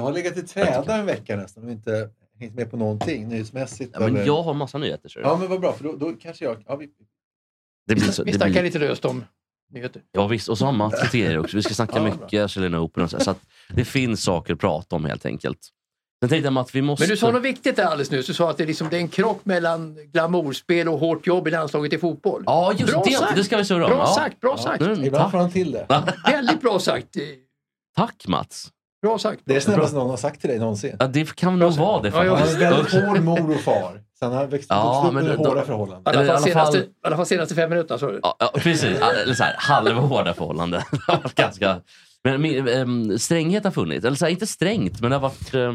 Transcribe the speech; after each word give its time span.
Jag 0.00 0.06
har 0.06 0.12
legat 0.12 0.36
i 0.36 0.42
träda 0.42 0.96
en 0.96 1.06
vecka 1.06 1.36
nästan 1.36 1.64
och 1.64 1.70
inte 1.70 2.10
hängt 2.38 2.54
med 2.54 2.70
på 2.70 2.76
någonting 2.76 3.28
nyhetsmässigt. 3.28 3.90
Ja, 3.94 4.00
men 4.00 4.16
eller- 4.16 4.26
jag 4.26 4.42
har 4.42 4.54
massa 4.54 4.78
nyheter. 4.78 5.08
Så. 5.08 5.20
Ja, 5.20 5.36
men 5.36 5.48
vad 5.48 5.60
bra, 5.60 5.72
för 5.72 5.84
då, 5.84 5.96
då 5.96 6.12
kanske 6.12 6.44
jag... 6.44 6.64
Ja, 6.66 6.76
vi... 6.76 6.88
det 7.86 7.94
blir 7.94 8.04
så, 8.04 8.24
Vi 8.24 8.30
det 8.32 8.36
snackar 8.38 8.52
blir, 8.52 8.62
lite 8.62 8.78
löst 8.78 9.04
om 9.04 9.24
nyheter. 9.72 10.02
ja, 10.12 10.26
visst, 10.26 10.48
och 10.48 10.58
så 10.58 10.64
har 10.64 10.72
Mats 10.72 11.02
lite 11.02 11.18
grejer 11.18 11.38
också. 11.38 11.56
Vi 11.56 11.62
ska 11.62 11.74
snacka 11.74 11.96
Ja, 11.96 12.04
mycket 12.04 12.42
Australian 12.42 12.74
Open. 12.74 13.02
Och 13.02 13.10
så, 13.10 13.20
så 13.20 13.30
att 13.30 13.40
det 13.68 13.84
finns 13.84 14.22
saker 14.22 14.54
att 14.54 14.60
prata 14.60 14.96
om 14.96 15.04
helt 15.04 15.26
enkelt. 15.26 15.58
Sen 16.22 16.28
tänkte 16.28 16.48
jag 16.48 16.58
att 16.58 16.74
vi 16.74 16.82
måste... 16.82 17.02
Men 17.02 17.10
du 17.10 17.16
sa 17.16 17.30
något 17.30 17.42
viktigt 17.42 17.76
där 17.76 17.84
alldeles 17.84 18.10
nyss. 18.10 18.26
Du 18.26 18.34
sa 18.34 18.50
att 18.50 18.56
det 18.56 18.62
är, 18.62 18.66
liksom, 18.66 18.88
det 18.90 18.96
är 18.96 19.00
en 19.00 19.08
krock 19.08 19.44
mellan 19.44 19.94
glamourspel 20.12 20.88
och 20.88 20.98
hårt 20.98 21.26
jobb 21.26 21.48
i 21.48 21.50
landslaget 21.50 21.92
i 21.92 21.98
fotboll. 21.98 22.42
Ja, 22.46 22.72
just 22.72 22.92
Bra 22.92 23.02
det. 23.06 23.12
sagt. 23.12 23.36
Det 23.36 23.44
ska 23.44 23.56
vi 23.56 23.64
surra 23.64 23.84
om. 23.84 23.90
Bra 23.90 23.98
ja. 23.98 24.14
sagt, 24.14 24.40
bra 24.40 24.58
sagt. 24.58 24.82
Mm, 24.82 25.04
Ibland 25.04 25.30
får 25.30 25.38
han 25.38 25.50
till 25.50 25.72
det. 25.72 25.86
Väldigt 26.26 26.60
bra 26.60 26.78
sagt. 26.78 27.16
Tack 27.96 28.26
Mats. 28.28 28.70
Bra 29.02 29.18
sagt. 29.18 29.42
Det 29.44 29.56
är 29.56 29.60
snällaste 29.60 29.96
någon 29.96 30.10
har 30.10 30.16
sagt 30.16 30.40
till 30.40 30.50
dig 30.50 30.58
någonsin. 30.58 30.96
Ja, 30.98 31.06
det 31.06 31.34
kan 31.34 31.58
nog 31.58 31.72
vara 31.72 32.02
det. 32.02 32.10
Han 32.10 32.26
faktiskt. 32.38 32.60
är 32.60 32.70
väldigt 32.70 32.92
hård 32.92 33.20
mor 33.20 33.54
och 33.54 33.60
far. 33.60 34.00
Sen 34.18 34.32
har 34.32 34.38
han 34.40 34.48
växt 34.50 34.66
Ja, 34.70 35.04
upp 35.06 35.14
men 35.14 35.22
under 35.26 35.36
då- 35.36 35.48
hårda 35.48 35.62
förhållanden. 35.62 36.14
I 36.14 36.16
alla 36.18 36.26
fall, 36.26 36.36
alla 36.36 36.40
fall- 36.46 36.52
senaste, 36.52 36.78
i 36.78 36.84
alla 37.06 37.16
fall 37.16 37.26
senaste 37.26 37.54
fem 37.54 37.70
minuterna. 37.70 37.98
sa 37.98 38.06
du. 38.06 38.20
Ja, 38.22 38.36
ja, 38.38 38.50
precis. 38.54 38.98
Eller 39.24 39.34
så 39.34 39.44
här, 39.44 39.54
halvhårda 39.58 40.34
förhållanden. 40.34 40.82
Ganska... 41.34 41.80
Men 42.24 42.40
men, 42.40 42.68
ehm, 42.68 43.18
stränghet 43.18 43.64
har 43.64 43.70
funnits. 43.70 44.04
Eller 44.04 44.16
så 44.16 44.24
här, 44.24 44.32
inte 44.32 44.46
strängt, 44.46 45.00
men 45.00 45.10
det 45.10 45.16
har 45.16 45.20
varit... 45.22 45.54
eh, 45.54 45.60
eh, 45.60 45.70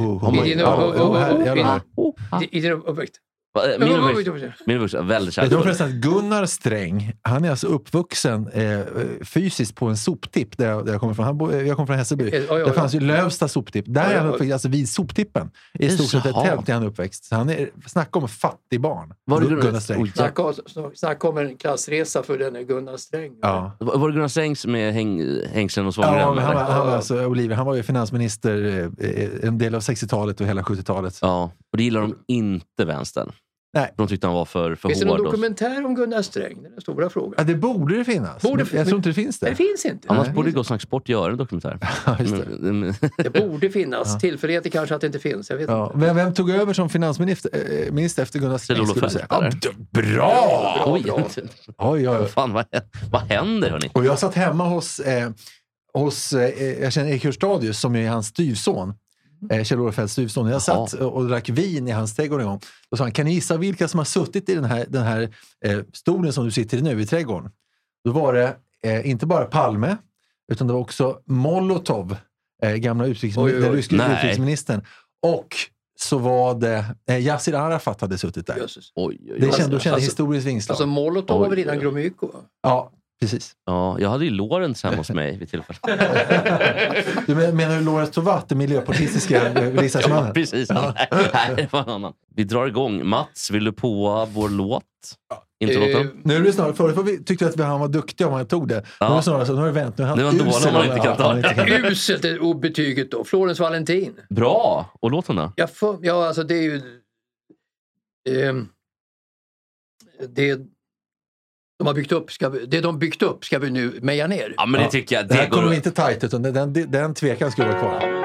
Oh, 0.00 0.24
oh, 0.24 0.24
oh, 0.24 0.34
oh, 0.34 0.38
oh, 0.38 1.00
oh, 1.00 1.52
oh, 1.58 1.78
oh, 1.96 2.12
oh, 2.32 2.42
i 2.50 2.60
din 2.60 2.72
uppväxt. 2.72 3.14
Eh, 3.54 3.78
Min 4.66 4.76
uppväxt 4.76 4.94
var 4.94 5.02
väldigt 5.02 5.28
du 5.28 5.32
kärleksfull. 5.32 5.62
förresten 5.62 5.86
att 5.88 5.92
Gunnar 5.94 6.46
Sträng, 6.46 7.12
han 7.22 7.44
är 7.44 7.50
alltså 7.50 7.66
uppvuxen 7.66 8.48
eh, 8.48 8.80
fysiskt 9.24 9.74
på 9.76 9.86
en 9.86 9.96
soptipp 9.96 10.56
där 10.58 10.68
jag, 10.70 10.84
där 10.86 10.92
jag 10.92 11.00
kommer 11.00 11.12
ifrån. 11.12 11.24
Han 11.26 11.38
bo, 11.38 11.52
jag 11.52 11.76
kommer 11.76 11.86
från 11.86 11.96
Hässelby. 11.96 12.24
Eh, 12.24 12.40
oj, 12.40 12.46
oj, 12.50 12.58
Det 12.58 12.64
oj. 12.64 12.72
fanns 12.72 12.94
ju 12.94 13.00
Lövsta 13.00 13.48
soptipp. 13.48 13.84
Där 13.88 14.06
Oj, 14.08 14.12
är 14.14 14.18
han 14.18 14.28
uppväxt, 14.28 14.52
alltså 14.52 14.68
vid 14.68 14.88
soptippen. 14.88 15.50
I 15.78 15.90
stort 15.90 16.06
sett 16.10 16.26
ett 16.26 16.34
tält 16.44 16.68
är 16.68 16.72
han 16.74 16.82
uppväxt. 16.84 17.24
Så 17.24 17.34
han 17.34 17.50
är, 17.50 17.70
snacka 17.86 18.18
om 18.18 18.28
fattig 18.28 18.80
barn. 18.80 19.12
Var 19.24 19.40
det 19.40 19.46
Gunnar 19.46 19.62
Gunnar 19.62 19.80
Sträng. 19.80 20.02
Oj, 20.02 20.12
Snacka, 20.14 20.52
snacka 20.94 21.28
om 21.28 21.38
en 21.38 21.56
klassresa 21.56 22.22
för 22.22 22.38
den 22.38 22.66
Gunnar 22.66 22.96
Sträng. 22.96 23.32
Ja. 23.42 23.76
Var 23.80 23.98
var 23.98 24.08
det 24.08 24.14
Gunnar 24.14 24.28
Strängs 24.28 24.66
med 24.66 24.94
häng, 24.94 25.40
hängslen 25.52 25.86
och 25.86 25.94
Ja, 25.96 26.02
svångrem? 26.02 26.34
men 26.34 26.44
han, 26.44 26.54
var, 26.54 26.62
han, 26.62 26.86
var 26.86 26.94
alltså, 26.96 27.24
Olivia, 27.26 27.56
han 27.56 27.66
var 27.66 27.74
ju 27.74 27.82
finansminister 27.82 28.88
eh, 28.98 29.48
en 29.48 29.58
del 29.58 29.74
av 29.74 29.80
60-talet 29.80 30.40
och 30.40 30.46
hela 30.46 30.62
70-talet. 30.62 31.18
ja, 31.22 31.42
och 31.72 31.76
det 31.78 31.82
gillar 31.84 32.00
de 32.00 32.14
inte 32.28 32.84
vänstern. 32.84 33.32
Nej. 33.74 33.94
De 33.96 34.08
tyckte 34.08 34.26
han 34.26 34.34
var 34.34 34.44
för, 34.44 34.74
för 34.74 34.88
Finns 34.88 35.00
det 35.00 35.06
någon 35.06 35.16
hård. 35.16 35.26
och- 35.26 35.32
dokumentär 35.32 35.86
om 35.86 35.94
Gunnar 35.94 36.22
Sträng? 36.22 36.62
Det 36.62 36.68
är 36.68 36.70
den 36.70 36.80
stora 36.80 37.10
frågan. 37.10 37.34
Ja, 37.38 37.44
det 37.44 37.54
borde 37.54 37.96
det 37.96 38.04
finnas. 38.04 38.42
Borde- 38.42 38.66
jag 38.72 38.86
tror 38.86 38.96
inte 38.96 39.08
det 39.08 39.14
finns 39.14 39.38
det. 39.38 39.48
Det 39.50 39.54
finns 39.54 39.84
inte. 39.84 40.08
Annars 40.10 40.26
Nej. 40.26 40.34
borde 40.36 40.50
Gott 40.50 40.66
Snack 40.66 40.82
Sport 40.82 41.08
göra 41.08 41.30
en 41.32 41.38
dokumentär. 41.38 41.78
Ja, 42.06 42.16
det. 42.18 42.24
Men- 42.58 42.80
men- 42.80 42.94
Det 43.16 43.30
borde 43.30 43.70
finnas. 43.70 44.18
Tillfälligheter 44.18 44.70
kanske 44.70 44.94
att 44.94 45.00
det 45.00 45.06
inte 45.06 45.18
finns. 45.18 45.50
Jag 45.50 45.56
vet 45.56 45.68
Ja. 45.68 45.86
inte. 45.94 46.06
Vem, 46.06 46.16
vem 46.16 46.34
tog 46.34 46.50
över 46.50 46.72
som 46.72 46.88
finansminister 46.88 47.50
minister 47.92 48.22
efter 48.22 48.38
Gunnar 48.38 48.58
Sträng? 48.58 48.76
Kjell-Olof 48.76 48.98
Feldt, 48.98 49.12
säga? 49.12 49.26
Ja, 49.30 49.50
bra! 49.90 50.82
Oj, 50.86 51.04
Oj, 51.12 51.24
oj, 51.78 52.08
oj. 52.08 52.28
Fan, 52.28 52.52
vad, 52.52 52.64
vad 53.10 53.20
händer 53.22 53.70
hörni? 53.70 53.90
Och 53.94 54.04
jag 54.04 54.18
satt 54.18 54.34
hemma 54.34 54.64
hos, 54.64 55.00
eh, 55.00 55.30
hos 55.94 56.32
eh, 56.32 56.82
jag 56.82 56.92
känner 56.92 57.10
Erik 57.10 57.24
Hörstadius 57.24 57.80
som 57.80 57.96
är 57.96 58.08
hans 58.08 58.26
styvson. 58.26 58.94
Eh, 59.50 59.62
Kjell-Olof 59.64 59.94
Feldts 59.94 60.12
styvson. 60.12 60.48
Jag 60.48 60.62
satt 60.62 60.92
och 60.92 61.28
drack 61.28 61.48
vin 61.48 61.88
i 61.88 61.90
hans 61.90 62.14
trädgård 62.16 62.40
en 62.40 62.46
gång. 62.46 62.60
Då 62.90 62.96
sa 62.96 63.04
han, 63.04 63.12
kan 63.12 63.26
ni 63.26 63.32
gissa 63.34 63.56
vilka 63.56 63.88
som 63.88 63.98
har 63.98 64.04
suttit 64.04 64.48
i 64.48 64.54
den 64.54 64.64
här, 64.64 64.86
den 64.88 65.02
här 65.02 65.22
eh, 65.64 65.78
stolen 65.92 66.32
som 66.32 66.44
du 66.44 66.50
sitter 66.50 66.78
i 66.78 66.82
nu 66.82 67.00
i 67.00 67.06
trädgården? 67.06 67.50
Då 68.04 68.12
var 68.12 68.32
det 68.32 68.56
eh, 68.84 69.10
inte 69.10 69.26
bara 69.26 69.44
Palme, 69.44 69.96
utan 70.52 70.66
det 70.66 70.72
var 70.72 70.80
också 70.80 71.18
Molotov, 71.26 72.16
eh, 72.62 72.72
gamla 72.74 73.06
utrikesmi- 73.06 73.38
Oj, 73.44 73.50
oj, 73.52 73.54
oj. 73.56 73.60
den 73.62 73.72
ryske 73.72 73.96
Nej. 73.96 74.16
utrikesministern. 74.18 74.84
Och 75.22 75.48
så 76.00 76.18
var 76.18 76.54
det 76.54 76.84
eh, 77.08 77.18
Yassir 77.26 77.54
Arafat 77.54 78.00
hade 78.00 78.18
suttit 78.18 78.46
där. 78.46 78.56
Jösses. 78.56 78.92
Oj, 78.94 79.18
oj, 79.20 79.40
Det 79.40 79.46
oj. 79.46 79.52
kände, 79.52 79.76
då 79.76 79.78
kände 79.80 79.94
Alltså- 79.94 80.10
historiskt 80.10 80.46
vingslag. 80.46 80.72
Alltså 80.74 80.86
Molotov 80.86 81.40
var 81.40 81.48
väl 81.48 81.58
Oj, 81.58 81.62
innan 81.62 81.76
oj. 81.76 81.82
Gromyko? 81.82 82.28
ja, 82.62 82.92
precis. 83.22 83.52
Ja, 83.66 83.96
jag 84.00 84.08
hade 84.08 84.24
ju 84.24 84.30
Lorentz 84.30 84.82
hemma 84.84 84.96
hos 84.96 85.10
mig 85.10 85.36
vid 85.38 85.50
tillfället. 85.50 85.80
Du 87.26 87.34
men- 87.34 87.56
menar 87.56 87.76
du 87.78 87.84
Lorentz 87.84 88.12
Tovatt, 88.14 88.48
den 88.48 88.58
miljöpartistiska 88.58 89.52
eh, 89.52 89.72
riksdagsmannen? 89.80 90.26
Ja, 90.26 90.32
precis. 90.34 90.70
Nej, 90.70 91.08
det 91.56 91.72
var 91.72 91.82
en 91.82 91.88
annan. 91.88 92.12
Vi 92.34 92.44
drar 92.44 92.66
igång. 92.66 93.06
Mats, 93.06 93.50
vill 93.50 93.64
du 93.64 93.72
på 93.72 94.28
vår 94.32 94.48
låt? 94.48 94.84
Eh? 95.60 96.06
Nu 96.24 96.36
är 96.36 96.40
det 96.40 96.52
snarare, 96.52 96.74
förut 96.74 96.96
vi, 97.06 97.24
tyckte 97.24 97.44
vi 97.44 97.50
att 97.62 97.68
han 97.68 97.80
var 97.80 97.88
duktig 97.88 98.26
om 98.26 98.32
han 98.32 98.46
tog 98.46 98.68
det. 98.68 98.84
Ja. 99.00 99.08
Nu 99.08 99.12
är 99.12 99.16
det 99.16 99.22
snarare 99.22 99.46
så, 99.46 99.52
nu 99.52 99.58
har 99.58 99.66
det 99.66 99.72
vänt. 99.72 99.98
Nu 99.98 100.04
är 100.04 100.08
han 100.08 100.18
usel 100.48 100.68
om 100.68 100.74
han 100.74 100.86
inte 100.86 100.98
kan 100.98 101.16
ta 101.16 101.24
om 101.24 101.28
han 101.28 101.36
inte 101.38 101.54
kan. 101.54 101.84
Uselt 101.84 102.24
är 102.24 102.42
obetyget 102.42 103.10
då. 103.10 103.24
Florens 103.24 103.60
Valentin. 103.60 104.14
Bra! 104.30 104.90
Och 105.00 105.10
låten 105.10 105.36
då? 105.36 105.52
Ja, 105.56 105.66
för, 105.66 105.98
ja 106.02 106.26
alltså 106.26 106.42
det 106.42 106.54
är 106.54 106.62
ju... 106.62 106.80
ehm, 108.28 108.68
det 110.28 110.58
de 111.78 111.86
har 111.86 111.94
byggt 111.94 112.12
upp, 112.12 112.32
ska 112.32 112.48
vi, 112.48 112.66
det 112.66 112.80
de 112.80 112.98
byggt 112.98 113.22
upp 113.22 113.44
ska 113.44 113.58
vi 113.58 113.70
nu 113.70 113.98
meja 114.02 114.26
ner. 114.26 114.54
Ja, 114.56 114.66
men 114.66 114.82
det 114.82 114.90
tycker 114.90 115.16
jag. 115.16 115.28
Det 115.28 115.34
här 115.34 115.42
Det 115.42 115.48
går... 115.50 115.62
kommer 115.62 115.74
inte 115.74 115.90
tajt, 115.90 116.24
utan 116.24 116.42
den, 116.42 116.72
den, 116.72 116.90
den 116.90 117.14
tvekan 117.14 117.50
skulle 117.50 117.68
vara 117.68 117.78
kvar. 117.78 118.21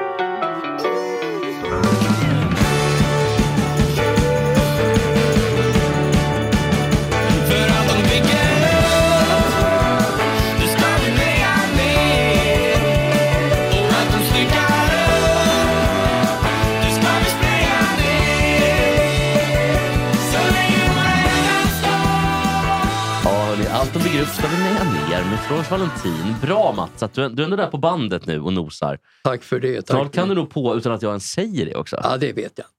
Med 25.24 25.40
Florence 25.40 25.70
Valentin. 25.70 26.34
Bra 26.42 26.72
Mats, 26.76 27.02
att 27.02 27.12
du, 27.12 27.28
du 27.28 27.42
är 27.42 27.44
ändå 27.44 27.56
där 27.56 27.66
på 27.66 27.78
bandet 27.78 28.26
nu 28.26 28.40
och 28.40 28.52
nosar. 28.52 28.98
Tack 29.24 29.42
för 29.42 29.60
det. 29.60 29.86
Snart 29.86 30.02
Tack. 30.02 30.14
kan 30.14 30.28
du 30.28 30.34
nog 30.34 30.50
på 30.50 30.76
utan 30.76 30.92
att 30.92 31.02
jag 31.02 31.10
ens 31.10 31.30
säger 31.30 31.66
det 31.66 31.74
också. 31.74 32.00
Ja, 32.02 32.16
det 32.16 32.32
vet 32.32 32.36
jag 32.36 32.64
inte. 32.64 32.72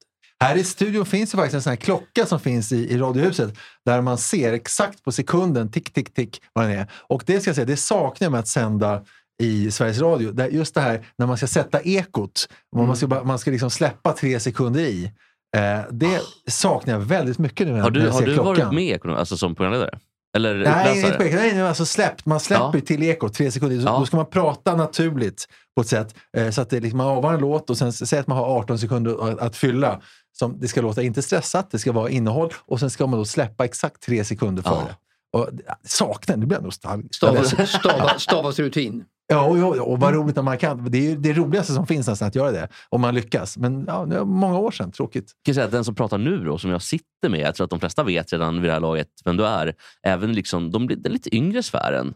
Här 0.44 0.55
i 0.55 0.63
studion 0.63 1.05
finns 1.05 1.31
det 1.31 1.38
faktiskt 1.38 1.55
en 1.55 1.61
sån 1.61 1.69
här 1.69 1.78
klocka 1.78 2.25
som 2.25 2.39
finns 2.39 2.72
i, 2.72 2.94
i 2.94 2.97
Radiohuset 2.97 3.57
där 3.85 4.01
man 4.01 4.17
ser 4.17 4.53
exakt 4.53 5.03
på 5.03 5.11
sekunden, 5.11 5.72
tick, 5.72 5.94
tick, 5.94 6.13
tick, 6.13 6.41
vad 6.53 6.66
den 6.66 6.79
är. 6.79 6.88
Och 6.94 7.23
det 7.25 7.39
ska 7.39 7.49
jag 7.49 7.55
säga, 7.55 7.66
det 7.66 7.78
saknar 7.78 8.25
jag 8.25 8.31
med 8.31 8.39
att 8.39 8.47
sända 8.47 9.01
i 9.41 9.72
Sveriges 9.72 9.99
Radio. 9.99 10.31
Där 10.31 10.47
just 10.47 10.75
det 10.75 10.81
här 10.81 11.05
när 11.17 11.25
man 11.28 11.38
ska 11.38 11.47
sätta 11.47 11.81
ekot, 11.81 12.49
man 12.75 12.95
ska, 12.95 13.07
bara, 13.07 13.23
man 13.23 13.39
ska 13.39 13.51
liksom 13.51 13.69
släppa 13.69 14.13
tre 14.13 14.39
sekunder 14.39 14.81
i. 14.81 15.11
Eh, 15.57 15.79
det 15.91 16.22
saknar 16.47 16.94
jag 16.94 17.01
väldigt 17.01 17.38
mycket 17.38 17.67
nu 17.67 17.73
när, 17.73 17.79
Har 17.79 17.91
när 17.91 17.99
du, 17.99 18.05
jag 18.05 18.11
har 18.11 18.19
ser 18.19 18.28
du 18.28 18.33
klockan. 18.33 18.66
varit 18.66 18.73
med 18.73 19.17
alltså 19.17 19.38
som 19.38 19.55
programledare? 19.55 19.99
Eller 20.38 20.56
Nej, 20.56 21.01
på 21.17 21.23
ekot. 21.23 21.40
Nej, 21.40 21.62
alltså 21.62 21.85
släppt. 21.85 22.25
Man 22.25 22.40
släpper 22.40 22.72
Ja. 22.73 22.81
till 22.85 23.03
ekot 23.03 23.34
tre 23.34 23.51
sekunder. 23.51 23.79
Så, 23.79 23.85
Ja. 23.88 24.00
Då 24.00 24.06
ska 24.06 24.17
man 24.17 24.25
prata 24.25 24.75
naturligt 24.75 25.45
på 25.75 25.81
ett 25.81 25.87
sätt 25.87 26.16
eh, 26.37 26.49
så 26.49 26.61
att 26.61 26.70
det 26.70 26.79
liksom, 26.79 26.97
man 26.97 27.08
avar 27.08 27.34
en 27.34 27.40
låt 27.40 27.70
och 27.70 27.78
sen 27.78 27.93
säger 27.93 28.22
att 28.22 28.28
man 28.28 28.37
har 28.37 28.46
18 28.46 28.79
sekunder 28.79 29.29
att, 29.31 29.40
att 29.40 29.55
fylla. 29.55 30.02
Som 30.40 30.59
det 30.59 30.67
ska 30.67 30.81
låta 30.81 31.02
inte 31.02 31.22
stressat, 31.22 31.72
det 31.72 31.79
ska 31.79 31.91
vara 31.91 32.09
innehåll 32.09 32.53
och 32.66 32.79
sen 32.79 32.90
ska 32.90 33.08
man 33.08 33.20
då 33.20 33.26
släppa 33.26 33.66
exakt 33.66 34.02
tre 34.03 34.23
sekunder 34.26 34.64
Ja. 34.66 34.72
före. 34.81 34.96
Och, 35.34 35.49
det- 35.53 35.64
saknar, 35.84 36.37
nu 36.37 36.46
blir 36.46 36.58
jag 36.58 36.64
nostalgisk. 36.64 37.16
Stavas, 37.16 37.70
stava, 37.79 38.20
stavas 38.20 38.59
rutin. 38.59 39.03
Ja, 39.31 39.43
och, 39.46 39.58
och, 39.58 39.91
och 39.91 39.99
vad 39.99 40.14
roligt 40.14 40.35
när 40.35 40.43
man 40.43 40.58
kan. 40.58 40.91
Det 40.91 40.97
är 40.97 41.02
ju 41.02 41.16
det 41.16 41.34
roligaste 41.34 41.73
som 41.73 41.87
finns 41.87 42.08
nästan 42.08 42.28
att 42.28 42.35
göra 42.35 42.52
det, 42.52 42.67
om 42.90 43.02
man 43.02 43.16
lyckas. 43.16 43.58
Men 43.58 43.84
ja, 43.87 44.05
det 44.05 44.16
är 44.17 44.26
många 44.26 44.58
år 44.59 44.72
sedan, 44.72 44.91
tråkigt. 44.91 45.31
kan 45.46 45.55
säga 45.55 45.66
att 45.66 45.72
den 45.72 45.84
som 45.84 45.96
pratar 45.96 46.17
nu 46.17 46.43
då, 46.43 46.58
som 46.58 46.72
jag 46.72 46.81
sitter 46.81 47.29
med, 47.29 47.40
jag 47.40 47.55
tror 47.55 47.64
att 47.64 47.70
de 47.70 47.79
flesta 47.79 48.03
vet 48.03 48.34
redan 48.34 48.61
vid 48.61 48.70
det 48.70 48.73
här 48.73 48.79
laget 48.79 49.08
vem 49.26 49.37
du 49.37 49.46
är. 49.46 49.73
Även 50.03 50.34
liksom, 50.34 50.72
de 50.72 50.85
blir 50.85 50.97
den 50.97 51.11
lite 51.11 51.35
yngre 51.35 51.64
sfären. 51.64 52.14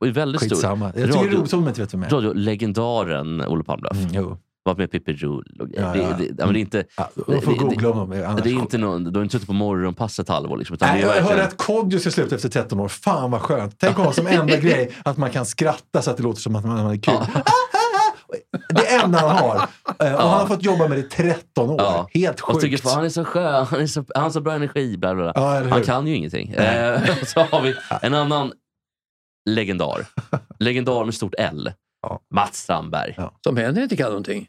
och 0.00 0.06
är 0.06 0.10
väldigt 0.10 0.40
stor. 0.42 0.56
Skitsamma. 0.56 0.84
Jag 0.84 0.94
tycker 0.94 1.06
det 1.08 1.12
är 1.18 1.24
Radio- 1.24 1.38
roligt 1.38 1.52
om 1.52 1.68
inte 1.68 1.80
vet 1.80 1.94
vem 1.94 2.02
jag 2.02 2.12
är. 2.12 2.16
Radiolegendaren 2.16 3.40
Olle 3.46 3.64
Palmlöf. 3.64 3.92
Mm, 3.96 4.08
jo. 4.14 4.38
Varit 4.64 4.78
med 4.78 4.84
i 4.84 4.88
Pippi 4.88 5.12
Rull 5.12 5.56
och 5.60 5.68
grejer. 5.68 5.94
Ja, 5.96 5.96
ja. 5.96 6.16
Det, 6.18 6.24
det, 6.24 6.34
ja, 6.38 6.44
men 6.44 6.52
det 6.54 6.58
är 6.58 6.60
inte... 6.60 6.84
Ja, 6.96 7.10
de 7.26 7.42
får 7.42 7.52
det- 7.52 7.58
googla 7.58 7.90
om. 7.90 8.10
Det 8.10 8.16
är 8.50 8.52
inte 8.52 8.78
någon, 8.78 9.04
du 9.04 9.18
har 9.18 9.22
inte 9.22 9.32
suttit 9.32 9.46
på 9.46 9.52
morgonpasset 9.52 10.22
ett 10.22 10.28
halvår. 10.28 10.56
Liksom, 10.56 10.74
utan 10.74 10.88
Nej, 10.88 11.02
det 11.02 11.08
är 11.08 11.14
jag 11.16 11.22
hörde 11.22 11.24
verkligen- 11.36 11.48
att 11.48 11.56
Kodjo 11.56 11.98
ska 11.98 12.10
sluta 12.10 12.34
efter 12.34 12.48
13 12.48 12.80
år. 12.80 12.88
Fan 12.88 13.30
vad 13.30 13.40
skönt. 13.40 13.74
Tänk 13.78 13.96
ha 13.96 14.12
som 14.12 14.26
enda 14.26 14.56
grej 14.60 14.90
att 15.04 15.16
man 15.16 15.30
kan 15.30 15.46
skratta 15.46 16.02
så 16.02 16.10
att 16.10 16.16
det 16.16 16.22
låter 16.22 16.40
som 16.40 16.56
att 16.56 16.64
man, 16.64 16.82
man 16.82 16.92
är 16.92 16.96
kul. 16.96 17.14
Det 18.68 18.94
enda 18.94 19.18
han 19.18 19.36
har. 19.36 19.56
Eh, 20.06 20.14
Och 20.14 20.20
han 20.20 20.40
har 20.40 20.46
fått 20.46 20.62
jobba 20.64 20.88
med 20.88 20.98
det 20.98 21.00
i 21.00 21.08
13 21.08 21.70
år. 21.70 21.76
Ja. 21.80 22.08
Helt 22.14 22.40
Och 22.40 22.60
tycker, 22.60 22.76
sjukt. 22.76 22.82
fan, 22.82 22.94
han 22.96 23.04
är 23.04 23.08
så 23.08 23.24
skön, 23.24 23.66
han, 23.66 23.80
är 23.80 23.86
så, 23.86 24.04
han 24.14 24.22
har 24.22 24.30
så 24.30 24.40
bra 24.40 24.52
energi. 24.54 24.96
Bla, 24.96 25.14
bla, 25.14 25.32
bla. 25.32 25.42
Ja, 25.62 25.68
han 25.70 25.82
kan 25.82 26.06
ju 26.06 26.14
ingenting. 26.16 26.50
Eh, 26.50 27.00
så 27.26 27.40
har 27.40 27.60
vi 27.62 27.74
en 28.02 28.14
annan 28.14 28.52
legendar. 29.50 30.06
Legendar 30.58 31.04
med 31.04 31.14
stort 31.14 31.34
L. 31.38 31.72
Ja. 32.02 32.20
Mats 32.34 32.56
Strandberg. 32.58 33.14
Ja. 33.16 33.32
Som 33.44 33.56
heller 33.56 33.82
inte 33.82 33.96
kan 33.96 34.06
någonting. 34.08 34.46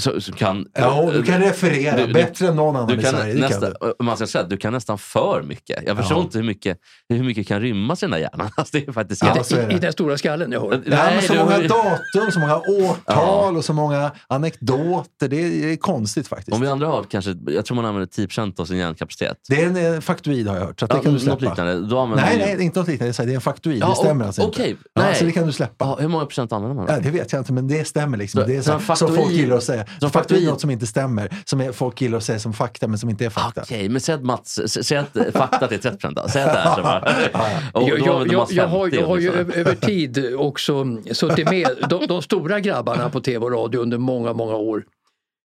Så, 0.00 0.20
så 0.20 0.32
kan, 0.32 0.66
Ja, 0.74 1.10
du 1.12 1.22
kan 1.22 1.40
referera 1.40 1.96
Du- 1.96 2.06
du- 2.06 2.12
bättre 2.12 2.48
än 2.48 2.56
någon 2.56 2.76
annan 2.76 2.88
du 2.88 2.94
i 2.94 3.02
kan 3.02 3.10
Sverige. 3.12 3.34
Det 3.34 3.40
nästan, 3.40 3.60
kan 3.80 3.92
du. 3.98 4.04
man 4.04 4.16
ska 4.16 4.26
säga, 4.26 4.44
du 4.44 4.56
kan 4.56 4.72
nästan 4.72 4.98
för 4.98 5.42
mycket. 5.42 5.82
Jag 5.86 5.96
förstår 5.96 6.18
Ja. 6.18 6.22
inte 6.22 6.38
hur 6.38 6.44
mycket, 6.44 6.78
hur 7.08 7.22
mycket 7.24 7.48
kan 7.48 7.60
rymmas 7.60 8.02
i 8.02 8.06
den 8.06 8.10
där 8.10 8.18
hjärnan. 8.18 8.50
Alltså, 8.56 8.78
det 8.78 8.88
är 8.88 8.92
faktiskt 8.92 9.22
Ja, 9.24 9.28
är 9.36 9.66
det. 9.66 9.72
I, 9.72 9.76
I 9.76 9.78
den 9.78 9.92
stora 9.92 10.18
skallen 10.18 10.52
jag 10.52 10.60
har. 10.60 10.70
Nej, 10.70 10.80
men 11.14 11.22
så 11.22 11.32
du- 11.32 11.38
många 11.38 11.58
datum, 11.58 12.30
så 12.32 12.38
många 12.40 12.56
årtal 12.56 13.56
och 13.56 13.64
så 13.64 13.72
många 13.72 14.10
anekdoter. 14.28 15.28
Det 15.28 15.36
är, 15.42 15.50
det 15.66 15.72
är 15.72 15.76
konstigt 15.76 16.28
faktiskt. 16.28 16.54
Om 16.54 16.60
vi 16.60 16.66
andra 16.68 16.86
har 16.86 17.02
kanske, 17.02 17.36
jag 17.46 17.64
tror 17.64 17.74
man 17.76 17.84
använder 17.84 18.06
10% 18.06 18.60
av 18.60 18.64
sin 18.64 18.76
hjärnkapacitet. 18.76 19.36
Det 19.48 19.62
är 19.62 19.66
en 19.66 19.94
eh, 19.94 20.00
faktoid 20.00 20.48
har 20.48 20.56
jag 20.56 20.64
hört, 20.66 20.78
så 20.80 20.84
att 20.84 20.90
det 20.90 20.96
Ja, 20.96 21.02
kan 21.02 21.12
du 21.12 21.18
släppa. 21.18 21.38
liknande. 21.48 21.80
Då 21.80 22.06
Nej, 22.06 22.16
nej, 22.16 22.38
det 22.38 22.62
är 22.62 22.64
inte 22.64 22.78
något 22.78 22.88
liknande. 22.88 23.14
Det 23.24 23.30
är 23.32 23.34
en 23.34 23.40
faktoid. 23.40 23.78
Ja, 23.82 23.88
det 23.88 23.96
stämmer 23.96 24.24
alltså 24.26 24.42
inte. 24.42 24.62
okej. 24.62 24.76
Ja, 24.94 25.02
Nej. 25.02 25.14
så 25.14 25.24
det 25.24 25.32
kan 25.32 25.46
du 25.46 25.52
släppa. 25.52 25.84
Ja, 25.84 25.96
hur 26.00 26.08
många 26.08 26.24
procent 26.26 26.52
använder 26.52 26.74
man 26.76 26.86
då? 26.86 26.92
Ja, 26.92 26.98
det 27.00 27.10
vet 27.10 27.32
jag 27.32 27.40
inte, 27.40 27.52
men 27.52 27.68
det 27.68 27.84
stämmer. 27.84 28.18
Liksom. 28.18 28.40
Så- 28.40 28.46
det 28.46 28.56
är 28.56 28.62
så 28.62 28.96
så, 28.96 29.08
folk 29.08 29.30
gillar 29.32 29.56
att 29.56 29.64
säga. 29.64 29.85
Som 30.00 30.08
Så 30.08 30.12
faktoid 30.12 30.42
är 30.42 30.50
något 30.50 30.60
som 30.60 30.70
inte 30.70 30.86
stämmer, 30.86 31.30
som 31.44 31.60
är, 31.60 31.72
folk 31.72 32.00
gillar 32.00 32.18
att 32.18 32.24
säga 32.24 32.38
som 32.38 32.52
fakta, 32.52 32.88
men 32.88 32.98
som 32.98 33.10
inte 33.10 33.24
är 33.24 33.30
fakta. 33.30 33.60
Okej, 33.62 33.88
men 33.88 34.00
säg 34.00 34.14
att 34.14 34.22
Mats, 34.24 34.58
sä- 34.58 34.82
säg 34.82 34.98
att 34.98 35.16
faktat 35.34 35.72
är 35.72 35.78
30% 35.78 36.14
då. 36.14 36.28
Säg 36.28 36.42
att 36.42 36.52
det 36.52 36.58
är 36.58 36.74
så 36.74 36.82
bara. 36.82 37.00
Och 37.72 37.88
Jag, 37.88 37.98
då 37.98 38.06
jag, 38.06 38.26
jag, 38.32 38.48
jag, 38.52 38.66
har, 38.68 38.84
50 38.84 38.96
jag 38.96 39.06
har 39.06 39.18
ju 39.18 39.30
över 39.30 39.74
tid 39.74 40.34
också 40.38 40.84
suttit 41.12 41.50
med 41.50 41.68
de, 41.90 42.06
de 42.06 42.22
stora 42.22 42.60
grabbarna 42.60 43.10
på 43.10 43.20
tv 43.20 43.44
och 43.44 43.52
radio 43.52 43.80
under 43.80 43.98
många, 43.98 44.32
många 44.32 44.54
år. 44.54 44.84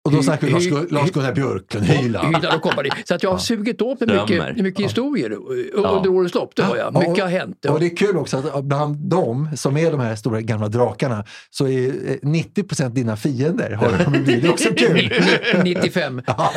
Och 0.05 0.11
då 0.11 0.23
snackar 0.23 0.47
vi 0.47 0.53
Lars, 0.53 0.91
Lars-Gunnar 0.91 1.33
Björklund, 1.33 1.85
Hyland. 1.85 2.35
Hyland 2.35 2.55
och 2.55 2.61
kompani. 2.61 2.89
Så 3.05 3.15
att 3.15 3.23
jag 3.23 3.31
har 3.31 3.38
sugit 3.38 3.81
åt 3.81 4.00
mig 4.00 4.19
mycket, 4.21 4.57
mycket 4.57 4.85
historier 4.85 5.31
eh, 5.31 5.38
Ja. 5.83 5.89
under 5.89 6.09
årens 6.09 6.33
lopp. 6.33 6.55
Det 6.55 6.63
har 6.63 6.77
jag. 6.77 6.94
Mycket 6.94 7.09
och, 7.09 7.19
har 7.19 7.27
hänt. 7.27 7.65
Och 7.65 7.79
det 7.79 7.85
är 7.85 7.95
kul 7.97 8.17
också 8.17 8.38
att 8.38 8.63
bland 8.63 8.95
dem 8.97 9.50
som 9.55 9.77
är 9.77 9.91
de 9.91 10.00
här 10.00 10.15
stora 10.15 10.41
gamla 10.41 10.67
drakarna 10.67 11.25
så 11.50 11.67
är 11.67 11.88
eh, 11.88 12.15
90% 12.29 12.89
dina 12.89 13.17
fiender. 13.17 13.71
Har 13.71 14.05
de 14.05 14.23
blivit. 14.23 14.41
Det 14.41 14.47
är 14.47 14.51
också 14.51 14.69
kul. 14.77 15.11
95. 15.63 16.21
Ja? 16.27 16.51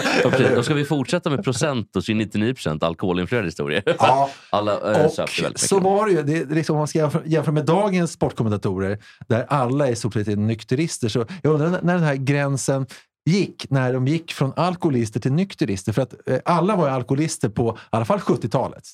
Då 0.54 0.62
ska 0.62 0.75
vi 0.75 0.84
fortsätta 0.84 1.31
med 1.31 1.44
procent 1.44 1.96
och 1.96 2.04
så 2.04 2.12
är 2.12 2.16
99% 2.16 2.84
alkoholinfluerade 2.84 3.46
historier. 3.48 3.82
Ja, 3.98 4.31
Alla 4.50 4.72
äh, 4.72 5.04
och 5.04 5.12
så 5.56 5.78
var 5.81 6.06
det 6.06 6.12
ju. 6.12 6.22
Det, 6.22 6.38
är 6.38 6.54
liksom, 6.54 6.76
om 6.76 6.78
man 6.78 6.88
ska 6.88 6.98
jämföra, 6.98 7.22
jämföra 7.26 7.52
med 7.54 7.64
dagens 7.64 8.12
sportkommentatorer 8.12 8.98
där 9.28 9.46
alla 9.48 9.88
är 9.88 9.94
sett 9.94 10.28
är 10.28 10.37
nykterister. 10.37 11.08
Så 11.08 11.26
jag 11.43 11.52
undrar 11.52 11.81
när 11.82 11.94
den 11.94 12.02
här 12.02 12.14
gränsen 12.14 12.87
gick, 13.26 13.70
när 13.70 13.93
de 13.93 14.06
gick 14.08 14.32
från 14.32 14.52
alkoholister 14.56 15.20
till 15.20 15.32
nykterister. 15.32 15.93
För 15.93 16.02
att 16.02 16.28
eh, 16.28 16.38
alla 16.44 16.76
var 16.76 16.88
alkoholister 16.88 17.49
på 17.49 17.70
i 17.70 17.78
alla 17.90 18.05
fall 18.05 18.19
70-talet. 18.19 18.84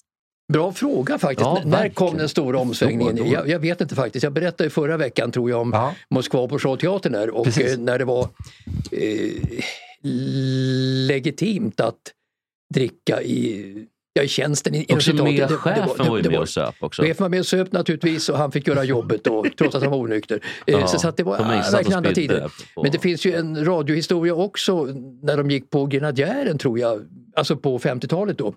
Bra 0.53 0.73
fråga 0.73 1.19
faktiskt. 1.19 1.41
Ja, 1.41 1.61
När 1.65 1.71
verkligen. 1.71 1.95
kom 1.95 2.17
den 2.19 2.29
stora 2.29 2.59
omsvängningen? 2.59 3.17
Då. 3.17 3.27
Jag, 3.27 3.49
jag 3.49 3.59
vet 3.59 3.81
inte 3.81 3.95
faktiskt. 3.95 4.23
Jag 4.23 4.33
berättade 4.33 4.71
förra 4.71 4.97
veckan 4.97 5.33
tror 5.33 5.51
jag 5.51 5.61
om 5.61 5.71
Ja. 5.73 5.95
Moskva 6.11 6.49
på 6.49 6.59
Showteatern 6.59 7.13
där 7.13 7.31
och 7.31 7.45
Precis. 7.45 7.73
eh, 7.73 7.79
när 7.79 7.99
det 7.99 8.05
var 8.05 8.29
eh, 8.93 9.33
legitimt 11.09 11.81
att 11.81 11.99
dricka 12.75 13.23
i, 13.23 13.87
ja, 14.13 14.23
i 14.23 14.29
tjänsten. 14.29 14.75
i- 14.75 14.85
det 14.89 15.57
chefen 15.57 16.07
var 16.09 16.17
ju 16.19 16.23
med 16.31 16.39
och 16.39 16.49
söp 16.49 16.75
också. 16.81 17.03
Chefen 17.03 17.25
var 17.25 17.29
med 17.29 17.41
och 17.41 17.47
söp 17.47 17.73
naturligtvis 17.73 18.29
och 18.29 18.39
han 18.39 18.53
fick 18.53 18.67
göra 18.69 18.85
jobbet 18.85 19.25
då, 19.25 19.45
trots 19.59 19.75
att 19.75 19.83
han 19.83 19.91
var 19.91 19.99
onykter. 19.99 20.41
Eh, 20.67 20.75
Ja, 20.81 20.87
så, 20.87 20.99
så 20.99 21.09
att 21.09 21.17
det 21.17 21.23
var 21.23 21.39
de 21.39 21.45
och 21.45 21.51
verkligen 21.51 21.97
andra 21.99 22.13
tider. 22.13 22.51
på- 22.75 22.83
Men 22.83 22.93
det 22.93 22.99
finns 22.99 23.25
ju 23.27 23.35
en 23.35 23.65
radiohistoria 23.65 24.35
också 24.35 24.85
när 25.23 25.37
de 25.37 25.51
gick 25.51 25.71
på 25.71 25.87
Grenadjären 25.87 26.59
tror 26.59 26.79
jag, 26.79 27.03
alltså 27.37 27.57
på 27.57 27.79
50-talet 27.79 28.39
då. 28.39 28.55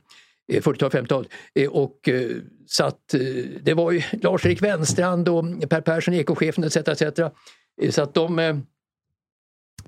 eh, 0.53 0.61
40-tal, 0.61 0.89
50-tal. 0.91 1.27
Eh, 1.55 1.69
Och 1.69 2.09
eh, 2.09 2.29
satt, 2.67 3.13
eh, 3.13 3.19
det 3.61 3.73
var 3.73 3.91
ju 3.91 4.01
Lars-Erik 4.21 4.61
Wenstrand 4.61 5.29
och 5.29 5.45
Per 5.69 5.81
Persson, 5.81 6.13
ekochefen 6.13 6.63
etc. 6.63 6.75
etc. 6.77 7.01
Eh, 7.81 7.89
Så 7.89 8.01
att 8.01 8.13
de 8.13 8.39
eh, 8.39 8.55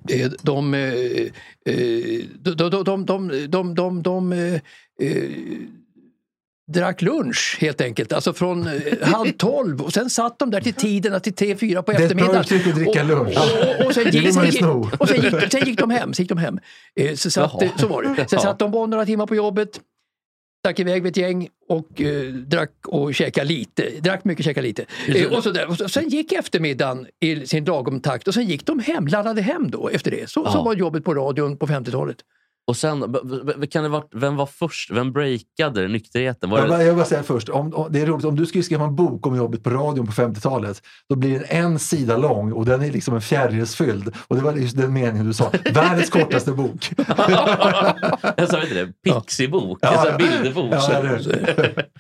eh, 0.10 0.32
de, 0.42 0.74
eh, 0.74 0.82
eh, 1.66 2.24
de, 2.40 2.56
de, 2.56 2.84
de, 2.84 3.06
de, 3.06 3.48
de, 3.48 3.76
de, 3.76 4.04
de 4.04 4.32
eh, 5.02 5.24
drack 6.74 7.02
lunch 7.02 7.58
helt 7.62 7.82
enkelt, 7.82 8.14
alltså 8.14 8.34
från 8.34 8.68
eh, 8.68 8.74
halv 9.02 9.32
tolv 9.38 9.82
och 9.82 9.94
sen 9.94 10.10
satt 10.10 10.40
de 10.40 10.52
där 10.52 10.62
till 10.62 10.74
tiden, 10.74 11.22
till 11.22 11.34
tre, 11.34 11.56
fyra 11.56 11.84
på 11.84 11.92
Det 11.92 11.98
är 11.98 12.06
ett 12.12 12.18
bra 12.18 12.40
eftermiddagen. 12.40 12.84
dricka 12.86 13.04
lunch. 13.04 13.38
Och, 13.38 13.80
och, 13.82 13.86
och 13.86 13.94
sen 13.94 14.04
gick, 14.12 14.36
man 14.36 14.46
ju 14.46 14.52
sen, 14.52 14.62
sno. 14.62 14.84
gick, 14.92 15.02
och 15.02 15.08
sen 15.10 15.22
gick, 15.22 15.52
sen 15.52 15.66
gick 15.66 15.80
de 15.80 15.90
hem. 15.90 16.14
Så, 16.14 16.22
gick 16.22 16.30
de 16.30 16.38
hem. 16.38 16.60
Eh, 16.96 17.16
så, 17.16 17.32
satt, 17.32 17.52
Jaha. 17.62 17.72
så 17.78 17.88
var 17.88 18.02
det. 18.04 18.16
Sen 18.16 18.26
Ja. 18.32 18.40
satt 18.40 18.60
de 18.60 18.72
bara 18.72 18.86
några 18.86 19.06
timmar 19.06 19.28
på 19.28 19.36
jobbet, 19.36 19.82
stack 20.66 20.80
iväg 20.80 21.04
med 21.04 21.10
ett 21.10 21.18
gäng 21.18 21.48
och 21.70 22.02
eh, 22.02 22.34
drack 22.34 22.72
och 22.88 23.16
käkade 23.16 23.48
lite. 23.48 23.90
Drack 24.02 24.24
mycket, 24.26 24.46
käkade 24.46 24.68
lite. 24.68 24.86
Eh, 25.08 25.34
och 25.34 25.44
så 25.44 25.52
där. 25.52 25.68
Och 25.70 25.78
så, 25.78 25.90
sen 25.90 26.10
gick 26.10 26.32
eftermiddagen 26.32 27.08
i 27.20 27.46
sin 27.48 27.66
lagom 27.66 28.00
takt 28.00 28.28
och 28.28 28.34
sen 28.34 28.46
gick 28.46 28.66
de 28.66 28.80
hem, 28.80 29.08
laddade 29.08 29.42
hem 29.42 29.72
då 29.72 29.90
efter 29.90 30.12
det. 30.12 30.30
Så, 30.30 30.46
så 30.46 30.52
Ja. 30.58 30.64
var 30.64 30.74
jobbet 30.76 31.04
på 31.04 31.14
radion 31.14 31.58
på 31.58 31.68
50-talet. 31.68 32.18
Och 32.68 32.78
sen, 32.78 33.16
kan 33.72 33.84
det 33.84 33.90
varit, 33.90 34.10
vem 34.12 34.36
var 34.36 34.46
först? 34.46 34.92
Vem 34.92 35.12
breakade 35.14 35.88
nykterheten? 35.88 36.50
Var 36.50 36.58
Jag, 36.58 36.66
det, 36.66 36.70
bara- 36.70 36.80
jag 36.80 36.88
vill 36.88 36.96
bara 36.96 37.06
säga 37.06 37.24
först, 37.24 37.50
om, 37.50 37.74
om, 37.74 37.88
det 37.92 38.02
är 38.02 38.06
roligt, 38.06 38.26
om 38.26 38.36
du 38.36 38.46
skulle 38.46 38.64
skriva 38.64 38.84
en 38.86 38.96
bok 38.96 39.28
om 39.28 39.36
jobbet 39.36 39.64
på 39.64 39.70
radion 39.70 40.06
på 40.06 40.12
50-talet, 40.12 40.82
då 41.10 41.16
blir 41.16 41.34
den 41.34 41.44
en 41.50 41.80
sida 41.80 42.18
lång 42.18 42.52
och 42.52 42.66
den 42.66 42.82
är 42.82 42.92
liksom 42.92 43.16
en 43.16 43.22
fjärilsfylld. 43.22 44.16
Och 44.28 44.36
det 44.36 44.42
var 44.42 44.54
just 44.54 44.78
den 44.78 44.94
meningen 44.94 45.26
du 45.26 45.34
sa. 45.34 45.52
Världens 45.74 46.10
kortaste 46.10 46.52
bok. 46.52 46.92
jag 48.38 48.50
sa 48.50 48.62
inte 48.62 48.74
det, 48.74 48.94
Pixie-bok, 49.04 49.80
Ja, 49.82 49.90
en 49.92 49.96
sån 49.98 50.06
ja. 50.06 50.12
här 50.12 50.18
bilderbok. 50.18 50.74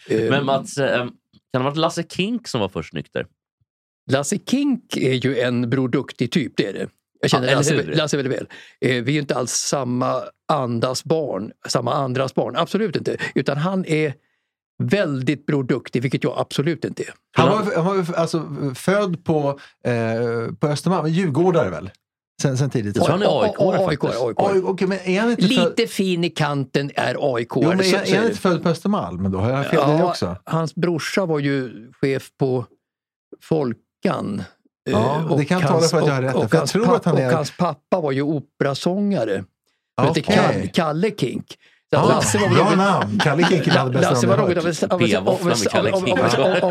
Ja, 0.09 0.29
Men 0.29 0.45
Mats, 0.45 0.77
eh, 0.77 0.97
kan 0.99 1.11
det 1.53 1.57
ha 1.59 1.63
varit 1.63 1.77
Lasse 1.77 2.03
Kink 2.03 2.47
som 2.47 2.61
var 2.61 2.69
först 2.69 2.93
nykter? 2.93 3.25
Lasse 4.11 4.37
Kink 4.45 4.97
är 4.97 5.13
ju 5.13 5.39
en 5.39 5.69
Bror 5.69 5.89
Duktig-typ, 5.89 6.53
det 6.57 6.65
är 6.67 6.73
det. 6.73 6.87
Jag 7.21 7.29
känner 7.29 7.47
Ja, 7.47 7.55
Lasse? 7.55 7.83
Lasse 7.83 8.17
väldigt 8.17 8.39
väl. 8.39 8.47
Eh, 8.81 9.03
vi 9.03 9.15
är 9.15 9.19
inte 9.21 9.35
alls 9.35 9.51
samma 9.51 10.23
andas 10.47 11.03
barn, 11.03 11.51
samma 11.67 11.93
andras 11.93 12.35
barn. 12.35 12.55
Absolut 12.55 12.95
inte. 12.95 13.17
Utan 13.35 13.57
han 13.57 13.85
är 13.85 14.13
väldigt 14.83 15.45
Bror 15.45 15.63
Duktig, 15.63 16.01
vilket 16.01 16.23
jag 16.23 16.33
absolut 16.37 16.85
inte 16.85 17.03
är. 17.03 17.13
Han 17.37 17.49
var, 17.49 17.75
han 17.75 17.85
var 17.85 17.95
ju 17.95 18.05
alltså, 18.15 18.45
född 18.75 19.23
på, 19.23 19.59
eh, 19.83 20.53
på 20.59 20.67
Östermalm, 20.67 21.07
Djurgårdare 21.07 21.69
väl? 21.69 21.89
Sen, 22.41 22.57
sen 22.57 22.69
tidigt. 22.69 22.95
Jag 22.95 23.05
tror 23.05 23.17
han 23.17 23.23
är 23.23 23.43
AIK 23.43 23.55
AIK, 23.59 24.01
faktiskt. 24.01 24.23
AIK. 24.23 24.35
Oj, 24.39 24.61
okej, 24.63 24.87
men 24.87 24.99
är 24.99 25.21
han 25.21 25.31
inte 25.31 25.41
Lite 25.41 25.87
fin 25.87 26.23
i 26.23 26.29
kanten 26.29 26.91
är 26.95 27.35
AIK. 27.35 27.51
jo, 27.55 27.61
men 27.67 27.83
så, 27.83 27.95
är, 27.95 28.05
så 28.05 28.13
är 28.13 28.17
han 28.17 28.25
inte 28.25 28.39
född 28.39 28.63
på 28.63 28.69
Östermalm? 28.69 29.21
Men 29.21 29.31
då 29.31 29.37
har 29.37 29.49
jag 29.49 29.65
fel 29.65 29.97
det 29.97 30.03
också. 30.03 30.35
Hans 30.45 30.75
brorsa 30.75 31.25
var 31.25 31.39
ju 31.39 31.87
chef 32.01 32.29
på 32.39 32.65
Folkan. 33.41 34.43
Ja, 34.91 35.25
Eh, 35.29 35.37
det 35.37 35.45
kan 35.45 35.63
och 35.63 35.69
tala 35.69 35.87
för 35.87 35.97
att 35.97 36.07
jag 36.07 36.13
har 36.13 36.21
och- 36.21 36.27
rätt, 36.27 36.35
och 36.35 36.53
jag 36.53 36.57
hans 36.59 36.71
tror 36.71 36.85
pappa- 36.85 36.97
att 36.97 37.05
han 37.05 37.17
är- 37.17 37.27
Och 37.27 37.33
hans 37.33 37.57
pappa 37.57 38.01
var 38.01 38.11
ju 38.11 38.21
operasångare. 38.21 39.43
Han 39.97 40.07
hette. 40.07 40.21
Kalle, 40.21 40.67
Kalle 40.67 41.11
Kink. 41.17 41.45
Ja, 41.89 42.07
Lasse 42.09 42.37
var 42.37 42.49
bra 42.49 42.69
väl- 42.69 42.77
namn! 42.77 43.19
Kalle 43.23 43.43
Kinkel 43.43 43.73
hade 43.73 43.91
bästa 43.91 44.09
Lasse 44.09 44.27
var 44.27 44.37
något 44.37 44.57
av 44.57 44.67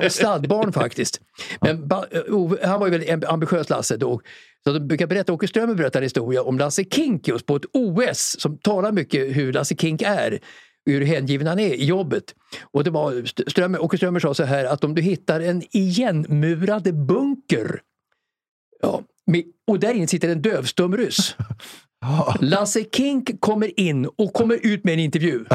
ett- 0.02 0.12
stadbarn 0.12 0.72
faktiskt. 0.72 1.20
Men 1.60 1.88
ba- 1.88 2.04
Ove- 2.28 2.66
han 2.66 2.80
var 2.80 2.86
ju 2.86 2.90
väldigt 2.98 3.24
ambitiös 3.24 3.70
Lasse 3.70 3.96
då. 3.96 4.20
Så 4.64 4.72
de 4.72 4.88
brukar 4.88 5.06
berätta, 5.06 5.32
Åke 5.32 5.48
Strömmer 5.48 5.74
berättar 5.74 6.00
en 6.00 6.02
historia 6.02 6.42
om 6.42 6.58
Lasse 6.58 6.84
Kink 6.84 7.28
just 7.28 7.46
på 7.46 7.56
ett 7.56 7.64
OS 7.72 8.36
som 8.40 8.58
talar 8.58 8.92
mycket 8.92 9.36
hur 9.36 9.52
Lasse 9.52 9.74
Kink 9.76 10.02
är 10.02 10.38
hur 10.86 11.04
hängiven 11.04 11.46
han 11.46 11.58
är 11.58 11.74
i 11.74 11.84
jobbet. 11.84 12.24
Och 12.72 12.84
det 12.84 12.90
var, 12.90 13.12
St- 13.22 13.50
Strömmer, 13.50 13.82
Åke 13.84 13.96
Strömmer 13.96 14.20
sa 14.20 14.34
så 14.34 14.44
här 14.44 14.64
att 14.64 14.84
om 14.84 14.94
du 14.94 15.02
hittar 15.02 15.40
en 15.40 15.62
igenmurad 15.72 16.94
bunker 17.06 17.80
ja, 18.82 19.02
och 19.66 19.80
där 19.80 19.94
inne 19.94 20.06
sitter 20.06 20.28
en 20.28 20.42
dövstum 20.42 20.96
ryss. 20.96 21.36
Lasse 22.40 22.84
Kink 22.92 23.40
kommer 23.40 23.80
in 23.80 24.06
och 24.18 24.32
kommer 24.32 24.66
ut 24.66 24.84
med 24.84 24.94
en 24.94 25.00
intervju. 25.00 25.44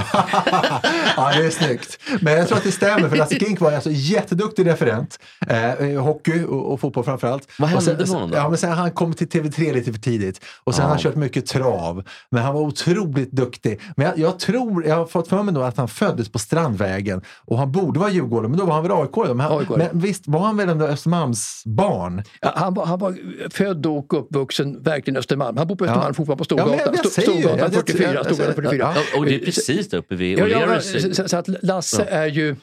ja, 1.15 1.31
det 1.35 1.45
är 1.45 1.49
snyggt. 1.49 1.99
Men 2.21 2.33
jag 2.33 2.47
tror 2.47 2.57
att 2.57 2.63
det 2.63 2.71
stämmer, 2.71 3.09
för 3.09 3.15
Lasse 3.17 3.39
Kink 3.39 3.59
var 3.59 3.71
alltså 3.71 3.89
jätteduktig 3.91 4.67
referent. 4.67 5.19
Eh, 5.47 6.01
hockey 6.03 6.43
och, 6.43 6.73
och 6.73 6.79
fotboll 6.79 7.03
framförallt. 7.03 7.47
Vad 7.59 7.69
hände 7.69 7.95
med 7.97 8.07
honom 8.07 8.31
då? 8.31 8.37
Ja, 8.37 8.49
men 8.49 8.57
sen 8.57 8.71
han 8.71 8.91
kom 8.91 9.13
till 9.13 9.27
TV3 9.27 9.73
lite 9.73 9.93
för 9.93 9.99
tidigt. 9.99 10.41
Och 10.63 10.75
sen 10.75 10.81
Ja. 10.81 10.85
har 10.87 10.89
han 10.89 10.99
kört 11.03 11.15
mycket 11.15 11.45
trav. 11.45 12.03
Men 12.29 12.43
han 12.43 12.53
var 12.53 12.61
otroligt 12.61 13.31
duktig. 13.31 13.79
Men 13.95 14.05
jag, 14.05 14.17
jag 14.19 14.39
tror, 14.39 14.85
jag 14.85 14.95
har 14.95 15.05
fått 15.05 15.27
för 15.27 15.43
mig 15.43 15.53
då 15.53 15.61
att 15.61 15.77
han 15.77 15.87
föddes 15.87 16.31
på 16.31 16.39
Strandvägen. 16.39 17.21
Och 17.45 17.57
han 17.57 17.71
borde 17.71 17.99
vara 17.99 18.09
djurgårdare, 18.11 18.49
men 18.49 18.59
då 18.59 18.65
var 18.65 18.73
han 18.73 18.83
väl 18.83 18.91
AIK. 18.91 19.15
Men, 19.27 19.39
han, 19.39 19.59
AIK. 19.59 19.69
men 19.69 19.87
visst 19.93 20.23
var 20.27 20.39
han 20.39 20.57
väl 20.57 20.69
ändå 20.69 20.85
Östermalmsbarn? 20.85 22.23
Ja, 22.41 22.51
Han 22.55 22.73
var, 22.73 22.85
han 22.85 22.99
var 22.99 23.17
född 23.49 23.85
och 23.85 24.13
uppvuxen 24.19 24.83
verkligen 24.83 25.17
Östermalm. 25.17 25.57
Han 25.57 25.67
bor 25.67 25.75
på 25.75 25.85
Östermalm, 25.85 26.13
fortfarande 26.37 26.77
på 26.77 26.77
Ja, 26.77 26.79
Storgatan. 26.79 26.93
jag 26.95 27.05
Sto- 27.05 27.09
säger 27.09 27.31
ju, 27.37 27.41
Storgatan 27.41 27.71
jag- 27.73 27.87
44. 27.87 28.13
jag- 28.13 28.25
Storgatan 28.25 28.55
44. 28.55 28.77
ja. 28.95 29.03
Ja, 29.13 29.19
och 29.19 29.25
det 29.25 29.35
är 29.35 29.39
precis 29.39 29.89
där 29.89 29.97
uppe 29.97 30.15
vid 30.15 30.39
Ja, 30.39 30.47
ja, 30.47 30.65
O'Learys 30.67 31.13
så, 31.13 31.27
så 31.27 31.37
att 31.37 31.47
Lasse 31.63 32.03
är 32.03 32.27
ju 32.27 32.55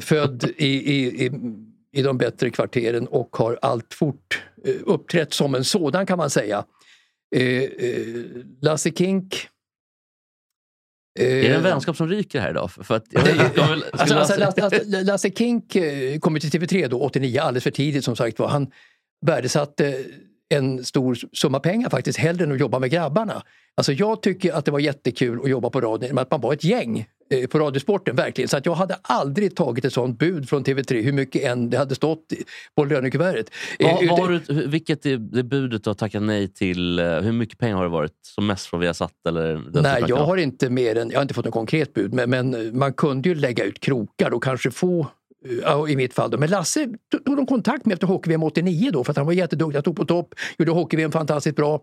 född 0.00 0.44
i, 0.56 0.66
i, 0.66 1.26
i, 1.26 1.30
i 1.92 2.02
de 2.02 2.18
bättre 2.18 2.50
kvarteren 2.50 3.06
och 3.06 3.36
har 3.36 3.58
alltfort 3.62 4.42
eh, 4.64 4.74
uppträtt 4.86 5.32
som 5.32 5.54
en 5.54 5.64
sådan 5.64 6.06
kan 6.06 6.18
man 6.18 6.30
säga. 6.30 6.64
Eh, 7.36 7.42
eh, 7.62 7.68
Lasse 8.62 8.90
Kink 8.90 9.48
eh, 11.20 11.26
Är 11.26 11.48
det 11.48 11.54
en 11.54 11.62
vänskap 11.62 11.96
som 11.96 12.08
ryker 12.08 12.40
här 12.40 12.50
idag? 12.50 12.70
För 12.70 12.94
att, 12.96 13.04
jag, 13.10 13.22
jag 13.56 13.68
vill, 13.70 13.84
Alltså, 13.92 14.14
alltså, 14.16 14.34
Lasse- 14.40 14.60
Lasse, 14.60 15.02
Lasse, 15.04 15.30
Kink 15.30 15.76
eh, 15.76 16.18
kom 16.18 16.40
till 16.40 16.50
TV3 16.50 16.88
då, 16.88 17.00
89, 17.02 17.40
alldeles 17.40 17.64
för 17.64 17.70
tidigt 17.70 18.04
som 18.04 18.16
sagt 18.16 18.38
var. 18.38 18.48
Han 18.48 18.66
värdesatte 19.26 20.04
en 20.52 20.84
stor 20.84 21.18
summa 21.32 21.60
pengar 21.60 21.90
faktiskt, 21.90 22.18
hellre 22.18 22.44
än 22.44 22.52
att 22.52 22.60
jobba 22.60 22.78
med 22.78 22.90
grabbarna. 22.90 23.42
Alltså 23.74 23.92
jag 23.92 24.22
tycker 24.22 24.52
att 24.52 24.64
det 24.64 24.70
var 24.70 24.78
jättekul 24.78 25.40
att 25.44 25.50
jobba 25.50 25.70
på 25.70 25.80
radion, 25.80 26.18
att 26.18 26.30
man 26.30 26.40
var 26.40 26.52
ett 26.52 26.64
gäng 26.64 27.06
eh, 27.30 27.46
på 27.46 27.58
Radiosporten 27.58 28.16
verkligen. 28.16 28.48
Så 28.48 28.56
att 28.56 28.66
jag 28.66 28.74
hade 28.74 28.96
aldrig 29.02 29.56
tagit 29.56 29.84
ett 29.84 29.92
sånt 29.92 30.18
bud 30.18 30.48
från 30.48 30.64
TV3, 30.64 31.02
hur 31.02 31.12
mycket 31.12 31.42
än 31.42 31.70
det 31.70 31.78
hade 31.78 31.94
stått 31.94 32.32
på 32.76 32.84
lönekuvertet. 32.84 33.50
Eh, 33.78 34.10
vad 34.10 34.20
har 34.20 34.28
du, 34.46 34.66
vilket 34.66 35.06
är 35.06 35.16
det 35.16 35.42
budet 35.42 35.84
du 35.84 35.90
har 35.90 35.94
tackat 35.94 36.22
nej 36.22 36.48
till? 36.48 36.98
eh, 36.98 37.04
Hur 37.20 37.32
mycket 37.32 37.58
pengar 37.58 37.76
har 37.76 37.82
det 37.82 37.90
varit 37.90 38.18
som 38.22 38.46
mest 38.46 38.66
från 38.66 38.80
Viasat? 38.80 39.12
Eller 39.28 39.82
Nej, 39.82 40.04
jag 40.08 40.16
har 40.16 40.36
inte 40.36 40.70
mer 40.70 40.96
än, 40.96 41.10
jag 41.10 41.18
har 41.18 41.22
inte 41.22 41.34
fått 41.34 41.44
något 41.44 41.54
konkret 41.54 41.94
bud, 41.94 42.14
men, 42.14 42.30
men 42.30 42.78
man 42.78 42.92
kunde 42.92 43.28
ju 43.28 43.34
lägga 43.34 43.64
ut 43.64 43.80
krokar 43.80 44.30
och 44.30 44.42
kanske 44.42 44.70
få 44.70 45.06
Ja, 45.62 45.88
I 45.88 45.96
mitt 45.96 46.14
fall 46.14 46.30
då. 46.30 46.38
Men 46.38 46.50
Lasse 46.50 46.88
tog 47.26 47.36
de 47.36 47.46
kontakt 47.46 47.86
med 47.86 47.94
efter 47.94 48.06
hockey-VM 48.06 48.42
89 48.42 48.90
då 48.92 49.04
för 49.04 49.10
att 49.10 49.16
han 49.16 49.26
var 49.26 49.32
jätteduktig, 49.32 49.74
han 49.74 49.82
tog 49.82 49.96
på 49.96 50.04
topp, 50.04 50.34
gjorde 50.58 50.70
hockey-VM 50.72 51.12
fantastiskt 51.12 51.56
bra 51.56 51.82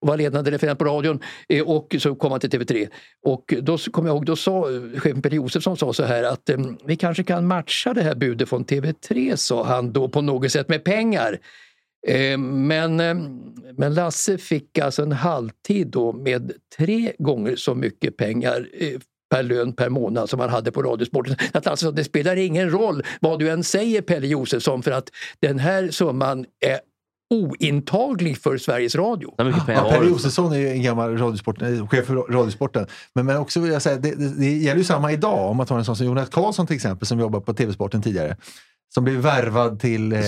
och 0.00 0.08
var 0.08 0.16
ledande 0.16 0.50
referent 0.50 0.78
på 0.78 0.84
radion 0.84 1.20
eh, 1.48 1.68
och 1.68 1.96
så 1.98 2.14
kom 2.14 2.30
han 2.30 2.40
till 2.40 2.50
TV3. 2.50 2.88
Och 3.22 3.54
då 3.62 3.78
kommer 3.78 4.08
jag 4.08 4.16
ihåg, 4.16 4.26
då 4.26 4.36
sa 4.36 4.70
eh, 4.70 5.00
chefen 5.00 5.22
Peter 5.22 5.36
Josefsson 5.36 5.76
sa 5.76 5.92
så 5.92 6.04
här 6.04 6.22
att 6.22 6.50
ehm, 6.50 6.76
vi 6.86 6.96
kanske 6.96 7.24
kan 7.24 7.46
matcha 7.46 7.94
det 7.94 8.02
här 8.02 8.14
budet 8.14 8.48
från 8.48 8.64
TV3 8.64 9.36
sa 9.36 9.64
han 9.64 9.92
då 9.92 10.08
på 10.08 10.20
något 10.20 10.52
sätt 10.52 10.68
med 10.68 10.84
pengar. 10.84 11.38
Ehm, 12.06 12.66
men, 12.66 13.00
ehm, 13.00 13.40
men 13.76 13.94
Lasse 13.94 14.38
fick 14.38 14.78
alltså 14.78 15.02
en 15.02 15.12
halvtid 15.12 15.86
då 15.86 16.12
med 16.12 16.52
tre 16.78 17.12
gånger 17.18 17.56
så 17.56 17.74
mycket 17.74 18.16
pengar 18.16 18.68
eh, 18.72 19.00
per 19.30 19.42
lön 19.42 19.72
per 19.72 19.88
månad 19.88 20.30
som 20.30 20.40
han 20.40 20.50
hade 20.50 20.72
på 20.72 20.82
Radiosporten. 20.82 21.36
Att 21.52 21.66
alltså, 21.66 21.90
det 21.90 22.04
spelar 22.04 22.36
ingen 22.36 22.70
roll 22.70 23.02
vad 23.20 23.38
du 23.38 23.50
än 23.50 23.64
säger 23.64 24.02
Pelle 24.02 24.26
Josefsson 24.26 24.82
för 24.82 24.90
att 24.90 25.08
den 25.40 25.58
här 25.58 25.90
summan 25.90 26.46
är 26.60 26.80
ointaglig 27.34 28.38
för 28.38 28.58
Sveriges 28.58 28.94
Radio. 28.94 29.34
Ja, 29.36 29.52
Per? 29.66 30.04
Josefsson 30.04 30.52
är 30.52 30.56
ju 30.56 30.68
en 30.68 30.82
gammal 30.82 31.18
radiosport, 31.18 31.62
eh, 31.62 31.88
chef 31.88 32.06
för 32.06 32.14
Radiosporten. 32.14 32.86
Men, 33.14 33.26
men 33.26 33.36
också 33.36 33.60
vill 33.60 33.72
jag 33.72 33.82
säga, 33.82 33.96
det, 33.96 34.14
det, 34.14 34.38
det 34.38 34.56
gäller 34.56 34.78
ju 34.78 34.84
samma 34.84 35.12
idag. 35.12 35.50
Om 35.50 35.56
man 35.56 35.66
tar 35.66 35.78
en 35.78 35.84
sån 35.84 35.96
som 35.96 36.06
Jonas 36.06 36.28
Karlsson 36.28 36.66
till 36.66 36.76
exempel, 36.76 37.06
som 37.06 37.20
jobbar 37.20 37.40
på 37.40 37.54
TV-sporten 37.54 38.02
tidigare. 38.02 38.36
Som 38.94 39.04
blev 39.04 39.16
värvad 39.16 39.80
till, 39.80 40.12
eh, 40.12 40.20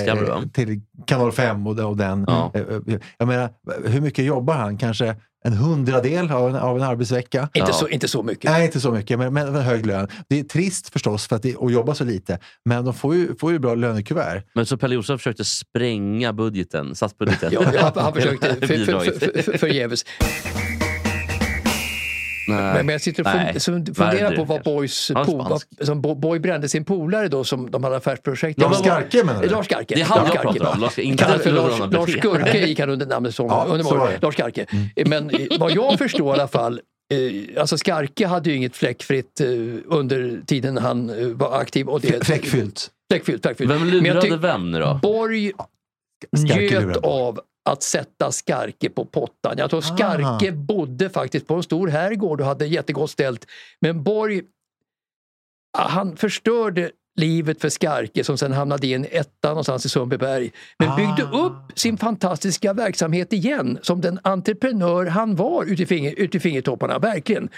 till 0.53 0.81
Kanal 1.07 1.33
5 1.33 1.67
och, 1.67 1.79
och 1.79 1.97
den. 1.97 2.25
Ja. 2.29 2.51
Eh, 2.55 2.61
eh, 2.61 3.01
Jag 3.19 3.29
menar, 3.29 3.51
hur 3.85 4.01
mycket 4.01 4.25
jobbar 4.25 4.55
han? 4.55 4.79
Kanske 4.79 5.17
en 5.45 5.53
hundradel 5.53 6.31
av 6.31 6.49
en, 6.49 6.57
av 6.57 6.77
en 6.77 6.83
arbetsvecka? 6.83 7.49
Inte, 7.55 7.71
Ja. 7.71 7.73
så, 7.73 7.89
inte 7.89 8.09
så 8.09 8.23
mycket. 8.23 8.51
Nej, 8.51 8.67
inte 8.67 8.81
så 8.81 8.93
mycket, 8.93 9.19
men, 9.19 9.35
men 9.35 9.55
hög 9.55 9.87
lön. 9.87 10.09
Det 10.29 10.41
är 10.41 10.45
trist 10.45 10.89
förstås 10.93 11.27
för 11.27 11.37
att 11.37 11.43
det, 11.43 11.57
att 11.61 11.73
jobba 11.73 11.95
så 11.95 12.05
lite, 12.05 12.39
men 12.65 12.85
de 12.85 12.95
får 12.95 13.15
ju, 13.15 13.35
får 13.37 13.53
ju 13.53 13.59
bra 13.59 13.75
lönekuvert. 13.75 14.43
Men 14.55 14.67
så 14.67 14.77
Pelle 14.77 14.95
Josefsson 14.95 15.19
försökte 15.19 15.45
spränga 15.45 16.33
budgeten, 16.33 16.95
statsbudgeten. 16.95 17.53
Ja, 17.53 17.93
han 17.97 18.13
försökte 18.15 18.67
för, 18.67 18.85
för, 18.85 19.43
för, 19.43 19.59
förgäves. 19.59 20.05
Nej. 22.49 22.59
Men, 22.75 22.87
men 22.87 22.89
jag 22.89 23.01
sitter 23.01 23.23
och 23.23 23.35
Nej. 23.35 23.61
funderar 23.95 24.37
på 24.37 24.45
vad. 24.45 24.63
Boys, 24.63 25.11
po, 25.27 25.59
som 25.81 26.01
Bo- 26.01 26.15
Boy 26.15 26.39
brände 26.39 26.69
sin 26.69 26.85
polare 26.85 27.29
då 27.29 27.45
som 27.45 27.71
de 27.71 27.85
hade 27.85 27.97
affärsprojekt. 27.97 28.61
Lars 28.61 28.79
Skarke 28.79 29.25
menar 29.25 29.43
du? 29.43 29.49
Lars 29.49 29.67
Skarke. 29.67 29.95
Det 29.95 30.01
är 30.01 30.05
han 30.05 30.27
jag 30.27 30.43
pratar 30.43 30.67
om. 30.67 30.81
Lars- 30.81 30.99
inte 30.99 31.25
för 31.39 31.53
Lars 31.53 31.93
Lars, 31.93 32.11
Skurke 32.19 32.67
gick 32.67 32.81
han 32.81 32.91
under 32.91 33.07
namnet 33.07 33.35
som. 33.35 33.47
Ja, 33.47 33.67
under. 33.69 34.19
Lars 34.23 34.35
Skarke. 34.35 34.67
Men 35.07 35.31
eh, 35.31 35.41
vad 35.59 35.73
jag 35.73 35.99
förstår 35.99 36.29
i 36.29 36.33
alla 36.41 36.49
fall 36.49 36.81
Eh, 37.13 37.61
alltså 37.61 37.79
Skarke 37.79 38.27
hade 38.27 38.51
ju 38.51 38.57
inget 38.57 38.77
fläckfritt 38.77 39.41
eh, 39.41 39.47
under 39.87 40.41
tiden 40.47 40.77
han 40.79 41.11
var 41.37 41.61
aktiv. 41.61 41.89
Och 41.89 42.01
det, 42.01 42.27
Fläckfyllt. 42.27 42.91
Fläckfyllt, 43.13 43.43
fläckfyllt. 43.43 43.71
Vem 43.71 43.85
lurade 43.85 44.37
vem 44.37 44.71
nu 44.71 44.79
då? 44.81 44.99
Borg 45.03 45.53
njöt 46.39 46.97
av 46.97 47.41
att 47.71 47.83
sätta 47.83 48.33
Skarke 48.33 48.91
på 48.91 49.05
pottan. 49.05 49.55
Jag 49.59 49.71
tror 49.71 49.81
Skarke 49.81 50.53
bodde 50.53 51.11
faktiskt 51.11 51.47
på 51.47 51.55
en 51.55 51.63
stor 51.63 51.89
herrgård 51.89 52.41
och 52.41 52.47
hade 52.47 52.67
jättegott 52.67 53.11
ställt. 53.11 53.47
Men 53.81 54.03
Borg, 54.03 54.43
ah, 55.79 55.89
han 55.89 56.17
förstörde 56.17 56.91
livet 57.17 57.61
för 57.61 57.69
Skarke 57.69 58.25
som 58.25 58.39
sen 58.39 58.53
hamnade 58.53 58.87
i 58.87 58.95
en 58.95 59.07
etta 59.11 59.49
någonstans 59.49 59.87
i 59.87 59.89
Sundbyberg. 59.89 60.51
Men 60.79 60.97
byggde 60.97 61.25
Ah. 61.33 61.47
upp 61.47 61.79
sin 61.79 61.99
fantastiska 61.99 62.73
verksamhet 62.73 63.33
igen 63.33 63.79
som 63.83 64.01
den 64.01 64.19
entreprenör 64.23 65.07
han 65.07 65.37
var 65.37 65.65
ute 65.65 65.83
i, 65.83 65.87
finger, 65.87 66.15
ute 66.17 66.37
i 66.37 66.41
fingertopparna, 66.41 66.99
verkligen. 66.99 67.49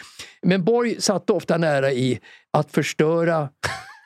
Men 0.42 0.64
Borg 0.64 1.00
satt 1.00 1.30
ofta 1.30 1.58
nära 1.58 1.92
i 1.92 2.20
att 2.50 2.70
förstöra 2.72 3.48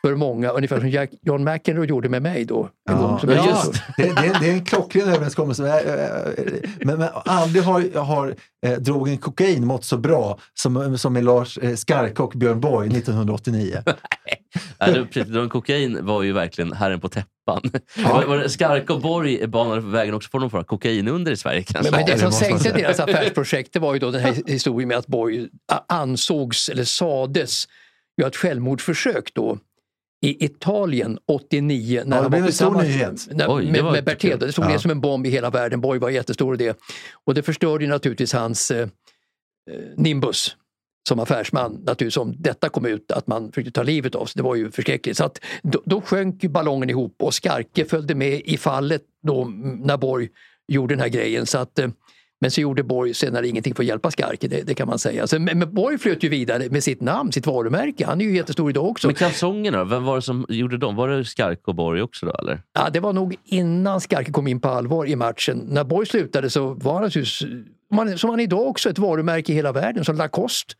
för 0.02 0.14
många, 0.14 0.48
ungefär 0.50 0.80
som 0.80 0.88
Jack, 0.88 1.10
John 1.22 1.44
McEnroe 1.44 1.86
gjorde 1.86 2.08
med 2.08 2.22
mig 2.22 2.44
då. 2.44 2.68
En 2.90 2.96
gång, 2.98 3.18
som 3.20 3.28
jag- 3.30 3.46
ja, 3.46 3.62
det, 3.96 4.02
det, 4.02 4.08
är- 4.08 4.40
det 4.40 4.48
är 4.48 4.52
en 4.52 4.64
klockren 4.64 5.08
överenskommelse. 5.08 5.68
Eh, 5.68 5.94
eh, 5.94 6.70
Men, 6.80 6.98
men 6.98 7.08
aldrig 7.24 7.62
har, 7.64 8.00
har 8.00 8.34
eh, 8.66 8.72
drogen 8.72 9.18
kokain 9.18 9.66
mått 9.66 9.84
så 9.84 9.96
bra 9.96 10.38
som, 10.54 10.98
som 10.98 11.12
med 11.12 11.24
Lars 11.24 11.58
eh, 11.58 11.74
Skarke 11.74 12.22
och 12.22 12.32
Björn 12.36 12.60
Borg 12.60 12.88
1989. 12.88 13.82
Nej, 14.80 14.92
det, 14.92 15.04
precis, 15.06 15.32
de 15.34 15.48
kokain 15.48 15.98
var 16.06 16.22
ju 16.22 16.32
verkligen 16.32 16.72
herren 16.72 17.00
på 17.00 17.08
täppan. 17.08 17.62
Det 18.42 18.48
Skarka 18.48 18.92
och 18.92 19.00
Borg 19.00 19.46
banade 19.46 19.82
för 19.82 19.88
vägen 19.88 20.14
också 20.14 20.30
för 20.30 20.38
någon 20.38 20.50
form 20.50 20.60
av 20.60 20.64
kokain 20.64 21.08
under 21.08 21.32
i 21.32 21.36
Sverige 21.36 21.62
kanske? 21.62 21.90
Men, 21.90 21.98
men 22.00 22.06
det 22.06 22.12
det 22.12 22.18
som 22.18 22.32
sänkte 22.32 22.72
deras 22.72 23.00
affärsprojekt 23.08 23.72
det 23.72 23.78
var 23.78 23.94
ju 23.94 24.00
då 24.00 24.10
den 24.10 24.20
här 24.20 24.34
historien 24.46 24.88
med 24.88 24.98
att 24.98 25.06
Borg 25.06 25.48
ansågs, 25.88 26.68
eller 26.68 26.84
sades, 26.84 27.64
göra 28.20 28.28
ett 28.28 28.36
självmordsförsök 28.36 29.30
då 29.34 29.58
i 30.22 30.44
Italien 30.44 31.18
89. 31.26 32.02
När 32.06 32.16
Ja, 32.16 32.22
det 32.22 32.22
han 32.22 32.30
blev 32.30 32.40
var 32.42 32.48
en 32.48 32.52
stor 32.52 32.82
nyhet. 32.82 33.28
När, 33.30 33.54
Oj, 33.56 33.66
det 33.72 33.82
med, 33.82 34.04
med 34.04 34.18
kul. 34.18 34.38
Det 34.38 34.52
stod 34.52 34.64
Ja. 34.64 34.68
ner 34.68 34.78
som 34.78 34.90
en 34.90 35.00
bomb 35.00 35.26
i 35.26 35.30
hela 35.30 35.50
världen. 35.50 35.80
Borg 35.80 35.98
var 36.00 36.10
jättestor 36.10 36.54
i 36.54 36.56
det. 36.56 36.78
Och 37.25 37.34
det 37.34 37.42
förstörde 37.42 37.84
ju 37.84 37.90
naturligtvis 37.90 38.32
hans 38.32 38.70
eh, 38.70 38.80
eh, 38.80 38.88
nimbus 39.96 40.56
som 41.08 41.20
affärsman, 41.20 41.72
naturligtvis 41.72 42.16
om 42.16 42.34
detta 42.38 42.68
kom 42.68 42.87
ut, 42.87 43.12
att 43.12 43.26
man 43.26 43.52
försökte 43.52 43.70
ta 43.72 43.82
livet 43.82 44.14
av 44.14 44.26
sig. 44.26 44.32
Det 44.37 44.42
var 44.42 44.54
ju 44.54 44.70
förskräckligt. 44.70 45.16
Så 45.16 45.25
att 45.25 45.40
då, 45.62 45.82
då 45.84 46.00
sjönk 46.00 46.42
ballongen 46.42 46.90
ihop 46.90 47.16
och 47.22 47.34
Skarke 47.34 47.84
följde 47.84 48.14
med 48.14 48.40
i 48.44 48.56
fallet 48.56 49.02
då 49.26 49.42
mm, 49.42 49.76
när 49.76 49.96
Borg 49.96 50.28
gjorde 50.68 50.94
den 50.94 51.00
här 51.00 51.08
grejen. 51.08 51.46
Så 51.46 51.58
att, 51.58 51.78
eh, 51.78 51.88
men 52.40 52.50
så 52.50 52.61
gjorde 52.61 52.83
Borg 52.83 53.14
senare 53.14 53.49
ingenting 53.49 53.75
för 53.75 53.83
att 53.83 53.87
hjälpa 53.87 54.11
Skarke, 54.11 54.49
det, 54.49 54.62
det 54.62 54.75
kan 54.75 54.88
man 54.88 54.99
säga. 54.99 55.26
Så, 55.26 55.38
men, 55.38 55.59
men 55.59 55.75
Borg 55.75 55.99
flöt 55.99 56.23
ju 56.23 56.28
vidare 56.28 56.71
med 56.71 56.85
sitt 56.85 57.00
namn, 57.00 57.33
sitt 57.33 57.47
varumärke. 57.47 58.07
Han 58.07 58.21
är 58.21 58.25
ju 58.25 58.37
jättestor 58.37 58.71
idag 58.71 58.85
också. 58.85 59.07
Men 59.07 59.14
kalsongerna? 59.14 59.85
Vem 59.85 60.04
var 60.04 60.16
det 60.16 60.23
som 60.23 60.47
gjorde 60.49 60.78
dem? 60.78 60.97
Var 60.97 61.09
det 61.09 61.25
Skarka 61.25 61.62
och 61.64 61.75
Borg 61.75 62.02
också 62.02 62.26
då 62.26 62.33
eller? 62.33 62.62
Ja, 62.73 62.90
det 62.90 63.00
var 63.00 63.12
nog 63.12 63.37
innan 63.45 64.00
Skarke 64.00 64.33
kom 64.33 64.49
in 64.49 64.61
på 64.61 64.68
allvar 64.68 65.07
i 65.07 65.16
matchen. 65.16 65.59
När 65.68 65.85
Borg 65.85 66.07
slutade 66.07 66.50
så 66.50 66.75
var 66.75 66.95
han 66.95 67.02
naturligtvis, 67.02 68.21
som 68.21 68.30
han 68.30 68.40
idag 68.40 68.66
också, 68.66 68.90
ett 68.90 68.99
varumärke 68.99 69.52
i 69.52 69.54
hela 69.54 69.73
världen, 69.73 70.04
som 70.04 70.16
Lacoste 70.16 70.75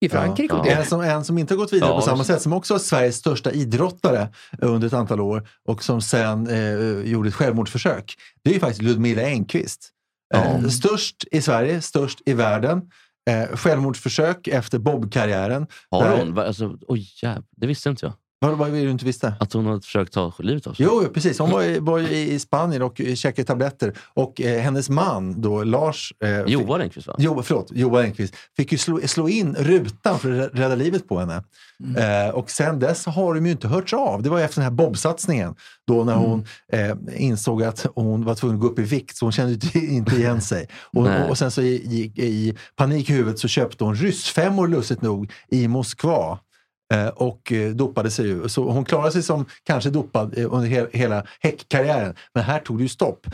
i 0.00 0.08
Frankrike. 0.08 0.54
Ja, 0.54 0.60
och 0.60 0.66
ja. 0.66 0.70
det. 0.70 0.80
En, 0.80 0.86
som, 0.86 1.00
en 1.00 1.24
som 1.24 1.38
inte 1.38 1.54
har 1.54 1.58
gått 1.58 1.72
vidare 1.72 1.90
Ja, 1.90 1.96
på 1.96 2.02
samma 2.02 2.24
sätt, 2.24 2.42
som 2.42 2.52
också 2.52 2.74
var 2.74 2.78
Sveriges 2.78 3.16
största 3.16 3.50
idrottare 3.50 4.28
under 4.58 4.86
ett 4.86 4.92
antal 4.92 5.20
år 5.20 5.48
och 5.64 5.84
som 5.84 6.02
sen 6.02 6.46
eh, 6.46 7.10
gjorde 7.10 7.28
ett 7.28 7.34
självmordsförsök. 7.34 8.14
Det 8.44 8.50
är 8.50 8.54
ju 8.54 8.60
faktiskt 8.60 8.82
Ludmilla 8.82 9.22
Engqvist. 9.22 9.92
Eh, 10.34 10.68
störst 10.68 11.24
i 11.30 11.42
Sverige, 11.42 11.80
störst 11.82 12.20
i 12.26 12.32
världen. 12.32 12.82
Eh, 13.30 13.56
självmordsförsök 13.56 14.48
efter 14.48 14.78
Bob-karriären. 14.78 15.66
Har 15.90 16.04
Där- 16.04 16.16
hon? 16.18 16.34
Va- 16.34 16.46
Alltså, 16.46 16.78
oj, 16.88 17.08
jäv, 17.22 17.44
det 17.56 17.66
visste 17.66 17.88
inte 17.88 18.06
jag. 18.06 18.14
Vad 18.52 18.68
är 18.68 18.72
det 18.72 18.80
du 18.80 18.90
inte 18.90 19.04
visste? 19.04 19.34
Att 19.40 19.52
hon 19.52 19.66
hade 19.66 19.80
försökt 19.80 20.12
ta 20.12 20.32
livet 20.38 20.66
av 20.66 20.74
sig? 20.74 20.86
Jo, 20.86 21.04
precis. 21.14 21.38
Hon 21.38 21.50
var, 21.50 21.62
i- 21.62 21.78
var 21.78 21.98
i 22.00 22.32
i 22.32 22.38
Spanien 22.38 22.82
och 22.82 23.00
käkade 23.14 23.46
tabletter. 23.46 23.92
Och 24.14 24.40
eh, 24.40 24.60
hennes 24.60 24.88
man, 24.88 25.40
då, 25.40 25.64
Lars... 25.64 26.12
Eh, 26.24 26.40
Johan 26.40 26.80
Engqvist 26.80 27.06
va? 27.08 27.14
Jo, 27.18 27.42
förlåt, 27.42 27.70
Johan 27.74 28.02
Engqvist 28.04 28.34
fick 28.56 28.72
ju 28.72 28.78
slå, 28.78 29.00
slå 29.06 29.28
in 29.28 29.54
rutan 29.58 30.18
för 30.18 30.40
att 30.40 30.50
rädda 30.54 30.74
livet 30.74 31.08
på 31.08 31.18
henne. 31.18 31.42
Eh, 31.96 32.34
och 32.34 32.50
sen 32.50 32.78
dess 32.78 33.06
har 33.06 33.34
de 33.34 33.46
ju 33.46 33.52
inte 33.52 33.68
hörts 33.68 33.94
av. 33.94 34.22
Det 34.22 34.28
var 34.30 34.38
ju 34.38 34.44
efter 34.44 34.60
den 34.60 34.70
här 34.70 34.76
Bob-satsningen 34.76 35.54
då 35.86 36.04
när 36.04 36.14
hon 36.14 36.46
eh, 36.72 36.96
insåg 37.16 37.62
att 37.62 37.86
hon 37.94 38.24
var 38.24 38.34
tvungen 38.34 38.56
att 38.56 38.62
gå 38.62 38.68
upp 38.68 38.78
i 38.78 38.82
vikt 38.82 39.16
så 39.16 39.24
hon 39.24 39.32
kände 39.32 39.52
inte- 39.52 39.78
inte 39.78 40.16
igen 40.16 40.40
sig. 40.40 40.68
Och, 40.92 41.02
och 41.30 41.38
sen 41.38 41.50
så 41.50 41.62
i, 41.62 41.74
i, 42.16 42.22
i 42.24 42.56
panik 42.76 43.10
i 43.10 43.12
huvudet 43.12 43.38
så 43.38 43.48
köpte 43.48 43.84
hon 43.84 43.94
ryssfemmor 43.94 44.68
lustigt 44.68 45.02
nog 45.02 45.32
i 45.48 45.68
Moskva. 45.68 46.38
Eh, 46.94 47.06
och 47.06 47.52
eh, 47.52 47.70
dopade 47.70 48.10
sig. 48.10 48.50
Så 48.50 48.70
hon 48.70 48.84
klarade 48.84 49.12
sig 49.12 49.22
som 49.22 49.44
kanske 49.64 49.90
dopad 49.90 50.38
eh, 50.38 50.54
under 50.54 50.68
he 50.68 50.86
hela 50.92 51.24
häckkarriären. 51.40 52.14
Men 52.34 52.44
här 52.44 52.58
tog 52.58 52.78
det 52.78 52.82
ju 52.82 52.88
stopp. 52.88 53.26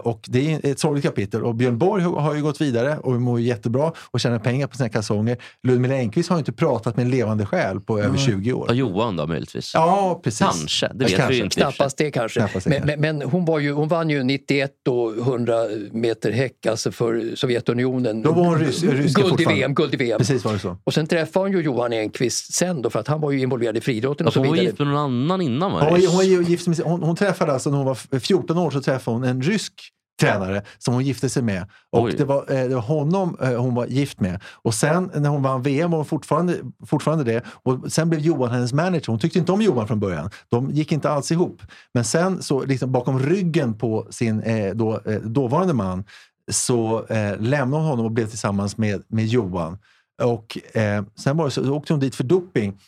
Och 0.00 0.24
det 0.28 0.52
är 0.52 0.66
ett 0.66 0.80
sorgligt 0.80 1.04
kapitel. 1.04 1.44
Och 1.44 1.54
Björn 1.54 1.78
Borg 1.78 2.02
har 2.02 2.34
ju 2.34 2.42
gått 2.42 2.60
vidare 2.60 2.98
och 2.98 3.12
mår 3.12 3.40
jättebra 3.40 3.92
och 4.10 4.20
tjänar 4.20 4.38
pengar 4.38 4.66
på 4.66 4.76
sina 4.76 4.88
kalsonger. 4.88 5.36
Ludmila 5.62 5.94
Engquist 5.94 6.28
har 6.28 6.36
ju 6.36 6.38
inte 6.38 6.52
pratat 6.52 6.96
med 6.96 7.04
en 7.04 7.10
levande 7.10 7.46
själ 7.46 7.80
på 7.80 8.00
över 8.00 8.18
20 8.18 8.52
år. 8.52 8.66
Ja, 8.68 8.74
Johan 8.74 9.16
då 9.16 9.26
möjligtvis? 9.26 9.70
Ja, 9.74 10.20
precis. 10.24 10.46
Kanske, 10.46 10.88
det 10.94 11.04
vet 11.04 11.16
Kanske. 11.16 11.32
vi 11.34 11.40
inte. 11.40 11.66
och. 11.66 11.74
Knappast 11.74 11.98
det 11.98 12.10
kanske. 12.10 12.40
Knappast 12.40 12.66
men, 12.66 12.82
men, 12.86 13.00
men 13.00 13.22
hon, 13.22 13.44
var 13.44 13.58
ju, 13.58 13.72
hon 13.72 13.88
vann 13.88 14.10
ju 14.10 14.22
91 14.22 14.70
och 14.88 15.16
100 15.18 15.54
meter 15.92 16.32
häck 16.32 16.66
alltså 16.66 16.92
för 16.92 17.36
Sovjetunionen. 17.36 18.22
Då 18.22 18.32
var 18.32 18.44
hon 18.44 18.58
ryss- 18.58 18.90
ryska 18.92 19.22
guld 19.22 19.40
i. 19.40 19.44
VM, 19.44 19.74
guld 19.74 19.94
i 19.94 19.96
VM. 19.96 20.18
Precis 20.18 20.44
var 20.44 20.52
det 20.52 20.58
så. 20.58 20.76
Och 20.84 20.94
sen 20.94 21.06
träffade 21.06 21.44
hon 21.44 21.52
ju 21.52 21.62
Johan 21.62 21.92
Enqvist 21.92 22.54
sen 22.54 22.82
då 22.82 22.90
för 22.96 23.00
att 23.00 23.08
han 23.08 23.20
var 23.20 23.30
ju 23.30 23.40
involverad 23.40 23.76
i 23.76 23.80
friidrotten 23.80 24.26
och 24.26 24.28
Alltså, 24.28 24.40
så 24.40 24.46
hon 24.46 24.56
var 24.56 24.62
gift 24.62 24.78
med 24.78 24.88
någon 24.88 24.96
annan 24.96 25.40
innan 25.40 25.72
va? 25.72 25.80
Hon, 25.80 25.90
var, 25.90 26.36
hon, 26.36 26.44
gift 26.44 26.66
med, 26.66 26.76
sin- 26.76 26.86
hon, 26.86 27.02
hon 27.02 27.16
träffade 27.16 27.52
alltså 27.52 27.70
när 27.70 27.76
hon 27.76 27.86
var 27.86 28.18
14 28.18 28.58
år 28.58 28.70
så 28.70 28.80
träffade 28.82 29.16
hon 29.16 29.24
en 29.24 29.42
rysk 29.42 29.72
tränare 30.20 30.62
som 30.78 30.94
hon 30.94 31.04
gifte 31.04 31.28
sig 31.28 31.42
med. 31.42 31.66
Och 31.92 32.02
Oj. 32.02 32.14
det 32.18 32.24
var, 32.24 32.52
eh, 32.52 32.68
det 32.68 32.74
var 32.74 32.82
honom 32.82 33.36
eh, 33.42 33.60
hon 33.62 33.74
var 33.74 33.86
gift 33.86 34.20
med. 34.20 34.42
Och 34.62 34.74
sen 34.74 35.10
när 35.14 35.28
hon 35.28 35.42
vann 35.42 35.62
VM 35.62 35.90
var 35.90 35.98
hon 35.98 36.06
fortfarande, 36.06 36.56
fortfarande 36.86 37.24
det. 37.24 37.42
Och 37.62 37.92
sen 37.92 38.08
blev 38.08 38.20
Johan 38.20 38.50
hennes 38.50 38.72
manager. 38.72 39.06
Hon 39.06 39.18
tyckte 39.18 39.38
inte 39.38 39.52
om 39.52 39.62
Johan 39.62 39.86
från 39.86 40.00
början. 40.00 40.30
De 40.48 40.70
gick 40.70 40.92
inte 40.92 41.10
alls 41.10 41.32
ihop. 41.32 41.62
Men 41.94 42.04
sen 42.04 42.42
så 42.42 42.64
liksom 42.64 42.92
bakom 42.92 43.18
ryggen 43.18 43.74
på 43.74 44.06
sin 44.10 44.40
eh, 44.42 44.74
då, 44.74 45.00
dåvarande 45.24 45.74
man 45.74 46.04
så 46.50 47.06
eh, 47.06 47.40
lämnade 47.40 47.82
hon 47.82 47.90
honom 47.90 48.04
och 48.04 48.12
blev 48.12 48.26
tillsammans 48.26 48.76
med, 48.78 49.02
med 49.08 49.26
Johan. 49.26 49.78
Och 50.22 50.76
eh, 50.76 51.04
sen 51.16 51.36
var 51.36 51.44
det 51.44 51.50
så, 51.50 51.64
så 51.64 51.74
åkte 51.74 51.92
hon 51.92 52.00
dit 52.00 52.14
för 52.14 52.24
doping. 52.24 52.78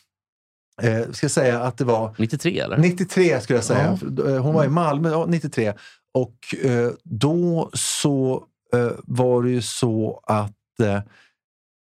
Eh, 0.83 1.11
ska 1.13 1.29
säga 1.29 1.61
att 1.61 1.79
det 1.79 1.85
var 1.85 2.15
93 2.19 2.59
eller? 2.59 2.79
93 2.79 3.41
skulle 3.41 3.57
jag 3.57 3.65
säga. 3.65 3.97
För, 3.97 4.29
eh, 4.29 4.43
Hon 4.43 4.55
var 4.55 4.65
i 4.65 4.69
Malmö 4.69 5.11
ja, 5.11 5.27
93. 5.29 5.73
Och 6.15 6.65
eh, 6.65 6.91
då 7.05 7.71
så 7.73 8.45
eh, 8.75 8.91
var 9.05 9.43
det 9.43 9.51
ju 9.51 9.63
så 9.63 10.21
att, 10.27 10.81
eh, 10.83 11.01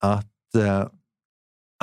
att 0.00 0.54
eh, 0.56 0.86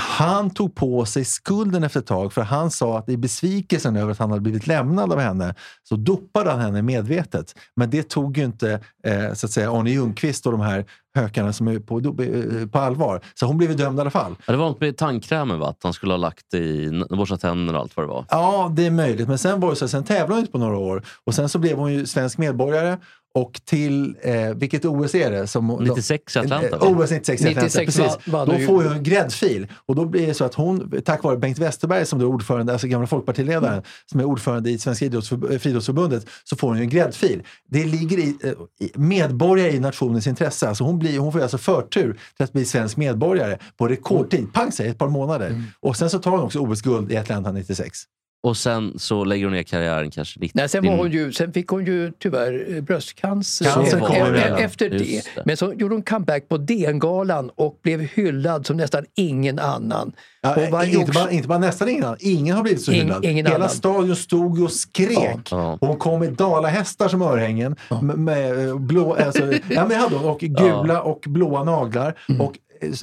han 0.02 0.50
tog 0.50 0.76
på 0.76 1.06
sig 1.06 1.26
skulden 1.26 1.84
efter 1.84 2.00
ett 2.00 2.06
tag 2.06 2.34
för 2.34 2.42
han 2.42 2.72
sa 2.72 2.98
att 2.98 3.10
i 3.10 3.18
besvikelsen 3.18 3.96
över 3.96 4.12
att 4.12 4.20
han 4.20 4.30
hade 4.30 4.42
blivit 4.42 4.68
lämnad 4.68 5.12
av 5.14 5.20
henne 5.20 5.56
så 5.84 5.96
dopade 5.96 6.52
han 6.52 6.60
henne 6.60 6.82
medvetet. 6.82 7.56
Men 7.76 7.90
det 7.90 8.10
tog 8.10 8.38
ju 8.38 8.44
inte 8.44 8.80
eh, 9.08 9.34
så 9.34 9.46
att 9.46 9.52
säga, 9.52 9.72
Arne 9.72 9.92
Ljungqvist 9.92 10.46
och 10.46 10.52
de 10.52 10.62
här 10.62 10.86
hökarna 11.16 11.54
som 11.54 11.68
är 11.68 11.80
på, 11.80 12.00
eh, 12.00 12.68
på 12.68 12.80
allvar. 12.80 13.22
Så 13.34 13.46
hon 13.46 13.58
blev 13.58 13.78
dömd 13.78 13.98
i 13.98 14.02
alla 14.02 14.12
fall. 14.12 14.36
Ja, 14.46 14.52
det 14.52 14.58
var 14.58 14.66
något 14.66 14.82
med 14.82 14.98
tandkrämen 14.98 15.60
va? 15.60 15.70
Att 15.70 15.84
han 15.84 15.94
skulle 15.94 16.14
ha 16.14 16.18
lagt 16.18 16.54
i 16.54 16.90
borstat 17.10 17.42
tänderna 17.42 17.78
och 17.78 17.84
allt 17.84 17.96
vad 17.96 18.06
det 18.06 18.10
var. 18.10 18.26
Ja, 18.30 18.72
det 18.76 18.86
är 18.86 18.92
möjligt. 18.92 19.28
Men 19.28 19.38
sen 19.38 19.60
var 19.60 19.70
det 19.70 19.76
så, 19.76 19.88
sen 19.88 20.04
tävlade 20.04 20.34
hon 20.34 20.40
inte 20.40 20.52
på 20.52 20.58
några 20.58 20.78
år. 20.78 21.04
Och 21.26 21.36
sen 21.36 21.50
så 21.50 21.60
blev 21.60 21.78
hon 21.78 21.94
ju 21.94 22.06
svensk 22.06 22.38
medborgare. 22.38 22.98
Och 23.36 23.62
till, 23.66 24.16
eh, 24.22 24.34
vilket 24.56 24.86
OS 24.86 25.16
är 25.16 25.32
det? 25.32 25.48
Som, 25.48 25.68
96 25.68 26.36
i 26.36 26.40
Atlanta 26.40 26.68
Eh? 26.78 26.98
OS 26.98 27.12
96 27.12 27.42
i 27.42 27.48
Atlanta, 27.48 27.62
96 27.62 27.86
precis. 27.98 28.18
Då 28.26 28.46
får 28.46 28.84
hon 28.84 28.88
en 28.92 29.04
gräddfil. 29.04 29.68
Och 29.86 29.96
då 29.96 30.06
blir 30.06 30.28
det 30.28 30.34
så 30.34 30.46
att 30.46 30.54
hon, 30.54 30.92
tack 31.06 31.24
vare 31.24 31.38
Bengt 31.38 31.60
Westerberg 31.60 32.06
som 32.06 32.20
då 32.20 32.26
är 32.26 32.30
ordförande, 32.30 32.72
alltså 32.74 32.88
gamla 32.88 33.08
folkpartiledaren, 33.08 33.74
Mm. 33.74 33.84
som 34.12 34.20
är 34.20 34.24
ordförande 34.26 34.70
i 34.70 34.78
Svenska 34.78 35.06
idrottsförb- 35.06 35.58
friidrottsförbundet, 35.58 36.26
så 36.44 36.56
får 36.56 36.68
hon 36.68 36.78
ju 36.78 36.84
en 36.84 36.90
gräddfil. 36.90 37.44
Det 37.70 37.84
ligger 37.86 38.18
i, 38.18 38.36
eh, 38.44 38.52
i 38.86 38.92
medborgare 38.96 39.72
i 39.72 39.80
nationens 39.80 40.28
intresse. 40.28 40.68
Alltså 40.70 40.84
hon, 40.84 41.00
blir, 41.00 41.20
hon 41.20 41.32
får 41.32 41.40
alltså 41.42 41.58
förtur 41.58 42.20
till 42.38 42.44
att 42.44 42.54
bli 42.54 42.66
svensk 42.66 42.98
medborgare 42.98 43.58
på 43.78 43.88
rekordtid. 43.88 44.54
Pang 44.54 44.72
säger 44.72 44.92
ett 44.92 44.98
par 44.98 45.10
månader. 45.10 45.48
Mm. 45.50 45.64
Och 45.80 45.98
sen 45.98 46.10
så 46.10 46.20
tar 46.20 46.32
hon 46.32 46.40
också 46.40 46.60
OS-guld 46.60 47.12
i 47.12 47.18
Atlanta 47.18 47.52
96. 47.52 47.98
Och 48.46 48.58
sen 48.58 48.94
så 49.00 49.24
lägger 49.24 49.46
hon 49.46 49.54
ner 49.54 49.64
karriären 49.64 50.12
kanske 50.12 50.40
90. 50.40 50.52
Nej, 50.56 50.70
sen, 50.70 50.86
var 50.86 50.98
hon 50.98 51.12
ju, 51.12 51.32
sen 51.32 51.54
fick 51.54 51.68
hon 51.68 51.86
ju 51.86 52.12
tyvärr 52.20 52.76
eh, 52.76 52.82
bröstcancer 52.82 53.66
e- 53.66 53.70
e- 54.14 54.20
emellan. 54.20 54.60
efter 54.60 54.90
det. 54.90 54.98
Det. 54.98 55.46
Men 55.46 55.58
så 55.58 55.74
gjorde 55.74 55.96
hon 55.96 56.02
comeback 56.04 56.50
på 56.50 56.58
DN-galan 56.58 57.50
och 57.56 57.80
blev 57.84 58.00
hyllad 58.00 58.66
som 58.66 58.78
nästan 58.78 59.06
ingen 59.16 59.60
annan. 59.60 60.14
Ja, 60.42 60.84
ju 60.86 60.92
inte, 60.92 60.98
också- 60.98 61.14
bara, 61.14 61.32
inte 61.32 61.48
bara 61.48 61.60
nästan 61.60 61.90
ingen 61.90 62.04
annan. 62.04 62.18
Ingen 62.20 62.56
har 62.56 62.64
blivit 62.64 62.82
så 62.82 62.92
hyllad. 62.92 63.26
ingen 63.26 63.46
Hela 63.46 63.56
annan. 63.56 63.70
stadion 63.70 64.16
stod 64.16 64.64
och 64.64 64.72
skrek. 64.72 65.48
Ja. 65.52 65.78
Hon 65.82 65.98
kom 65.98 66.20
med 66.20 66.34
dalahästar 66.34 67.08
som 67.08 67.22
örhängen. 67.22 67.76
Med, 68.02 68.18
med 68.18 68.68
eh, 68.70 68.80
blå, 68.80 69.14
alltså, 69.16 69.54
ja, 69.70 69.86
men 69.88 70.00
hade 70.00 70.16
hon, 70.16 70.26
och 70.30 70.40
gula 70.40 71.02
och 71.02 71.24
blåa 71.28 71.64
naglar. 71.64 72.20
Mm. 72.30 72.42
Och, 72.42 72.52
eh, 72.56 72.60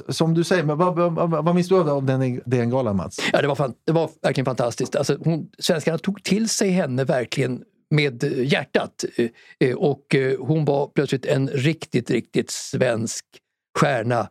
som 0.09 0.33
du 0.33 0.43
säger, 0.43 0.63
men 0.63 0.77
vad, 0.77 0.95
vad, 0.95 1.13
vad, 1.29 1.45
vad 1.45 1.55
minns 1.55 1.67
du 1.67 1.79
av 1.79 2.05
den, 2.05 2.41
den 2.45 2.69
galan 2.69 2.95
Mats? 2.95 3.19
Ja, 3.33 3.41
det, 3.41 3.47
var 3.47 3.55
fan, 3.55 3.73
det 3.85 3.91
var 3.91 4.09
verkligen 4.21 4.45
fantastiskt. 4.45 4.95
Alltså, 4.95 5.17
hon, 5.23 5.49
svenskarna 5.59 5.97
tog 5.97 6.23
till 6.23 6.49
sig 6.49 6.69
henne 6.69 7.03
verkligen 7.03 7.63
med 7.91 8.23
eh, 8.23 8.43
hjärtat. 8.53 9.05
Eh, 9.17 9.29
eh, 9.69 9.75
Och 9.75 10.15
eh, 10.15 10.37
hon 10.39 10.65
var 10.65 10.87
plötsligt 10.87 11.25
en 11.25 11.47
riktigt, 11.47 12.11
riktigt 12.11 12.51
svensk 12.51 13.25
stjärna 13.79 14.29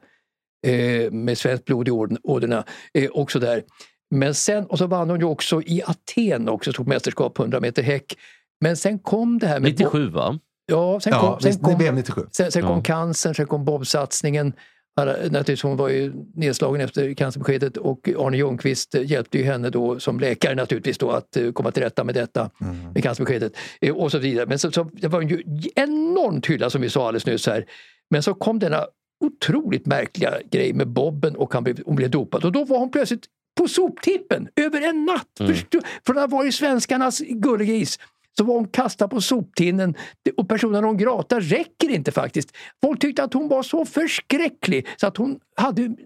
eh, 0.66 1.10
med 1.12 1.38
svenskt 1.38 1.64
blod 1.64 1.88
i 1.88 1.90
åd- 1.90 2.18
ådrorna. 2.22 2.64
eh, 2.94 3.10
Och 3.10 3.30
så 3.32 3.38
där. 3.38 3.62
Men 4.10 4.34
sen, 4.34 4.66
och 4.66 4.78
så 4.78 4.86
vann 4.86 5.10
hon 5.10 5.18
ju 5.20 5.26
också 5.26 5.62
i 5.62 5.82
Aten 5.86 6.48
också, 6.48 6.72
tog 6.72 6.86
mästerskap 6.88 7.34
på 7.34 7.42
100 7.42 7.60
meter 7.60 7.82
häck. 7.82 8.14
Men 8.60 8.76
sen 8.76 8.98
kom 8.98 9.38
det 9.38 9.46
här 9.46 9.60
med... 9.60 9.70
97 9.70 10.08
va? 10.08 10.38
Ja, 10.66 11.00
sen 11.00 11.12
Ja, 11.12 11.20
kom, 11.20 11.40
sen 11.40 11.48
visst, 11.50 11.62
kom, 11.62 11.78
VM 11.78 11.94
97. 11.94 12.26
Sen, 12.32 12.52
sen 12.52 12.62
kom 12.62 12.76
Ja. 12.76 12.82
cancern, 12.82 13.34
sen 13.34 13.46
kom 13.46 13.64
Bob-satsningen. 13.64 14.52
Naturligtvis, 14.96 15.62
hon 15.62 15.76
var 15.76 15.88
ju 15.88 16.12
nedslagen 16.34 16.80
efter 16.80 17.14
cancerbeskedet 17.14 17.76
och 17.76 18.08
Arne 18.08 18.36
Ljungqvist 18.36 18.94
hjälpte 18.94 19.38
ju 19.38 19.44
henne 19.44 19.70
då 19.70 20.00
som 20.00 20.20
läkare 20.20 20.54
naturligtvis 20.54 20.98
då 20.98 21.10
att 21.10 21.36
eh, 21.36 21.52
komma 21.52 21.70
till 21.70 21.82
rätta 21.82 22.04
med 22.04 22.14
detta, 22.14 22.50
med 22.94 23.02
cancerbeskedet 23.02 23.52
eh, 23.80 23.94
och 23.94 24.10
så 24.10 24.18
vidare. 24.18 24.46
Men 24.46 24.58
så, 24.58 24.70
så, 24.70 24.90
det 24.92 25.08
var 25.08 25.20
ju 25.20 25.42
enormt 25.74 26.46
hyllad 26.46 26.72
som 26.72 26.80
vi 26.80 26.90
sa 26.90 27.06
alldeles 27.06 27.26
nyss 27.26 27.46
här. 27.46 27.64
Men 28.10 28.22
så 28.22 28.34
kom 28.34 28.58
denna 28.58 28.86
otroligt 29.24 29.86
märkliga 29.86 30.34
grej 30.50 30.72
med 30.72 30.88
Bobben 30.88 31.36
och 31.36 31.54
han 31.54 31.64
blev, 31.64 31.80
hon 31.86 31.96
blev 31.96 32.10
dopad 32.10 32.44
och 32.44 32.52
då 32.52 32.64
var 32.64 32.78
hon 32.78 32.90
plötsligt 32.90 33.26
på 33.60 33.68
soptippen 33.68 34.48
över 34.56 34.80
en 34.80 35.04
natt. 35.04 35.28
Förstå, 35.38 35.80
från 36.06 36.18
att 36.18 36.30
ha 36.30 36.38
varit 36.38 36.54
svenskarnas 36.54 37.20
gullegris 37.20 37.98
så 38.38 38.44
var 38.44 38.54
hon 38.54 38.68
kastad 38.68 39.08
på 39.08 39.20
soptinnen 39.20 39.94
och 40.36 40.48
personen 40.48 40.84
hon 40.84 40.96
grata 40.96 41.40
räcker 41.40 41.88
inte 41.90 42.12
faktiskt. 42.12 42.56
Folk 42.84 43.00
tyckte 43.00 43.24
att 43.24 43.34
hon 43.34 43.48
var 43.48 43.62
så 43.62 43.84
förskräcklig 43.84 44.86
så 44.96 45.06
att 45.06 45.16
hon 45.16 45.38
hade 45.56 45.96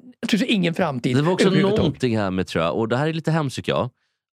ingen 0.46 0.74
framtid. 0.74 1.16
Det 1.16 1.22
var 1.22 1.32
också 1.32 1.50
någonting 1.50 2.18
här 2.18 2.30
med, 2.30 2.46
tror 2.46 2.64
jag, 2.64 2.76
och 2.76 2.88
det 2.88 2.96
här 2.96 3.08
är 3.08 3.12
lite 3.12 3.30
hemskt 3.30 3.56
tycker 3.56 3.72
jag, 3.72 3.90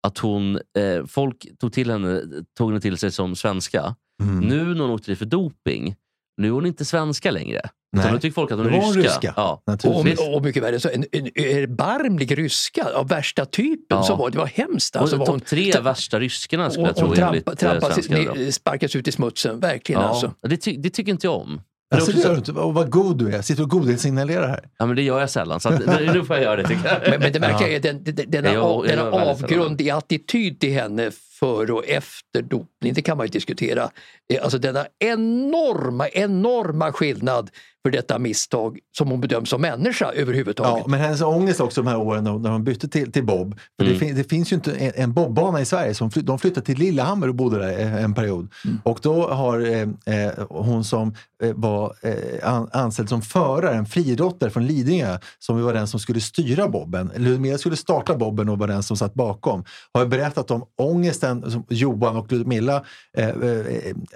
att 0.08 0.18
hon, 0.18 0.56
eh, 0.56 1.06
folk 1.08 1.46
tog, 1.60 1.74
till 1.74 1.92
henne, 1.92 2.22
tog 2.58 2.70
henne 2.70 2.82
till 2.82 2.98
sig 2.98 3.12
som 3.12 3.36
svenska. 3.36 3.96
Mm. 4.22 4.40
Nu 4.40 4.64
när 4.64 4.82
hon 4.82 4.92
åkte 4.92 5.12
dit 5.12 5.20
för 5.20 5.26
doping, 5.26 5.96
nu 6.38 6.48
är 6.48 6.52
hon 6.52 6.66
inte 6.66 6.86
svenska 6.86 7.32
längre. 7.32 7.62
Nej. 7.96 8.02
Utan 8.02 8.14
nu 8.14 8.20
tycker 8.20 8.34
folk 8.34 8.52
att 8.52 8.58
hon 8.58 8.68
är 8.68 8.72
ryska. 8.82 9.00
ryska. 9.00 9.34
Ja. 9.36 9.62
Och, 9.84 10.36
och 10.36 10.44
mycket 10.44 10.64
värre, 10.64 10.80
så 10.80 10.90
en, 10.90 11.06
en 11.12 11.26
erbarmlig 11.26 12.38
ryska 12.38 12.86
av 12.96 13.08
värsta 13.08 13.46
typen. 13.46 13.98
Ja. 13.98 14.04
Så 14.04 14.16
var, 14.16 14.30
det 14.30 14.38
var 14.38 14.46
hemskt. 14.46 14.96
Och 14.96 15.02
Alltså, 15.02 15.18
var 15.18 15.28
hon, 15.28 15.40
tre 15.40 15.72
värsta 15.82 16.20
ryskorna 16.20 16.70
skulle 16.70 16.86
jag 16.88 16.96
tro 16.96 17.16
trampa, 17.16 17.52
eh, 17.62 18.10
ner, 18.10 18.52
sparkas 18.52 18.96
ut 18.96 19.08
i 19.08 19.12
smutsen, 19.12 19.60
verkligen 19.60 20.02
Ja, 20.02 20.08
alltså. 20.08 20.34
det, 20.42 20.58
ty, 20.58 20.78
det 20.78 20.90
tycker 20.90 21.12
inte 21.12 21.28
jag 21.28 21.36
om. 21.36 21.62
Alltså, 21.96 22.12
det 22.12 22.22
gör 22.22 22.32
du 22.32 22.38
inte. 22.38 22.52
Och 22.52 22.74
vad 22.74 22.90
god 22.90 23.18
du 23.18 23.36
är. 23.36 23.42
Sitter 23.42 23.64
och 23.64 23.70
godhetssignalerar 23.70 24.48
här. 24.48 24.70
Ja, 24.78 24.86
men 24.86 24.96
det 24.96 25.02
gör 25.02 25.20
jag 25.20 25.30
sällan, 25.30 25.60
så 25.60 25.70
att, 25.70 25.80
nu 26.14 26.26
får 26.26 26.36
jag 26.36 26.44
göra 26.44 26.56
det 26.56 26.68
tycker 26.68 26.86
jag. 26.90 27.10
Men, 27.12 27.20
men 27.20 27.34
det 27.34 27.40
märkliga 27.40 27.76
är 27.76 27.80
den, 27.80 28.04
den, 28.04 28.16
denna, 28.28 28.54
Jag- 28.54 28.86
jag 28.88 28.98
denna 28.98 29.12
avgrund 29.12 29.82
i 29.82 29.90
attityd 29.90 30.60
till 30.60 30.74
henne 30.74 31.12
före 31.44 31.74
och 31.74 31.86
efter 31.88 32.42
dopning, 32.42 32.94
det 32.94 33.02
kan 33.02 33.18
man 33.18 33.26
ju 33.26 33.32
diskutera. 33.32 33.90
Eh, 34.34 34.44
Alltså 34.44 34.58
denna 34.58 34.86
enorma, 35.00 36.08
enorma 36.10 36.92
skillnad 36.92 37.50
för 37.86 37.92
detta 37.92 38.20
misstag 38.20 38.80
som 38.98 39.08
hon 39.10 39.22
bedöms 39.22 39.50
som 39.50 39.62
människa 39.62 40.12
överhuvudtaget. 40.12 40.84
Ja, 40.86 40.88
men 40.88 41.00
hennes 41.00 41.22
ångest 41.22 41.60
också 41.60 41.82
de 41.84 41.90
här 41.90 41.98
åren 41.98 42.24
när 42.24 42.50
hon 42.50 42.64
bytte 42.64 42.88
till, 42.88 43.12
till 43.12 43.24
Bob. 43.26 43.56
För 43.80 43.86
Mm. 43.86 43.94
det, 43.94 44.00
fin, 44.00 44.16
det 44.16 44.24
finns 44.24 44.52
ju 44.52 44.56
inte 44.56 44.72
en, 44.76 44.92
en 44.96 45.14
bobbana 45.14 45.62
i 45.62 45.66
Sverige. 45.66 45.94
Så 45.94 46.10
de 46.16 46.40
flyttade 46.40 46.66
till 46.66 46.78
Lillehammer 46.78 47.28
och 47.28 47.36
bodde 47.36 47.58
där 47.60 47.80
eh, 47.80 48.04
en 48.04 48.14
period. 48.14 48.52
Och 48.84 49.00
då 49.02 49.28
har 49.28 49.60
eh, 49.60 50.26
eh, 50.26 50.32
hon 50.50 50.84
som 50.84 51.16
var 51.56 51.96
eh, 52.02 52.54
an, 52.54 52.70
anställd 52.74 53.10
som 53.10 53.22
förare, 53.22 53.76
en 53.76 53.86
friidrottare 53.86 54.50
från 54.50 54.66
Lidingö, 54.68 55.18
som 55.40 55.64
var 55.64 55.74
den 55.74 55.88
som 55.88 56.00
skulle 56.00 56.20
styra 56.22 56.68
bobben. 56.68 57.12
Ludmilla 57.16 57.58
skulle 57.58 57.76
starta 57.76 58.16
bobben 58.16 58.50
och 58.50 58.58
var 58.58 58.68
den 58.68 58.84
som 58.84 58.98
satt 58.98 59.14
bakom. 59.14 59.64
Har 59.94 60.06
berättat 60.06 60.52
om 60.52 60.64
ångesten 60.78 61.33
som 61.42 61.66
Johan 61.70 62.16
och 62.16 62.32
Ludmilla 62.32 62.84
eh, 63.18 63.30
eh, 63.30 63.66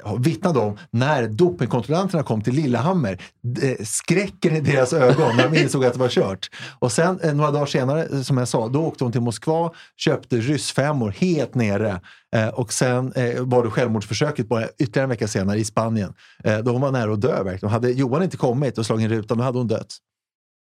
eh, 0.06 0.20
vittnade 0.20 0.60
om 0.60 0.78
när 0.92 1.28
dopingkontrollanterna 1.28 2.24
kom 2.24 2.42
till 2.42 2.54
Lillehammer. 2.54 3.22
Eh, 3.62 3.86
skräcken 3.86 4.56
i 4.56 4.62
deras 4.62 4.94
ögon 4.94 5.38
när 5.38 5.50
de 5.50 5.60
insåg 5.60 5.86
att 5.86 5.94
det 5.94 6.00
var 6.00 6.10
kört. 6.10 6.50
Och 6.80 6.92
sen 6.92 7.20
eh, 7.20 7.34
några 7.34 7.52
dagar 7.52 7.66
senare, 7.66 8.06
eh, 8.06 8.22
som 8.22 8.38
jag 8.38 8.48
sa, 8.48 8.68
då 8.68 8.86
åkte 8.86 9.04
hon 9.04 9.12
till 9.12 9.22
Moskva, 9.22 9.72
köpte 9.98 10.38
ryssfemmor 10.38 11.12
helt 11.18 11.56
nere. 11.56 12.02
Eh, 12.36 12.48
och 12.48 12.74
sen 12.74 13.12
eh, 13.12 13.42
var 13.42 13.64
det 13.64 13.70
självmordsförsöket 13.70 14.48
bara 14.48 14.66
ytterligare 14.68 15.04
en 15.04 15.10
vecka 15.10 15.28
senare 15.28 15.60
i 15.60 15.66
Spanien. 15.66 16.14
Eh, 16.44 16.58
då 16.58 16.72
hon 16.72 16.82
var 16.82 16.92
nära 16.92 17.14
att 17.14 17.22
dö 17.22 17.44
verkligen. 17.44 17.72
Hade 17.72 17.92
Johan 17.92 18.24
inte 18.24 18.38
kommit 18.38 18.78
och 18.78 18.86
slagit 18.86 19.04
in 19.04 19.10
rutan, 19.10 19.38
då 19.38 19.44
hade 19.44 19.58
hon 19.58 19.68
dött. 19.68 19.98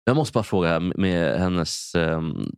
Jag 0.03 0.15
måste 0.15 0.33
bara 0.33 0.43
fråga 0.43 0.69
här 0.69 0.79
med 0.79 1.39
hennes... 1.39 1.95
ehm, 1.95 2.51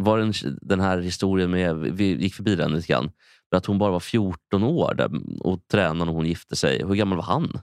var 0.00 0.18
den, 0.18 0.32
den 0.60 0.80
här 0.80 0.98
historien 0.98 1.50
med, 1.50 1.76
vi 1.76 2.22
gick 2.22 2.34
förbi 2.34 2.56
den 2.56 2.72
lite 2.72 2.88
grann, 2.88 3.10
att 3.56 3.66
hon 3.66 3.78
bara 3.78 3.90
var 3.90 4.00
14 4.00 4.62
år 4.62 4.94
där, 4.94 5.10
och 5.40 5.68
tränade 5.68 6.04
när 6.04 6.12
hon 6.12 6.26
gifte 6.26 6.56
sig. 6.56 6.82
Hur 6.86 6.94
gammal 6.94 7.16
var 7.16 7.24
han? 7.24 7.58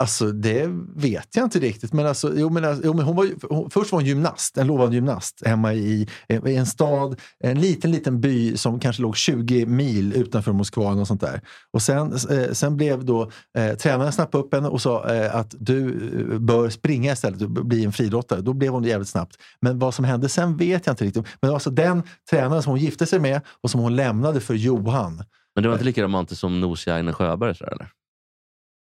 Alltså 0.00 0.32
det 0.32 0.66
vet 0.96 1.36
jag 1.36 1.44
inte 1.44 1.58
riktigt. 1.58 1.92
Men 1.92 2.06
alltså, 2.06 2.32
jo, 2.36 2.50
men, 2.50 2.64
alltså, 2.64 2.82
jo, 2.84 2.94
men 2.94 3.04
hon 3.04 3.16
var, 3.16 3.28
hon, 3.48 3.70
först 3.70 3.92
var 3.92 3.98
hon 3.98 4.06
gymnast, 4.06 4.58
en 4.58 4.66
lovande 4.66 4.94
gymnast 4.94 5.42
hemma 5.46 5.74
i, 5.74 6.08
i 6.46 6.56
en 6.56 6.66
stad, 6.66 7.20
en 7.40 7.60
liten, 7.60 7.90
liten 7.90 8.20
by 8.20 8.56
som 8.56 8.80
kanske 8.80 9.02
låg 9.02 9.16
20 9.16 9.66
mil 9.66 10.12
utanför 10.12 10.52
Moskva. 10.52 10.92
Och 10.92 11.06
sånt 11.06 11.20
där. 11.20 11.40
Och 11.72 11.82
sen, 11.82 12.12
eh, 12.12 12.52
sen 12.52 12.76
blev 12.76 13.04
då 13.04 13.30
eh, 13.58 13.74
tränaren 13.74 14.12
snappade 14.12 14.44
upp 14.44 14.54
henne 14.54 14.68
och 14.68 14.82
sa 14.82 15.14
eh, 15.14 15.36
att 15.36 15.54
du 15.58 15.88
eh, 16.32 16.38
bör 16.38 16.70
springa 16.70 17.12
istället 17.12 17.42
och 17.42 17.50
bli 17.50 17.84
en 17.84 17.92
friidrottare. 17.92 18.40
Då 18.40 18.52
blev 18.52 18.72
hon 18.72 18.82
det 18.82 18.88
jävligt 18.88 19.08
snabbt. 19.08 19.36
Men 19.60 19.78
vad 19.78 19.94
som 19.94 20.04
hände 20.04 20.28
sen 20.28 20.56
vet 20.56 20.86
jag 20.86 20.92
inte 20.92 21.04
riktigt. 21.04 21.26
Men 21.42 21.50
alltså 21.50 21.70
den 21.70 22.02
tränaren 22.30 22.62
som 22.62 22.70
hon 22.70 22.80
gifte 22.80 23.06
sig 23.06 23.20
med 23.20 23.40
och 23.62 23.70
som 23.70 23.80
hon 23.80 23.96
lämnade 23.96 24.40
för 24.40 24.54
Johan. 24.54 25.24
Men 25.54 25.62
det 25.62 25.68
var 25.68 25.74
inte 25.74 25.84
lika 25.84 26.02
romantiskt 26.02 26.40
som 26.40 26.60
Nooshi 26.60 26.90
Aine 26.90 27.12
Sjöberg? 27.12 27.54
Så 27.54 27.64
där, 27.64 27.72
eller? 27.72 27.88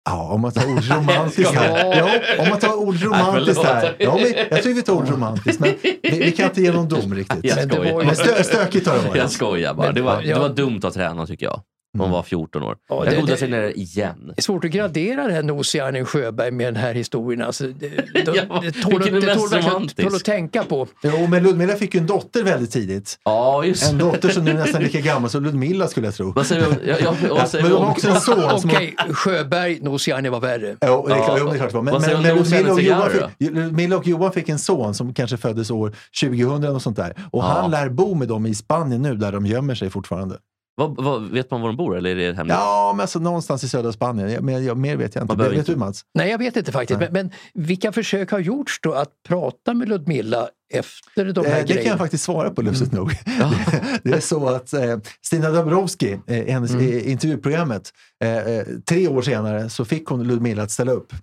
Ja, 0.09 0.27
om 0.33 0.41
man 0.41 0.51
tar 0.51 0.71
ordet 0.71 0.89
romantiskt 0.91 1.51
här. 1.51 1.95
Ja, 1.97 2.09
om 2.43 2.49
man 2.49 2.59
tar 2.59 2.73
ordet 2.73 3.01
romantiskt 3.03 3.63
här. 3.63 3.95
Ja, 3.99 4.13
men 4.15 4.33
jag 4.49 4.63
tycker 4.63 4.73
vi 4.75 4.81
tar 4.81 4.93
ordet 4.93 5.09
romantiskt, 5.09 5.59
men 5.59 5.73
vi, 5.81 5.99
vi 6.01 6.31
kan 6.31 6.45
inte 6.45 6.61
ge 6.61 6.71
någon 6.71 6.87
dom 6.87 7.13
riktigt. 7.15 7.39
Jag 7.43 7.63
skojar. 7.71 8.03
Men 8.05 8.15
stö, 8.15 8.43
stökigt 8.43 8.87
har 8.87 8.95
det 8.95 9.01
Jag 9.03 9.09
varit. 9.23 9.31
skojar 9.31 9.73
bara. 9.73 9.91
Det 9.91 10.01
var, 10.01 10.21
det 10.21 10.33
var 10.39 10.49
dumt 10.49 10.79
att 10.83 10.93
träna 10.93 11.25
tycker 11.27 11.45
jag. 11.45 11.61
Hon 11.99 12.11
var 12.11 12.23
14 12.23 12.63
år. 12.63 12.75
Ja, 12.89 13.05
jag 13.05 13.13
det- 13.13 13.31
det- 13.31 13.37
sig 13.37 13.49
ner 13.49 13.77
igen. 13.77 14.15
Det 14.27 14.33
är 14.37 14.41
svårt 14.41 14.65
att 14.65 14.71
gradera 14.71 15.27
det 15.27 15.33
här 15.33 15.43
Nooshi 15.43 15.79
Ainen 15.79 16.05
Sjöberg 16.05 16.51
med 16.51 16.67
den 16.67 16.75
här 16.75 16.93
historien. 16.93 17.41
Alltså, 17.41 17.63
det, 17.67 17.73
det, 17.89 18.01
Ja, 18.49 18.61
det 18.63 18.71
tål, 18.71 18.99
det 19.21 19.35
tål 19.35 19.89
tål 19.89 20.15
att 20.15 20.23
tänka 20.25 20.63
på. 20.63 20.87
Jo, 21.03 21.27
men 21.29 21.43
Ludmilla 21.43 21.75
fick 21.75 21.93
ju 21.93 21.99
en 21.99 22.07
dotter 22.07 22.43
väldigt 22.43 22.71
tidigt. 22.71 23.19
Ja, 23.25 23.63
just 23.63 23.91
En 23.91 23.97
dotter 23.97 24.29
som 24.29 24.45
nu 24.45 24.51
är 24.51 24.55
nästan 24.55 24.83
lika 24.83 24.99
gammal 25.01 25.29
som 25.29 25.43
Ludmilla 25.43 25.87
skulle 25.87 26.07
jag 26.07 26.15
tro. 26.15 26.31
Vad 26.31 26.45
säger. 26.45 26.67
Ja, 26.85 26.95
ja, 27.03 27.15
men 27.53 27.63
de 27.63 27.69
har 27.77 27.91
också 27.91 28.09
en 28.09 28.21
son. 28.21 28.43
Okej, 28.65 28.95
Sjöberg, 29.11 29.79
Nooshi 29.81 30.11
var 30.29 30.39
värre. 30.39 30.75
Jo, 30.85 31.05
det 31.07 31.13
är 31.13 31.17
klart, 31.17 31.27
Ja. 31.27 31.37
jo, 31.39 31.45
det 31.49 31.55
är 31.55 31.57
klart 31.57 31.69
det 31.69 31.75
var. 31.75 31.83
Men, 31.83 31.93
men, 32.01 32.21
men 32.21 32.35
Ludmilla, 32.35 32.73
och 32.73 32.81
Johan 32.81 33.09
fick, 33.09 33.51
Ludmilla 33.51 33.97
och 33.97 34.07
Johan 34.07 34.31
fick 34.31 34.49
en 34.49 34.59
son 34.59 34.93
som 34.93 35.13
kanske 35.13 35.37
föddes 35.37 35.71
år 35.71 35.95
2000 36.21 36.75
och 36.75 36.81
sånt 36.81 36.97
där. 36.97 37.13
Och 37.31 37.43
Ja. 37.43 37.47
han 37.61 37.71
lär 37.71 37.89
bo 37.89 38.15
med 38.15 38.27
dem 38.27 38.45
i 38.45 38.55
Spanien 38.55 39.01
nu 39.01 39.15
där 39.15 39.31
de 39.31 39.45
gömmer 39.45 39.75
sig 39.75 39.89
fortfarande. 39.89 40.37
Vad, 40.77 40.95
vad, 40.95 41.29
vet 41.29 41.51
man 41.51 41.61
var 41.61 41.67
de 41.69 41.77
bor 41.77 41.97
eller 41.97 42.09
är 42.09 42.15
det 42.15 42.33
hemligt? 42.33 42.53
Ja, 42.57 42.93
men 42.95 43.01
alltså 43.01 43.19
någonstans 43.19 43.63
i 43.63 43.69
södra 43.69 43.91
Spanien. 43.91 44.31
Jag- 44.31 44.43
Men 44.43 44.65
jag, 44.65 44.77
mer 44.77 44.95
vet 44.95 45.15
jag 45.15 45.23
inte. 45.23 45.31
Man 45.31 45.37
behöver 45.37 45.55
Vet 45.55 45.59
inte- 45.69 45.71
du 45.71 45.77
Mats? 45.77 46.01
Nej, 46.13 46.29
jag 46.31 46.37
vet 46.37 46.55
inte 46.57 46.71
faktiskt. 46.71 46.99
Men, 46.99 47.13
men 47.13 47.31
vilka 47.53 47.91
försök 47.91 48.31
har 48.31 48.39
gjorts 48.39 48.79
då 48.83 48.93
att 48.93 49.09
prata 49.27 49.73
med 49.73 49.89
Ludmilla 49.89 50.47
efter 50.73 51.25
de 51.25 51.25
här 51.25 51.31
Eh, 51.35 51.35
Det 51.35 51.45
kan 51.45 51.57
jag 51.57 51.67
grejerna? 51.67 51.97
faktiskt 51.97 52.23
svara 52.23 52.49
på 52.49 52.61
lustigt 52.61 52.91
nog. 52.91 53.11
Det 54.03 54.09
är 54.13 54.19
så 54.19 54.47
att 54.49 54.73
eh, 54.73 54.97
Stina 55.25 55.49
Dabrowski, 55.51 56.19
eh, 56.27 56.45
hennes 56.45 56.71
Mm. 56.71 56.87
eh, 56.87 57.11
intervjuprogrammet, 57.11 57.91
eh, 58.23 58.37
eh, 58.37 58.65
tre 58.89 59.07
år 59.07 59.21
senare 59.21 59.69
så 59.69 59.85
fick 59.85 60.07
hon 60.07 60.23
Ludmilla 60.23 60.63
att 60.63 60.71
ställa 60.71 60.91
upp. 60.91 61.13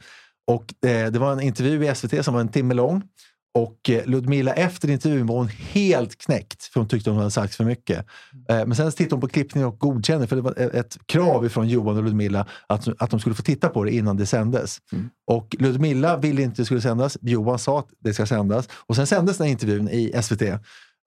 Och 0.51 0.89
eh, 0.91 1.11
det 1.13 1.19
var 1.19 1.33
en 1.33 1.41
intervju 1.41 1.85
i 1.85 1.95
SVT 1.95 2.25
som 2.25 2.35
var 2.35 2.41
en 2.41 2.49
timme 2.49 2.75
lång. 2.75 3.03
Och 3.55 3.91
eh, 3.91 4.07
Ludmilla 4.07 4.53
efter 4.53 4.91
intervjun 4.91 5.27
var 5.27 5.37
hon 5.37 5.49
helt 5.49 6.19
knäckt 6.19 6.65
för 6.65 6.81
hon 6.81 6.89
tyckte 6.89 7.11
hon 7.11 7.19
hade 7.19 7.31
sagt 7.31 7.55
för 7.55 7.65
mycket. 7.65 7.99
Eh, 8.49 8.67
men 8.67 8.75
sen 8.75 8.93
tittade 8.93 9.15
hon 9.15 9.21
på 9.21 9.29
klippningen 9.29 9.69
och 9.69 9.79
godkände 9.79 10.27
för 10.27 10.37
det 10.37 10.43
var 10.43 10.59
ett- 10.59 10.97
krav 11.07 11.49
från 11.49 11.69
Johan 11.69 11.97
och 11.97 12.05
Ludmilla 12.05 12.47
att, 12.67 12.89
att 13.03 13.11
de 13.11 13.21
skulle 13.21 13.35
få 13.35 13.43
titta 13.43 13.69
på 13.69 13.85
det 13.85 13.95
innan 13.95 14.17
det 14.17 14.27
sändes. 14.27 14.79
Och 15.27 15.57
Ludmilla 15.59 16.17
ville 16.17 16.43
inte 16.43 16.53
att 16.53 16.57
det 16.57 16.65
skulle 16.65 16.81
sändas. 16.81 17.19
Johan 17.21 17.59
sa 17.59 17.79
att 17.79 17.89
det 18.05 18.15
ska 18.15 18.27
sändas. 18.27 18.69
Och 18.73 18.97
sen 18.97 19.07
sändes 19.07 19.39
den 19.39 19.47
intervjun 19.47 19.89
i 19.89 20.13
SVT. 20.23 20.43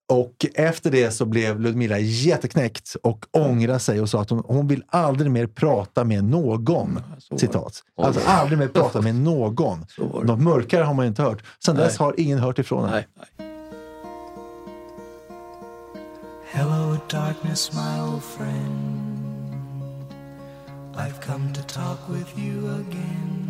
Och 0.10 0.46
efter 0.56 0.92
det 0.92 1.12
så 1.12 1.26
blev 1.26 1.60
Ludmilla 1.62 2.00
jätteknäckt 2.00 2.96
och 3.04 3.26
ångrade 3.32 3.80
sig 3.80 4.02
och 4.02 4.10
sa 4.10 4.22
att 4.22 4.30
hon, 4.30 4.44
hon 4.48 4.68
vill 4.68 4.84
aldrig 4.88 5.32
mer 5.32 5.48
prata 5.48 6.04
med 6.04 6.24
någon. 6.24 7.00
Citat. 7.38 7.84
Alltså 7.98 8.22
aldrig 8.26 8.60
mer 8.60 8.68
prata 8.68 9.02
med 9.02 9.16
någon. 9.16 9.86
Något 10.24 10.42
mörkare 10.42 10.84
har 10.84 10.94
man 10.94 11.06
inte 11.06 11.22
hört. 11.22 11.44
Sen 11.66 11.76
dess 11.76 11.98
har 11.98 12.16
ingen 12.18 12.40
hört 12.40 12.60
ifrån 12.60 12.90
henne. 12.90 13.06
Hello, 16.52 16.98
darkness, 17.10 17.72
my 17.74 18.02
old 18.02 18.24
friend. 18.24 19.28
I've 20.96 21.22
come 21.26 21.54
to 21.54 21.62
talk 21.62 22.00
with 22.10 22.40
you 22.40 22.70
again. 22.70 23.44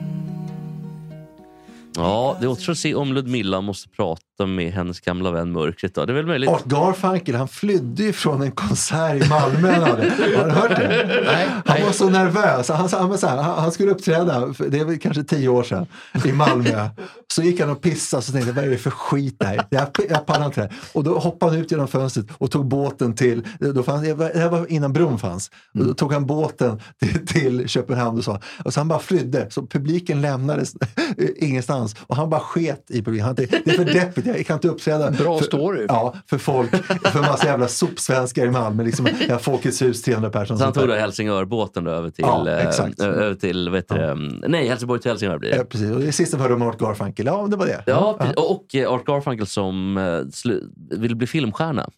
Ja, 1.96 2.38
det 2.42 2.48
återstår 2.48 2.72
att 2.74 2.78
se 2.78 2.96
om 2.96 3.14
Ludmilla 3.14 3.62
måste 3.62 3.90
prata 3.90 4.22
med 4.46 4.74
hennes 4.74 5.00
gamla 5.00 5.32
vän 5.32 5.52
Mörkret. 5.52 5.96
Då. 5.96 6.06
Det 6.06 6.14
är 6.14 6.16
väl 6.16 6.26
möjligt. 6.26 6.50
Art 6.50 6.66
Garfunkel, 6.66 7.36
han 7.36 7.48
flydde 7.48 8.04
ju 8.04 8.14
från 8.14 8.42
en 8.42 8.52
konsert 8.52 9.26
i 9.26 9.30
Malmö. 9.30 9.72
han 9.72 9.84
hade. 9.84 10.10
Har 10.38 10.46
du 10.46 10.52
hört 10.52 10.76
det? 10.76 11.24
Nej, 11.26 11.48
Han 11.48 11.64
nej. 11.66 11.84
var 11.84 11.92
så 11.92 12.10
nervös. 12.10 12.70
Han, 12.70 12.90
han, 12.92 13.10
var 13.10 13.18
så 13.18 13.28
här, 13.28 13.38
han, 13.38 13.72
skulle 13.72 13.92
uppträda, 13.92 14.54
det 14.68 14.80
är 14.80 14.86
väl 14.86 15.00
kanske 15.00 15.24
tio 15.24 15.48
år 15.50 15.64
sedan, 15.64 15.86
i 16.26 16.32
Malmö. 16.32 16.90
Så 17.34 17.44
gick 17.44 17.60
han 17.60 17.70
och 17.70 17.82
pissade 17.82 18.18
och 18.18 18.24
så 18.24 18.32
tänkte 18.32 18.52
vad 18.52 18.66
är 18.66 18.70
det 18.70 18.78
för 18.78 18.90
skit 18.90 19.36
där? 19.40 19.66
Jag, 19.70 19.88
jag 20.10 20.26
pallar 20.26 20.46
inte 20.46 20.62
det. 20.62 20.70
Och 20.94 21.04
då 21.04 21.20
hoppade 21.20 21.52
han 21.52 21.62
ut 21.62 21.72
genom 21.72 21.88
fönstret 21.88 22.26
och 22.38 22.52
tog 22.52 22.68
båten 22.68 23.16
till, 23.16 23.48
då 23.60 23.84
fanns, 23.84 24.02
det 24.02 24.40
här 24.40 24.50
var 24.50 24.72
innan 24.72 24.94
bron 24.94 25.20
fanns. 25.20 25.52
Och 25.74 25.86
då 25.86 25.94
tog 25.94 26.14
han 26.14 26.26
båten 26.26 26.82
till, 27.00 27.28
till 27.28 27.68
Köpenhamn 27.68 28.18
och 28.18 28.24
så. 28.24 28.40
Och 28.66 28.74
så 28.74 28.80
han 28.80 28.88
bara 28.88 29.00
flydde. 29.00 29.48
Så 29.50 29.68
publiken 29.68 30.22
lämnades 30.22 30.74
ingenstans. 31.36 31.96
Och 32.00 32.16
han 32.16 32.30
bara 32.30 32.42
sket 32.42 32.86
i 32.90 33.02
publiken. 33.04 33.26
Han, 33.26 33.36
det, 33.36 33.46
det 33.46 33.72
är 33.72 33.76
för 33.76 33.86
deppigt, 33.86 34.27
jag 34.28 34.46
kan 34.46 34.54
inte 34.54 34.68
uppträda. 34.68 35.12
Bra 35.12 35.38
för, 35.38 35.46
story. 35.46 35.86
Ja, 35.90 36.16
för 36.30 36.38
folk, 36.38 36.70
för 36.86 37.20
massa 37.20 37.46
jävla 37.48 37.68
sopsvenskar 37.68 38.46
i 38.46 38.52
Malmö. 38.52 38.84
Liksom, 38.84 39.08
ja, 39.30 39.40
Folkets 39.40 39.82
hus, 39.82 40.02
300 40.02 40.30
personer. 40.30 40.58
Så 40.58 40.64
han 40.64 40.74
tog 40.74 40.88
då 40.88 40.94
Helsingörbåten 40.94 41.84
då 41.84 41.92
över 41.92 42.10
till, 42.10 42.24
Ja, 42.28 42.50
eh, 42.50 42.68
exakt. 42.68 43.02
över 43.02 43.36
till 43.36 43.70
vad 43.70 43.78
heter 43.78 43.98
det? 43.98 44.16
nej 44.48 44.68
Helsingborg 44.68 45.02
till 45.02 45.12
Helsingör 45.12 45.38
blir 45.38 45.50
det. 45.50 45.58
Ja, 45.58 45.64
precis. 45.64 45.92
Och 45.92 46.00
det 46.00 46.12
sista 46.12 46.38
vi 46.38 46.42
hörde 46.44 46.56
om 46.56 46.62
Art 46.62 46.80
Garfunkel, 46.80 47.26
ja 47.26 47.48
det 47.52 47.58
var 47.58 47.66
det. 47.66 47.84
Ja, 47.86 48.16
precis. 48.20 48.36
och, 48.38 48.94
Art 48.96 49.06
Garfunkel 49.06 49.48
som 49.48 49.98
eh, 49.98 50.02
slu- 50.02 50.64
ville 51.00 51.16
bli 51.16 51.28
filmstjärna. 51.28 51.90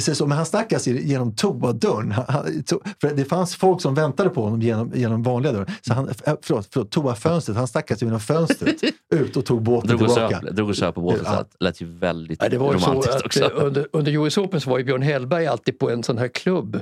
Så, 0.00 0.26
men 0.26 0.36
han 0.36 0.46
stack 0.46 0.72
alltså 0.72 0.90
genom 0.90 1.34
toadörren. 1.36 2.12
Han- 2.12 2.24
han- 2.28 2.46
to- 2.46 2.88
För 3.00 3.14
det 3.14 3.24
fanns 3.24 3.56
folk 3.56 3.80
som 3.82 3.94
väntade 3.94 4.30
på 4.30 4.42
honom 4.42 4.62
genom, 4.62 4.92
genom 4.94 5.22
vanliga 5.22 5.52
dörren. 5.52 5.66
Så 5.80 5.94
han, 5.94 6.08
äh, 6.08 6.14
förlåt, 6.42 6.68
förlåt 6.72 6.90
toafönstret. 6.90 7.56
Han 7.56 7.66
stack 7.68 7.90
alltså 7.90 8.04
genom 8.04 8.20
fönstret 8.20 8.76
ut 9.14 9.36
och 9.36 9.44
tog 9.46 9.62
båten 9.62 9.88
Drog 9.88 10.02
och, 10.02 10.08
tillbaka. 10.14 10.40
söp, 10.40 10.56
drog 10.56 10.68
och 10.68 10.76
söp 10.76 10.94
på 10.94 11.00
båten. 11.00 11.20
Ja. 11.24 11.36
Så 11.36 11.42
det 11.58 11.64
lät 11.64 11.80
ju 11.80 11.86
väldigt 11.86 12.42
Ja, 12.42 12.48
det 12.48 12.58
var 12.58 12.72
romantiskt 12.74 13.14
att 13.14 13.26
också. 13.26 13.44
eh, 13.44 13.50
under, 13.64 13.86
under 13.92 14.12
US 14.12 14.38
Open 14.38 14.60
så 14.60 14.70
var 14.70 14.78
ju 14.78 14.84
Björn 14.84 15.02
Hellberg 15.02 15.46
alltid 15.46 15.78
på 15.78 15.90
en 15.90 16.02
sån 16.02 16.18
här 16.18 16.28
klubb 16.28 16.80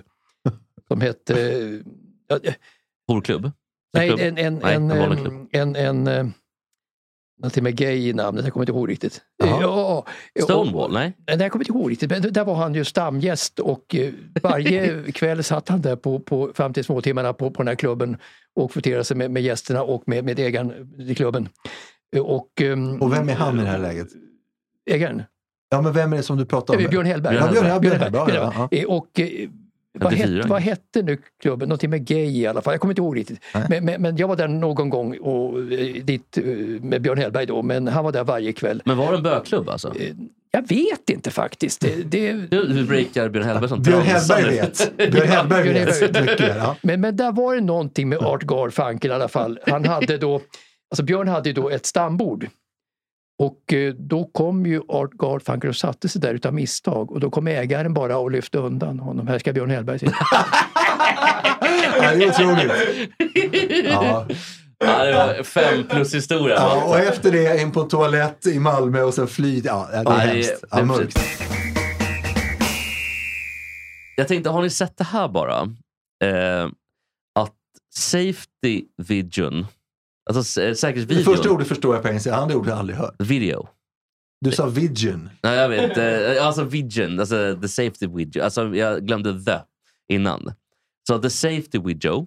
som 0.89 1.01
hette... 1.01 1.53
eh, 1.53 1.81
ja, 2.29 2.39
eh, 2.43 2.55
Horklubb? 3.09 3.51
nej, 3.95 4.09
Klubb? 4.09 4.21
en, 4.21 4.39
en, 4.39 4.55
Nej, 4.55 4.75
en, 4.75 4.91
en 4.91 5.17
klubb. 5.17 5.49
en, 5.53 5.77
en, 5.77 6.07
eh, 6.07 6.27
någonting 7.39 7.65
med 7.65 7.77
gay 7.77 8.09
i 8.09 8.13
namnet, 8.13 8.45
jag 8.45 8.53
kommer 8.53 8.63
inte 8.63 8.73
ihåg 8.73 8.89
riktigt. 8.91 9.21
Ja, 9.37 10.05
Stonewall? 10.43 10.93
Nej? 10.93 11.13
Nej, 11.27 11.37
jag 11.41 11.53
kommer 11.53 11.65
inte 11.65 11.73
ihåg 11.79 11.91
riktigt, 11.91 12.11
men 12.11 12.33
där 12.33 12.45
var 12.45 12.55
han 12.55 12.75
ju 12.75 12.85
stamgäst 12.85 13.59
och 13.59 13.95
eh, 13.95 14.13
varje 14.43 15.03
kväll 15.13 15.45
satt 15.45 15.69
han 15.69 15.81
där 15.83 15.97
på, 15.97 16.21
på, 16.21 16.51
fram 16.55 16.73
till 16.73 16.85
småtimmarna 16.85 17.33
på, 17.33 17.51
på 17.51 17.63
den 17.63 17.69
här 17.69 17.75
klubben 17.75 18.17
och 18.57 18.73
kvoterade 18.73 19.05
sig 19.05 19.17
med, 19.17 19.31
med 19.31 19.43
gästerna 19.43 19.83
och 19.83 20.03
med, 20.07 20.25
med 20.25 20.39
ägaren 20.39 20.73
i 20.99 21.15
klubben. 21.15 21.49
Eh, 22.17 22.23
Och, 22.23 22.49
ehm, 22.61 23.03
Och 23.03 23.13
vem 23.13 23.29
är 23.29 23.35
han 23.35 23.59
i 23.61 23.63
det 23.63 23.69
här 23.69 23.79
läget? 23.79 24.09
Ägaren? 24.91 25.23
Ja, 25.71 25.81
men 25.81 25.93
vem 25.93 26.13
är 26.13 26.17
det 26.17 26.23
som 26.23 26.37
du 26.37 26.45
pratar 26.47 26.75
om? 26.77 26.81
Eh, 26.81 26.91
Björn 26.91 27.07
Hellberg. 27.07 27.37
Ja, 27.37 27.51
Björn, 27.53 27.67
ja, 27.67 27.79
Björn 27.81 28.01
Hellberg. 28.01 28.21
Hellberg. 28.21 28.37
Ja, 28.37 28.53
ja, 28.57 28.69
ja. 28.71 28.79
Eh, 28.79 28.85
Och 28.85 29.21
vad, 30.05 30.13
54. 30.13 30.37
hette, 30.37 30.49
vad 30.49 30.61
hette 30.63 31.03
nu 31.03 31.19
klubben? 31.43 31.69
Någonting 31.69 31.91
med 31.91 32.07
gay 32.07 32.41
i 32.41 32.47
alla 32.47 32.63
fall. 32.63 32.75
Jag 32.75 32.81
kommer 32.81 32.93
inte 32.93 33.01
ihåg 33.03 33.17
riktigt. 33.17 33.41
Men, 33.69 33.85
men, 33.85 34.03
men 34.03 34.17
jag 34.17 34.29
var 34.29 34.37
där 34.37 34.49
någon 34.49 34.91
gång 34.91 35.19
och, 35.19 35.59
eh, 35.59 35.95
dit, 36.05 36.39
eh, 36.39 36.45
med 36.83 37.03
Björn 37.03 37.19
Hellberg 37.19 37.47
då, 37.47 37.63
men 37.63 37.89
han 37.89 38.05
var 38.05 38.13
där 38.13 38.25
varje 38.25 38.53
kväll. 38.53 38.83
Men 38.85 38.97
var 38.97 39.11
det 39.13 39.17
en 39.17 39.23
bögklubb 39.23 39.69
alltså? 39.69 39.89
Eh, 40.01 40.15
Jag 40.51 40.69
vet 40.69 41.11
inte 41.11 41.31
faktiskt. 41.31 41.81
Det, 41.81 42.03
det, 42.11 42.33
Du, 42.33 42.65
du 42.65 42.85
breakar 42.87 43.29
Björn 43.29 43.45
Hellberg 43.47 43.69
som 43.69 43.83
Björn. 43.83 44.03
Hellberg 44.03 44.45
vet. 44.45 44.97
Björn 44.97 45.29
Hellberg 45.29 45.63
Björn 45.63 45.87
vet 46.01 46.21
mycket. 46.21 46.57
Ja. 46.57 46.77
men, 46.83 47.01
men 47.01 47.17
där 47.17 47.33
var 47.33 47.55
det 47.55 47.61
någonting 47.61 48.09
med 48.09 48.19
Art 48.19 48.43
Garfunkel 48.43 49.11
i 49.11 49.15
alla 49.15 49.29
fall. 49.29 49.59
Han 49.67 49.85
hade 49.85 50.17
då, 50.19 50.35
alltså 50.91 51.03
Björn 51.03 51.29
hade 51.29 51.53
då 51.53 51.71
ett 51.71 51.87
stambord. 51.87 52.47
Och 53.39 53.73
eh, 53.73 53.95
då 53.95 54.25
kom 54.25 54.67
ju 54.67 54.81
Art 54.89 55.13
Garfunkel 55.13 55.71
och 55.71 55.77
satte 55.77 56.09
sig 56.09 56.21
där 56.21 56.35
utav 56.35 56.55
misstag 56.55 57.11
och 57.13 57.21
då 57.21 57.31
kom 57.31 57.47
ägaren 57.47 57.95
bara 57.95 58.19
och 58.19 58.31
lyfte 58.31 58.59
undan 58.59 58.99
honom. 58.99 59.27
Här 59.29 59.39
ska 59.39 59.53
Björn 59.53 59.71
Hellberg 59.71 59.99
sitta. 59.99 60.15
Ja, 62.03 62.15
det 62.15 62.25
är 62.25 62.29
otroligt. 62.29 62.73
Ja. 63.85 64.27
Ja, 64.85 65.05
det 65.05 65.13
var 65.13 65.43
fem 65.43 65.85
plus 65.89 66.15
historia. 66.15 66.55
Ja, 66.55 66.83
och 66.85 66.99
efter 66.99 67.33
det 67.33 67.61
in 67.63 67.73
på 67.73 67.83
toalett 67.83 68.47
i 68.47 68.59
Malmö 68.59 69.03
och 69.03 69.15
sen 69.15 69.27
fly. 69.27 69.61
Ja, 69.65 69.89
det 69.91 69.97
är 69.97 70.03
Ja, 70.05 70.11
hemskt. 70.11 70.61
det 70.61 70.67
Ja, 70.71 70.85
mörkt. 70.85 71.19
Jag 74.17 74.29
tänkte, 74.29 74.51
har 74.51 74.63
ni 74.63 74.71
sett 74.71 74.97
det 74.97 75.05
här 75.05 75.29
bara? 75.29 75.61
Eh, 76.25 76.65
att 77.35 77.55
Safety 77.95 78.83
Vision, 78.97 79.67
alltså 80.29 80.41
s- 80.41 80.55
Det 80.55 80.75
säkerhetsvideon, 80.75 81.25
första 81.25 81.51
ordet 81.51 81.69
förstår 81.69 81.95
jag 81.95 82.03
på 82.03 82.09
engelska, 82.09 82.35
andra 82.35 82.57
ordet 82.57 82.67
har 82.67 82.73
jag 82.73 82.81
aldrig 82.81 82.99
hört. 82.99 83.15
video. 83.19 83.69
Du 84.41 84.51
sa 84.53 84.67
vision. 84.67 85.31
Nej, 85.43 85.57
jag 85.57 85.69
vet. 85.69 85.97
Eh, 86.37 86.47
alltså 86.47 86.65
Vision, 86.65 87.21
alltså 87.21 87.59
the 87.63 87.69
safety 87.69 88.07
video. 88.07 88.43
Alltså, 88.45 88.75
jag 88.77 89.07
glömde 89.07 89.45
the 89.45 89.59
innan. 90.15 90.53
Så 91.09 91.19
the 91.19 91.31
safety 91.31 91.79
video, 91.85 92.27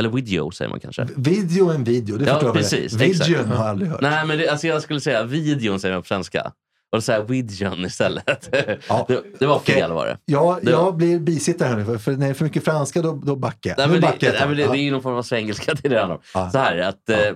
eller 0.00 0.08
video 0.10 0.50
säger 0.50 0.68
man 0.70 0.80
kanske. 0.80 1.08
Video 1.16 1.70
är 1.70 1.74
en 1.74 1.84
video, 1.84 2.16
det 2.16 2.24
Ja, 2.24 2.32
förstår 2.34 2.48
jag. 2.48 2.54
det 2.54 2.58
är. 2.58 2.62
precis, 2.62 2.92
Vision 3.28 3.46
har 3.48 3.54
jag 3.56 3.64
aldrig 3.66 3.90
hört. 3.90 4.00
Nej, 4.00 4.26
men 4.26 4.38
det, 4.38 4.48
alltså 4.48 4.66
jag 4.66 4.82
skulle 4.82 5.00
säga 5.00 5.22
videon 5.24 5.80
säger 5.80 5.94
man 5.94 6.02
på 6.02 6.06
svenska. 6.08 6.52
Och 6.96 7.04
så 7.04 7.12
här 7.12 7.22
Vision 7.22 7.84
istället. 7.84 8.56
Ja. 8.88 9.04
Det, 9.08 9.22
det 9.38 9.46
var 9.46 9.58
fel 9.58 9.92
var 9.92 10.06
det. 10.06 10.18
Jag, 10.24 10.64
Det- 10.64 10.70
jag 10.70 10.96
blir 10.96 11.18
bisittare 11.20 11.68
här 11.68 11.76
nu, 11.76 11.84
för, 11.84 11.98
för 11.98 12.12
när 12.12 12.18
det 12.18 12.26
är 12.26 12.34
för 12.34 12.44
mycket 12.44 12.64
franska 12.64 13.02
då, 13.02 13.12
då 13.24 13.36
backar 13.36 13.70
jag. 13.70 13.78
Nej, 13.78 13.86
men 13.86 13.94
det, 13.96 14.00
backar 14.00 14.26
jag 14.34 14.46
nej, 14.48 14.56
det, 14.56 14.72
det 14.72 14.78
är 14.78 14.82
ju 14.82 14.90
någon 14.90 15.02
form 15.02 15.14
av 15.16 15.22
svengelska 15.22 15.74
till 15.74 15.90
det 15.90 15.98
handlar. 15.98 16.20
Ja. 16.34 16.50
Så 16.50 16.58
här 16.58 16.78
att, 16.78 17.08
eh, 17.08 17.18
eh, 17.20 17.32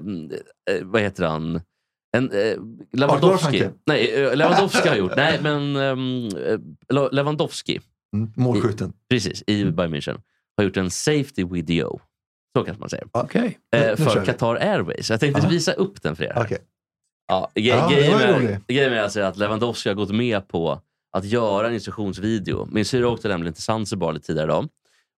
vad 0.83 1.03
heter 1.03 1.25
han? 1.27 1.61
En, 2.17 2.31
eh, 2.33 2.57
Lewandowski. 2.93 3.65
Nej, 3.87 4.25
eh, 4.25 4.37
Lewandowski 4.37 4.89
har 4.89 4.97
gjort. 4.97 5.13
Nej, 5.17 5.39
men 5.43 5.77
ehm, 5.77 6.29
eh, 6.29 7.09
Lewandowski, 7.13 7.81
Mm, 8.17 8.33
målskytten. 8.37 8.93
precis, 9.11 9.43
i 9.47 9.65
Bayern 9.65 9.95
München, 9.95 10.21
har 10.57 10.65
gjort 10.65 10.77
en 10.77 10.91
safety 10.91 11.45
video. 11.45 12.01
Så 12.59 12.65
kanske 12.65 12.81
man 12.81 12.89
säger. 12.91 13.07
Okej. 13.13 13.59
Eh, 13.77 13.97
för. 13.97 14.25
Qatar 14.25 14.55
Airways. 14.57 15.11
Jag 15.11 15.21
tänkte 15.21 15.41
Aha. 15.43 15.51
visa 15.51 15.73
upp 15.73 16.03
den 16.03 16.17
för 16.17 16.25
er. 16.25 16.33
Okej. 16.37 16.59
Ja, 17.31 17.51
ge- 17.55 17.69
Ja, 17.69 17.89
det 17.89 17.95
grejen, 17.95 18.61
med, 18.69 18.91
med 18.93 19.03
alltså 19.03 19.21
är 19.21 19.25
att 19.25 19.37
Lewandowski 19.37 19.89
har 19.89 19.97
gått 19.97 20.11
med 20.11 20.49
på 20.49 20.81
att 21.13 21.25
göra 21.25 21.67
en 21.69 21.75
instruktionsvideo. 21.75 22.69
Min 22.73 22.85
syrra 22.85 23.09
åkte 23.09 23.29
nämligen 23.29 23.55
till 23.55 23.63
Zanzibar 23.63 24.13
lite 24.13 24.27
tidigare 24.27 24.47
idag. 24.47 24.69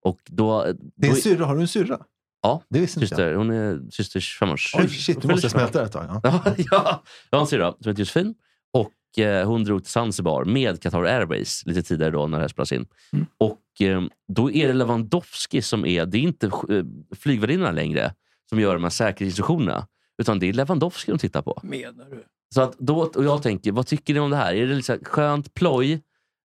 Och 0.05 0.19
då, 0.27 0.65
Din 0.97 1.11
då, 1.11 1.17
syrra, 1.17 1.45
har 1.47 1.55
du 1.55 1.61
en 1.61 1.69
syrra? 1.69 1.99
Ja, 2.43 2.63
Det 2.71 2.79
visste 2.81 3.01
inte 3.01 3.05
jag. 3.15 3.19
syster, 3.19 3.35
hon 3.35 3.51
är 3.51 3.91
systers 3.91 4.41
25-års... 4.43 4.75
Oj, 4.79 4.89
shit, 4.89 5.23
du 5.23 5.29
måste 5.29 5.51
smälta 5.51 5.79
det 5.79 5.85
ett 5.85 5.93
tag. 5.93 6.05
Ja. 6.09 6.21
Ja, 6.47 6.55
ja, 6.71 7.03
jag 7.31 7.39
har 7.39 7.41
en 7.43 7.47
syrra 7.47 7.73
som 7.81 7.91
heter 7.91 8.01
Josefin. 8.01 8.35
Och 8.73 9.19
eh, 9.25 9.47
hon 9.47 9.65
drog 9.65 9.83
till 9.85 9.93
Zanzibar 9.93 10.45
med 10.45 10.83
Qatar 10.83 11.03
Airways 11.05 11.63
lite 11.67 11.83
tidigare 11.83 12.11
då 12.13 12.27
när 12.27 12.39
det 12.39 12.43
här 12.43 12.49
spelas 12.49 12.73
in. 12.73 12.87
Mm. 13.13 13.27
Och 13.39 13.81
eh, 13.87 14.03
då 14.29 14.51
är 14.51 14.67
det 14.69 14.75
Lewandowski 14.75 15.63
som 15.63 15.87
är, 15.87 16.07
det 16.07 16.19
är 16.19 16.23
inte 16.23 16.47
eh, 16.47 16.85
flygvärdinnorna 17.17 17.71
längre 17.71 18.15
som 18.49 18.61
gör 18.61 18.75
de 18.75 18.83
här 18.83 18.91
säkerhetsinstruktionerna. 18.91 19.87
Utan 20.23 20.39
det 20.39 20.49
är 20.49 20.53
Lewandowski 20.53 21.11
de 21.11 21.19
tittar 21.19 21.43
på. 21.43 21.61
Menar 21.63 22.07
du? 22.11 22.25
Så 22.55 22.61
att 22.61 22.79
då, 22.79 22.99
och 22.99 23.25
jag 23.25 23.43
tänker, 23.43 23.73
vad 23.73 23.87
tycker 23.87 24.15
ni 24.15 24.21
om 24.21 24.31
det 24.31 24.37
här? 24.37 24.55
Är 24.55 24.67
det 24.67 24.75
liksom 24.75 24.99
skönt 25.03 25.55
ploj? 25.55 26.01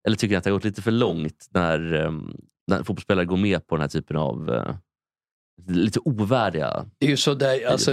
Eller 0.08 0.18
tycker 0.18 0.34
ni 0.34 0.38
att 0.38 0.44
det 0.44 0.50
har 0.50 0.56
gått 0.56 0.64
lite 0.64 0.82
för 0.82 0.92
långt 0.92 1.48
när, 1.50 1.94
um, 1.94 2.38
när 2.68 2.78
fotbollsspelare 2.78 3.26
går 3.26 3.38
med 3.38 3.68
på 3.68 3.76
den 3.76 3.82
här 3.82 3.90
typen 3.90 4.18
av 4.18 4.54
eh, 4.54 4.76
lite 5.68 6.00
ovärdiga... 6.00 6.86
Det 6.98 7.06
är 7.06 7.10
ju 7.10 7.18
så 7.18 7.34
där, 7.34 7.68
alltså, 7.68 7.92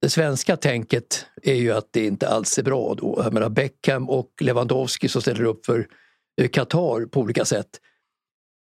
det 0.00 0.10
svenska 0.10 0.56
tänket 0.56 1.26
är 1.42 1.54
ju 1.54 1.72
att 1.72 1.88
det 1.90 2.06
inte 2.06 2.28
alls 2.28 2.58
är 2.58 2.62
bra 2.62 2.94
då. 2.94 3.20
Jag 3.24 3.32
menar 3.32 3.48
Beckham 3.48 4.10
och 4.10 4.30
Lewandowski 4.40 5.08
som 5.08 5.22
ställer 5.22 5.44
upp 5.44 5.66
för 5.66 5.88
eh, 6.40 6.48
Qatar 6.48 7.06
på 7.06 7.20
olika 7.20 7.44
sätt. 7.44 7.68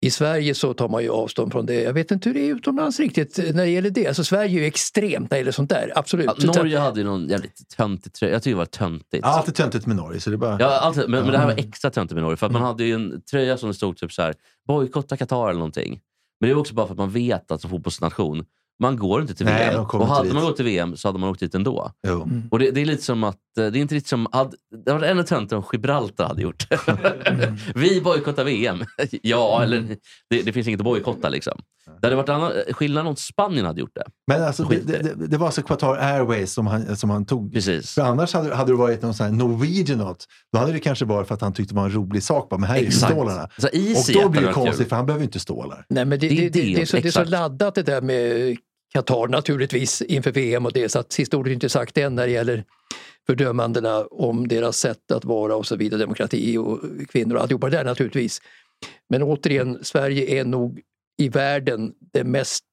I 0.03 0.11
Sverige 0.11 0.55
så 0.55 0.73
tar 0.73 0.89
man 0.89 1.03
ju 1.03 1.09
avstånd 1.09 1.51
från 1.51 1.65
det. 1.65 1.81
Jag 1.81 1.93
vet 1.93 2.11
inte 2.11 2.29
hur 2.29 2.33
det 2.33 2.49
är 2.49 2.55
utomlands 2.55 2.99
riktigt 2.99 3.37
när 3.37 3.63
det 3.63 3.69
gäller 3.69 3.89
det. 3.89 4.07
Alltså 4.07 4.23
Sverige 4.23 4.57
är 4.59 4.61
ju 4.61 4.65
extremt 4.65 5.19
när 5.19 5.29
det 5.29 5.37
gäller 5.37 5.51
sånt 5.51 5.69
där, 5.69 5.91
absolut. 5.95 6.29
Ja, 6.37 6.51
Norge 6.55 6.77
hade 6.79 6.99
ju 6.99 7.05
någon 7.05 7.27
jävligt 7.27 7.69
töntig 7.77 8.13
tröja. 8.13 8.33
Jag 8.33 8.43
tycker 8.43 8.55
det 8.55 8.57
var 8.57 8.65
töntigt. 8.65 9.23
Ja, 9.25 9.27
alltid 9.27 9.55
töntigt 9.55 9.85
med 9.85 9.95
Norge. 9.95 10.19
Så 10.19 10.29
det 10.29 10.35
är 10.35 10.37
bara... 10.37 10.57
Ja, 10.59 10.79
alltid, 10.79 11.09
men, 11.09 11.23
men 11.23 11.31
det 11.31 11.37
här 11.37 11.45
var 11.45 11.51
Mm. 11.53 11.65
extra 11.67 11.91
töntigt 11.91 12.13
med 12.15 12.23
Norge. 12.23 12.37
För 12.37 12.45
att 12.45 12.51
man 12.51 12.61
hade 12.61 12.83
ju 12.83 12.93
en 12.93 13.21
tröja 13.31 13.57
som 13.57 13.69
det 13.69 13.75
stod 13.75 13.97
typ 13.97 14.11
så 14.13 14.21
här, 14.21 14.33
bojkotta 14.67 15.17
Qatar 15.17 15.43
eller 15.49 15.59
någonting. 15.59 15.99
Men 16.39 16.49
det 16.49 16.53
är 16.53 16.57
också 16.57 16.73
bara 16.73 16.87
för 16.87 16.93
att 16.93 16.97
man 16.97 17.09
vet 17.11 17.51
att 17.51 17.61
som 17.61 17.69
fotbollsnation, 17.69 18.45
man 18.81 18.97
går 18.97 19.21
inte 19.21 19.33
till 19.33 19.45
Nej, 19.45 19.69
VM. 19.69 19.85
Och 19.85 20.07
hade 20.07 20.27
dit. 20.27 20.33
man 20.33 20.43
gått 20.43 20.55
till 20.55 20.65
VM 20.65 20.97
så 20.97 21.07
hade 21.07 21.19
man 21.19 21.29
åkt 21.29 21.39
dit 21.39 21.55
ändå. 21.55 21.91
Jo. 22.07 22.29
Och 22.51 22.59
det, 22.59 22.71
det 22.71 22.81
är 22.81 22.85
lite 22.85 23.03
som 23.03 23.23
att, 23.23 23.35
eh, 23.59 23.65
det 23.65 23.79
är 23.79 23.81
inte 23.81 23.95
riktigt 23.95 24.09
som, 24.09 24.27
hade, 24.31 24.51
det 24.85 24.93
var 24.93 25.01
ännu 25.01 25.23
töntigare 25.23 25.63
om 25.63 25.69
Gibraltar 25.71 26.27
hade 26.27 26.41
gjort. 26.41 26.67
Vi 27.75 28.01
bojkottar 28.01 28.43
VM. 28.43 28.77
ja, 29.21 29.63
eller 29.63 29.97
det, 30.29 30.41
det 30.41 30.53
finns 30.53 30.67
inget 30.67 30.79
att 30.79 30.83
bojkotta 30.83 31.29
liksom. 31.29 31.61
Det 32.01 32.07
hade 32.07 32.15
varit 32.15 32.29
annan, 32.29 32.51
skillnad 32.71 33.07
om 33.07 33.15
Spanien 33.15 33.65
hade 33.65 33.81
gjort 33.81 33.95
det. 33.95 34.03
Men 34.27 34.43
alltså, 34.43 34.63
det, 34.63 35.27
det, 35.27 35.37
var 35.37 35.45
alltså 35.45 35.61
Qatar 35.61 35.95
Airways 35.95 36.53
som 36.53 36.67
han, 36.67 36.97
som 36.97 37.09
han 37.09 37.25
tog. 37.25 37.53
Precis. 37.53 37.91
För 37.91 38.01
annars 38.01 38.33
hade, 38.33 38.55
hade 38.55 38.71
det 38.71 38.75
varit 38.75 39.01
någon 39.01 39.13
sån 39.13 39.25
här 39.25 39.33
Norwegianaut. 39.33 40.25
Då 40.53 40.59
hade 40.59 40.71
det 40.71 40.79
kanske 40.79 41.05
varit 41.05 41.27
för 41.27 41.35
att 41.35 41.41
han 41.41 41.53
tyckte 41.53 41.73
det 41.73 41.77
var 41.77 41.85
en 41.85 41.95
rolig 41.95 42.23
sak. 42.23 42.49
Bara, 42.49 42.57
men 42.57 42.69
här 42.69 42.75
är 42.75 42.79
ju 42.79 42.87
Exakt. 42.87 43.13
stålarna. 43.13 43.49
Så 43.57 43.67
Och 43.67 43.73
då 43.73 43.79
blir 43.79 44.01
det 44.13 44.23
hade 44.23 44.41
varit 44.41 44.53
konstigt 44.53 44.77
kul. 44.77 44.89
för 44.89 44.95
han 44.95 45.05
behöver 45.05 45.21
ju 45.21 45.25
inte 45.25 45.39
stålar. 45.39 45.85
Nej, 45.89 46.05
men 46.05 46.19
det, 46.19 46.27
Det 46.29 46.35
det, 46.35 46.45
är 46.45 46.75
det, 46.75 46.81
är 46.81 46.85
så, 46.85 46.97
det 46.97 47.07
är 47.07 47.11
så 47.11 47.23
laddat 47.23 47.75
det 47.75 47.83
där 47.83 48.01
med 48.01 48.57
Qatar 48.93 49.27
naturligtvis 49.27 50.01
inför 50.01 50.31
VM 50.31 50.65
och 50.65 50.73
det. 50.73 50.89
Så 50.89 50.99
att 50.99 51.11
sista 51.11 51.37
ordet 51.37 51.51
är 51.51 51.53
inte 51.53 51.69
sagt 51.69 51.97
än 51.97 52.15
när 52.15 52.27
det 52.27 52.33
gäller 52.33 52.63
fördömandena 53.27 54.05
om 54.05 54.47
deras 54.47 54.77
sätt 54.77 55.11
att 55.11 55.25
vara 55.25 55.55
och 55.55 55.67
så 55.67 55.75
vidare, 55.75 56.01
demokrati 56.01 56.57
och 56.57 56.79
kvinnor 57.09 57.35
och 57.35 57.41
alltihopa 57.41 57.69
det 57.69 57.77
där 57.77 57.83
naturligtvis. 57.83 58.41
Men 59.09 59.23
återigen, 59.23 59.79
Sverige 59.81 60.39
är 60.39 60.45
nog 60.45 60.81
i 61.17 61.29
världen 61.29 61.93
det 62.13 62.23
mest 62.23 62.63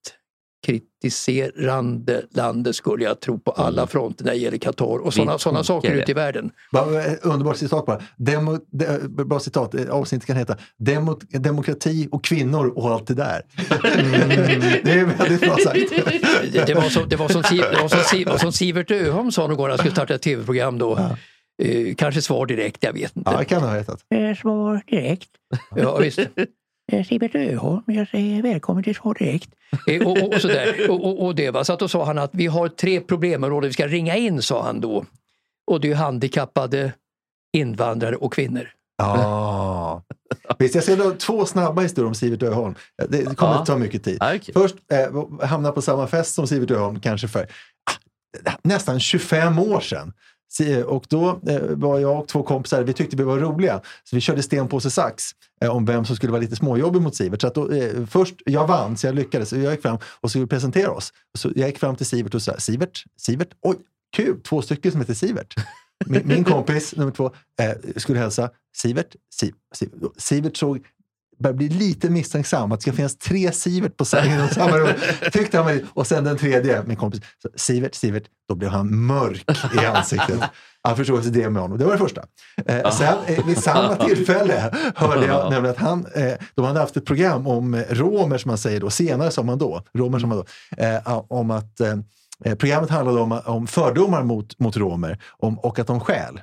kritiserande 0.66 2.22
landet 2.30 2.76
skulle 2.76 3.04
jag 3.04 3.20
tro 3.20 3.38
på 3.38 3.50
alla 3.50 3.86
fronter 3.86 4.24
när 4.24 4.32
det 4.32 4.38
gäller 4.38 4.58
Qatar 4.58 4.98
och 4.98 5.14
sådana 5.14 5.38
såna 5.38 5.64
saker 5.64 5.94
ute 5.94 6.10
i 6.10 6.14
världen. 6.14 6.50
Eh, 6.74 7.12
Underbart 7.22 7.56
citat 7.56 7.86
bara. 7.86 8.02
Demo, 8.16 8.58
de, 8.70 9.08
bra 9.28 9.40
citat. 9.40 9.74
Eh, 9.74 9.90
Avsnittet 9.90 10.26
kan 10.26 10.36
heta 10.36 10.56
Demo, 10.78 11.18
Demokrati 11.30 12.08
och 12.12 12.24
kvinnor 12.24 12.66
och 12.76 12.90
allt 12.90 13.06
det 13.06 13.14
där. 13.14 13.42
Mm, 13.84 14.28
det 14.84 14.92
är 14.92 15.04
väldigt 15.04 15.40
bra 15.40 15.56
sagt. 15.64 15.78
Det, 16.52 16.64
det, 16.66 16.74
var, 16.74 16.82
som, 16.82 17.08
det, 17.08 17.16
var 17.16 17.28
som, 17.28 17.42
det 17.50 17.80
var 17.82 17.88
som, 17.88 17.98
Siv- 18.00 18.36
som 18.38 18.52
Sivert 18.52 18.90
Öholm 18.90 19.32
sa 19.32 19.46
någon 19.46 19.56
gång 19.56 19.64
när 19.64 19.70
han 19.70 19.78
skulle 19.78 19.94
starta 19.94 20.14
ett 20.14 20.22
tv-program 20.22 20.78
då. 20.78 20.98
Eh, 21.62 21.94
kanske 21.94 22.22
svar 22.22 22.46
direkt, 22.46 22.84
jag 22.84 22.92
vet 22.92 23.16
inte. 23.16 23.30
Ja, 23.30 23.38
det 23.38 23.44
kan 23.44 23.62
ha 23.62 23.74
hetat. 23.76 24.00
Svar 24.40 24.82
direkt. 24.86 25.28
Ja, 25.76 25.96
visst. 25.96 26.18
Eh, 26.92 27.04
Sivert 27.06 27.34
Öholm, 27.34 27.82
jag 27.86 28.08
säger 28.08 28.42
välkommen 28.42 28.84
till 28.84 28.94
Svar 28.94 29.14
direkt. 29.18 29.50
Eh, 29.86 30.06
Och, 30.06 30.18
och, 30.22 30.34
och, 30.34 30.40
sådär. 30.40 30.90
Och, 30.90 31.04
och, 31.04 31.24
och 31.26 31.34
det 31.34 31.50
var 31.50 31.64
så 31.64 31.72
att 31.72 31.78
då 31.78 31.88
sa 31.88 32.04
han 32.04 32.18
att 32.18 32.30
vi 32.34 32.46
har 32.46 32.68
tre 32.68 33.00
problemområden 33.00 33.68
vi 33.68 33.72
ska 33.74 33.86
ringa 33.86 34.16
in, 34.16 34.42
sa 34.42 34.62
han 34.62 34.80
då. 34.80 35.04
Och 35.70 35.80
det 35.80 35.90
är 35.90 35.94
handikappade, 35.94 36.92
invandrare 37.56 38.16
och 38.16 38.32
kvinnor. 38.32 38.70
Ja. 38.98 40.02
Visst, 40.58 40.74
jag 40.74 40.84
ska 40.84 40.96
dra 40.96 41.10
två 41.10 41.44
snabba 41.46 41.82
historier 41.82 42.08
om 42.08 42.14
Sivert 42.14 42.42
Öholm. 42.42 42.74
Det 43.08 43.36
kommer 43.36 43.52
Ja. 43.52 43.58
att 43.60 43.66
ta 43.66 43.76
mycket 43.78 44.04
tid. 44.04 44.16
Ja, 44.20 44.34
okej. 44.36 44.54
Först 44.54 44.74
eh, 44.92 45.46
hamna 45.48 45.72
på 45.72 45.82
samma 45.82 46.06
fest 46.06 46.34
som 46.34 46.46
Sivert 46.46 46.70
Öholm, 46.70 47.00
kanske 47.00 47.28
för 47.28 47.42
ah, 48.44 48.52
nästan 48.62 49.00
25 49.00 49.58
år 49.58 49.80
sedan. 49.80 50.12
Och 50.86 51.04
då 51.08 51.40
eh, 51.48 51.60
var 51.60 51.98
jag 51.98 52.18
och 52.18 52.28
två 52.28 52.42
kompisar, 52.42 52.82
vi 52.82 52.92
tyckte 52.92 53.16
vi 53.16 53.22
var 53.22 53.38
roliga, 53.38 53.80
så 54.04 54.16
vi 54.16 54.20
körde 54.20 54.42
sten, 54.42 54.68
påse, 54.68 54.90
sax 54.90 55.24
eh, 55.60 55.70
om 55.70 55.84
vem 55.84 56.04
som 56.04 56.16
skulle 56.16 56.32
vara 56.32 56.42
lite 56.42 56.56
småjobbig 56.56 57.02
mot 57.02 57.14
Sivert. 57.14 57.40
Så 57.40 57.46
att 57.46 57.54
då, 57.54 57.70
eh, 57.72 58.06
först, 58.06 58.34
jag 58.44 58.66
vann, 58.66 58.96
så 58.96 59.06
jag 59.06 59.14
lyckades. 59.14 59.52
Jag 59.52 59.72
gick 59.72 59.82
fram 59.82 59.98
och 60.20 60.30
skulle 60.30 60.46
presentera 60.46 60.90
oss. 60.90 61.12
Så 61.38 61.52
jag 61.56 61.68
gick 61.68 61.78
fram 61.78 61.96
till 61.96 62.06
Sivert 62.06 62.34
och 62.34 62.42
sa, 62.42 62.58
Sivert, 62.58 63.04
Sivert, 63.16 63.48
oj, 63.62 63.76
kul, 64.16 64.40
två 64.40 64.62
stycken 64.62 64.92
som 64.92 65.00
heter 65.00 65.14
Sivert. 65.14 65.54
Min, 66.06 66.22
min 66.28 66.44
kompis, 66.44 66.96
nummer 66.96 67.12
två, 67.12 67.30
eh, 67.60 67.72
skulle 67.96 68.18
hälsa. 68.18 68.50
Sivert, 68.76 69.16
Sivert, 69.34 69.54
Sivert 70.16 70.56
såg 70.56 70.80
börjar 71.38 71.54
bli 71.54 71.68
lite 71.68 72.10
misstänksam 72.10 72.72
att 72.72 72.78
det 72.78 72.82
ska 72.82 72.92
finnas 72.92 73.18
tre 73.18 73.52
Sivert 73.52 73.96
på 73.96 74.04
sängen 74.04 74.44
och 74.44 74.50
samma 74.50 74.78
rum. 74.78 74.88
Tyckte 75.32 75.56
han 75.56 75.66
var, 75.66 75.80
och 75.94 76.06
sen 76.06 76.24
den 76.24 76.36
tredje, 76.36 76.82
min 76.86 76.96
kompis. 76.96 77.20
Så, 77.42 77.48
Sivert, 77.56 77.94
Sivert, 77.94 78.24
då 78.48 78.54
blev 78.54 78.70
han 78.70 79.06
mörk 79.06 79.44
i 79.82 79.86
ansiktet. 79.86 80.40
Han 80.82 80.96
förstod 80.96 81.22
sig 81.22 81.32
det 81.32 81.50
med 81.50 81.62
honom. 81.62 81.78
Det 81.78 81.84
var 81.84 81.92
det 81.92 81.98
första. 81.98 82.24
Eh, 82.66 82.90
sen 82.90 83.16
eh, 83.26 83.46
vid 83.46 83.58
samma 83.58 83.96
tillfälle 83.96 84.70
hörde 84.94 85.26
jag 85.26 85.50
nämligen 85.50 85.76
att 85.76 85.82
han, 85.82 86.06
eh, 86.14 86.32
de 86.54 86.64
hade 86.64 86.80
haft 86.80 86.96
ett 86.96 87.06
program 87.06 87.46
om 87.46 87.74
eh, 87.74 87.82
romer, 87.90 88.38
som 88.38 88.48
man 88.48 88.58
säger 88.58 88.80
då, 88.80 88.90
senare 88.90 89.30
sa 89.30 89.42
man 89.42 89.58
då, 89.58 89.82
romer 89.94 90.18
som 90.18 90.28
man 90.28 90.38
då, 90.38 90.44
eh, 90.84 91.22
om 91.28 91.50
att 91.50 91.80
eh, 91.80 91.94
eh, 92.44 92.54
programmet 92.54 92.90
handlade 92.90 93.20
om, 93.20 93.40
om 93.44 93.66
fördomar 93.66 94.22
mot, 94.22 94.58
mot 94.58 94.76
romer 94.76 95.18
om, 95.38 95.58
och 95.58 95.78
att 95.78 95.86
de 95.86 96.00
stjäl. 96.00 96.40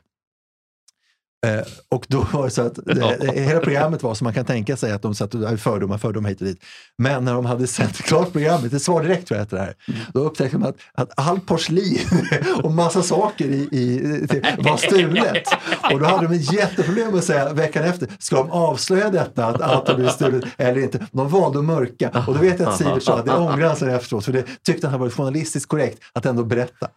Eh, 1.46 1.66
och 1.90 2.06
då 2.10 2.28
var 2.34 2.44
det 2.44 2.50
så 2.50 2.62
att 2.62 2.76
det, 2.86 3.18
det, 3.20 3.42
hela 3.42 3.60
programmet 3.60 4.04
var 4.04 4.14
som 4.16 4.26
man 4.26 4.34
kan 4.34 4.46
tänka 4.46 4.78
sig 4.78 4.92
att 4.92 5.02
de 5.02 5.16
satt 5.16 5.36
och 5.36 5.60
fördomar, 5.60 5.98
fördomar 5.98 6.30
hit 6.30 6.42
och 6.42 6.48
dit. 6.48 6.64
Men 6.98 7.26
när 7.26 7.34
de 7.34 7.46
hade 7.46 7.68
sänt 7.68 7.98
klart 8.04 8.32
programmet, 8.32 8.72
det 8.72 8.80
Svar 8.80 9.04
direkt 9.04 9.28
tror 9.28 9.38
jag 9.38 9.46
heter 9.46 9.58
det 9.58 9.64
här, 9.64 9.76
då 10.14 10.20
upptäckte 10.20 10.58
de 10.58 10.64
att, 10.64 10.76
att 10.94 11.12
all 11.16 11.40
porslin 11.40 12.00
och 12.64 12.72
massa 12.72 13.04
saker 13.04 13.46
i, 13.46 13.68
i, 13.72 14.22
var 14.58 14.78
stulet. 14.78 15.48
Och 15.94 16.00
då 16.00 16.06
hade 16.06 16.28
de 16.28 16.36
ett 16.36 16.54
jätteproblem 16.54 17.16
att 17.16 17.24
säga 17.24 17.54
veckan 17.54 17.84
efter, 17.84 18.10
ska 18.20 18.36
de 18.36 18.52
avslöja 18.52 19.10
detta 19.10 19.46
att 19.46 19.62
allt 19.62 19.88
har 19.88 19.96
blivit 19.96 20.14
stulet 20.14 20.46
eller 20.58 20.82
inte? 20.82 21.08
De 21.12 21.30
valde 21.30 21.60
att 21.60 21.66
mörka. 21.66 22.24
Och 22.28 22.34
då 22.34 22.40
vet 22.40 22.60
jag 22.60 22.70
att 22.70 22.78
Sivert 22.78 23.04
sa 23.04 23.20
att 23.20 23.26
det 23.26 23.32
ångrar 23.32 23.68
han 23.68 23.76
sig 23.76 23.94
efteråt, 23.94 24.26
för 24.26 24.32
det 24.32 24.44
tyckte 24.66 24.88
han 24.88 24.92
hade 24.92 25.04
varit 25.04 25.14
journalistiskt 25.14 25.70
korrekt 25.70 26.00
att 26.14 26.26
ändå 26.26 26.44
berätta. 26.44 26.90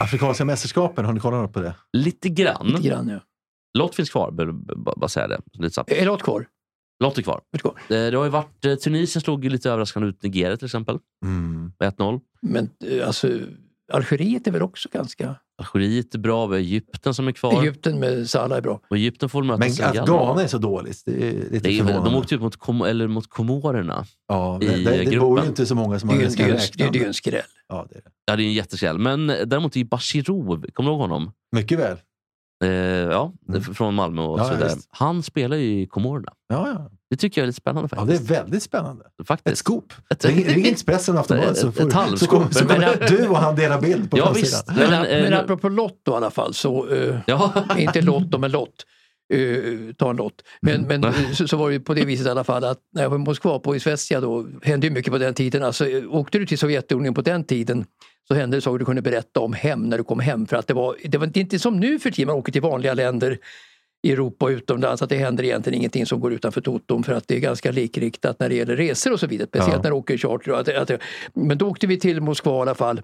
Afrikanska 0.00 0.44
mästerskapen, 0.44 1.04
har 1.04 1.12
ni 1.12 1.20
kollat 1.20 1.40
något 1.42 1.52
på 1.52 1.60
det? 1.60 1.74
Lite 1.92 2.28
grann. 2.28 2.66
Lite 2.66 2.88
grann, 2.88 3.08
ja. 3.08 3.20
Lott 3.78 3.94
finns 3.94 4.10
kvar, 4.10 4.30
bara 4.96 5.08
säga 5.08 5.28
det. 5.28 5.40
Lite 5.52 5.74
snabbt. 5.74 5.92
Är 5.92 6.06
Lott 6.06 6.22
kvar? 6.22 6.46
Lott 7.04 7.18
är 7.18 7.22
kvar. 7.22 7.40
Lott 7.52 7.62
kvar. 7.62 7.74
Eh, 7.96 8.10
Det 8.10 8.16
har 8.16 8.24
ju 8.24 8.30
varit, 8.30 8.64
eh, 8.64 8.74
Tunisien 8.74 9.22
slog 9.22 9.44
ju 9.44 9.50
lite 9.50 9.70
överraskande 9.70 10.08
ut 10.08 10.22
Nigeria 10.22 10.56
till 10.56 10.64
exempel. 10.66 10.98
Mm. 11.24 11.72
Med 11.80 11.88
1-0. 11.88 12.20
Men 12.42 12.70
eh, 12.86 13.06
alltså, 13.06 13.28
Algeriet 13.92 14.46
är 14.46 14.50
väl 14.50 14.62
också 14.62 14.88
ganska... 14.92 15.34
Algeriet 15.74 16.14
är 16.14 16.18
bra, 16.18 16.46
vi 16.46 16.54
har 16.56 16.60
Egypten 16.60 17.14
som 17.14 17.28
är 17.28 17.32
kvar. 17.32 17.62
Egypten 17.62 17.98
med 18.00 18.30
Salah 18.30 18.58
är 18.58 18.62
bra. 18.62 18.80
Och 18.90 18.96
Egypten 18.96 19.28
får 19.28 19.42
möta 19.42 19.58
Men 19.58 20.00
att. 20.00 20.06
Ghana 20.08 20.42
är 20.42 20.46
så 20.46 20.58
dåligt, 20.58 21.02
det 21.06 21.28
är 21.28 21.32
lite 21.32 21.58
Det 21.68 21.78
är, 21.78 21.84
de 22.04 22.14
åkte 22.14 22.34
ut 22.34 22.40
mot, 22.40 22.56
Kom- 22.56 22.82
eller 22.82 23.06
mot 23.08 23.28
Komorerna. 23.30 24.04
ja, 24.28 24.62
i 24.62 24.66
det, 24.84 25.04
det, 25.10 25.18
bor 25.20 25.40
ju 25.40 25.46
inte 25.46 25.66
så 25.66 25.74
många 25.74 25.98
som 25.98 26.08
Det 26.08 26.14
är 26.14 26.20
man 26.22 26.30
ska 26.30 26.42
det 26.42 26.48
är 26.48 26.52
ju- 26.52 26.58
räkna. 26.58 26.90
det 26.90 26.98
är 26.98 27.02
ju 27.02 27.06
en 27.06 27.14
skräll. 27.14 27.42
Ja, 27.68 27.86
det 27.90 27.96
är 27.96 28.00
det. 28.00 28.10
Ja, 28.24 28.36
det 28.36 28.42
är 28.42 28.46
en 28.46 28.52
jätteskräll. 28.52 28.98
Men 28.98 29.30
eh, 29.30 29.36
däremot 29.46 29.76
är 29.76 29.84
Bashirov, 29.84 30.66
kommer 30.72 30.90
du 30.90 30.94
ihåg 30.94 31.00
honom? 31.00 31.32
Mycket 31.56 31.78
väl. 31.78 31.96
Eh, 32.64 32.70
ja, 32.70 33.32
Mm. 33.48 33.62
från 33.62 33.94
Malmö 33.94 34.22
och 34.22 34.40
Ja, 34.40 34.44
så 34.44 34.54
vidare. 34.54 34.70
Han 34.88 35.22
spelar 35.22 35.56
ju 35.56 35.80
i 35.82 35.86
Komorerna. 35.86 36.32
Ja, 36.48 36.68
ja. 36.68 36.90
Det 37.10 37.16
tycker 37.16 37.40
jag 37.40 37.44
är 37.44 37.46
lite 37.46 37.56
spännande 37.60 37.88
ja, 37.92 37.96
det 38.04 38.12
är 38.12 38.16
faktiskt. 38.16 38.30
väldigt 38.30 38.62
spännande. 38.62 39.04
faktiskt. 39.26 39.52
Ett 39.52 39.58
scoop. 39.58 39.92
Ett- 40.10 40.24
Ring, 40.24 40.44
ring 40.44 40.66
Expressen 40.66 41.14
och 41.14 41.20
Aftonbladet 41.20 41.56
så, 41.58 41.68
Ett- 41.68 41.74
får, 41.76 41.86
ett 41.86 41.92
så, 41.92 41.98
halvscoop. 41.98 42.28
kommer, 42.30 42.50
så 42.50 42.64
Men- 42.64 42.80
kommer 42.82 43.08
du 43.08 43.28
och 43.28 43.36
han 43.36 43.56
dela 43.56 43.80
bild 43.80 44.10
på 44.10 44.18
Ja, 44.18 44.32
visst. 44.32 44.66
Men, 44.68 44.76
Men, 44.76 45.02
men, 45.02 45.32
eh, 45.32 45.38
apropå 45.40 45.68
Lotto 45.68 46.12
i 46.12 46.14
alla 46.14 46.30
fall, 46.30 46.54
så, 46.54 46.88
eh, 46.88 47.16
Ja. 47.26 47.52
inte 47.78 48.00
Lotto 48.02 48.38
men 48.38 48.50
Lott. 48.50 48.86
Uh, 49.34 49.92
ta 49.92 50.10
en 50.10 50.16
lott. 50.16 50.42
Men, 50.62 50.82
men 50.82 51.04
eh, 51.04 51.12
så, 51.34 51.48
så 51.48 51.56
var 51.56 51.68
det 51.68 51.72
ju 51.74 51.80
på 51.80 51.94
det 51.94 52.04
viset 52.04 52.26
i 52.26 52.30
alla 52.30 52.44
fall 52.44 52.64
att 52.64 52.78
när 52.94 53.02
jag 53.02 53.10
var 53.10 53.16
i 53.16 53.20
Moskva 53.20 53.58
på 53.58 53.76
Izvestia 53.76 54.20
då 54.20 54.46
hände 54.62 54.86
ju 54.86 54.92
mycket 54.92 55.12
på 55.12 55.18
den 55.18 55.34
tiden. 55.34 55.62
Alltså, 55.62 55.88
eh, 55.88 56.14
åkte 56.14 56.38
du 56.38 56.46
till 56.46 56.58
Sovjetunionen 56.58 57.14
på 57.14 57.22
den 57.22 57.44
tiden 57.44 57.84
så 58.28 58.34
hände 58.34 58.56
det 58.56 58.60
saker 58.60 58.78
du 58.78 58.84
kunde 58.84 59.02
berätta 59.02 59.40
om 59.40 59.52
hem 59.52 59.88
när 59.88 59.98
du 59.98 60.04
kom 60.04 60.20
hem. 60.20 60.46
För 60.46 60.56
att 60.56 60.66
det 60.66 60.74
var, 60.74 60.96
det 61.04 61.18
var 61.18 61.38
inte 61.38 61.58
som 61.58 61.80
nu 61.80 61.98
för 61.98 62.10
tiden 62.10 62.26
man 62.26 62.36
åker 62.36 62.52
till 62.52 62.62
vanliga 62.62 62.94
länder 62.94 63.38
i 64.02 64.12
Europa 64.12 64.44
och 64.44 64.50
utomlands 64.50 65.02
att 65.02 65.08
det 65.08 65.16
händer 65.16 65.44
egentligen 65.44 65.78
ingenting 65.78 66.06
som 66.06 66.20
går 66.20 66.32
utanför 66.32 66.60
toton 66.60 67.02
för 67.02 67.12
att 67.12 67.28
det 67.28 67.36
är 67.36 67.40
ganska 67.40 67.70
likriktat 67.70 68.40
när 68.40 68.48
det 68.48 68.54
gäller 68.54 68.76
resor 68.76 69.12
och 69.12 69.20
så 69.20 69.26
vidare. 69.26 69.48
Speciellt 69.48 69.74
Ja. 69.74 69.82
när 69.82 69.90
du 69.90 69.96
åker 69.96 70.18
charter. 70.18 70.52
Att, 70.52 70.90
att, 70.90 71.00
men 71.34 71.58
då 71.58 71.68
åkte 71.68 71.86
vi 71.86 72.00
till 72.00 72.20
Moskva 72.20 72.58
i 72.58 72.60
alla 72.60 72.74
fall 72.74 73.02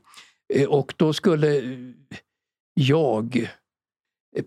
Eh, 0.54 0.68
och 0.68 0.94
då 0.96 1.12
skulle 1.12 1.56
eh, 1.56 1.64
jag 2.74 3.50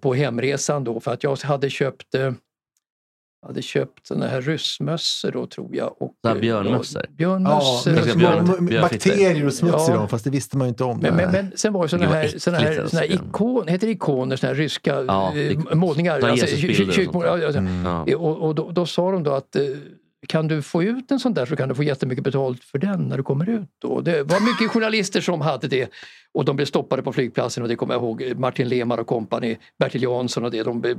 på 0.02 0.14
hemresan 0.14 0.84
då 0.84 1.00
för 1.00 1.14
att 1.14 1.24
jag 1.24 1.38
hade 1.38 1.70
köpt 1.70 2.16
eh, 2.16 2.34
hade 3.48 3.62
köpt 3.62 4.08
såna 4.08 4.28
här 4.28 4.42
ryssmössor 4.42 5.32
då 5.32 5.48
tror 5.48 5.76
jag. 5.76 6.02
Och, 6.02 6.14
Så 6.22 6.28
här 6.28 6.36
eh, 6.36 6.42
björnmössor? 6.42 7.02
Ja, 7.02 7.10
Björnmössor. 7.18 7.92
björn- 7.92 8.66
björnfitter. 8.66 8.82
bakterier 8.82 9.46
och 9.46 9.54
smuts 9.54 9.90
i 9.90 9.92
Ja. 9.92 9.98
dem, 9.98 10.08
fast 10.10 10.24
det 10.24 10.30
visste 10.30 10.58
man 10.58 10.68
ju 10.68 10.70
inte 10.70 10.84
om. 10.84 11.00
Men, 11.00 11.16
men, 11.16 11.32
men 11.32 11.52
sen 11.56 11.74
var 11.74 11.84
det 11.84 11.90
såna 11.90 12.02
Det 12.02 12.08
var 12.10 12.16
här, 12.16 12.28
såna 12.38 12.58
här, 12.58 12.74
såna 12.88 13.02
här 13.02 13.10
alltså. 13.12 13.28
ikon, 13.28 13.68
heter 13.68 13.88
det 13.88 13.94
ikoner, 13.94 14.36
såna 14.36 14.48
här 14.48 14.56
ryska 14.56 15.04
Ja, 15.08 15.34
eh, 15.36 15.52
ik- 15.52 15.74
målningar. 15.74 16.20
Alltså, 16.20 16.46
kyrkmål- 16.46 17.26
ja, 17.42 17.50
Mm. 17.60 17.86
Och, 18.20 18.38
och 18.48 18.56
då, 18.56 18.72
då 18.72 18.86
sa 18.86 19.12
de 19.12 19.24
då 19.24 19.32
att 19.32 19.56
eh, 19.56 19.62
kan 20.28 20.48
du 20.48 20.62
få 20.62 20.84
ut 20.84 21.12
en 21.12 21.20
sån 21.20 21.34
där 21.34 21.46
så 21.46 21.56
kan 21.56 21.70
du 21.70 21.76
få 21.76 21.84
jättemycket 21.84 22.24
betalt 22.24 22.64
för 22.64 22.78
den 22.78 23.02
när 23.08 23.18
du 23.18 23.24
kommer 23.24 23.50
ut. 23.50 23.70
Då. 23.82 24.02
Det 24.02 24.24
var 24.24 24.40
mycket 24.40 24.72
journalister 24.74 25.22
som 25.22 25.42
hade 25.42 25.68
det 25.68 25.90
och 26.34 26.46
de 26.46 26.56
blev 26.56 26.66
stoppade 26.66 27.02
på 27.02 27.14
flygplatsen 27.14 27.64
och 27.64 27.70
det 27.70 27.76
kommer 27.76 27.94
jag 27.94 28.04
ihåg. 28.04 28.34
Martin 28.38 28.68
Lemar 28.70 28.98
och 28.98 29.08
kompani, 29.08 29.58
Bertil 29.80 30.04
Jansson 30.04 30.46
och 30.46 30.52
det. 30.52 30.64
De 30.64 30.82
blev, 30.82 30.98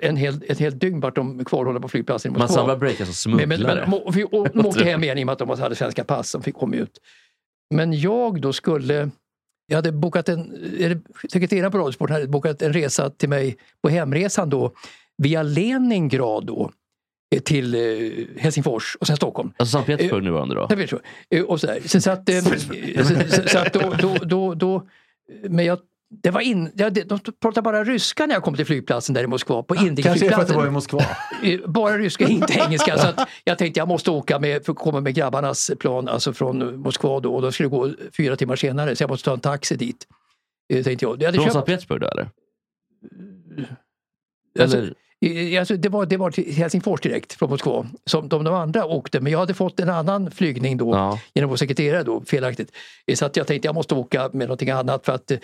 en 0.00 0.16
hel, 0.16 0.42
ett 0.48 0.58
helt 0.58 0.80
dygn 0.80 1.00
vart 1.00 1.14
de 1.16 1.44
kvarhållna 1.44 1.80
på 1.80 1.88
flygplatsen 1.88 2.30
i 2.30 2.32
Man 2.32 2.40
Moskva. 2.40 2.54
samlar 2.54 2.76
break, 2.76 3.00
alltså 3.00 3.28
Men, 3.28 3.36
men, 3.48 3.58
smugglare. 3.58 3.80
men, 3.86 3.92
och, 3.94 4.06
och, 4.06 4.34
och 4.40 4.48
de 4.54 4.66
åkte 4.66 4.84
hem 4.84 5.04
igen 5.04 5.18
i 5.18 5.22
och 5.22 5.26
med 5.26 5.32
att 5.32 5.38
de 5.38 5.48
hade 5.60 5.74
svenska 5.74 6.04
pass 6.04 6.30
som 6.30 6.42
fick 6.42 6.54
komma 6.54 6.76
ut. 6.76 6.98
Men 7.74 8.00
jag 8.00 8.40
då 8.40 8.52
skulle, 8.52 9.10
jag 9.66 9.76
hade 9.76 9.92
bokat 9.92 10.28
en, 10.28 10.52
sekreteraren 11.32 11.72
på 11.72 11.78
Radiosporten 11.78 12.14
hade 12.14 12.28
bokat 12.28 12.62
en 12.62 12.72
resa 12.72 13.10
till 13.10 13.28
mig 13.28 13.56
på 13.82 13.88
hemresan 13.88 14.50
då 14.50 14.72
via 15.22 15.42
Leningrad 15.42 16.46
då 16.46 16.70
eh, 17.34 17.40
till 17.42 17.74
eh, 17.74 17.80
Helsingfors 18.42 18.96
och 19.00 19.06
sen 19.06 19.16
Stockholm. 19.16 19.52
Alltså 19.56 19.72
Sankt 19.72 19.86
Petersburg 19.86 20.24
nuvarande 20.24 20.54
då? 20.54 20.86
Så. 20.88 21.00
Eh, 21.30 21.42
Och 21.42 21.60
så, 21.60 21.66
där. 21.66 21.80
så, 21.88 22.00
så 22.00 22.10
att, 22.10 22.28
eh, 22.28 22.40
så, 22.40 23.40
så, 23.42 23.48
så 23.48 23.58
att 23.58 23.72
då, 23.72 23.94
då, 24.00 24.14
då, 24.24 24.54
då, 24.54 24.86
men 25.42 25.64
jag 25.64 25.78
det 26.10 26.30
var 26.30 26.40
in, 26.40 26.72
ja, 26.74 26.90
de 26.90 27.18
pratade 27.40 27.62
bara 27.62 27.84
ryska 27.84 28.26
när 28.26 28.34
jag 28.34 28.42
kom 28.42 28.56
till 28.56 28.66
flygplatsen 28.66 29.14
där 29.14 29.24
i 29.24 29.26
Moskva, 29.26 29.62
på 29.62 29.74
Kanske 29.74 30.26
är 30.26 30.30
för 30.30 30.42
att 30.42 30.48
det 30.48 30.54
var 30.54 30.66
i 30.66 30.70
Moskva. 30.70 31.00
Bara 31.66 31.98
ryska, 31.98 32.28
inte 32.28 32.52
engelska. 32.52 32.98
Så 32.98 33.08
att 33.08 33.28
jag 33.44 33.58
tänkte 33.58 33.80
jag 33.80 33.88
måste 33.88 34.10
åka 34.10 34.38
med, 34.38 34.64
för 34.64 34.72
att 34.72 34.78
komma 34.78 35.00
med 35.00 35.14
grabbarnas 35.14 35.70
plan 35.78 36.08
alltså 36.08 36.32
från 36.32 36.80
Moskva 36.80 37.20
då 37.20 37.34
och 37.34 37.42
då 37.42 37.52
skulle 37.52 37.68
det 37.68 37.76
gå 37.76 37.90
fyra 38.16 38.36
timmar 38.36 38.56
senare 38.56 38.96
så 38.96 39.02
jag 39.02 39.10
måste 39.10 39.24
ta 39.24 39.32
en 39.32 39.40
taxi 39.40 39.76
dit. 39.76 40.06
Eh, 40.72 40.84
Tänkte 40.84 41.04
jag. 41.04 41.22
jag 41.22 41.34
Från 41.34 41.44
köpt, 41.44 41.52
Sankt 41.52 41.66
Petersburg 41.66 42.00
då 42.00 42.06
eller? 42.06 42.30
alltså, 44.60 44.78
Eller? 44.78 44.94
Alltså, 45.58 45.76
det, 45.76 45.88
var, 45.88 46.06
det 46.06 46.16
var 46.16 46.30
till 46.30 46.54
Helsingfors 46.54 47.00
direkt 47.00 47.32
från 47.32 47.50
Moskva 47.50 47.86
som 48.06 48.28
de, 48.28 48.44
de 48.44 48.54
andra 48.54 48.84
åkte 48.86 49.20
men 49.20 49.32
jag 49.32 49.38
hade 49.38 49.54
fått 49.54 49.80
en 49.80 49.88
annan 49.88 50.30
flygning 50.30 50.76
då 50.76 50.94
Ja. 50.94 51.20
genom 51.34 51.50
vår 51.50 51.56
sekreterare 51.56 52.02
då, 52.02 52.20
felaktigt. 52.26 52.72
Eh, 53.06 53.14
Så 53.16 53.26
att 53.26 53.36
jag 53.36 53.46
tänkte 53.46 53.68
jag 53.68 53.74
måste 53.74 53.94
åka 53.94 54.30
med 54.32 54.46
någonting 54.46 54.70
annat 54.70 55.04
för 55.04 55.12
att 55.12 55.30
eh, 55.30 55.38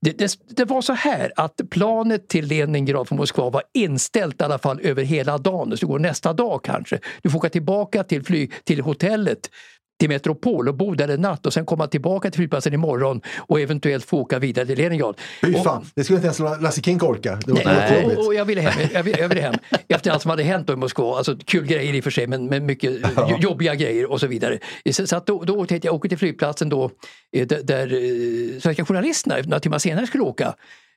det, 0.00 0.18
det, 0.18 0.38
det 0.56 0.64
var 0.64 0.82
så 0.82 0.92
här 0.92 1.32
att 1.36 1.60
planet 1.70 2.28
till 2.28 2.46
Leningrad 2.46 3.08
från 3.08 3.18
Moskva 3.18 3.50
var 3.50 3.62
inställt 3.74 4.40
i 4.40 4.44
alla 4.44 4.58
fall 4.58 4.80
över 4.82 5.02
hela 5.04 5.38
dagen. 5.38 5.70
Så 5.70 5.76
det 5.76 5.86
går 5.86 5.98
nästa 5.98 6.32
dag 6.32 6.60
kanske. 6.64 6.98
Du 7.22 7.30
får 7.30 7.38
åka 7.38 7.50
tillbaka 7.50 8.04
till, 8.04 8.24
flyg, 8.24 8.52
till 8.64 8.80
hotellet 8.80 9.50
till 9.98 10.08
Metropol 10.08 10.68
och 10.68 10.74
bo 10.74 10.94
där 10.94 11.08
en 11.08 11.20
natt 11.20 11.46
och 11.46 11.52
sen 11.52 11.66
komma 11.66 11.86
tillbaka 11.86 12.30
till 12.30 12.38
flygplatsen 12.38 12.74
imorgon 12.74 13.20
och 13.38 13.60
eventuellt 13.60 14.04
få 14.04 14.18
åka 14.18 14.38
vidare 14.38 14.66
till 14.66 14.78
Leningrad. 14.78 15.20
Fy 15.40 15.54
fan, 15.54 15.86
det 15.94 16.04
skulle 16.04 16.16
inte 16.16 16.26
ens 16.26 16.62
Lasse 16.62 16.82
Kink 16.82 17.02
orka. 17.02 17.38
Det 17.46 17.52
var 17.52 17.64
Nej, 17.64 18.04
och, 18.04 18.26
och 18.26 18.34
jag 18.34 18.44
ville 18.44 18.60
hem, 18.60 18.88
jag 18.92 19.02
ville, 19.02 19.18
jag 19.18 19.28
ville 19.28 19.40
hem 19.40 19.54
efter 19.88 20.10
allt 20.10 20.22
som 20.22 20.30
hade 20.30 20.42
hänt 20.42 20.66
då 20.66 20.72
i 20.72 20.76
Moskva. 20.76 21.16
Alltså 21.16 21.36
kul 21.44 21.66
grejer 21.66 21.94
i 21.94 22.00
och 22.00 22.04
för 22.04 22.10
sig 22.10 22.26
men, 22.26 22.46
men 22.46 22.66
mycket 22.66 23.04
eh, 23.18 23.36
jobbiga 23.40 23.74
grejer 23.74 24.10
och 24.10 24.20
så 24.20 24.26
vidare. 24.26 24.58
Så, 24.90 25.06
så 25.06 25.16
att 25.16 25.26
då, 25.26 25.42
då 25.44 25.66
tänkte 25.66 25.88
jag 25.88 25.94
åka 25.94 26.08
till 26.08 26.18
flygplatsen 26.18 26.68
då 26.68 26.90
eh, 27.36 27.46
där, 27.46 27.92
eh, 27.92 28.60
svenska 28.60 28.84
journalisterna 28.84 29.36
några 29.44 29.60
timmar 29.60 29.78
senare 29.78 30.06
skulle 30.06 30.24
åka. 30.24 30.54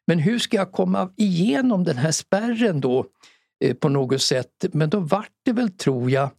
Men 0.07 0.19
hur 0.19 0.39
ska 0.39 0.57
jag 0.57 0.71
komma 0.71 1.09
igenom 1.17 1.83
den 1.83 1.97
här 1.97 2.11
spärren 2.11 2.81
då 2.81 3.05
eh, 3.63 3.73
på 3.73 3.89
något 3.89 4.21
sätt? 4.21 4.65
Men 4.71 4.89
då 4.89 4.99
vart 4.99 5.31
det 5.45 5.51
väl 5.51 5.69
tror 5.69 6.11
jag 6.11 6.29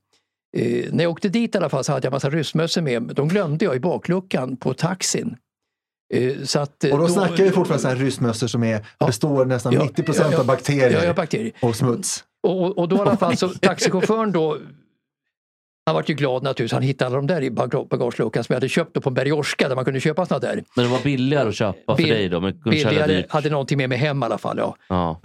Eh, 0.57 0.93
när 0.93 1.05
jag 1.05 1.11
åkte 1.11 1.29
dit 1.29 1.55
i 1.55 1.59
alla 1.59 1.69
fall 1.69 1.85
så 1.85 1.93
hade 1.93 2.07
jag 2.07 2.12
massa 2.12 2.31
ryssmössor 2.31 2.81
med 2.83 3.03
De 3.03 3.29
glömde 3.29 3.65
jag 3.65 3.77
i 3.77 3.81
bakluckan 3.81 4.57
på 4.57 4.75
taxin. 4.75 5.37
Eh, 6.15 6.43
så 6.45 6.59
att, 6.59 6.85
eh, 6.85 6.93
Och 6.93 6.99
då 6.99 7.09
snackar 7.09 7.45
vi 7.45 7.51
fortfarande 7.51 7.88
här 7.88 7.97
ryssmössor 7.97 8.47
som 8.47 8.62
är, 8.65 8.87
består 9.07 9.45
nästan 9.45 9.73
Ja, 9.73 9.83
90 9.83 10.03
procent 10.03 10.27
ja, 10.31 10.33
ja. 10.33 10.41
av 10.41 10.47
bakterier 10.47 10.91
Ja, 10.91 11.05
ja, 11.05 11.15
bakterier. 11.15 11.53
och 11.62 11.77
smuts. 11.77 12.25
Och, 12.43 12.62
och, 12.62 12.79
och 12.79 12.88
då 12.88 12.97
i 12.97 13.01
alla 13.01 13.17
fall 13.17 13.37
så 13.37 13.49
taxichauffören 13.61 14.33
då 14.33 14.59
Han 15.87 15.95
var 15.95 16.05
ju 16.07 16.14
glad 16.14 16.42
naturligtvis. 16.42 16.73
Han 16.73 16.83
hittade 16.83 17.16
de 17.16 17.27
där 17.27 17.42
i 17.42 17.51
baga- 17.51 17.85
bagageluckan 17.90 18.45
som 18.45 18.53
jag 18.53 18.57
hade 18.57 18.68
köpt 18.68 19.03
på 19.03 19.09
en 19.11 19.14
Bergiorska 19.14 19.68
där 19.68 19.75
man 19.77 19.85
kunde 19.85 20.01
köpa 20.01 20.27
såna 20.27 20.38
där. 20.40 20.64
Men 20.77 20.85
det 20.85 20.90
var 20.90 21.03
billigare 21.03 21.49
att 21.49 21.55
köpa 21.55 21.97
för 21.97 22.03
Bill- 22.03 22.09
dig 22.14 22.29
då? 22.29 22.40
Billigare, 22.71 23.25
hade 23.29 23.51
någonting 23.51 23.79
med 23.79 23.88
mig 23.88 23.99
hem 23.99 24.23
i 24.23 24.27
alla 24.27 24.38
fall. 24.38 24.59
Ja. 24.59 24.77
Ja. 24.88 25.21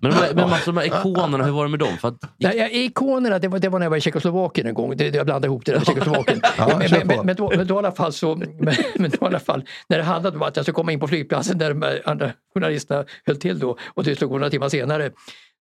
Men, 0.00 0.10
de 0.10 0.16
men 0.34 0.50
Mats, 0.50 0.64
de 0.64 0.76
här 0.76 0.86
ikonerna, 0.86 1.44
hur 1.44 1.52
var 1.52 1.64
det 1.64 1.70
med 1.70 1.78
dem? 1.78 1.96
För 2.00 2.08
att, 2.08 2.14
Nej, 2.36 2.56
ja, 2.56 2.68
ikonerna, 2.68 3.38
det 3.38 3.48
var, 3.48 3.58
det 3.58 3.68
var 3.68 3.78
när 3.78 3.86
jag 3.86 3.90
var 3.90 3.96
i 3.96 4.00
Tjeckoslovakien 4.00 4.66
en 4.66 4.74
gång. 4.74 4.96
Det, 4.96 5.14
jag 5.14 5.26
blandade 5.26 5.46
ihop 5.46 5.64
det 5.64 5.72
där 5.72 5.78
med 5.78 5.86
Tjeckoslovakien. 5.86 6.40
Ja, 6.58 6.78
men, 6.78 6.90
men, 6.90 7.06
men, 7.06 7.26
men, 7.26 7.36
då, 7.36 7.52
men 7.56 7.66
då 7.66 7.74
i 7.74 7.78
alla 7.78 7.92
fall 7.92 8.12
så, 8.12 8.36
men, 8.36 8.74
men 8.96 9.10
då 9.10 9.16
i 9.20 9.24
alla 9.26 9.40
fall, 9.40 9.64
när 9.88 9.98
det 9.98 10.04
handlade 10.04 10.36
om 10.36 10.42
att 10.42 10.56
jag 10.56 10.64
skulle 10.64 10.74
komma 10.74 10.92
in 10.92 11.00
på 11.00 11.08
flygplatsen 11.08 11.58
där 11.58 11.74
de 11.74 12.00
andra 12.04 12.30
journalisterna 12.54 13.04
höll 13.26 13.36
till 13.36 13.58
då 13.58 13.76
och 13.94 14.04
det 14.04 14.20
gå 14.20 14.26
några 14.26 14.50
timmar 14.50 14.68
senare, 14.68 15.10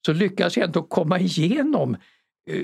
så 0.06 0.14
lyckades 0.14 0.58
jag 0.58 0.66
ändå 0.66 0.82
komma 0.84 1.20
igenom 1.20 1.98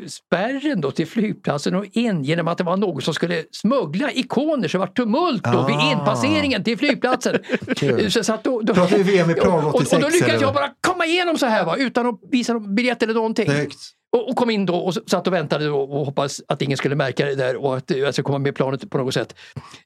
spärren 0.07 0.81
då 0.81 0.91
till 0.91 1.07
flygplatsen 1.07 1.75
och 1.75 1.85
in 1.91 2.23
genom 2.23 2.47
att 2.47 2.57
det 2.57 2.63
var 2.63 2.77
någon 2.77 3.01
som 3.01 3.13
skulle 3.13 3.43
smuggla 3.51 4.11
ikoner 4.11 4.67
så 4.67 4.77
det 4.77 4.79
var 4.79 4.87
tumult 4.87 5.43
då 5.43 5.65
vid 5.67 5.75
Ah. 5.75 5.91
inpasseringen 5.91 6.63
till 6.63 6.77
flygplatsen. 6.77 7.35
Så, 8.09 8.23
så 8.23 8.33
att 8.33 8.43
då, 8.43 8.61
då, 8.61 8.73
Pratar 8.73 8.97
vi 8.97 9.03
VM 9.03 9.29
i 9.29 9.33
Prag 9.33 9.53
och, 9.53 9.59
och, 9.59 9.67
och 9.67 9.75
86 9.75 10.01
då 10.01 10.09
lyckades 10.09 10.41
jag 10.41 10.53
bara 10.53 10.69
komma 10.81 11.05
igenom 11.05 11.37
så 11.37 11.45
här 11.45 11.65
va, 11.65 11.75
utan 11.77 12.05
att 12.07 12.19
visa 12.31 12.53
någon 12.53 12.75
biljett 12.75 13.03
eller 13.03 13.13
någonting. 13.13 13.45
Snyggt. 13.45 13.79
Och, 14.15 14.29
och 14.29 14.35
kom 14.35 14.49
in 14.49 14.65
då 14.65 14.75
och 14.75 14.93
satt 14.93 15.27
och 15.27 15.33
väntade 15.33 15.65
då 15.67 15.79
och 15.79 16.05
hoppades 16.05 16.41
att 16.47 16.61
ingen 16.61 16.77
skulle 16.77 16.95
märka 16.95 17.25
det 17.25 17.35
där 17.35 17.55
och 17.55 17.77
att 17.77 17.91
eh, 17.91 17.97
jag 17.97 18.13
skulle 18.13 18.23
komma 18.23 18.37
med 18.39 18.55
planet 18.55 18.89
på 18.89 18.97
något 18.97 19.13
sätt 19.13 19.35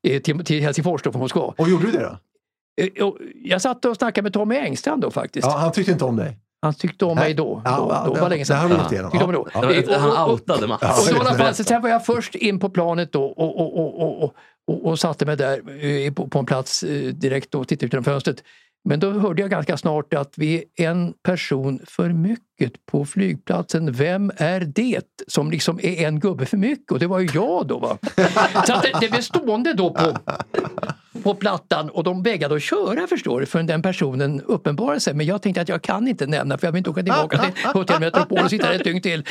eh, 0.08 0.22
till, 0.22 0.46
till 0.46 0.62
Helsingfors 0.62 1.02
då 1.02 1.12
från 1.12 1.22
Moskva. 1.22 1.54
Och 1.58 1.70
gjorde 1.70 1.86
du 1.86 1.92
det 1.92 2.00
då? 2.00 2.18
Eh, 2.84 3.06
och 3.08 3.18
Jag 3.44 3.62
satt 3.62 3.86
och 3.86 3.96
snackade 3.96 4.24
med 4.24 4.34
Tommy 4.34 4.56
Engstrand 4.56 5.02
då 5.02 5.12
faktiskt. 5.12 5.48
Ja, 5.48 5.58
han 5.58 5.72
tyckte 5.72 5.92
inte 5.92 6.06
om 6.06 6.16
dig. 6.16 6.38
Han 6.62 6.74
tyckte 6.74 7.06
om 7.06 7.16
mig 7.16 7.34
då. 7.34 7.62
Ja, 7.66 7.78
då, 7.78 7.88
ja, 7.90 8.04
då 8.08 8.14
det- 8.14 8.22
var 8.22 8.30
länge 8.30 8.44
Det 8.44 8.54
har 8.54 8.68
sedan. 8.68 8.78
vi 8.78 8.84
gått 8.84 8.92
igenom. 8.92 9.12
Tyckte 9.12 9.26
om 9.26 9.32
mig 9.32 9.40
då. 9.40 9.50
Ja. 9.54 9.60
och- 9.96 10.02
han 10.02 10.26
och- 10.26 10.32
outade 10.34 10.68
Mats. 10.68 10.82
Och 11.08 11.14
då 11.14 11.20
alla 11.20 11.30
fall, 11.30 11.38
Berätta. 11.38 11.54
så 11.54 11.64
sen 11.64 11.82
var 11.82 11.90
jag 11.90 12.06
först 12.06 12.36
in 12.36 12.60
på 12.60 12.70
planet 12.70 13.12
då 13.12 13.24
och, 13.24 13.60
och, 13.60 13.80
och, 13.80 14.02
och, 14.02 14.24
och, 14.24 14.34
och, 14.68 14.86
och 14.86 15.00
satte 15.00 15.26
mig 15.26 15.38
där 15.38 15.84
eh, 16.08 16.14
på, 16.14 16.28
på 16.28 16.40
en 16.40 16.46
plats 16.46 16.84
eh, 16.84 17.14
direkt 17.14 17.56
och 17.56 17.68
tittade 17.68 17.86
ut 17.86 17.94
genom 17.94 18.04
fönstret. 18.04 18.44
Men 18.90 19.00
då 19.00 19.12
hörde 19.12 19.42
jag 19.42 19.52
ganska 19.52 19.78
snart 19.78 20.14
att 20.14 20.34
vi 20.38 20.64
är 20.76 20.90
en 20.90 21.14
person 21.24 21.80
för 21.88 22.10
mycket 22.10 22.86
på 22.92 23.06
flygplatsen. 23.06 23.92
Vem 23.94 24.32
är 24.38 24.60
det 24.60 25.02
som 25.28 25.52
liksom 25.52 25.80
är 25.84 26.08
en 26.08 26.20
gubbe 26.20 26.46
för 26.46 26.58
mycket? 26.58 26.92
Och 26.92 27.00
det 27.00 27.08
var 27.08 27.20
ju 27.20 27.30
jag 27.34 27.68
då. 27.68 27.80
Va? 27.80 27.98
Så 28.68 28.74
att 28.74 28.82
det, 28.84 28.92
det 29.02 29.10
blev 29.12 29.22
stående 29.22 29.74
då 29.74 29.90
på, 29.94 30.14
på 31.24 31.36
plattan 31.36 31.90
och 31.90 32.04
de 32.04 32.24
vägrade 32.24 32.56
att 32.56 32.62
köra 32.64 33.08
förstår 33.08 33.40
du 33.40 33.46
förrän 33.46 33.68
den 33.68 33.82
personen 33.82 34.42
uppenbarade 34.42 35.00
sig. 35.00 35.14
Men 35.14 35.26
jag 35.26 35.42
tänkte 35.42 35.62
att 35.62 35.70
jag 35.70 35.82
kan 35.82 36.08
inte 36.08 36.26
nämna 36.28 36.58
för 36.58 36.68
jag 36.68 36.72
vill 36.72 36.78
inte 36.78 36.90
åka 36.90 37.04
tillbaka 37.04 37.38
till 37.38 37.52
Hotell 37.74 38.00
Metropol 38.00 38.40
och 38.44 38.50
sitta 38.50 38.68
där 38.68 38.76
ett 38.76 38.84
dygn 38.84 39.02
till. 39.02 39.24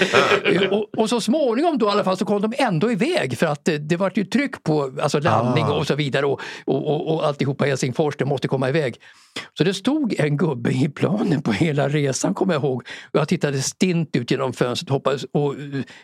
Eh, 0.45 0.62
Och, 0.72 0.86
och 0.97 1.09
så 1.09 1.20
småningom 1.20 1.78
då 1.78 1.86
i 1.86 1.91
alla 1.91 2.05
fall 2.05 2.16
så 2.16 2.24
kom 2.24 2.43
de 2.43 2.53
ändå 2.59 2.93
iväg 2.93 3.38
för 3.38 3.47
att 3.47 3.64
det, 3.64 3.78
det 3.78 3.97
var 3.97 4.12
ju 4.14 4.24
tryck 4.24 4.62
på 4.62 4.93
alltså 5.03 5.20
landning 5.20 5.64
Ah. 5.64 5.72
och 5.72 5.86
så 5.86 5.95
vidare 5.95 6.26
och, 6.26 6.41
och, 6.64 6.86
och, 6.88 7.14
och 7.14 7.26
alltihopa 7.26 7.64
Helsingfors, 7.64 8.16
det 8.16 8.24
måste 8.24 8.49
komma 8.49 8.68
iväg. 8.68 8.97
Så 9.58 9.64
det 9.64 9.74
stod 9.74 10.14
en 10.20 10.36
gubbe 10.36 10.70
i 10.70 10.88
planen 10.88 11.42
på 11.42 11.52
hela 11.52 11.88
resan 11.88 12.34
kommer 12.34 12.54
jag 12.54 12.62
ihåg. 12.62 12.86
Jag 13.12 13.28
tittade 13.28 13.62
stint 13.62 14.16
ut 14.16 14.30
genom 14.30 14.52
fönstret 14.52 14.90
hoppades 14.90 15.24
och, 15.32 15.54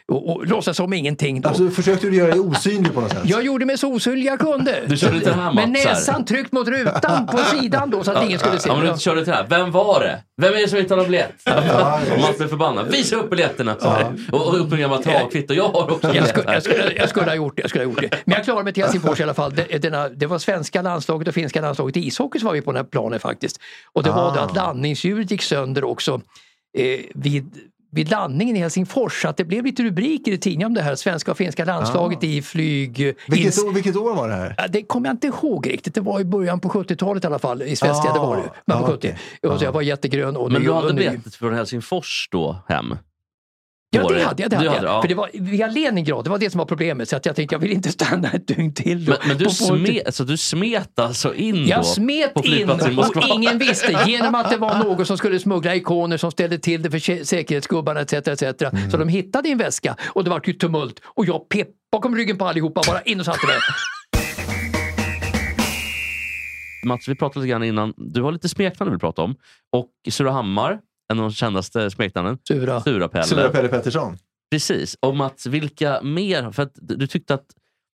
och, 0.09 0.31
och 0.31 0.47
låtsas 0.47 0.77
som 0.77 0.93
ingenting. 0.93 1.41
Då. 1.41 1.49
Alltså, 1.49 1.71
försökte 1.71 2.07
du 2.07 2.17
göra 2.17 2.31
dig 2.31 2.41
osynlig 2.41 2.95
på 2.95 3.01
något 3.01 3.11
sätt? 3.11 3.23
Jag 3.25 3.45
gjorde 3.45 3.67
mig 3.67 3.79
så 3.79 3.93
osynlig 3.93 4.27
jag 4.27 4.39
kunde. 4.39 4.83
Du 4.87 4.97
körde 4.97 5.19
den 5.19 5.39
här, 5.39 5.53
Med 5.53 5.69
näsan 5.69 6.25
tryckt 6.25 6.53
mot 6.53 6.69
rutan 6.69 7.27
på 7.27 7.39
sidan 7.61 7.91
då 7.91 8.05
så 8.05 8.11
att 8.11 8.25
ingen 8.25 8.39
skulle 8.39 8.59
se. 8.59 8.69
Ja, 8.69 8.77
men 8.77 8.93
du 8.95 9.01
körde 9.01 9.25
till 9.25 9.31
det 9.31 9.37
här. 9.37 9.47
Vem 9.49 9.71
var 9.71 10.01
det? 10.01 10.23
Vem 10.43 10.55
är 10.55 10.59
det 10.59 10.69
som 10.69 10.79
inte 10.79 10.95
har 10.95 10.97
någon 10.97 11.07
biljett? 11.07 11.33
Och 12.13 12.21
Mats 12.21 12.39
blev 12.39 12.49
förbannad. 12.49 12.91
Visa 12.91 13.17
upp 13.17 13.31
biljetterna! 13.31 13.77
här. 13.81 14.15
Och, 14.33 14.47
och 14.47 14.61
upp 14.61 14.73
en 14.73 14.79
gammal 14.81 15.03
travkvitto. 15.03 15.55
Jag 15.55 15.69
har 15.69 15.93
också 15.93 16.15
Jag 16.15 16.29
skulle, 16.29 16.53
jag, 16.53 16.63
skulle, 16.63 16.93
jag 16.97 17.09
skulle 17.09 17.27
ha 17.27 17.35
gjort 17.35 17.57
det. 17.57 17.63
Jag 17.63 17.71
skulle 17.71 17.85
ha 17.85 17.91
gjort 17.91 18.01
det. 18.01 18.11
Men 18.25 18.35
jag 18.37 18.45
klarade 18.45 18.65
mig 18.65 18.73
till 18.73 18.83
Helsingfors 18.83 19.21
i 19.21 19.23
alla 19.23 19.35
fall. 19.35 19.55
Det, 19.55 19.79
denna, 19.79 20.09
det 20.09 20.27
var 20.27 20.39
svenska 20.39 20.83
landslaget 20.83 21.29
och 21.29 21.35
finska 21.35 21.61
landslaget 21.61 21.97
i 21.97 22.07
ishockey 22.07 22.39
som 22.39 22.47
var 22.47 22.55
vi 22.55 22.63
på 22.63 22.73
den 22.73 22.77
här 22.77 22.85
planen 22.91 23.16
faktiskt. 23.19 23.61
Och 23.93 24.03
det 24.03 24.11
var 24.11 24.35
det 24.35 24.41
att 24.41 24.55
landningsljudet 24.57 25.31
gick 25.31 25.43
sönder 25.43 25.85
också 25.85 26.21
eh, 26.79 27.01
vid, 27.15 27.51
vid 27.93 28.11
landningen 28.11 28.57
i 28.57 28.59
Helsingfors. 28.59 29.23
Så 29.23 29.29
att 29.29 29.37
det 29.37 29.45
blev 29.45 29.65
lite 29.65 29.83
rubriker 29.83 30.33
i 30.33 30.39
tidningen 30.39 30.67
om 30.67 30.75
det 30.75 30.83
här. 30.83 30.95
Svenska 30.95 31.31
och 31.31 31.37
finska 31.37 31.65
landslaget 31.65 32.25
i 32.25 32.43
flyg... 32.43 32.97
Vilket, 33.29 33.55
ins- 33.55 33.65
år, 33.69 33.73
vilket 33.73 33.97
år 33.97 34.15
var 34.15 34.29
det 34.29 34.35
här? 34.35 34.55
Ja, 34.59 34.67
Det 34.69 34.83
kommer 34.83 35.09
jag 35.09 35.15
inte 35.15 35.27
ihåg 35.27 35.67
riktigt. 35.71 35.95
Det 35.95 36.01
var 36.01 36.21
i 36.21 36.25
början 36.25 36.61
på 36.61 36.69
70-talet 36.69 37.25
i 37.25 37.27
alla 37.27 37.39
fall. 37.39 37.63
I 37.63 37.77
Svenska 37.77 38.11
Ah, 38.11 38.13
det 38.13 38.19
var 38.19 38.37
det. 38.37 38.51
Men 38.65 38.79
på 38.79 38.85
ah, 38.85 38.87
70. 38.89 38.97
okej. 38.97 39.53
Och 39.53 39.59
så 39.59 39.65
jag 39.65 39.73
var 39.73 39.83
jättegrön 39.83 40.37
och 40.37 40.53
Men 40.53 40.63
du 40.63 40.73
hade 40.73 40.95
biljettet 40.95 41.35
från 41.35 41.55
Helsingfors 41.55 42.29
då 42.33 42.57
hem? 42.69 42.95
Ja, 43.97 44.09
det 44.09 44.23
hade 44.25 44.43
jag. 44.43 44.51
Det 44.51 44.57
hade 44.57 44.69
Du 44.69 44.75
jag. 44.75 44.85
ja. 44.85 45.01
För 45.03 45.09
det 45.09 45.15
var 45.15 45.31
via 45.33 45.67
Leningrad, 45.67 46.25
det 46.25 46.31
var 46.31 46.39
det 46.39 46.51
som 46.51 46.59
var 46.59 46.65
problemet. 46.67 47.09
Så 47.09 47.17
att 47.17 47.27
jag 47.27 47.37
tänkte 47.37 47.55
jag 47.55 47.61
vill 47.61 47.73
inte 47.73 47.89
stanna 47.93 48.31
ett 48.31 48.47
dygn 48.49 48.75
till. 48.75 49.05
då. 49.05 49.11
Men, 49.13 49.29
men 49.29 49.39
du, 49.39 49.51
smet, 49.51 50.07
alltså, 50.07 50.25
du 50.25 50.37
smet 50.37 50.99
alltså 50.99 51.35
in 51.35 51.55
då? 51.55 51.69
Jag 51.69 51.87
smet 51.87 52.45
in 52.45 52.71
och 52.71 53.27
ingen 53.35 53.59
visste 53.59 53.99
genom 54.07 54.35
att 54.35 54.51
det 54.51 54.57
var 54.57 54.79
någon 54.85 55.07
som 55.07 55.19
skulle 55.19 55.39
smuggla 55.41 55.75
ikoner 55.75 56.17
som 56.17 56.31
ställde 56.31 56.59
till 56.59 56.83
det 56.83 56.91
för 56.91 56.99
sä- 56.99 57.25
säkerhetsgubbarna 57.25 58.01
etc. 58.01 58.13
etc. 58.13 58.43
Mm. 58.43 58.91
Så 58.91 58.97
de 58.97 59.09
hittade 59.09 59.49
en 59.49 59.59
väska 59.59 59.97
och 60.07 60.25
det 60.25 60.31
var 60.31 60.43
ju 60.45 60.53
tumult 60.53 61.01
och 61.05 61.27
jag 61.27 61.49
pep 61.49 61.69
bakom 61.93 62.17
ryggen 62.17 62.39
på 62.39 62.47
allihopa 62.47 62.81
bara 62.87 63.01
in 63.03 63.21
och 63.21 63.27
satte 63.27 63.47
mig. 63.47 63.57
Mats, 66.85 67.09
vi 67.09 67.15
pratade 67.15 67.41
lite 67.41 67.51
grann 67.51 67.65
innan. 67.65 67.95
Du 67.97 68.23
har 68.23 68.33
lite 68.33 68.49
smeknamn 68.49 68.89
du 68.91 68.95
vill 68.95 69.01
prata 69.01 69.23
om. 69.23 69.35
Och 69.73 69.91
Surahammar, 70.13 70.79
en 71.13 71.19
av 71.19 71.25
de 71.25 71.33
kändaste 71.33 71.91
smeknamnen. 71.91 72.39
Sura. 72.49 72.81
Sura-Pelle. 72.81 73.25
Sura 73.25 73.49
Pelle 73.49 73.69
Pettersson? 73.69 74.19
Precis. 74.51 74.97
Och 75.01 75.17
Mats, 75.17 75.47
vilka 75.47 76.03
mer? 76.03 76.51
För 76.51 76.63
att 76.63 76.73
du 76.75 77.07
tyckte 77.07 77.35
att 77.35 77.47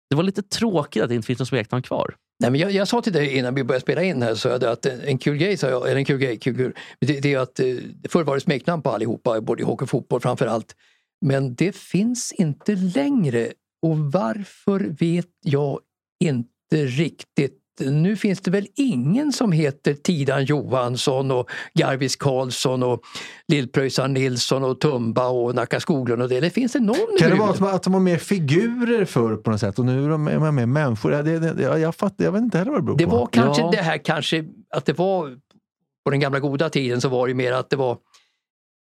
det 0.10 0.16
var 0.16 0.24
lite 0.24 0.42
tråkigt 0.42 1.04
att 1.04 1.10
det 1.10 1.16
inte 1.16 1.26
finns 1.26 1.40
någon 1.40 1.46
smeknamn 1.46 1.84
kvar. 1.84 2.16
Nej, 2.40 2.52
men 2.52 2.60
jag, 2.60 2.72
jag 2.72 2.88
sa 2.88 3.02
till 3.02 3.14
dig 3.14 3.38
innan 3.38 3.56
vi 3.56 3.64
började 3.64 3.82
spela 3.82 4.04
in 4.04 4.22
här 4.22 4.36
så 4.36 4.50
att 4.50 4.86
en 4.86 5.18
kul 5.18 5.38
grej, 5.38 5.58
sa 5.58 5.70
jag, 5.70 5.88
eller 5.88 5.96
en 5.96 6.06
kul 6.06 6.18
grej, 6.18 6.40
kul, 6.40 6.56
kul. 6.56 6.74
Det, 7.00 7.20
det 7.20 7.34
är 7.34 7.40
att 7.40 7.60
eh, 7.60 7.66
förr 8.10 8.24
var 8.24 8.36
det 8.36 8.42
smeknamn 8.42 8.82
på 8.82 8.90
allihopa, 8.90 9.42
både 9.42 9.62
i 9.62 9.66
hockey 9.66 9.84
och 9.84 9.90
fotboll 9.90 10.22
framför 10.22 10.48
allt. 10.48 10.76
Men 11.26 11.56
det 11.56 11.76
finns 11.76 12.32
inte 12.32 12.76
längre 12.76 13.52
och 13.82 13.98
varför 13.98 14.80
vet 14.80 15.30
jag 15.44 15.80
inte 16.20 16.86
riktigt. 16.86 17.61
Nu 17.80 18.16
finns 18.16 18.42
det 18.42 18.52
väl 18.52 18.68
ingen 18.76 19.32
som 19.34 19.52
heter 19.52 19.94
Tidan 19.94 20.46
Johansson 20.46 21.32
och 21.32 21.50
Garvis 21.74 22.16
Karlsson 22.16 22.84
och 22.84 23.02
Lillpröjsarn 23.48 24.14
Nilsson 24.14 24.64
och 24.64 24.80
Tumba 24.80 25.28
och 25.28 25.56
Nacka 25.56 25.80
Skoglund 25.80 26.22
och 26.22 26.30
det. 26.30 26.38
Eller 26.38 26.50
finns 26.50 26.72
det 26.74 26.80
någon 26.80 26.96
Kan 27.20 27.30
det 27.30 27.36
vara 27.36 27.72
att, 27.72 27.84
de 27.84 27.94
har 27.94 28.02
mer 28.02 28.18
figurer 28.18 29.06
förr 29.06 29.36
på 29.36 29.52
något 29.52 29.60
sätt 29.60 29.80
och 29.80 29.86
nu 29.86 30.06
är 30.06 30.10
de 30.10 30.24
mer 30.56 30.66
människor? 30.66 31.12
Det, 31.12 31.40
det, 31.40 31.62
jag, 31.64 31.80
jag, 31.80 31.96
fattar, 31.96 32.26
jag 32.26 32.32
vet 32.32 32.42
inte 32.42 32.58
heller 32.58 32.72
vad 32.72 32.80
det 32.82 32.84
beror 32.86 32.98
Det 32.98 33.06
på. 33.06 33.12
var 33.12 33.28
kanske 33.32 33.62
Ja. 33.62 33.72
det 33.72 33.82
här 33.82 33.98
kanske 33.98 34.46
att 34.76 34.86
det 34.86 34.94
var 34.94 35.38
på 36.06 36.12
den 36.12 36.20
gamla 36.20 36.40
goda 36.40 36.70
tiden 36.70 37.02
så 37.02 37.10
var 37.10 37.28
det 37.28 37.34
mer 37.34 37.52
att 37.54 37.70
det 37.70 37.76
var 37.76 37.98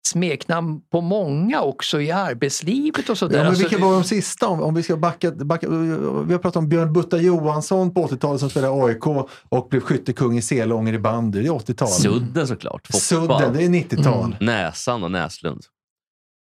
smeknamn 0.07 0.81
på 0.93 1.01
många 1.01 1.63
också 1.63 2.01
i 2.01 2.11
arbetslivet 2.11 3.09
och 3.09 3.19
sådär. 3.19 3.37
Ja, 3.37 3.43
men 3.43 3.49
Alltså, 3.49 3.63
vilka 3.63 3.85
var 3.85 3.93
de 3.93 4.05
sista? 4.05 4.49
Om, 4.49 4.63
om 4.63 4.75
vi 4.75 4.83
ska 4.83 4.97
backa, 4.97 5.31
backa, 5.31 5.69
vi 5.69 6.33
har 6.33 6.39
pratat 6.39 6.57
om 6.57 6.69
Björn 6.69 6.93
Butta 6.93 7.19
Johansson 7.19 7.95
på 7.95 8.07
80-talet 8.07 8.41
som 8.41 8.51
spelade 8.51 8.85
AIK 8.85 9.07
och 9.49 9.69
blev 9.71 9.81
skyttekung 9.81 10.39
i 10.39 10.43
Selånger 10.43 10.93
i 10.93 10.99
bandy. 10.99 11.43
Det 11.43 11.49
är 11.49 11.53
80-tal. 11.53 11.89
Sudden 11.89 12.47
såklart. 12.47 12.87
Foppa. 12.87 12.99
Sudden, 12.99 13.53
det 13.53 13.65
är 13.65 13.69
90-tal. 13.69 14.25
Mm. 14.25 14.37
Näsan 14.41 15.05
och 15.05 15.11
Näslund. 15.11 15.63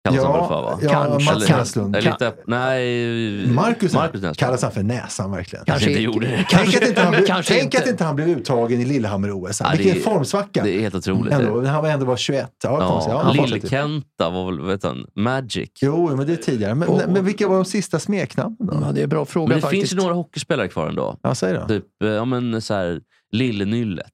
Kallas 0.05 0.23
han 0.23 0.33
väl 0.33 0.47
för 0.47 0.61
va? 0.61 0.79
ja, 0.81 0.89
Kanske. 0.89 1.31
Mats 1.33 1.45
Eller- 1.47 1.57
Näslund. 1.57 1.95
eller 1.95 2.11
lite, 2.11 2.33
nej, 2.47 3.47
Marcus, 3.47 3.93
Marcus 3.93 4.13
Näslund. 4.21 4.37
kallas 4.37 4.61
han 4.63 4.71
för 4.71 4.83
Näsan 4.83 5.31
verkligen? 5.31 5.65
Kanske 5.65 5.89
inte 5.89 6.01
gjorde 6.01 6.27
det. 6.27 6.45
Tänk 6.49 6.75
att 6.75 6.87
inte 6.87 7.01
han 7.01 7.11
blev, 7.11 7.25
Kanske 7.25 7.53
tänk 7.53 7.63
inte. 7.63 7.77
att 7.77 7.87
inte 7.87 8.03
han 8.03 8.15
blev 8.15 8.29
uttagen 8.29 8.81
i 8.81 8.85
Lillehammer-OS. 8.85 9.61
Ja, 9.61 9.69
det 9.71 9.77
Vilken 9.77 10.01
formsvacka. 10.01 10.63
Det 10.63 10.75
är 10.75 10.79
helt 10.79 10.95
otroligt. 10.95 11.33
Ändå, 11.33 11.65
han 11.65 11.81
var 11.83 11.89
ändå 11.89 12.05
var 12.05 12.17
21. 12.17 12.51
Ja, 12.63 12.69
Ja. 12.79 13.05
Ja, 13.09 13.17
han 13.23 13.37
var 13.37 13.47
40. 13.47 13.53
Lill-Kenta 13.59 14.29
var 14.29 14.45
väl, 14.51 14.61
vet 14.61 14.83
han, 14.83 15.05
Magic. 15.15 15.69
Jo, 15.81 16.15
men 16.17 16.27
det 16.27 16.33
är 16.33 16.37
tidigare. 16.37 16.75
Men, 16.75 16.87
Och- 16.89 17.01
men 17.07 17.25
vilka 17.25 17.47
var 17.47 17.55
de 17.55 17.65
sista 17.65 17.99
smeknamnen? 17.99 18.57
Ja, 18.85 18.91
det 18.93 18.99
är 18.99 19.03
en 19.03 19.09
bra 19.09 19.25
fråga 19.25 19.47
Men 19.47 19.57
det 19.57 19.61
faktiskt. 19.61 19.81
finns 19.81 19.93
ju 19.93 19.97
några 19.97 20.13
hockeyspelare 20.15 20.67
kvar 20.67 20.87
ändå. 20.87 21.17
Ja, 21.23 21.35
säg 21.35 21.53
då. 21.53 21.67
Typ, 21.67 21.85
eh, 22.03 22.09
ja 22.09 22.25
men 22.25 22.61
så 22.61 22.73
här, 22.73 22.99
Lille-Nyllet. 23.31 24.05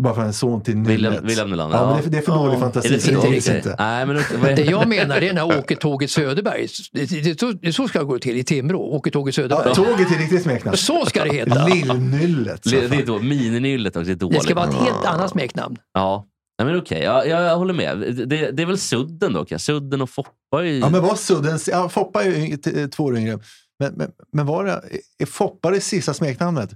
Bara 0.00 0.14
för 0.14 0.22
en 0.22 0.32
son 0.32 0.62
till. 0.62 0.76
William, 0.76 1.14
William 1.26 1.50
Nylander. 1.50 1.76
Ja, 1.78 1.86
men 1.86 1.96
det, 1.96 2.06
är- 2.08 2.10
det 2.10 2.18
är 2.18 2.22
för 2.22 2.32
dålig 2.32 2.54
Ja. 2.54 2.60
fantasi. 2.60 2.88
Det 2.88 3.00
så 3.00 3.10
det 3.10 3.36
inte. 3.36 3.76
Nej, 3.78 4.06
men 4.06 4.16
det, 4.16 4.54
Det 4.54 4.62
jag 4.64 4.88
menar 4.88 5.20
det 5.20 5.28
är 5.28 5.32
när 5.32 5.58
Åke-tåget 5.58 6.10
Söderberg. 6.10 6.66
Det, 6.92 7.04
det, 7.10 7.20
det, 7.20 7.40
så- 7.40 7.52
det, 7.52 7.72
så 7.72 7.88
ska 7.88 7.98
det 7.98 8.04
gå 8.04 8.18
till 8.18 8.36
i 8.36 8.44
Timrå. 8.44 8.80
Åke-tåget 8.80 9.34
Söderberg. 9.34 9.62
Ja, 9.68 9.74
tåget 9.74 10.12
är 10.14 10.18
riktigt 10.18 10.42
smeknamn. 10.42 10.76
Så 10.76 11.06
ska 11.06 11.24
det 11.24 11.32
heta. 11.34 11.66
Lill-Nyllet. 11.66 12.62
det, 12.64 12.88
det 12.88 12.96
är 12.96 13.06
då 13.06 13.18
Mini-Nyllet 13.18 13.88
också, 13.88 14.02
det 14.02 14.10
är 14.12 14.14
dåligt. 14.14 14.38
Det 14.38 14.44
ska 14.44 14.54
vara 14.54 14.68
ett 14.68 14.74
helt 14.74 15.04
annat 15.06 15.30
smeknamn. 15.30 15.76
Ja, 15.94 16.26
Nej, 16.58 16.66
men 16.66 16.78
okej. 16.78 17.02
Ja, 17.02 17.24
jag, 17.24 17.42
jag 17.42 17.56
håller 17.56 17.74
med. 17.74 17.98
Det, 18.28 18.50
det 18.50 18.62
är 18.62 18.66
väl 18.66 18.78
Sudden 18.78 19.32
då? 19.32 19.40
Okay? 19.40 19.58
Sudden 19.58 20.02
och 20.02 20.10
Foppa 20.10 20.30
är 20.52 20.62
ju... 20.62 20.78
Ja, 20.78 20.88
men 20.90 21.02
var 21.02 21.14
Sudden... 21.14 21.58
Ja, 21.66 21.88
Foppa 21.88 22.22
är 22.24 22.30
ju 22.30 22.88
två 22.88 23.04
år 23.04 23.16
yngre. 23.18 23.38
Men, 23.78 23.92
men, 23.94 24.10
men 24.32 24.46
var 24.46 24.64
det... 24.64 24.82
Är 25.18 25.26
Foppa 25.26 25.70
det 25.70 25.80
sista 25.80 26.14
smeknamnet? 26.14 26.70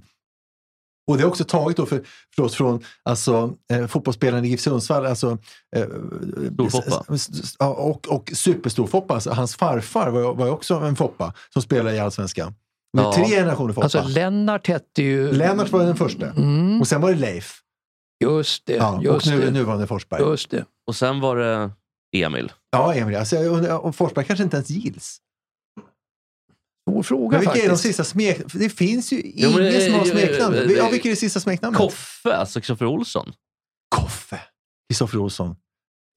Och 1.09 1.17
det 1.17 1.23
är 1.23 1.27
också 1.27 1.43
taget 1.43 1.77
då 1.77 1.85
för, 1.85 2.01
förlåt, 2.35 2.53
från 2.53 2.83
alltså, 3.03 3.53
eh, 3.73 3.87
fotbollsspelaren 3.87 4.45
i 4.45 4.47
GIF 4.47 4.59
Sundsvall, 4.61 5.05
alltså, 5.05 5.37
eh, 5.75 5.85
ja, 7.59 7.67
och, 7.67 8.07
och 8.07 8.31
superstorfoppa. 8.33 9.13
Alltså, 9.13 9.29
hans 9.31 9.55
farfar 9.55 10.09
var, 10.09 10.33
var 10.33 10.49
också 10.49 10.75
en 10.75 10.95
foppa 10.95 11.33
som 11.53 11.61
spelade 11.61 11.95
i 11.95 11.99
Allsvenskan. 11.99 12.53
Det 12.93 12.99
är 12.99 13.03
Ja. 13.05 13.13
tre 13.13 13.25
generationer 13.25 13.73
foppa. 13.73 13.83
Alltså 13.85 14.03
Lennart 14.03 14.67
hette 14.67 15.01
ju... 15.03 15.31
Lennart 15.31 15.71
var 15.71 15.83
den 15.83 15.95
första. 15.95 16.25
Mm, 16.29 16.81
Och 16.81 16.87
sen 16.87 17.01
var 17.01 17.09
det 17.11 17.17
Leif. 17.19 17.59
just 18.23 18.65
det. 18.65 18.73
Ja, 18.75 18.97
och 18.97 19.03
just 19.03 19.25
nu, 19.27 19.41
det. 19.41 19.51
nuvarande 19.51 19.87
Forsberg. 19.87 20.21
Just 20.21 20.49
det. 20.49 20.65
Och 20.87 20.95
sen 20.95 21.19
var 21.19 21.35
det 21.35 21.71
Emil. 22.17 22.51
Ja, 22.71 22.93
Emil. 22.93 23.15
Alltså, 23.15 23.37
om 23.77 23.93
Forsberg 23.93 24.25
kanske 24.25 24.43
inte 24.43 24.57
ens 24.57 24.69
gills. 24.69 25.17
Svår 26.91 27.03
fråga 27.03 27.31
Men 27.31 27.39
vilka 27.39 27.53
är 27.53 27.61
de 27.61 27.67
faktiskt. 27.69 27.83
sista 27.83 28.03
smek... 28.03 28.39
Det 28.53 28.69
finns 28.69 29.11
ju 29.13 29.21
Jo, 29.35 29.49
men, 29.51 29.67
ingen 29.67 29.81
som 29.81 29.93
har 29.93 29.99
eh, 30.01 30.05
smeknamn. 30.11 30.55
eh, 30.55 30.71
Ja, 30.71 30.89
vilka 30.89 31.07
är 31.07 31.11
det 31.11 31.15
sista 31.15 31.39
smeknamnet? 31.39 31.77
Koffe, 31.77 32.33
alltså 32.35 32.59
Kristoffer 32.59 32.85
Olsson. 32.85 33.33
Koffe. 33.95 34.39
Kristoffer 34.89 35.17
Olsson. 35.19 35.55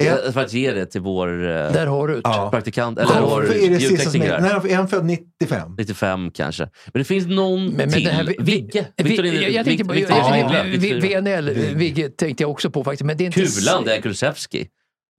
Eh, 0.04 0.32
För 0.32 0.40
att 0.40 0.52
ge 0.52 0.72
det 0.72 0.86
till 0.86 1.00
vår 1.00 1.28
eh, 1.42 1.46
Där 1.72 1.86
har 1.86 2.08
du 2.08 2.14
det. 2.14 2.20
Ja. 2.24 2.50
praktikant, 2.50 2.98
eller 2.98 3.20
vår 3.20 3.40
Koffe 3.40 3.54
är 3.66 3.70
det 3.70 3.78
sista 3.80 3.92
ljudtekniker 3.94 4.28
smeknamnet. 4.38 4.72
är 4.72 4.76
han 4.76 4.88
född? 4.88 5.04
95? 5.04 5.74
95 5.78 6.30
kanske. 6.30 6.62
Men 6.62 7.00
det 7.00 7.04
finns 7.04 7.26
någon 7.26 7.64
Men, 7.66 7.74
men 7.76 7.90
till. 7.92 8.04
det 8.04 8.10
här, 8.10 8.34
Vigge. 8.38 8.86
Vi- 8.96 9.04
Victorin- 9.04 9.42
jag, 9.42 9.50
jag 9.50 9.64
tänkte 9.64 9.84
på 9.84 9.92
Victor- 9.94 10.16
Ja. 10.16 10.62
Victor- 10.62 11.00
VNL, 11.20 11.50
Vigge 11.74 12.08
tänkte 12.08 12.42
jag 12.42 12.50
också 12.50 12.70
på 12.70 12.84
faktiskt. 12.84 13.02
Men 13.06 13.16
det 13.16 13.24
är 13.24 13.26
inte 13.26 13.40
Kulan, 13.60 13.84
det 13.84 13.96
är 13.96 14.00
Kulusevski. 14.00 14.68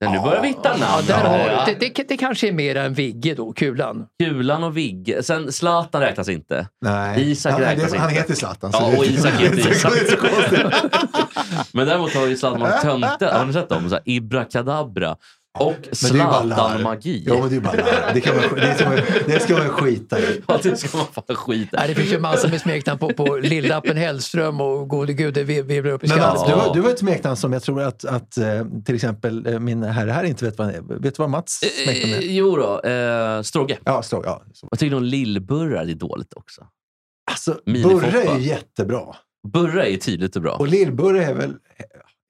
Men 0.03 0.11
nu 0.11 0.19
börjar 0.19 0.41
vi 0.41 0.47
hitta 0.47 0.69
namn. 0.69 0.83
Ja, 1.07 1.15
där 1.17 1.29
har, 1.29 1.37
Ja. 1.37 1.63
det, 1.79 1.93
det, 1.95 2.07
det 2.07 2.17
kanske 2.17 2.47
är 2.47 2.51
mer 2.51 2.75
än 2.75 2.93
Vigge 2.93 3.33
då, 3.33 3.53
Kulan. 3.53 4.05
Kulan 4.23 4.63
och 4.63 4.77
Vigge. 4.77 5.23
Sen 5.23 5.51
Zlatan 5.51 6.01
räknas 6.01 6.29
inte. 6.29 6.67
Nej. 6.85 7.31
Isak 7.31 7.51
han, 7.51 7.61
räknas 7.61 7.91
det, 7.91 7.97
han 7.97 8.09
inte. 8.09 8.21
heter 8.21 8.35
Zlatan. 8.35 8.69
Ja, 8.73 8.93
och 8.97 9.05
Isak 9.05 9.33
heter 9.33 9.71
Isak. 9.71 9.93
Men 11.73 11.87
däremot 11.87 12.13
har 12.15 12.27
ju 12.27 12.37
Zlatan 12.37 12.59
varit 12.61 12.81
tönte. 12.81 13.25
Har 13.33 13.45
ni 13.45 13.53
sett 13.53 13.69
dem? 13.69 13.89
Så 13.89 13.95
här, 13.95 14.03
Ibrakadabra 14.05 15.15
och 15.59 15.73
det. 15.89 15.95
Zlatan-magi. 15.95 17.23
Ja, 17.27 17.39
men 17.39 17.49
det 17.49 17.55
är 17.55 17.59
bara 17.59 17.73
larv. 17.73 18.13
det, 18.13 18.21
kan 18.21 18.35
man, 18.35 18.43
det, 18.55 18.75
ska 18.75 18.89
man, 18.89 18.97
det 19.27 19.39
ska 19.39 19.53
man 19.57 19.69
skita 19.69 20.19
i. 20.19 20.41
Ja, 20.47 20.59
det 20.63 20.77
ska 20.77 20.97
man 20.97 21.07
fan 21.07 21.35
skita 21.35 21.77
Nej, 21.77 21.85
i. 21.85 21.93
det 21.93 21.99
finns 22.01 22.13
ju 22.13 22.19
massor 22.19 22.49
med 22.49 22.61
smeknamn 22.61 22.99
på, 22.99 23.13
på 23.13 23.37
Lill-Lappen 23.37 23.97
Hellström 23.97 24.61
och 24.61 24.89
gode 24.89 25.13
gud, 25.13 25.33
det 25.33 25.43
vir- 25.43 25.63
virvlar 25.63 25.91
upp 25.91 26.03
i 26.03 26.07
skallen. 26.07 26.27
Mats, 26.27 26.73
du, 26.73 26.79
du 26.79 26.85
har 26.85 26.93
ett 26.93 26.99
smeknamn 26.99 27.35
som 27.37 27.53
jag 27.53 27.63
tror 27.63 27.81
att, 27.81 28.05
att 28.05 28.37
eh, 28.37 28.65
till 28.85 28.95
exempel 28.95 29.47
eh, 29.47 29.59
min 29.59 29.83
herre 29.83 30.11
här 30.11 30.23
inte 30.23 30.45
vet 30.45 30.57
vad 30.57 30.67
han 30.67 30.75
är. 30.75 30.81
Vet 30.81 31.15
du 31.15 31.21
vad 31.21 31.29
Mats 31.29 31.59
smeknamn 31.85 32.13
Eh, 32.13 32.17
är? 32.19 32.21
Jo 32.21 32.55
då, 32.55 32.89
eh, 32.89 33.41
Strogge. 33.41 33.77
Ja, 33.83 34.01
stå, 34.03 34.21
ja. 34.25 34.41
Jag 34.71 34.79
tycker 34.79 34.91
nog 34.95 35.03
Lill-Burrar 35.03 35.89
är 35.89 35.95
dåligt 35.95 36.33
också. 36.33 36.61
Alltså. 37.31 37.57
Burre 37.65 38.21
är 38.23 38.37
ju 38.39 38.45
jättebra. 38.47 39.01
Burra 39.53 39.85
är 39.85 39.97
tydligt 39.97 40.35
och 40.35 40.41
bra. 40.41 40.55
Och 40.55 40.67
Lill-Burre 40.67 41.25
är 41.25 41.33
väl... 41.33 41.53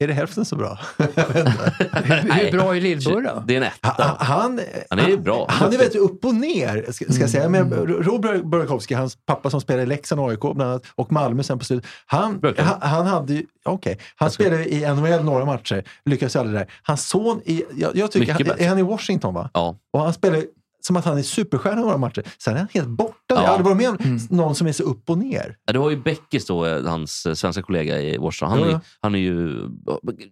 Är 0.03 0.07
det 0.07 0.13
hälften 0.13 0.45
så 0.45 0.55
bra? 0.55 0.79
Hur, 0.97 2.33
hur 2.43 2.51
bra 2.51 2.75
är 2.75 2.81
Lill-Burra? 2.81 3.43
Det 3.47 3.53
är 3.53 3.57
en 3.57 3.63
etta. 3.63 3.95
Han, 3.97 4.15
han, 4.19 4.59
Han 4.89 4.99
är 4.99 5.07
ju 5.07 5.17
bra. 5.17 5.45
Han 5.49 5.73
är 5.73 5.77
väldigt 5.77 6.01
upp 6.01 6.25
och 6.25 6.35
ner, 6.35 6.91
ska, 6.91 7.05
ska 7.05 7.21
jag 7.21 7.29
säga. 7.29 7.49
Men 7.49 7.63
Mm. 7.73 8.03
Robert 8.03 8.43
Burakovsky, 8.43 8.95
hans 8.95 9.17
pappa 9.25 9.49
som 9.49 9.61
spelade 9.61 9.83
i 9.83 9.85
Leksand 9.85 10.21
och 10.21 10.29
AIK 10.29 10.39
bland 10.39 10.61
annat, 10.61 10.83
och 10.95 11.11
Malmö 11.11 11.43
sen 11.43 11.59
på 11.59 11.65
slutet. 11.65 11.89
Han, 12.05 12.41
han, 12.57 12.81
han 12.81 13.07
hade 13.07 13.33
ju, 13.33 13.45
okej, 13.65 13.97
han 14.15 14.31
spelade 14.31 14.73
i 14.73 14.93
NHL 14.93 15.23
några 15.23 15.45
matcher, 15.45 15.83
lyckades 16.05 16.35
aldrig 16.35 16.59
där. 16.59 16.67
Hans 16.83 17.07
son, 17.07 17.41
i, 17.45 17.63
jag, 17.75 17.95
jag 17.95 18.11
tycker, 18.11 18.33
han, 18.33 18.59
är 18.59 18.69
han 18.69 18.79
i 18.79 18.81
Washington 18.81 19.33
va? 19.33 19.49
Ja. 19.53 19.75
Och 19.93 20.01
han 20.01 20.13
spelar 20.13 20.43
som 20.87 20.95
att 20.95 21.05
han 21.05 21.17
är 21.17 21.21
superstjärna 21.23 21.81
i 21.81 21.83
några 21.83 21.97
matcher. 21.97 22.23
Sen 22.37 22.53
är 22.53 22.57
han 22.59 22.67
helt 22.73 22.87
borta. 22.87 23.15
Jag 23.27 23.35
har 23.35 23.43
Ja. 23.43 23.49
aldrig 23.49 23.65
varit 23.65 23.77
med 23.77 23.89
om 23.89 23.97
Mm. 23.99 24.19
någon 24.29 24.55
som 24.55 24.67
är 24.67 24.71
så 24.71 24.83
upp 24.83 25.09
och 25.09 25.17
ner. 25.17 25.57
Ja, 25.65 25.73
Du 25.73 25.79
har 25.79 25.89
ju 25.89 25.97
Beckis 25.97 26.45
då, 26.45 26.65
eh, 26.65 26.83
hans 26.85 27.25
eh, 27.25 27.33
svenska 27.33 27.61
kollega 27.63 28.01
i 28.01 28.17
Washington. 28.17 28.49
Han, 28.49 28.59
Ja, 28.59 28.67
är, 28.67 28.71
ja. 28.71 28.81
han 29.01 29.15
är 29.15 29.19
ju 29.19 29.49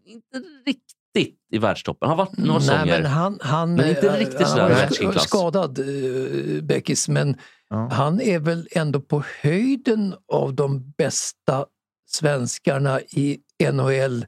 inte 0.07 0.37
riktigt 0.65 1.37
i 1.53 1.57
världstoppen. 1.57 2.09
Han 2.09 2.17
har 2.17 2.25
varit 2.25 2.37
några 2.37 2.59
Nej, 2.59 2.67
säsonger. 2.67 3.01
men 3.01 3.11
han, 3.11 3.37
han, 3.41 3.75
Men 3.75 3.89
inte 3.89 4.09
eh, 4.09 4.17
riktigt 4.17 4.39
han 4.41 4.49
sådär 4.49 4.63
var 4.63 4.69
världsklass. 4.69 5.23
skadad, 5.23 5.79
eh, 5.79 6.63
Beckis, 6.63 7.07
men 7.09 7.35
Ja. 7.69 7.89
han 7.91 8.21
är 8.21 8.39
väl 8.39 8.67
ändå 8.71 8.99
på 9.01 9.23
höjden 9.41 10.15
av 10.33 10.53
de 10.53 10.91
bästa 10.97 11.65
svenskarna 12.09 13.01
i 13.01 13.37
NHL 13.71 14.25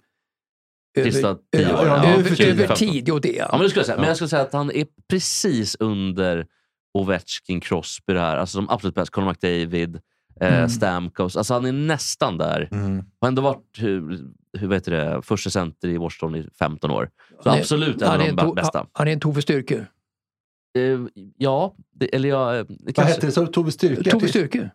Sista 0.96 1.38
tio 1.56 1.68
över, 1.70 1.74
åren. 1.74 2.04
Ja, 2.04 2.14
över, 2.20 2.76
tid. 2.76 3.10
Och 3.10 3.22
det 3.22 3.38
är 3.40 3.40
Ja, 3.40 3.48
men, 3.52 3.62
det 3.62 3.70
skulle 3.70 3.80
jag 3.80 3.86
säga. 3.86 3.98
men 3.98 4.08
jag 4.08 4.16
skulle 4.16 4.30
säga 4.30 4.42
att 4.42 4.54
han 4.54 4.72
är 4.72 4.86
precis 5.10 5.76
under 5.80 6.46
Ovechkin, 6.94 7.62
Crosby, 7.62 8.14
det 8.14 8.20
här. 8.20 8.38
Alltså 8.38 8.58
de 8.58 8.70
absolut 8.70 8.96
bästa. 8.96 9.12
Conor 9.12 9.30
McDavid, 9.30 9.96
eh, 10.42 10.58
Mm. 10.58 10.70
Stamkos. 10.70 11.38
Alltså 11.38 11.54
han 11.54 11.66
är 11.66 11.72
nästan 11.72 12.38
där. 12.38 12.70
Har 13.22 13.28
ändå 13.28 13.42
varit 13.42 13.64
hur, 13.78 14.20
hur 14.58 14.68
vet 14.68 14.86
det, 14.86 15.22
första 15.24 15.50
center 15.50 15.88
i 15.90 15.98
Washington 15.98 16.36
i 16.36 16.48
15 16.60 16.92
år. 16.92 17.10
Så 17.44 17.50
Han 17.50 17.58
är- 17.58 17.62
absolut 17.62 18.02
en 18.02 18.08
han 18.08 18.16
av 18.22 18.22
är 18.22 18.32
de 18.32 18.40
en 18.42 18.48
to- 18.48 18.56
bästa. 18.56 18.88
Han, 18.94 19.08
är 19.08 19.12
en 19.12 19.20
Tove 19.20 19.42
Styrke. 19.42 19.86
Eh, 20.78 21.00
ja, 21.38 21.76
det, 21.96 22.16
eller 22.16 22.30
ja, 22.30 22.56
eh, 22.56 22.64
det 22.70 22.76
Vad 22.80 22.96
kanske, 22.96 23.14
hette 23.14 23.26
det? 23.26 23.32
Så 23.32 23.48
Tove 23.48 23.72
Styrke? 23.72 24.10
Tove 24.12 24.28
Styrke. 24.28 24.70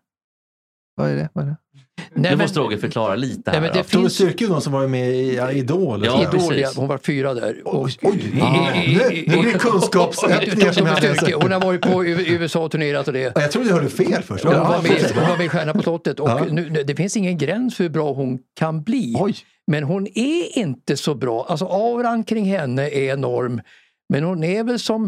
Vad 0.99 1.11
är 1.11 1.17
det? 1.17 1.29
Vad 1.33 1.45
är 1.45 1.49
det? 1.49 1.57
Nej, 1.97 2.07
Nu 2.15 2.29
men- 2.29 2.39
måste 2.39 2.61
Roger 2.61 2.77
förklara 2.79 3.15
lite 3.15 3.43
Nej, 3.47 3.55
här. 3.55 3.61
men 3.61 3.69
det 3.73 3.75
finns- 3.85 3.91
Tove 3.91 4.11
Styrke 4.11 4.45
är 4.45 4.49
någon 4.49 4.63
som 4.63 4.73
var 4.73 4.87
med 4.87 5.11
i 5.17 5.37
ja, 5.37 5.53
Idol. 5.53 6.05
Ja. 6.05 6.23
Idol, 6.23 6.59
ja, 6.59 6.71
hon 6.77 6.89
var 6.89 6.99
fyra 6.99 7.35
där. 7.35 7.63
Oj, 7.65 7.97
oj, 8.03 8.31
nu- 8.33 9.25
nu 9.27 9.43
blir 9.43 9.53
det 9.53 9.59
kunskapsöppningar. 9.59 11.43
Hon 11.43 11.53
har 11.53 11.61
varit 11.61 11.81
på 11.81 12.05
USA 12.07 12.65
och 12.65 12.71
turnerat 12.71 13.07
och 13.07 13.13
det. 13.13 13.21
Ja, 13.21 13.33
Jag 13.41 13.53
trodde 13.53 13.69
jag 13.69 13.75
hörde 13.77 13.89
fel 13.89 14.23
först. 14.23 14.45
Hon 14.45 14.53
var, 14.55 14.83
med, 14.83 15.13
hon 15.15 15.29
var 15.29 15.37
med 15.37 15.47
i 15.47 15.49
Stjärna 15.49 15.73
på 15.73 15.83
slottet 15.83 16.21
och 16.21 16.29
Ja. 16.29 16.45
nu, 16.51 16.69
det 16.87 16.97
finns 16.97 17.17
ingen 17.17 17.39
gräns 17.39 17.77
för 17.77 17.85
hur 17.85 17.91
bra 17.91 18.13
hon 18.13 18.39
kan 18.59 18.83
bli. 18.83 19.15
Oj. 19.19 19.35
Men 19.67 19.85
hon 19.85 20.07
är 20.07 20.59
inte 20.59 20.97
så 20.97 21.15
bra. 21.15 21.47
Alltså 21.49 21.65
auran 21.67 22.25
kring 22.25 22.45
henne 22.45 22.83
är 22.89 23.13
enorm. 23.13 23.61
Men 24.09 24.23
hon 24.25 24.45
är 24.45 24.65
väl 24.65 24.79
som 24.79 25.05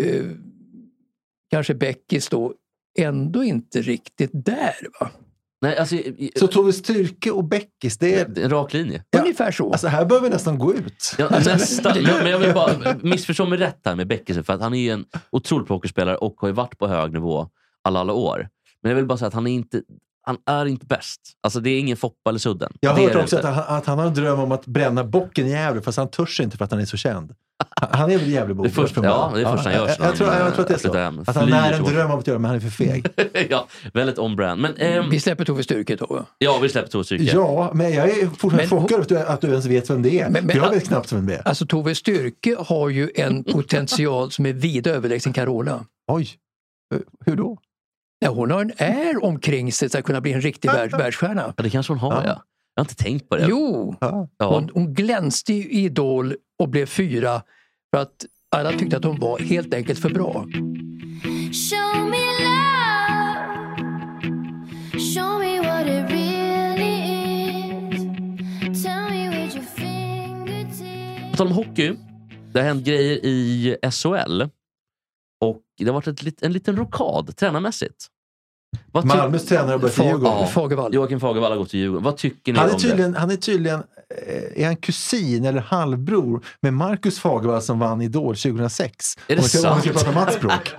eh, 0.00 0.22
kanske 1.50 1.74
Beckis 1.74 2.28
då 2.28 2.52
ändå 2.98 3.44
inte 3.44 3.82
riktigt 3.82 4.30
där. 4.32 4.74
Va? 5.00 5.10
Nej, 5.64 5.78
alltså, 5.78 5.96
Så 6.36 6.46
Tove 6.46 6.72
Styrke 6.72 7.30
och 7.30 7.44
Beckis, 7.44 7.98
det 7.98 8.14
är... 8.14 8.38
en 8.38 8.50
rak 8.50 8.72
linje. 8.72 9.04
Ja. 9.10 9.20
Ungefär 9.20 9.50
så. 9.50 9.72
Alltså 9.72 9.88
här 9.88 10.04
behöver 10.04 10.28
vi 10.28 10.32
nästan 10.34 10.58
gå 10.58 10.74
ut. 10.74 11.14
Ja, 11.18 11.28
nästan. 11.30 11.92
Men, 12.02 12.04
men 12.04 12.30
jag 12.30 12.38
vill 12.38 12.54
bara 12.54 12.96
missförstå 13.02 13.46
mig 13.46 13.58
rätt 13.58 13.80
här 13.84 13.94
med 13.94 14.06
Beckis, 14.06 14.46
för 14.46 14.52
att 14.52 14.60
han 14.60 14.74
är 14.74 14.78
ju 14.78 14.90
en 14.90 15.04
otrolig 15.30 15.68
pokerspelare 15.68 16.16
och 16.16 16.34
har 16.40 16.48
ju 16.48 16.54
varit 16.54 16.78
på 16.78 16.88
hög 16.88 17.12
nivå 17.12 17.48
alla, 17.82 18.00
alla 18.00 18.12
år. 18.12 18.48
Men 18.82 18.90
jag 18.90 18.96
vill 18.96 19.06
bara 19.06 19.18
säga 19.18 19.28
att 19.28 19.34
han 19.34 19.46
är 19.46 19.50
inte, 19.50 19.82
han 20.24 20.36
är 20.46 20.66
inte 20.66 20.86
bäst. 20.86 21.20
Alltså 21.42 21.60
det 21.60 21.70
är 21.70 21.78
ingen 21.80 21.96
Foppa 21.96 22.30
eller 22.30 22.38
Sudden. 22.38 22.72
Jag 22.80 22.90
har 22.90 23.02
hört 23.02 23.14
också 23.16 23.38
att 23.38 23.44
han, 23.44 23.76
att 23.76 23.86
han 23.86 23.98
har 23.98 24.06
en 24.06 24.14
dröm 24.14 24.40
om 24.40 24.52
att 24.52 24.66
bränna 24.66 25.04
bocken 25.04 25.46
i 25.46 25.50
Gävle, 25.50 25.82
fast 25.82 25.98
han 25.98 26.08
törs 26.10 26.40
inte 26.40 26.56
för 26.56 26.64
att 26.64 26.70
han 26.70 26.80
är 26.80 26.84
så 26.84 26.96
känd. 26.96 27.34
Han- 27.76 28.10
är 28.10 28.18
väl 28.18 28.30
Gävlebo? 28.30 28.62
Det 28.62 28.68
är 28.68 28.70
först- 28.70 28.96
ja, 28.96 29.32
det 29.34 29.40
är 29.40 29.52
först 29.52 29.64
han 29.64 29.72
gör 29.74 29.80
jag, 29.88 29.96
jag, 30.08 30.16
tror, 30.16 30.28
jag 30.32 30.54
tror 30.54 30.62
att 30.62 30.68
det 30.68 30.74
är 30.74 30.78
så. 30.78 30.92
hem, 30.94 31.20
Att 31.26 31.36
han 31.36 31.46
flyr 31.46 31.56
är 31.56 31.72
en 31.72 31.84
dröm 31.84 32.10
om 32.10 32.18
att 32.18 32.26
göra 32.26 32.38
men 32.38 32.48
han 32.48 32.56
är 32.56 32.60
för 32.60 32.68
feg. 32.70 33.06
ja, 33.50 33.66
väldigt 33.92 34.18
on-brand. 34.18 34.60
Men 34.62 34.76
ehm, 34.76 35.10
Vi 35.10 35.20
släpper 35.20 35.44
Tove 35.44 35.62
Styrke 35.62 35.96
då. 35.96 36.06
va? 36.06 36.24
ja, 36.38 36.58
vi 36.62 36.68
släpper 36.68 36.90
Tove 36.90 37.04
Styrke. 37.04 37.24
Ja, 37.34 37.70
men 37.74 37.92
jag 37.92 38.08
är 38.18 38.26
fortfarande 38.26 38.68
chockad 38.68 39.00
att 39.00 39.08
du, 39.08 39.18
att 39.18 39.40
du 39.40 39.46
ens 39.48 39.66
vet 39.66 39.90
vem 39.90 40.02
det 40.02 40.20
är. 40.20 40.30
Men- 40.30 40.46
men- 40.46 40.56
jag 40.56 40.70
vet 40.70 40.88
knappt 40.88 41.12
vem 41.12 41.26
det 41.26 41.34
är. 41.34 41.48
Alltså 41.48 41.66
Tove 41.66 41.94
Styrke 41.94 42.56
har 42.58 42.88
ju 42.88 43.10
en 43.14 43.44
potential 43.44 44.30
som 44.30 44.46
är 44.46 44.52
vida 44.52 44.90
överlägsen 44.90 45.32
Carola. 45.32 45.84
Oj, 46.12 46.28
hur 47.26 47.36
då? 47.36 47.58
Ja, 48.24 48.30
hon 48.30 48.50
har 48.50 48.60
en 48.60 48.72
är 48.76 49.24
omkring 49.24 49.72
sig 49.72 49.88
till 49.88 49.98
att 49.98 50.04
kunna 50.04 50.20
bli 50.20 50.32
en 50.32 50.40
riktig 50.40 50.70
värld, 50.70 50.90
världsstjärna. 50.98 51.54
Ja, 51.56 51.62
det 51.62 51.70
kanske 51.70 51.92
hon 51.92 51.98
har, 52.00 52.12
Ja. 52.12 52.22
ja. 52.26 52.42
Jag 52.74 52.80
har 52.80 52.84
inte 52.84 52.94
tänkt 53.04 53.28
på 53.28 53.36
det. 53.36 53.46
Jo, 53.48 53.96
Ja. 54.00 54.28
Hon, 54.38 54.70
hon 54.74 54.94
glänste 54.94 55.52
i 55.52 55.70
Idol 55.84 56.34
och 56.58 56.68
blev 56.68 56.86
fyra 56.86 57.42
för 57.94 58.02
att 58.02 58.24
alla 58.56 58.72
tyckte 58.72 58.96
att 58.96 59.04
hon 59.04 59.20
var 59.20 59.38
helt 59.38 59.74
enkelt 59.74 59.98
för 59.98 60.10
bra. 60.10 60.32
Show 60.32 62.08
me 62.10 62.24
love. 62.44 63.64
Show 65.14 65.38
me 65.38 65.60
what 65.60 65.86
it 65.86 66.10
really 66.10 66.94
is. 67.90 68.02
Tell 68.84 69.10
me 69.10 69.28
with 69.30 69.56
your 69.56 69.66
fingertips. 69.76 71.30
På 71.30 71.36
tal 71.36 71.46
om 71.46 71.52
hockey. 71.52 71.94
Det 72.52 72.58
har 72.60 72.66
hänt 72.66 72.86
grejer 72.86 73.16
i 73.26 73.76
SHL. 73.90 74.42
Och 75.40 75.62
det 75.78 75.86
har 75.86 75.92
varit 75.92 76.06
ett, 76.22 76.42
en 76.42 76.52
liten 76.52 76.76
rokad 76.76 77.36
tränarmässigt. 77.36 78.06
Vad 78.94 79.04
Malmös 79.04 79.46
tränare 79.46 79.70
har 79.70 79.78
börjat 79.78 79.98
i 79.98 80.02
Djurgården. 80.02 80.38
ja, 80.40 80.46
Fagervall. 80.46 80.94
Joakim 80.94 81.20
Fagervall 81.20 81.50
har 81.50 81.58
gått 81.58 81.70
till 81.70 81.80
Djurgården. 81.80 82.04
Vad 82.04 82.16
tycker 82.16 82.52
ni 82.52 82.58
Han 82.58 82.68
är 82.68 82.74
om 82.74 82.80
tydligen, 82.80 83.14
han 83.14 83.30
är 83.30 83.36
tydligen 83.36 83.82
eh, 84.26 84.62
är 84.62 84.66
han 84.66 84.76
kusin 84.76 85.44
eller 85.44 85.60
halvbror 85.60 86.44
med 86.60 86.74
Marcus 86.74 87.18
Fagervall 87.18 87.62
som 87.62 87.78
vann 87.78 88.00
Idol 88.02 88.36
2006. 88.36 89.16
Är 89.28 89.34
det 89.34 89.34
om 89.36 89.42
vi 89.42 89.48
ska, 89.48 89.70
om 89.70 89.76
vi 89.76 89.88
ska 89.88 89.92
sant? 89.98 90.04
prata 90.04 90.20
mattspråk. 90.24 90.72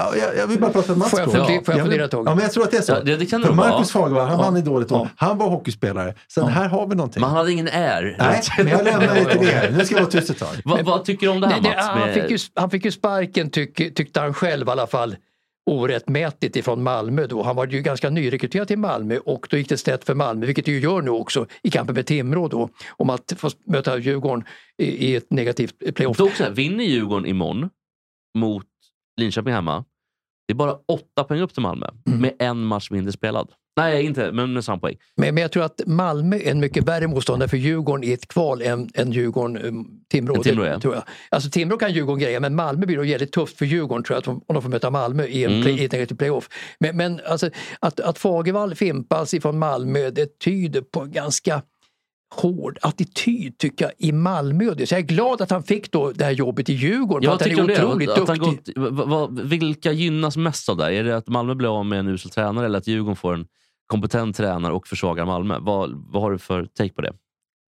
Ja, 0.00 0.12
jag, 0.16 0.36
jag 0.36 0.46
vill 0.46 0.60
bara 0.60 0.70
prata 0.72 0.86
Får 0.86 0.94
jag 0.94 0.98
mattspråk. 0.98 1.24
funder- 1.32 1.46
får 1.64 1.74
jag 1.74 1.78
Ja, 1.78 1.82
fundera 1.84 2.04
ett 2.04 2.10
tag? 2.10 2.26
Ja, 2.28 2.34
men 2.34 2.42
jag 2.44 2.52
tror 2.52 2.64
att 2.64 2.70
det 2.70 2.76
är 2.76 2.82
så. 2.82 2.92
Ja, 2.92 3.00
det- 3.00 3.16
det 3.16 3.26
kan 3.26 3.40
det 3.40 3.46
För 3.46 3.54
Marcus. 3.54 3.90
Fagervall, 3.90 4.28
han 4.28 4.38
Ja. 4.38 4.44
vann 4.44 4.56
Idol 4.56 4.82
ett 4.82 4.92
år. 4.92 4.98
Ja. 4.98 5.08
Han 5.26 5.38
var 5.38 5.48
hockeyspelare. 5.48 6.14
Så 6.28 6.46
här 6.46 6.68
har 6.68 6.86
vi 6.86 6.94
någonting. 6.94 7.14
det? 7.14 7.20
Men 7.20 7.28
han 7.28 7.36
hade 7.38 7.52
ingen 7.52 7.68
är. 7.68 8.16
Nej, 8.18 8.42
men 8.58 8.68
jag 8.68 8.84
lämnar 8.84 9.14
det 9.14 9.24
till 9.38 9.48
er. 9.48 9.74
Nu 9.76 9.84
ska 9.84 9.94
jag 9.94 10.00
vara 10.02 10.10
tyst 10.10 10.30
ett 10.30 10.38
tag. 10.38 10.48
vad, 10.64 10.84
vad 10.84 11.04
tycker 11.04 11.26
du 11.26 11.32
om 11.32 11.40
det 11.40 11.46
här 11.46 11.60
Nej, 11.60 11.70
det, 11.70 11.76
Mats? 11.76 11.86
han, 11.88 11.98
Med- 12.00 12.14
fick 12.14 12.30
ju, 12.30 12.38
han 12.54 12.70
fick 12.70 12.84
ju 12.84 12.90
sparken 12.90 13.50
tyck, 13.50 13.76
tyckte 13.96 14.20
han 14.20 14.34
själv 14.34 14.68
i 14.68 14.70
alla 14.70 14.86
fall. 14.86 15.16
Orättmätigt 15.70 16.56
ifrån 16.56 16.82
Malmö 16.82 17.26
då. 17.26 17.42
Han 17.42 17.56
var 17.56 17.66
ju 17.66 17.82
ganska 17.82 18.10
nyrekryterad 18.10 18.68
till 18.68 18.78
Malmö 18.78 19.18
och 19.18 19.46
då 19.50 19.56
gick 19.56 19.68
det 19.68 19.76
snett 19.76 20.04
för 20.04 20.14
Malmö, 20.14 20.46
vilket 20.46 20.64
det 20.64 20.72
ju 20.72 20.80
gör 20.80 21.02
nu 21.02 21.10
också 21.10 21.46
i 21.62 21.70
kampen 21.70 21.94
med 21.94 22.06
Timrå 22.06 22.48
då, 22.48 22.68
om 22.90 23.10
att 23.10 23.32
få 23.36 23.50
möta 23.64 23.98
Djurgården 23.98 24.44
i, 24.78 24.84
i 25.06 25.16
ett 25.16 25.30
negativt 25.30 25.94
playoff. 25.94 26.16
Dock 26.16 26.32
så 26.32 26.44
här, 26.44 26.50
vinner 26.50 26.84
Djurgården 26.84 27.26
imorgon 27.26 27.70
mot 28.38 28.66
Linköping 29.20 29.52
hemma, 29.52 29.84
det 30.46 30.52
är 30.52 30.56
bara 30.56 30.78
åtta 30.88 31.24
poäng 31.24 31.40
upp 31.40 31.52
till 31.54 31.62
Malmö 31.62 31.86
Mm. 32.06 32.20
med 32.20 32.32
en 32.38 32.64
match 32.64 32.90
mindre 32.90 33.12
spelad. 33.12 33.52
Nej, 33.76 34.04
inte, 34.04 34.32
men 34.32 34.52
med 34.52 34.64
samma 34.64 34.78
poäng. 34.78 34.96
Men, 35.16 35.34
men 35.34 35.42
jag 35.42 35.52
tror 35.52 35.62
att 35.64 35.80
Malmö 35.86 36.36
är 36.36 36.50
en 36.50 36.60
mycket 36.60 36.88
värre 36.88 37.06
motståndare 37.06 37.48
för 37.48 37.56
Djurgården 37.56 38.04
i 38.04 38.12
ett 38.12 38.28
kval 38.28 38.62
än, 38.62 38.88
än 38.94 39.12
Djurgården, 39.12 39.58
um, 39.64 39.86
Timrå. 40.10 40.42
Ja. 40.44 40.80
tror 40.80 40.94
jag. 40.94 41.02
Alltså 41.30 41.50
Timrå 41.50 41.76
kan 41.76 41.92
Djurgården 41.92 42.20
greja 42.22 42.40
men 42.40 42.54
Malmö 42.54 42.86
blir 42.86 42.96
då 42.96 43.04
jävligt 43.04 43.32
tufft 43.32 43.58
för 43.58 43.66
Djurgården 43.66 44.04
tror 44.04 44.14
jag, 44.14 44.18
att 44.18 44.24
de, 44.24 44.34
om 44.46 44.54
de 44.54 44.62
får 44.62 44.70
möta 44.70 44.90
Malmö 44.90 45.24
i, 45.24 45.44
en 45.44 45.50
Mm. 45.50 45.62
play, 45.62 45.74
i 45.84 45.88
negativt 45.88 46.18
playoff. 46.18 46.48
Men, 46.80 46.96
men 46.96 47.20
alltså, 47.28 47.50
att, 47.80 48.00
att 48.00 48.18
Fagervall 48.18 48.74
fimpas 48.74 49.34
ifrån 49.34 49.58
Malmö 49.58 50.10
det 50.10 50.38
tyder 50.38 50.80
på 50.80 51.00
en 51.00 51.12
ganska 51.12 51.62
hård 52.34 52.78
attityd 52.82 53.58
tycker 53.58 53.84
jag 53.84 53.92
i 53.98 54.12
Malmö. 54.12 54.64
Så 54.86 54.94
jag 54.94 54.98
är 54.98 55.02
glad 55.06 55.40
att 55.42 55.50
han 55.50 55.62
fick 55.62 55.90
då 55.92 56.12
det 56.12 56.24
här 56.24 56.30
jobbet 56.30 56.68
i 56.68 56.72
Djurgården. 56.72 57.30
Ja, 57.30 57.38
för 57.38 57.50
vad 57.50 57.52
att 57.52 57.58
han 57.58 57.66
tycker 57.68 57.82
är 57.82 57.86
otroligt 57.86 58.08
det? 58.08 58.22
Att 58.22 58.28
han 58.28 58.38
duktig. 58.38 58.74
gått, 58.74 58.90
vad- 59.08 59.40
vilka 59.40 59.92
gynnas 59.92 60.36
mest 60.36 60.68
av 60.68 60.76
det 60.76 60.84
här? 60.84 60.92
Är 60.92 61.04
det 61.04 61.16
att 61.16 61.28
Malmö 61.28 61.54
blir 61.54 61.78
av 61.78 61.86
med 61.86 61.98
en 61.98 62.08
usel 62.08 62.30
tränare 62.30 62.66
eller 62.66 62.78
att 62.78 62.86
Djurgården 62.86 63.16
får 63.16 63.34
en 63.34 63.46
kompetent 63.92 64.36
tränare 64.36 64.72
och 64.72 64.86
försvagar 64.88 65.26
Malmö? 65.26 65.58
Vad, 65.60 66.04
vad 66.08 66.22
har 66.22 66.30
du 66.30 66.38
för 66.38 66.66
take 66.66 66.92
på 66.92 67.02
det? 67.02 67.12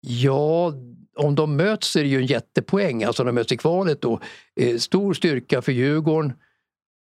Ja, 0.00 0.72
om 1.16 1.34
de 1.34 1.56
möts 1.56 1.96
är 1.96 2.02
det 2.02 2.08
ju 2.08 2.18
en 2.18 2.26
jättepoäng. 2.26 3.04
Alltså 3.04 3.24
de 3.24 3.34
möts 3.34 3.52
i 3.52 3.56
kvalet 3.56 4.00
då. 4.02 4.20
Eh, 4.60 4.76
stor 4.78 5.14
styrka 5.14 5.62
för 5.62 5.72
Djurgården 5.72 6.32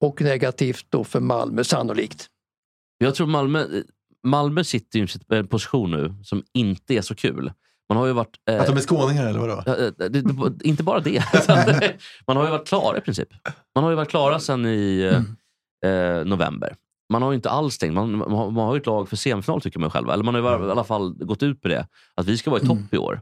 och 0.01 0.23
negativt 0.23 0.87
då 0.89 1.05
för 1.05 1.21
Malmö 1.21 1.65
sannolikt. 1.65 2.27
Jag 2.99 3.15
tror 3.15 3.27
Malmö, 3.27 3.67
Malmö 4.25 4.65
sitter 4.65 4.99
i 4.99 5.07
en 5.29 5.47
position 5.47 5.91
nu 5.91 6.15
som 6.25 6.43
inte 6.55 6.95
är 6.95 7.03
så 7.03 7.15
kul. 7.15 7.53
Man 7.89 7.99
har 7.99 8.07
ju 8.07 8.13
varit... 8.13 8.37
eh, 8.51 8.61
Att 8.61 8.67
de 8.67 8.77
är 8.77 8.81
skåningar 8.81 9.27
eller 9.27 9.39
vadå? 9.39 9.63
Eh, 9.67 9.93
det, 9.99 10.09
det, 10.09 10.65
inte 10.69 10.83
bara 10.83 11.01
det. 11.01 11.23
man 12.27 12.37
har 12.37 12.45
ju 12.45 12.51
varit 12.51 12.69
klara 12.69 12.99
i 12.99 13.01
princip. 13.01 13.29
Man 13.75 13.85
har 13.85 13.91
ju 13.91 13.97
varit 13.97 14.09
klara 14.09 14.39
sedan 14.41 14.67
i 14.67 15.11
eh, 15.83 15.91
eh, 15.91 16.25
november. 16.25 16.75
Man 17.13 17.23
har 17.23 17.31
ju 17.31 17.37
inte 17.37 17.51
alls 17.51 17.79
tänkt, 17.79 17.95
man, 17.95 18.13
man, 18.19 18.33
har, 18.33 18.51
man 18.51 18.67
har 18.67 18.75
ju 18.75 18.81
ett 18.81 18.87
lag 18.87 19.09
för 19.09 19.17
semifinal 19.17 19.61
tycker 19.61 19.79
man 19.81 19.91
själv. 19.91 20.11
Eller 20.11 20.25
man 20.25 20.35
har 20.35 20.59
ju 20.61 20.67
i 20.69 20.71
alla 20.71 20.85
fall 20.85 21.13
gått 21.25 21.43
ut 21.43 21.63
på 21.63 21.69
det. 21.69 21.87
Att 22.15 22.27
vi 22.27 22.39
ska 22.39 22.51
vara 22.51 22.63
i 22.63 22.67
topp 22.67 22.79
i 22.95 22.99
år. 22.99 23.21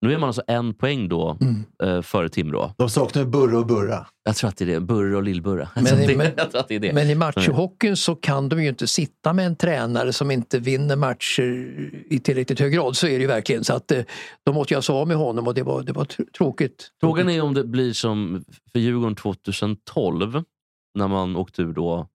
Nu 0.00 0.12
är 0.12 0.18
man 0.18 0.26
alltså 0.26 0.42
en 0.46 0.74
poäng 0.74 1.08
då 1.08 1.38
eh, 1.82 2.02
före 2.02 2.28
Timrå. 2.28 2.72
De 2.78 2.88
saknar 2.90 3.22
ju 3.22 3.28
Burre 3.28 3.56
och 3.56 3.66
Burra. 3.66 4.06
Jag 4.24 4.36
tror 4.36 4.48
att 4.48 4.56
det 4.56 4.64
är 4.64 4.66
det. 4.66 4.80
Burre 4.80 5.16
och 5.16 5.22
Lillburra. 5.22 5.68
Men- 5.74 5.84
men- 6.16 6.30
det 6.68 6.78
det. 6.78 6.92
Men 6.92 7.10
i 7.10 7.14
matchhockeyn 7.14 7.96
så 7.96 8.14
kan 8.14 8.48
de 8.48 8.62
ju 8.62 8.68
inte 8.68 8.86
sitta 8.86 9.32
med 9.32 9.46
en 9.46 9.56
tränare 9.56 10.12
som 10.12 10.30
inte 10.30 10.58
vinner 10.58 10.96
matcher 10.96 11.42
i 12.10 12.18
tillräckligt 12.18 12.60
hög 12.60 12.72
grad. 12.72 12.96
Så 12.96 13.06
är 13.06 13.10
det 13.10 13.20
ju 13.20 13.26
verkligen. 13.26 13.64
Så 13.64 13.74
att 13.74 13.90
eh, 13.92 14.02
de 14.44 14.54
måste 14.54 14.74
jag 14.74 14.90
av 14.90 15.08
med 15.08 15.16
honom 15.16 15.46
och 15.46 15.54
det 15.54 15.62
var, 15.62 15.82
det 15.82 15.92
var 15.92 16.04
tr- 16.04 16.30
tråkigt. 16.36 16.90
Frågan 17.00 17.30
är 17.30 17.42
om 17.42 17.54
det 17.54 17.64
blir 17.64 17.92
som 17.92 18.44
för 18.72 18.78
Djurgården 18.78 19.14
2012 19.16 20.42
när 20.98 21.08
man 21.08 21.36
åkte 21.36 21.62
ur 21.62 21.72
då 21.72 22.08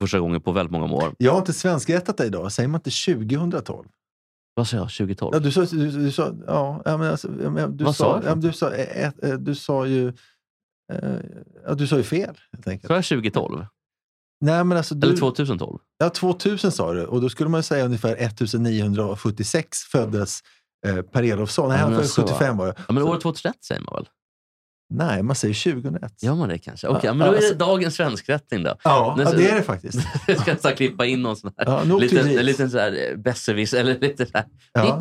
första 0.00 0.18
gången 0.18 0.40
på 0.40 0.52
väldigt 0.52 0.72
många 0.72 0.94
år. 0.94 1.14
Jag 1.18 1.32
har 1.32 1.38
inte 1.38 1.52
svenskrättat 1.52 2.16
dig 2.16 2.26
idag. 2.26 2.52
Säger 2.52 2.68
man 2.68 2.78
inte 2.78 2.90
2012? 2.90 3.88
Vad 4.54 4.68
sa 4.68 4.76
jag? 4.76 4.90
2012? 4.90 5.34
Ja, 5.34 5.40
du 5.40 5.52
sa, 5.52 5.64
du, 5.64 5.90
du 5.90 6.12
sa, 6.12 6.34
ja, 6.46 6.82
men 6.84 7.02
alltså, 7.02 7.28
du 7.28 7.84
Vad 7.84 7.96
sa 7.96 8.22
sa, 8.22 8.28
jag 8.28 8.40
du 8.40 8.52
sa, 8.52 8.72
eh, 8.72 9.10
eh, 9.22 9.34
du 9.38 9.54
sa 9.54 9.86
ju, 9.86 10.08
eh, 10.92 11.20
ja, 11.66 11.74
du 11.74 11.86
sa 11.86 11.96
ju 11.96 12.02
fel 12.02 12.38
helt 12.52 12.68
enkelt. 12.68 12.88
Sa 12.88 12.94
jag 12.94 13.04
2012? 13.04 13.66
Nej, 14.40 14.64
men 14.64 14.78
alltså, 14.78 14.94
du, 14.94 15.06
Eller 15.08 15.18
2012? 15.18 15.78
Ja, 15.98 16.10
2000 16.10 16.72
sa 16.72 16.92
du 16.92 17.04
och 17.04 17.20
då 17.20 17.28
skulle 17.28 17.50
man 17.50 17.58
ju 17.58 17.62
säga 17.62 17.84
ungefär 17.84 18.16
1976 18.16 19.78
föddes 19.78 20.40
eh, 20.86 21.02
Per 21.02 21.22
Elofsson. 21.22 21.68
Nej, 21.68 21.78
han 21.78 21.94
föddes 21.94 22.14
så. 22.14 22.22
75 22.22 22.56
var 22.56 22.66
det. 22.66 22.74
Ja, 22.88 22.94
men 22.94 23.02
år 23.02 23.20
2001 23.20 23.64
säger 23.64 23.80
man 23.80 23.94
väl? 23.94 24.08
Nej, 24.90 25.22
man 25.22 25.36
säger 25.36 25.72
2001. 25.74 26.22
Gör 26.22 26.34
man 26.34 26.48
det 26.48 26.58
kanske? 26.58 26.86
Okej, 26.88 27.00
Ja, 27.04 27.14
men 27.14 27.26
då 27.26 27.34
är 27.34 27.40
det 27.40 27.46
alltså- 27.46 27.58
dagens 27.58 27.94
svenskrättning 27.94 28.62
då. 28.62 28.74
Ja, 28.84 29.14
Men 29.16 29.26
ja, 29.26 29.32
det 29.32 29.50
är 29.50 29.54
det 29.54 29.62
faktiskt. 29.62 29.98
Jag 30.26 30.40
ska 30.40 30.52
nästan 30.52 30.72
klippa 30.72 31.06
in 31.06 31.22
någon 31.22 31.36
sån 31.36 31.52
här 31.56 31.66
Ja, 31.66 31.96
liten, 31.98 32.28
liten 32.46 32.70
så 32.70 32.78
här 32.78 33.10
eh, 33.12 33.16
besserwiss 33.18 33.74
eller 33.74 33.98
lite 33.98 34.26
så 34.26 34.32
här. 34.34 34.46
Ja. 34.72 35.00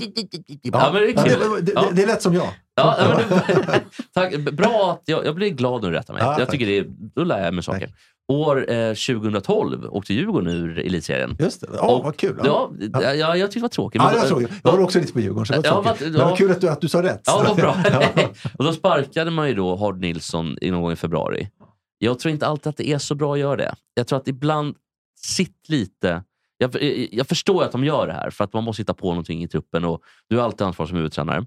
Ja, 0.61 0.89
men 0.93 1.01
det 1.01 1.09
är 1.09 1.29
Ja, 1.29 1.57
det, 1.61 1.61
det, 1.61 1.87
det 1.91 2.03
är 2.03 2.07
lätt 2.07 2.21
som 2.21 2.33
jag. 2.33 2.47
Ja, 2.75 2.95
men 3.29 3.39
tack. 4.13 4.37
Bra 4.37 4.91
att 4.91 5.03
jag, 5.05 5.25
jag 5.25 5.35
blir 5.35 5.49
glad 5.49 5.81
när 5.81 5.89
du 5.89 5.95
rättar 5.95 6.13
mig. 6.13 6.23
Ja, 6.23 6.29
jag 6.29 6.39
tack. 6.39 6.51
tycker 6.51 6.65
det 6.65 6.77
är, 6.77 6.85
då 7.15 7.23
lär 7.23 7.45
jag 7.45 7.53
mig 7.53 7.63
saker. 7.63 7.89
År 8.27 8.71
eh, 8.71 8.89
2012 8.93 9.85
åkte 9.89 10.13
Djurgården 10.13 10.47
ur 10.53 10.79
elitserien. 10.79 11.35
Just 11.39 11.61
det. 11.61 11.67
Ja, 11.73 11.95
Och- 11.95 12.03
vad 12.03 12.17
kul. 12.17 12.39
Ja, 12.43 12.71
ja. 12.93 13.13
ja, 13.13 13.35
jag 13.37 13.51
tyckte 13.51 13.59
det 13.59 13.61
var 13.61 13.69
tråkigt. 13.69 14.01
Ja, 14.01 14.05
Men 14.05 14.13
det 14.13 14.19
var 14.21 14.27
tråkigt. 14.27 14.51
Jag 14.63 14.71
var 14.71 14.79
också 14.79 14.99
lite 14.99 15.13
på 15.13 15.19
Djurgården, 15.19 15.45
så 15.45 15.53
det 15.53 15.71
var 15.71 15.83
tråkigt. 15.83 16.01
vad- 16.01 16.11
Men 16.11 16.19
ja. 16.21 16.25
vad 16.29 16.37
kul 16.37 16.51
att 16.51 16.61
du, 16.61 16.69
att 16.69 16.81
du 16.81 16.89
sa 16.89 17.03
rätt. 17.03 17.21
Ja, 17.25 17.45
vad 17.47 17.55
bra. 17.57 17.75
Och 18.57 18.63
då 18.63 18.73
sparkade 18.73 19.31
man 19.31 19.47
ju 19.47 19.53
då 19.53 19.75
Hard 19.75 19.99
Nilsson 20.01 20.57
i 20.61 20.71
någon 20.71 20.81
gång 20.81 20.91
i 20.91 20.95
februari. 20.95 21.49
Jag 21.97 22.19
tror 22.19 22.31
inte 22.31 22.47
alltid 22.47 22.69
att 22.69 22.77
det 22.77 22.89
är 22.89 22.97
så 22.97 23.15
bra 23.15 23.33
att 23.33 23.39
göra 23.39 23.55
det. 23.55 23.75
Jag 23.93 24.07
tror 24.07 24.19
att 24.19 24.27
ibland, 24.27 24.75
sitt 25.19 25.69
lite... 25.69 26.23
Jag, 26.57 26.83
jag 27.11 27.27
förstår 27.27 27.63
att 27.63 27.71
de 27.71 27.83
gör 27.83 28.07
det 28.07 28.13
här, 28.13 28.29
för 28.29 28.43
att 28.43 28.53
man 28.53 28.63
måste 28.63 28.81
hitta 28.81 28.93
på 28.93 29.07
någonting 29.09 29.43
i 29.43 29.47
truppen 29.47 29.85
och 29.85 30.01
du 30.29 30.37
har 30.37 30.43
alltid 30.43 30.67
ansvar 30.67 30.85
som 30.85 30.97
huvudtränare. 30.97 31.45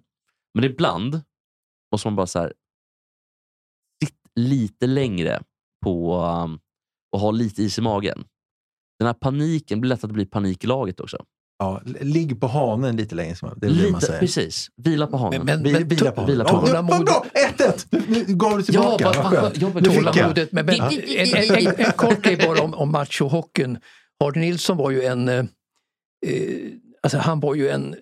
Men 0.54 0.64
ibland 0.64 1.20
måste 1.92 2.08
man 2.08 2.16
bara 2.16 2.26
så 2.26 2.38
här, 2.38 2.52
sitt 4.04 4.14
lite 4.34 4.86
längre 4.86 5.42
på 5.84 6.16
um, 6.44 6.58
och 7.12 7.20
ha 7.20 7.30
lite 7.30 7.62
is 7.62 7.78
i 7.78 7.80
magen. 7.80 8.24
Den 8.98 9.06
här 9.06 9.14
paniken, 9.14 9.78
det 9.78 9.80
blir 9.80 9.88
lätt 9.88 10.04
att 10.04 10.10
det 10.10 10.14
blir 10.14 10.26
panik 10.26 10.64
i 10.64 10.66
laget 10.66 11.00
också. 11.00 11.24
Ja, 11.58 11.82
ligg 12.00 12.40
på 12.40 12.46
hanen 12.46 12.96
lite 12.96 13.14
längre, 13.14 13.34
det 13.56 13.66
är 13.66 13.70
det 13.70 13.76
man 13.76 13.92
Lite, 13.92 14.00
säger. 14.00 14.20
precis. 14.20 14.68
Vila 14.76 15.06
på 15.06 15.16
hanen. 15.16 15.42
Men- 15.44 15.62
vila 15.62 16.10
på 16.12 16.24
vila 16.24 16.44
på 16.44 16.50
Ja, 16.50 16.60
hanen. 16.76 16.86
vad 16.86 17.04
bra! 17.04 17.24
1-1! 17.58 17.86
Nu, 18.08 18.24
gav 18.28 18.56
du 18.56 18.62
tillbaka. 18.62 19.04
vad- 19.04 19.16
vad 19.16 19.26
skönt. 19.26 19.60
jag. 19.60 19.84
Tålamodet. 19.84 20.52
Men, 20.52 20.66
men, 20.66 20.74
en, 20.80 20.90
en, 20.90 21.66
en, 21.66 21.74
en 21.86 21.92
kort 21.92 22.22
grej 22.22 22.36
bara 22.36 22.62
om, 22.62 22.74
om 22.74 22.92
machohockeyn. 22.92 23.78
Hardy 24.20 24.40
Nilsson 24.40 24.76
var 24.76 24.90
ju 24.90 25.02
en... 25.04 25.28
Eh, 25.28 25.34
eh, 26.26 26.72
alltså 27.02 27.18
han 27.18 27.40
var 27.40 27.54
ju 27.54 27.68
en 27.68 27.94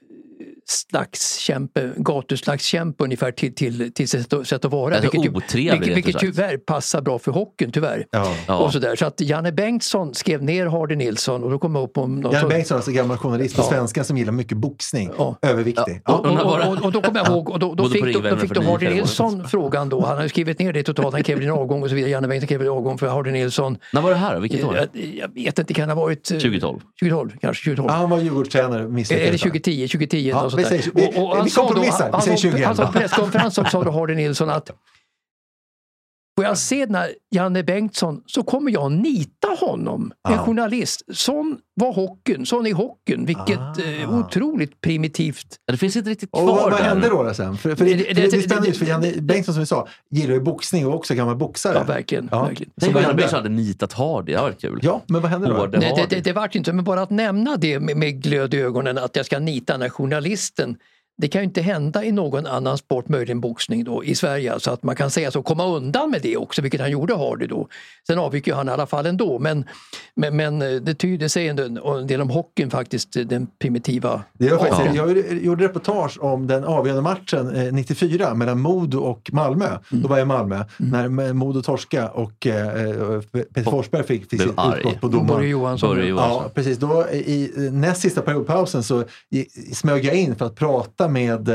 slagskämpe, 0.67 1.91
gatuslagskämpe 1.97 3.05
ungefär 3.05 3.33
till, 3.33 3.55
till, 3.55 3.93
till 3.93 4.09
sätt, 4.09 4.33
att- 4.33 4.47
sätt 4.49 4.65
att 4.65 4.71
vara. 4.73 4.95
Alltså, 4.97 5.11
vilket 5.13 5.37
otrevlig, 5.37 5.81
vilket, 5.81 5.97
vilket 5.97 6.21
tyvärr 6.21 6.57
passar 6.57 7.01
bra 7.01 7.19
för 7.19 7.33
hockeyn 7.33 7.73
tyvärr. 7.73 8.07
Ja. 8.11 8.35
Ja. 8.49 8.57
Och 8.57 8.73
sådär. 8.73 8.97
Så 8.97 9.07
att 9.07 9.21
Janne 9.21 9.53
Bengtsson 9.53 10.15
skrev 10.15 10.43
ner 10.43 10.67
Hardy 10.67 10.97
Nilsson 10.97 11.45
och 11.45 11.51
då 11.51 11.59
kom 11.59 11.75
jag 11.75 11.85
upp 11.85 11.99
om 11.99 12.21
något 12.21 12.33
Janne 12.33 12.49
Bengtsson, 12.49 12.77
alltså 12.77 12.91
gammal 12.91 13.17
journalist 13.17 13.57
på 13.57 13.63
Ja. 13.63 13.69
svenska 13.69 14.05
som 14.05 14.17
gillar 14.19 14.33
mycket 14.33 14.59
boxning. 14.59 15.11
Ja. 15.19 15.39
Överviktig. 15.43 16.01
Och, 16.05 16.27
och, 16.27 16.33
och, 16.69 16.85
och 16.85 16.93
då 16.93 17.03
kommer 17.03 17.19
jag 17.21 17.29
ihåg, 17.29 17.51
och 17.51 17.59
då, 17.59 17.75
då 17.75 17.89
fick, 17.89 18.15
då, 18.15 18.21
då 18.21 18.37
fick 18.37 18.55
då 18.55 18.63
Hardy. 18.63 18.89
Nilsson 18.89 19.49
frågan 19.49 19.89
då. 19.89 20.07
Han 20.07 20.19
har 20.19 20.29
skrivit 20.29 20.59
ner 20.59 20.73
det 20.73 20.83
totalt, 20.83 21.15
han 21.15 21.23
krävde 21.25 21.45
en 21.45 21.51
avgång 21.51 21.83
och 21.83 21.89
så 21.89 21.95
vidare. 21.95 22.11
Janne 22.11 22.29
Bengtsson 22.29 22.49
krävde 22.49 22.65
en 22.67 22.73
avgång 22.73 22.99
för 22.99 23.09
Hardy 23.09 23.31
Nilsson. 23.31 23.79
När 23.93 24.01
var 24.01 24.11
det 24.11 24.17
här? 24.17 24.41
Vilket 24.41 24.65
år? 24.65 24.77
Jag, 24.77 24.89
jag 25.05 25.35
vet 25.35 25.59
inte, 25.59 25.75
kan 25.75 25.89
det 25.89 25.95
ha 25.95 26.03
varit... 26.03 26.31
eh, 26.31 26.39
2012. 26.39 26.81
2012 27.01 27.31
kanske, 27.41 27.65
2012. 27.65 27.89
Ja, 27.91 27.95
han 27.97 28.11
var 28.11 28.19
Djurgårdstränare, 28.21 28.81
Eller 28.81 28.89
misslyckades. 28.89 29.41
2010, 29.41 29.89
2010 29.89 30.17
Ja, 30.29 30.51
vi 30.57 30.63
där. 30.63 30.71
säger- 30.71 30.91
vi- 30.95 31.29
han 31.37 31.45
vi 31.45 31.51
sa 31.51 31.61
då- 31.61 31.67
kompromissar, 31.67 32.13
vi 32.17 32.23
säger 32.23 32.37
sa- 32.37 32.41
20 32.43 32.65
Han 32.65 32.77
sa 32.77 32.87
på 32.87 32.93
presskonferensen 32.93 33.65
sa 33.71 33.85
då 33.85 33.91
Hardy 33.91 34.15
Nilsson 34.15 34.51
att 34.51 34.71
Får 36.39 36.45
jag 36.45 36.59
se 36.59 36.87
när 36.87 37.09
Janne 37.31 37.63
Bengtsson 37.63 38.23
så 38.27 38.43
kommer 38.43 38.71
jag 38.71 38.93
nita 38.93 39.49
honom. 39.61 40.13
En 40.29 40.39
journalist. 40.39 41.03
Sån 41.13 41.59
var 41.75 41.93
hockeyn, 41.93 42.47
sån 42.47 42.67
är 42.67 42.75
hockeyn. 42.75 43.25
Vilket 43.27 43.59
Ah. 43.59 43.75
eh, 44.03 44.19
otroligt 44.19 44.81
primitivt. 44.81 45.47
Ja, 45.67 45.73
Det 45.73 45.79
finns 45.79 45.97
inte 45.97 46.11
riktigt 46.11 46.29
Och 46.33 46.39
kvar 46.39 46.47
vad, 46.57 46.63
vad 46.71 46.81
där. 46.81 46.85
hände 46.85 47.09
då, 47.09 47.23
då 47.23 47.35
sen? 47.35 47.57
För, 47.57 47.75
för 47.75 47.85
det, 47.85 47.95
Det- 47.95 48.15
det, 48.15 48.31
det- 48.31 48.61
det- 48.61 48.69
ut, 48.69 48.77
för 48.77 48.87
Janne 48.87 49.13
Bengtsson 49.21 49.55
som 49.55 49.61
vi 49.61 49.67
sa 49.67 49.89
gillar 50.11 50.35
ju 50.35 50.41
boxning 50.41 50.87
och 50.87 50.95
också 50.95 51.15
gammal 51.15 51.37
boxare. 51.37 51.75
Ja, 51.79 51.85
verkligen. 51.85 52.29
Ja. 52.31 52.45
verkligen. 52.45 52.73
Så 52.83 52.91
vad 52.91 53.03
Janne? 53.03 53.15
Bengtsson 53.15 53.37
hade 53.37 53.49
nitat 53.49 53.93
Hardy. 53.93 54.33
Det 54.33 54.39
hade 54.39 54.51
varit 54.51 54.61
kul. 54.61 54.79
Ja, 54.83 55.03
men 55.07 55.23
vad 55.23 55.31
hände 55.31 55.49
då? 55.49 55.55
Hårde 55.55 55.79
Nej, 55.79 55.93
det, 55.97 56.17
det, 56.17 56.21
det 56.25 56.33
vart 56.33 56.55
inte, 56.55 56.73
men 56.73 56.85
bara 56.85 57.03
att 57.03 57.11
nämna 57.11 57.57
det 57.57 57.81
med, 57.81 57.97
med 57.97 58.23
glöd 58.23 58.55
i 58.55 58.61
ögonen 58.61 58.99
att 58.99 59.17
jag 59.17 59.27
ska 59.27 59.39
nita 59.39 59.73
den 59.73 59.83
här 59.83 59.89
journalisten. 59.89 60.77
Det 61.19 61.29
kan 61.29 61.41
ju 61.41 61.45
inte 61.45 61.61
hända 61.61 62.05
i 62.05 62.13
någon 62.13 62.47
annan 62.47 62.79
sport, 62.79 63.09
möjligen 63.09 63.41
boxning 63.41 63.85
då, 63.85 64.05
i 64.05 64.15
Sverige. 64.15 64.53
Alltså 64.53 64.71
att 64.71 64.83
man 64.83 64.97
kan 64.97 65.11
säga 65.11 65.31
så, 65.31 65.43
komma 65.43 65.67
undan 65.67 66.11
med 66.11 66.23
det 66.23 66.37
också, 66.37 66.63
vilket 66.63 66.81
han 66.81 66.91
gjorde 66.91 67.15
Hardy 67.17 67.47
då. 67.47 67.69
Sen 68.07 68.19
avgick 68.19 68.47
ju 68.47 68.53
han 68.55 68.69
i 68.69 68.71
alla 68.73 68.87
fall 68.87 69.07
ändå, 69.07 69.39
men, 69.39 69.65
men, 70.17 70.37
men 70.37 70.63
eh, 70.63 70.69
det 70.71 70.95
tyder 70.95 71.29
sig 71.29 71.49
en, 71.49 71.59
en 71.77 72.07
del 72.07 72.21
om 72.21 72.31
hockeyn 72.31 72.71
faktiskt, 72.71 73.13
den 73.13 73.47
primitiva 73.61 74.23
Det 74.33 74.51
var 74.51 74.59
faktiskt. 74.59 74.95
Jag 74.97 75.19
gjorde- 75.43 75.65
reportage 75.67 76.19
om 76.21 76.47
den 76.47 76.65
avgörande 76.65 77.03
matchen 77.03 77.55
eh, 77.57 77.73
94 77.73 78.35
mellan 78.35 78.61
Modo 78.61 78.99
och 78.99 79.31
Malmö. 79.33 79.67
Mm. 79.67 80.03
Då 80.03 80.09
var 80.09 80.17
jag 80.19 80.25
i 80.25 80.29
Malmö. 80.29 80.65
När 80.77 81.33
Modo 81.33 81.63
torska 81.63 82.09
och 82.09 82.47
eh, 82.47 83.21
Peter 83.33 83.63
Forsberg 83.71 84.03
fick, 84.03 84.31
fick 84.31 84.41
sitt 84.43 84.51
utbrott 84.51 85.01
på 85.01 85.09
domaren. 85.09 85.27
Börje 85.27 85.49
Johansson. 85.49 85.91
Börje 85.97 86.09
Johansson. 86.09 86.43
Ja, 86.45 86.51
precis. 86.55 86.79
Då, 86.79 87.07
I 87.13 87.17
i 87.57 87.71
näst 87.71 88.01
sista 88.01 88.23
periodpausen 88.23 88.83
så 88.83 89.05
i- 89.31 89.75
smög 89.75 90.05
jag 90.05 90.15
in 90.15 90.37
för 90.37 90.47
att 90.47 90.55
prata 90.55 91.06
prata 91.07 91.13
med 91.13 91.49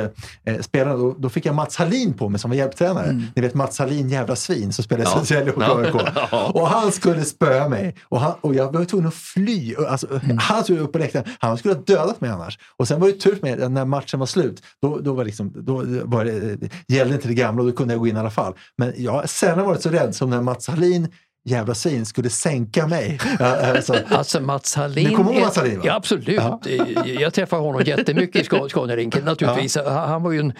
eh, 0.46 0.60
spelarna. 0.62 0.98
Då, 0.98 1.16
då 1.20 1.30
fick 1.30 1.46
jag 1.46 1.56
Mats 1.56 1.78
Hallin 1.78 2.14
på 2.14 2.30
mig 2.30 2.40
som 2.40 2.52
var 2.52 2.58
hjälptränare. 2.58 3.22
Ni 3.36 3.42
vet 3.42 3.54
Mats 3.54 3.80
Hallin, 3.80 4.10
jävla 4.10 4.36
svin, 4.36 4.74
som 4.74 4.84
spelade 4.84 5.10
Ja. 5.16 5.26
Södertälje 5.26 5.92
och. 5.92 6.00
AIK. 6.02 6.08
Ja. 6.32 6.52
Och 6.54 6.68
han 6.68 6.92
skulle 6.92 7.26
spöa 7.26 7.70
mig. 7.70 7.96
Och, 8.10 8.20
han, 8.20 8.34
och 8.42 8.56
jag 8.56 8.74
var 8.74 8.86
tvungen 8.86 9.08
att 9.08 9.14
fly. 9.14 9.76
Alltså, 9.76 10.08
Mm. 10.24 10.38
Han 10.38 10.64
skulle 10.64 10.80
upp 10.80 10.92
på 10.92 10.98
läktaren. 10.98 11.26
Han 11.40 11.58
skulle 11.58 11.74
ha 11.74 11.82
dödat 11.82 12.22
mig 12.22 12.30
annars. 12.30 12.60
Och 12.78 12.88
sen 12.88 13.00
var 13.00 13.08
det 13.08 13.14
tur 13.14 13.36
för 13.36 13.42
mig, 13.42 13.70
när 13.70 13.86
matchen 13.86 14.20
var 14.20 14.28
slut, 14.28 14.64
då, 14.82 15.00
då, 15.00 15.14
var, 15.14 15.26
liksom, 15.26 15.54
då 15.56 15.84
var 16.04 16.26
det, 16.26 16.58
gällde 16.88 17.16
inte 17.16 17.28
det 17.28 17.34
gamla 17.34 17.62
och 17.62 17.70
då 17.70 17.76
kunde 17.76 17.94
jag 17.94 18.00
gå 18.00 18.08
in 18.08 18.16
i 18.16 18.20
alla 18.20 18.30
fall. 18.30 18.54
Men 18.78 18.94
jag 18.98 19.12
har 19.12 19.26
sällan 19.26 19.66
varit 19.66 19.82
så 19.82 19.90
rädd 19.90 20.16
som 20.16 20.30
när 20.30 20.42
Mats 20.42 20.68
Hallin, 20.68 21.08
jävla 21.46 21.76
svin, 21.76 22.06
skulle 22.06 22.30
sänka 22.30 22.88
mig. 22.88 23.20
Ja, 23.40 23.46
Alltså, 23.76 23.96
Alltså 24.10 24.40
Mats 24.42 24.76
Hallin. 24.76 25.08
Ni 25.10 25.16
kommer 25.16 25.32
ihåg 25.34 25.42
Mats 25.42 25.56
Hallin, 25.58 25.78
va? 25.80 25.84
Ja, 25.86 25.96
absolut. 25.96 26.28
Ja. 26.28 26.60
Eh, 26.66 27.12
Jag 27.22 27.34
träffade 27.34 27.62
honom 27.62 27.82
jättemycket 27.86 28.42
i 28.42 28.70
Scaniarinken 28.70 29.26
naturligtvis. 29.26 29.76
Han 29.76 30.10
han 30.10 30.24
var 30.24 30.32
ju 30.32 30.40
en, 30.40 30.54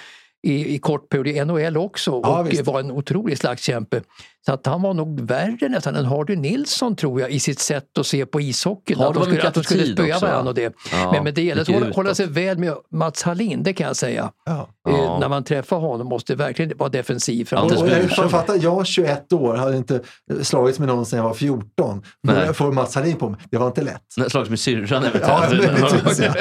i, 0.44 0.76
i 0.76 0.80
kort 0.80 1.10
period 1.10 1.28
i 1.28 1.46
NHL 1.46 1.78
också 1.78 2.12
Ja, 2.24 2.40
och 2.40 2.52
visst. 2.52 2.66
var 2.68 2.80
en 2.80 2.92
otrolig 2.92 3.38
slagskämpe. 3.38 4.02
Så 4.46 4.54
att 4.54 4.66
han 4.66 4.82
var 4.82 4.94
nog 4.94 5.22
värre 5.22 5.70
nästan 5.70 5.96
än 5.96 6.06
Hardy 6.06 6.36
Nilsson 6.36 6.96
tror 6.96 7.22
jag 7.22 7.32
i 7.32 7.40
sitt 7.40 7.60
sätt 7.60 7.98
att 7.98 8.08
se 8.08 8.26
på 8.26 8.42
ishockeyn. 8.42 8.98
Hardy 9.00 9.10
Att 9.10 9.14
de 9.16 9.24
skulle, 9.24 9.48
att 9.48 9.54
de 9.54 9.64
skulle 9.64 9.86
spöa 9.86 10.20
varandra 10.20 10.50
och 10.50 10.56
det. 10.56 10.74
Ja, 10.92 11.12
men, 11.14 11.24
men 11.24 11.34
det 11.34 11.42
gäller 11.44 11.62
att 11.62 11.68
hålla, 11.68 11.90
hålla 11.92 12.16
sig 12.16 12.28
väl 12.28 12.58
med 12.58 12.74
Mats 12.92 13.24
Hallin, 13.24 13.64
det 13.64 13.74
kan 13.74 13.88
jag 13.88 13.96
säga. 13.96 14.32
ja. 14.46 14.70
Eh, 14.90 14.96
Ja. 14.96 15.18
När 15.20 15.30
man 15.30 15.44
träffar 15.44 15.78
honom 15.78 16.08
måste 16.08 16.36
verkligen 16.36 16.78
vara 16.78 16.90
defensiv. 16.90 17.46
För 17.46 17.58
Anders 17.58 17.78
Och, 17.78 17.84
och 17.84 17.88
annars- 17.88 17.98
jag, 18.00 18.08
Burström. 18.08 18.30
fatta, 18.30 18.56
jag 18.58 18.88
21 18.88 19.34
år, 19.34 19.56
hade 19.56 19.78
inte 19.78 20.00
slagits 20.42 20.80
med 20.80 20.88
någon 20.88 21.06
sedan 21.06 21.18
jag 21.18 21.24
var 21.24 21.34
14. 21.34 22.02
Nej. 22.24 22.48
Då 22.48 22.54
får 22.54 22.72
Mats 22.72 22.96
Hallin 22.96 23.16
på 23.18 23.30
mig. 23.30 23.40
Det 23.52 23.58
var 23.58 23.68
inte 23.68 23.82
lätt. 23.82 24.02
Nej, 24.18 24.30
Slags 24.30 24.50
med 24.50 24.60
syrran 24.60 25.06
Ja, 25.22 25.44
eventuellt. 25.52 26.20
ja. 26.20 26.34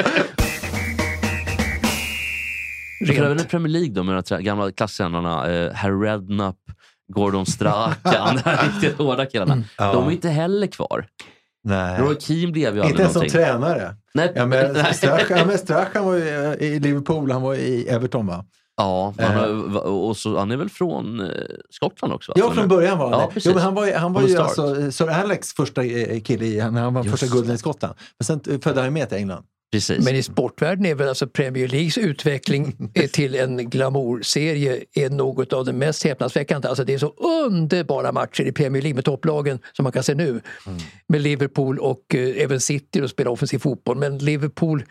I 3.00 3.44
Premier 3.50 3.68
League 3.68 3.90
då 3.94 4.02
med 4.02 4.14
de 4.28 4.34
här 4.34 4.42
gamla 4.42 4.72
klasstränarna, 4.72 5.50
eh, 5.52 5.72
Harry 5.74 6.06
Redknapp, 6.08 6.56
Gordon 7.12 7.46
Strachan, 7.46 8.36
de 8.36 8.42
här 8.44 8.68
riktigt 8.72 8.98
hårda 8.98 9.26
killarna. 9.26 9.62
Ja. 9.78 9.92
De 9.92 10.06
är 10.06 10.10
inte 10.10 10.28
heller 10.28 10.66
kvar. 10.66 11.06
Nej. 11.64 12.00
Roy 12.00 12.16
Keane 12.20 12.52
blev 12.52 12.76
ju 12.76 12.82
Inte 12.84 13.02
ens 13.02 13.14
som 13.14 13.28
tränare. 13.28 13.94
Nej, 14.14 14.32
Ja, 14.34 14.46
men. 14.46 14.74
Strachan, 14.94 15.58
Strachan 15.58 16.04
var 16.04 16.14
ju 16.14 16.28
eh, 16.28 16.52
i 16.68 16.80
Liverpool, 16.80 17.30
han 17.30 17.42
var 17.42 17.54
i 17.54 17.88
Everton 17.88 18.26
va? 18.26 18.44
Ja, 18.76 19.14
han, 19.18 19.34
Eh. 19.36 19.72
har- 19.72 19.80
och 19.86 20.16
så, 20.16 20.38
han 20.38 20.50
är 20.50 20.56
väl 20.56 20.68
från 20.68 21.20
eh, 21.20 21.26
Skottland 21.70 22.14
också? 22.14 22.32
Ja, 22.36 22.50
från 22.50 22.68
början 22.68 22.98
var 22.98 23.10
han 23.10 23.20
Ja, 23.20 23.26
det. 23.26 23.32
precis. 23.34 23.46
Jo, 23.46 23.54
men 23.54 23.62
han 23.62 23.74
var, 23.74 23.86
ju- 23.86 23.94
han 23.94 24.12
var 24.12 24.22
ju 24.22 24.36
alltså 24.38 24.92
Sir 24.92 25.08
Alex 25.10 25.52
första 25.54 25.82
kille 26.24 26.44
i, 26.44 26.56
när 26.70 26.80
han 26.82 26.94
var 26.94 27.02
första 27.04 27.26
gulden 27.26 27.54
i 27.54 27.58
Skottland. 27.58 27.94
Men 28.18 28.24
sen 28.24 28.60
födde 28.62 28.82
han 28.82 28.92
med 28.92 29.08
till 29.08 29.18
England. 29.18 29.44
Precis. 29.72 30.04
Men 30.04 30.16
i 30.16 30.22
sportvärlden 30.22 30.86
är 30.86 30.94
väl 30.94 31.08
alltså 31.08 31.26
Premier 31.26 31.68
Leagues 31.68 31.98
utveckling 31.98 32.90
till 33.12 33.34
en 33.34 33.70
glamourserie 33.70 34.84
är 34.94 35.10
något 35.10 35.52
av 35.52 35.64
det 35.64 35.72
mest 35.72 36.04
häpnadsväckande. 36.04 36.68
Alltså 36.68 36.84
det 36.84 36.94
är 36.94 36.98
så 36.98 37.14
underbara 37.46 38.12
matcher 38.12 38.42
i 38.42 38.52
Premier 38.52 38.82
League 38.82 38.94
med 38.94 39.04
topplagen 39.04 39.58
som 39.72 39.82
man 39.82 39.92
kan 39.92 40.02
se 40.02 40.14
nu. 40.14 40.40
Med 41.06 41.20
Liverpool 41.20 41.78
och 41.78 42.14
eh, 42.14 42.42
även 42.42 42.60
City 42.60 43.00
och 43.00 43.10
spelar 43.10 43.30
offensiv 43.30 43.58
fotboll. 43.58 43.96
Men 43.96 44.18
Liverpool 44.18 44.84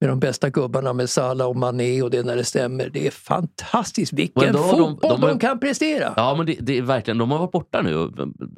med 0.00 0.10
de 0.10 0.20
bästa 0.20 0.50
gubbarna 0.50 0.92
med 0.92 1.10
Salah 1.10 1.46
och 1.48 1.56
Mané 1.56 2.02
och 2.02 2.10
det 2.10 2.22
när 2.22 2.36
det 2.36 2.44
stämmer. 2.44 2.90
Det 2.92 3.06
är 3.06 3.10
fantastiskt 3.10 4.12
vilken 4.12 4.52
de- 4.52 4.70
fotboll 4.70 4.96
de, 5.10 5.20
de 5.20 5.26
har- 5.32 5.40
kan 5.40 5.60
prestera! 5.60 6.12
Ja, 6.16 6.34
men 6.36 6.46
det, 6.46 6.56
det 6.60 6.78
är 6.78 6.82
verkligen, 6.82 7.18
de 7.18 7.30
har 7.30 7.38
varit 7.38 7.52
borta 7.52 7.82
nu, 7.82 7.92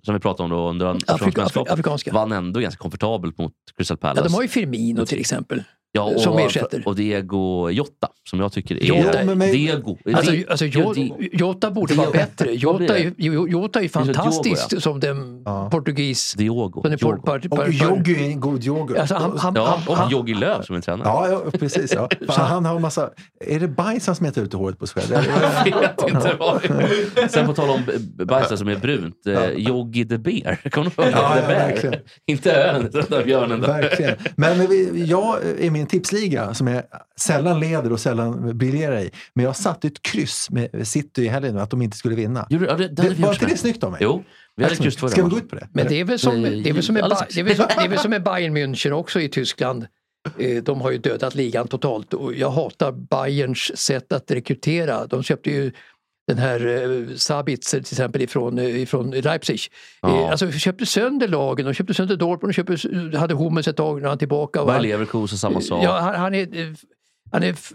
som 0.02 0.14
vi 0.14 0.20
pratade 0.20 0.42
om 0.44 0.50
då 0.50 0.68
under 0.70 0.86
Afrika- 0.86 1.42
Afrika, 1.44 1.72
afrikanska. 1.72 2.12
Vann 2.12 2.32
ändå 2.32 2.60
ganska 2.60 2.78
komfortabelt 2.78 3.38
mot 3.38 3.52
Crystal 3.76 3.96
Palace. 3.96 4.20
Ja, 4.20 4.24
de 4.28 4.34
har 4.34 4.42
ju 4.42 4.48
Firmino 4.48 5.06
till 5.06 5.20
exempel. 5.20 5.62
Ja, 5.92 6.02
och, 6.02 6.20
som 6.20 6.38
ersätter. 6.38 6.82
Och 6.86 6.96
Diego 6.96 7.70
Jota, 7.70 8.08
som 8.30 8.40
jag 8.40 8.52
tycker 8.52 8.76
är... 8.76 8.80
Jota- 8.86 9.24
men- 9.24 9.38
men- 9.38 9.50
Diego. 9.52 9.98
Alltså, 10.14 10.32
alltså, 10.48 10.64
Jota 11.32 11.70
borde 11.70 11.94
vara 11.94 12.06
Diogo. 12.10 12.18
bättre. 12.18 12.52
Jota 12.54 12.98
är, 12.98 13.12
Jota 13.48 13.80
är 13.82 13.88
så 13.88 13.98
Diogo, 13.98 14.12
fantastisk 14.14 14.66
ja. 14.72 14.80
som 14.80 15.00
den 15.00 15.42
Ja. 15.44 15.68
portugis... 15.70 16.34
Diogo. 16.36 16.80
Som 16.82 16.90
den 16.90 16.98
Diogo. 16.98 17.22
par, 17.22 17.38
par, 17.38 17.48
Och 17.52 17.56
par, 17.58 17.68
Joggy 17.68 18.14
är 18.14 18.30
en 18.30 18.40
god 18.40 18.64
yoghurt. 18.64 18.98
Alltså, 18.98 19.14
han, 19.14 19.38
han, 19.38 19.54
Ja, 19.56 19.64
han, 19.66 19.88
och 19.88 19.96
han, 19.96 20.10
Jogi 20.10 20.34
Löw 20.34 20.62
som 20.62 20.76
är 20.76 20.80
tränare. 20.80 21.08
Ja, 21.08 21.28
ja, 21.44 21.50
precis. 21.58 21.92
Ja. 21.94 22.08
Han 22.28 22.64
har 22.64 22.76
en 22.76 22.82
massa... 22.82 23.10
Är 23.46 23.60
det 23.60 23.68
bajs 23.68 24.06
han 24.06 24.16
smetar 24.16 24.42
ut 24.42 24.54
i 24.54 24.56
håret 24.56 24.78
på 24.78 24.86
sig 24.86 25.02
själv? 25.08 25.24
Jag 25.66 25.80
vet 25.80 26.02
inte 26.14 26.36
vad 26.38 26.62
Sen 27.30 27.46
på 27.46 27.52
tal 27.54 27.70
om 27.70 27.80
b- 28.16 28.24
bajset 28.24 28.58
som 28.58 28.68
är 28.68 28.76
brunt. 28.76 29.26
Eh, 29.26 29.48
Yogi 29.50 30.08
the 30.08 30.18
Bear. 30.18 30.70
Kommer 30.70 30.92
du 30.96 31.02
ihåg 31.02 31.12
Ja, 31.12 31.34
The 31.34 31.46
Bear? 31.46 31.68
verkligen. 31.68 32.00
Inte 32.26 32.52
ön, 32.52 32.90
utan 32.94 33.24
björnen. 33.24 33.60
då. 33.60 33.66
Verkligen. 33.66 34.14
Men, 34.36 34.56
jag 35.06 35.36
är 35.60 35.70
med 35.76 35.80
i 35.80 35.82
en 35.82 35.86
tipsliga 35.86 36.54
som 36.54 36.66
jag 36.66 36.82
sällan 37.20 37.60
leder 37.60 37.92
och 37.92 38.00
sällan 38.00 38.58
briljerar 38.58 38.98
i. 39.00 39.10
Men 39.34 39.44
jag 39.44 39.56
satte 39.56 39.86
ett 39.86 40.02
kryss 40.02 40.50
med 40.50 40.88
City 40.88 41.22
i 41.22 41.28
helgen 41.28 41.58
att 41.58 41.70
de 41.70 41.82
inte 41.82 41.96
skulle 41.96 42.14
vinna. 42.14 42.46
Ja, 42.50 42.58
det- 42.58 42.88
det 42.88 42.88
Det, 42.88 43.14
var 43.22 43.32
inte 43.32 43.46
det 43.46 43.56
snyggt 43.56 43.84
av 43.84 43.90
mig? 43.92 44.00
Jo, 44.02 44.24
vi 44.56 44.64
hade 44.64 44.76
kryss 44.76 44.94
Ska 44.94 45.06
vi 45.24 45.30
gå 45.30 45.38
ut 45.38 45.48
på 45.50 45.56
det? 45.56 45.68
men 45.72 45.86
det 45.88 46.00
är 46.00 46.04
väl 46.04 46.18
som, 46.18 46.44
Eh, 46.44 46.50
det 46.50 46.70
är 46.70 46.72
väl 46.74 46.82
som, 46.82 46.94
med, 46.94 47.02
det 47.34 47.40
är 47.40 47.44
väl 47.44 47.56
som, 47.56 47.66
det 47.78 47.84
är 47.84 47.88
väl 47.88 47.98
som 47.98 48.10
med 48.10 48.22
Bayern 48.22 48.56
München 48.56 48.90
också 48.90 49.20
i 49.20 49.28
Tyskland. 49.28 49.86
Eh, 50.38 50.62
De 50.62 50.80
har 50.80 50.90
ju 50.90 50.98
dödat 50.98 51.34
ligan 51.34 51.68
totalt 51.68 52.14
och 52.14 52.34
jag 52.34 52.50
hatar 52.50 52.92
Bayerns 52.92 53.78
sätt 53.78 54.12
att 54.12 54.30
rekrytera. 54.30 55.06
De 55.06 55.22
köpte 55.22 55.50
ju 55.50 55.72
den 56.26 56.38
här 56.38 56.66
eh, 56.66 57.14
Sabitzer 57.16 57.80
till 57.80 57.94
exempel 57.94 58.22
ifrån, 58.22 58.58
eh, 58.58 58.82
ifrån 58.82 59.10
Leipzig. 59.10 59.60
Ja. 60.02 60.20
Eh, 60.20 60.30
Alltså 60.30 60.50
köpte 60.50 60.86
sönder 60.86 61.28
lagen, 61.28 61.66
de 61.66 61.74
köpte 61.74 61.94
sönder 61.94 62.16
Dortmund, 62.16 62.54
de 62.54 62.74
köpte, 62.74 63.18
hade 63.18 63.34
Hummels 63.34 63.68
ett 63.68 63.76
tag 63.76 64.02
när 64.02 64.08
han 64.08 64.18
tillbaka. 64.18 64.64
Bayer 64.64 64.80
Leverkusen, 64.80 65.38
samma 65.38 65.60
sak. 65.60 65.84
Ja, 65.84 65.98
han, 65.98 66.14
han 66.14 66.34
är... 66.34 66.46
eh, 67.26 67.32
Han 67.32 67.42
är, 67.42 67.50
f- 67.50 67.72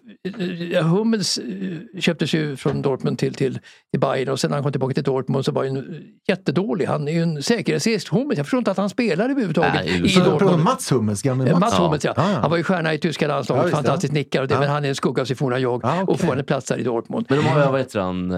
eh, 0.74 0.88
Hummels 0.88 1.38
eh, 1.38 2.00
köptes 2.00 2.34
ju 2.34 2.56
från 2.56 2.82
Dortmund 2.82 3.20
till, 3.20 3.34
till, 3.34 3.60
till 3.92 4.00
Bayern 4.00 4.30
och 4.30 4.40
sen 4.40 4.50
när 4.50 4.56
han 4.58 4.64
kom 4.64 4.72
tillbaka 4.72 4.94
till 4.94 5.04
Dortmund 5.04 5.46
så 5.46 5.52
var 5.52 5.66
han 5.66 5.76
ju 5.76 6.04
jättedålig. 6.28 6.86
Han 6.86 7.08
är 7.08 7.12
ju 7.12 7.22
en 7.24 7.44
säkerhetsrisk. 7.44 8.10
Hummels, 8.12 8.38
jag 8.38 8.46
förstår 8.46 8.58
inte 8.58 8.72
att 8.72 8.78
han 8.78 8.90
spelar 8.90 9.30
överhuvudtaget 9.30 9.74
Nej, 9.74 10.16
i 10.18 10.20
Dortmund. 10.20 10.64
Mats 10.64 10.92
Hummels, 10.92 11.22
gamle 11.22 11.46
Eh, 11.50 11.52
Mats. 11.60 11.60
Mats 11.72 11.80
Hummels, 11.80 12.06
ja. 12.06 12.14
Ja, 12.18 12.32
ja. 12.32 12.40
Han 12.40 12.50
var 12.50 12.58
ju 12.58 12.64
stjärna 12.64 12.94
i 12.94 12.98
tyska 12.98 13.26
Ja, 13.26 13.30
landslaget, 13.34 13.66
visst, 13.66 13.76
fantastisk 13.76 14.12
ja. 14.12 14.18
nickare 14.18 14.42
och 14.42 14.48
det, 14.48 14.54
Ja. 14.54 14.60
men 14.60 14.70
han 14.70 14.86
är 14.86 14.90
en 14.90 14.96
skugga 14.96 15.22
av 15.22 15.26
sitt 15.26 15.38
forna 15.38 15.60
jag 15.60 15.82
Ja, 15.84 15.96
och 15.96 16.04
okej. 16.04 16.06
fortfarande 16.16 16.44
platsar 16.44 16.78
i 16.78 16.84
Dortmund. 16.84 17.26
Men 17.30 17.38
de 17.38 17.46
har 17.46 17.66
ju, 17.66 17.72
vad 17.72 17.80
heter 17.80 18.00
han, 18.00 18.32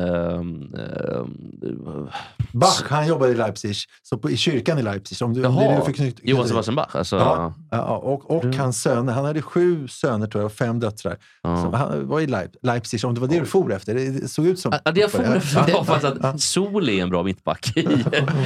Bach, 2.53 2.83
han 2.89 3.07
jobbade 3.07 3.31
i 3.31 3.35
Leipzig, 3.35 3.75
så 4.03 4.17
på, 4.17 4.29
i 4.29 4.37
kyrkan 4.37 4.79
i 4.79 4.81
Leipzig. 4.81 5.25
Om 5.25 5.33
du, 5.33 5.41
Jaha, 5.41 5.79
du 5.79 5.85
fick 5.85 5.95
knyt- 6.01 6.19
Johan 6.23 6.47
Sebastian 6.47 6.75
Bach. 6.75 6.95
Alltså, 6.95 7.15
Ja, 7.15 7.53
ja, 7.71 7.97
och, 7.97 8.31
och 8.31 8.55
hans 8.55 8.81
söner. 8.81 9.13
Han 9.13 9.25
hade 9.25 9.41
sju 9.41 9.87
söner 9.87 10.27
tror 10.27 10.41
jag, 10.41 10.45
och 10.45 10.53
fem 10.57 10.79
döttrar. 10.79 11.12
Ja. 11.43 11.57
Så 11.71 11.77
han 11.77 12.07
var 12.07 12.19
i 12.21 12.27
Leip- 12.27 12.55
Leipzig, 12.63 13.05
om 13.05 13.13
det 13.13 13.21
var 13.21 13.27
det 13.27 13.39
du 13.39 13.45
for 13.45 13.73
efter. 13.73 13.93
Det 13.95 14.27
såg 14.31 14.45
ut 14.47 14.59
som... 14.59 14.73
Ja, 14.85 14.91
det 14.91 14.99
jag 15.01 15.09
Ja. 15.13 15.35
efter 15.35 15.73
var 15.73 15.83
faktiskt 15.83 16.23
att 16.25 16.41
Sol 16.41 16.89
är 16.89 17.01
en 17.03 17.09
bra 17.09 17.23
mittback 17.23 17.77
i, 17.77 17.79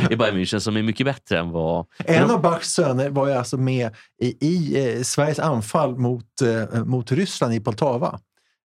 i 0.10 0.16
Bayern 0.16 0.36
München 0.38 0.60
som 0.60 0.78
är 0.78 0.84
mycket 0.84 1.06
bättre 1.06 1.40
än 1.40 1.50
vad... 1.52 1.86
En 2.06 2.32
av 2.32 2.42
Bachs 2.42 2.70
söner 2.74 3.10
var 3.10 3.28
ju 3.28 3.34
alltså 3.34 3.58
med 3.58 3.96
i, 4.22 4.48
i 4.48 4.90
eh, 4.98 5.02
Sveriges 5.04 5.40
anfall 5.40 5.98
mot, 5.98 6.42
eh, 6.74 6.84
mot 6.86 7.12
Ryssland 7.12 7.54
i 7.54 7.60
Poltava. 7.60 8.20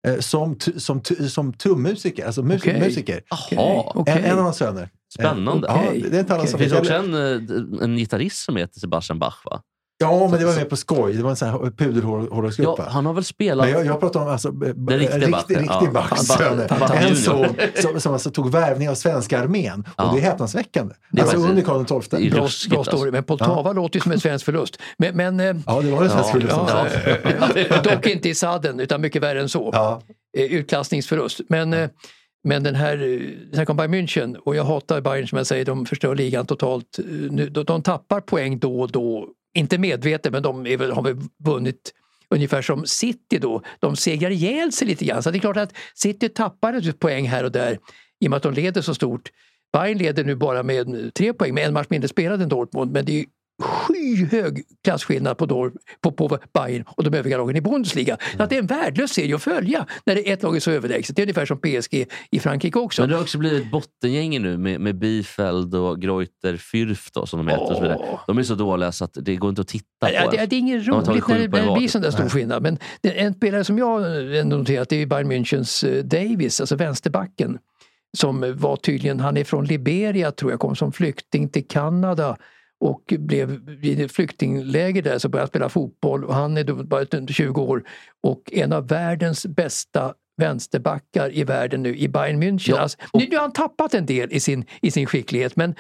Eh, 0.09 0.19
som, 0.19 0.59
som, 0.77 1.01
som 1.29 1.53
trummusiker, 1.53 2.27
alltså 2.27 2.43
mus- 2.43 2.61
Okej. 2.63 2.81
musiker. 2.81 3.21
Okej. 3.31 4.15
En, 4.19 4.25
en 4.25 4.39
av 4.39 4.45
hans 4.45 4.57
söner. 4.57 4.89
Spännande. 5.15 5.69
Eh, 5.69 5.75
Ja, 5.85 5.93
det 6.11 6.17
är 6.17 6.21
inte 6.21 6.35
alla 6.35 6.43
Okej. 6.43 6.51
som 6.51 6.61
Det 6.61 6.65
finns 6.69 6.79
också 6.81 6.93
en, 6.95 7.15
eh, 7.15 7.85
en 7.85 7.97
gitarrist 7.97 8.45
som 8.45 8.57
heter 8.57 8.81
Sebastian 8.81 9.19
Bach 9.19 9.43
va? 9.45 9.61
Ja, 10.03 10.29
men 10.31 10.41
det 10.41 10.47
var 10.47 10.57
mer 10.57 10.65
på 10.65 10.77
skoj. 10.77 11.13
Det 11.13 11.23
var 11.23 11.31
en 11.31 11.37
sån 11.37 11.49
här 11.49 11.71
pudelhårdagsgrupp. 11.71 12.75
Ja, 12.79 12.85
han 12.89 13.07
har 13.07 13.13
väl 13.13 13.25
spelat... 13.25 13.67
Men 13.67 13.75
jag, 13.75 13.87
jag 13.87 14.01
pratar 14.01 14.21
om 14.21 14.29
alltså, 14.29 14.51
den 14.51 14.99
riktiga 14.99 15.19
riktig, 15.19 15.57
ja. 15.57 15.61
riktig 15.61 15.93
Bachs 15.93 16.31
Bach- 16.31 16.39
söner. 16.39 17.07
En 17.09 17.17
son 17.17 17.47
som, 17.75 18.01
som 18.01 18.13
alltså 18.13 18.31
tog 18.31 18.51
värvning 18.51 18.89
av 18.91 18.95
svenska 18.95 19.41
armén. 19.41 19.81
Och 19.81 19.87
Ja. 19.97 20.11
det 20.15 20.21
är 20.21 20.23
häpnadsväckande. 20.23 20.95
Det 21.11 21.21
är 21.21 21.25
alltså 21.25 21.39
under 21.49 21.63
Karl 21.63 21.85
XII. 22.03 22.31
Bra, 22.31 22.39
bra 22.41 22.45
alltså. 22.79 22.83
story, 22.97 23.11
men 23.11 23.25
Poltava 23.25 23.73
låter 23.73 23.97
ju 23.97 24.01
som 24.01 24.13
en 24.13 24.21
svensk 24.21 24.45
förlust. 24.45 24.79
Men, 24.99 25.17
men 25.17 25.41
eh, 25.41 25.47
Ja, 25.67 25.81
det 25.81 25.91
var 25.91 26.03
en 26.03 26.11
svensk 26.11 26.29
Ja, 26.29 26.33
förlust. 26.33 27.69
ja, 27.71 27.83
dock 27.95 28.07
inte 28.07 28.29
i 28.29 28.35
sadden 28.35 28.81
utan 28.81 29.01
mycket 29.01 29.23
värre 29.23 29.41
än 29.41 29.49
så. 29.49 29.71
Ja. 29.73 30.03
eh, 30.39 30.45
utklassningsförlust. 30.45 31.41
Men, 31.49 31.73
eh, 31.73 31.89
men 32.45 32.63
den 32.63 32.75
här, 32.75 33.21
sen 33.55 33.67
kom 33.67 33.77
Bayern 33.77 33.95
München 33.95 34.37
och 34.37 34.57
jag 34.57 34.65
hatar 34.65 35.01
Bayern 35.01 35.27
som 35.29 35.39
jag 35.39 35.47
säger, 35.47 35.65
de 35.65 35.87
förstör 35.87 36.15
ligan 36.15 36.47
totalt. 36.47 36.99
De 37.67 37.83
tappar 37.83 38.21
poäng 38.21 38.59
då 38.59 38.81
och 38.81 38.91
då, 38.91 39.27
inte 39.55 39.79
medvetet 39.79 40.33
men 40.33 40.43
de 40.43 40.67
är 40.67 40.77
väl, 40.77 40.93
har 40.93 41.03
väl 41.03 41.17
vunnit 41.45 41.93
ungefär 42.31 42.63
som 42.63 42.87
City 42.87 43.39
då. 43.39 43.63
De 43.81 43.97
segrar 43.97 44.31
ihjäl 44.31 44.73
sig 44.73 44.87
lite 44.87 45.05
grann. 45.05 45.23
Så 45.23 45.31
det 45.31 45.39
är 45.39 45.41
klart 45.41 45.57
att 45.57 45.77
City 45.95 46.29
tappar 46.29 46.89
ett 46.89 46.99
poäng 46.99 47.29
här 47.29 47.45
och 47.45 47.53
där 47.53 47.79
i 48.21 48.27
och 48.27 48.31
med 48.31 48.37
att 48.37 48.43
de 48.43 48.53
leder 48.55 48.81
så 48.81 48.95
stort. 48.95 49.31
Bayern 49.73 49.99
leder 49.99 50.25
nu 50.25 50.35
bara 50.35 50.63
med 50.63 51.15
tre 51.15 51.33
poäng 51.33 51.55
med 51.55 51.67
en 51.67 51.73
match 51.73 51.87
mindre 51.91 52.09
spelad 52.09 52.43
än 52.43 52.49
Dortmund 52.49 52.93
men 52.93 53.05
det 53.05 53.13
är 53.13 53.17
ju 53.17 53.27
skyhög 53.63 54.63
klasskillnad 54.85 55.39
på, 55.39 55.47
då, 55.47 55.71
på, 56.01 56.13
på 56.13 56.39
Bayern 56.55 56.85
och 56.87 57.05
de 57.05 57.19
övriga 57.19 57.37
lagen 57.37 57.57
i 57.57 57.61
Bundesliga. 57.61 58.17
Så 58.37 58.43
att 58.43 58.51
det 58.51 58.57
är 58.57 58.61
en 58.61 58.67
värdelös 58.67 59.13
serie 59.13 59.35
att 59.35 59.43
följa 59.43 59.87
när 60.07 60.15
det 60.15 60.31
ett 60.31 60.43
lag 60.43 60.57
är 60.57 60.61
så 60.61 60.71
överlägset. 60.71 61.17
Det 61.17 61.23
är 61.23 61.25
ungefär 61.25 61.47
som 61.47 61.59
PSG 61.59 62.07
i 62.31 62.41
Frankrike 62.41 62.79
också. 62.79 63.03
Men 63.03 63.09
det 63.09 63.17
har 63.17 63.23
också 63.23 63.39
blivit 63.39 63.71
bottengänge 63.71 64.39
nu 64.39 64.59
med, 64.59 64.81
med 64.81 64.99
Biefeld 64.99 65.75
och 65.75 66.01
Greuter 66.01 66.57
Fürth 66.57 67.11
då, 67.15 67.27
som 67.27 67.39
de 67.39 67.49
heter. 67.49 67.71
Och 67.71 67.77
så 67.77 67.83
vidare. 67.83 68.19
De 68.27 68.39
är 68.39 68.43
så 68.43 68.55
dåliga 68.55 68.93
så 68.93 69.05
att 69.05 69.17
det 69.21 69.37
går 69.37 69.51
inte 69.51 69.61
att 69.61 69.69
titta 69.69 70.07
på. 70.07 70.13
Ja, 70.13 70.31
det, 70.31 70.47
det 70.47 70.57
är 70.57 70.59
inget 70.59 70.87
roligt 70.87 71.29
när 71.29 71.39
det, 71.39 71.49
när 71.49 71.75
blir 71.75 71.89
sån 71.89 72.03
där 72.03 72.11
stor 72.11 72.29
skillnad. 72.29 72.63
Men 72.63 72.79
det, 73.01 73.21
en 73.21 73.35
spelare 73.35 73.65
som 73.65 73.79
jag 73.79 74.03
ändå 74.37 74.57
noterat 74.57 74.93
är 74.93 75.07
Bayern 75.07 75.33
Münchens 75.33 75.89
eh, 75.89 76.05
Davis, 76.05 76.61
alltså 76.61 76.77
vänsterbacken. 76.77 77.59
Som 78.17 78.55
var 78.57 78.77
tydligen, 78.77 79.21
han 79.21 79.37
är 79.37 79.45
från 79.45 79.65
Liberia 79.65 80.33
tror 80.33 80.51
jag, 80.51 80.61
kom 80.61 80.77
som 80.77 80.93
flykting 80.93 81.49
till 81.49 81.67
Kanada 81.69 82.37
och 82.83 83.15
blev 83.19 83.61
i 83.83 84.03
ett 84.03 84.13
flyktingläger 84.13 85.03
där 85.03 85.19
så 85.19 85.29
började 85.29 85.43
han 85.43 85.49
spela 85.49 85.69
fotboll 85.69 86.25
och 86.25 86.35
han 86.35 86.57
är 86.57 86.65
då 86.65 86.75
bara 86.75 87.03
ett- 87.03 87.31
20 87.35 87.63
år 87.63 87.83
och 88.23 88.43
en 88.53 88.73
av 88.73 88.89
världens 88.89 89.47
bästa 89.47 90.15
vänsterbackar 90.41 91.35
i 91.37 91.45
världen 91.45 91.83
nu 91.83 91.97
i 91.97 92.09
Bayern 92.09 92.43
München. 92.43 92.71
Ja, 92.71 92.79
Alltså, 92.81 92.99
och- 93.13 93.21
nu, 93.21 93.27
nu 93.31 93.37
har 93.37 93.43
han 93.43 93.53
tappat 93.53 93.95
en 93.95 94.07
del 94.07 94.33
i 94.33 94.41
sin, 94.41 94.65
i 94.83 94.91
sin 94.91 95.07
skicklighet 95.07 95.57
men 95.57 95.75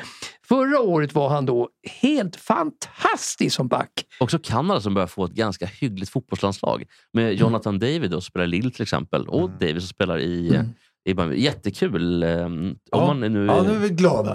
förra 0.48 0.80
året 0.80 1.14
var 1.14 1.28
han 1.28 1.46
då 1.46 1.68
helt 2.03 2.36
fantastisk 2.36 3.57
som 3.57 3.68
back. 3.68 3.90
Också 4.20 4.38
Kanada 4.38 4.80
som 4.80 4.94
börjar 4.94 5.07
få 5.07 5.24
ett 5.24 5.32
ganska 5.32 5.66
hyggligt 5.66 6.11
fotbollslandslag. 6.11 6.84
Med 7.12 7.34
Jonathan 7.34 7.78
David 7.78 8.11
då, 8.11 8.20
som 8.20 8.22
spelar 8.22 8.46
Lille 8.46 8.70
till 8.70 8.82
exempel. 8.82 9.28
Och 9.28 9.50
David 9.50 9.78
som 9.80 9.88
spelar 9.88 10.18
i, 10.18 10.48
Mm. 10.55 10.66
i 11.09 11.14
Bayern. 11.14 11.34
Jättekul. 11.36 12.22
eh, 12.22 12.44
Om 12.44 12.76
Ja. 12.90 13.07
man 13.07 13.22
är 13.22 13.28
nu, 13.28 13.46
Ja, 13.46 13.62
nu 13.62 13.70
är 13.74 13.78
vi 13.78 13.88
glada. 13.88 14.32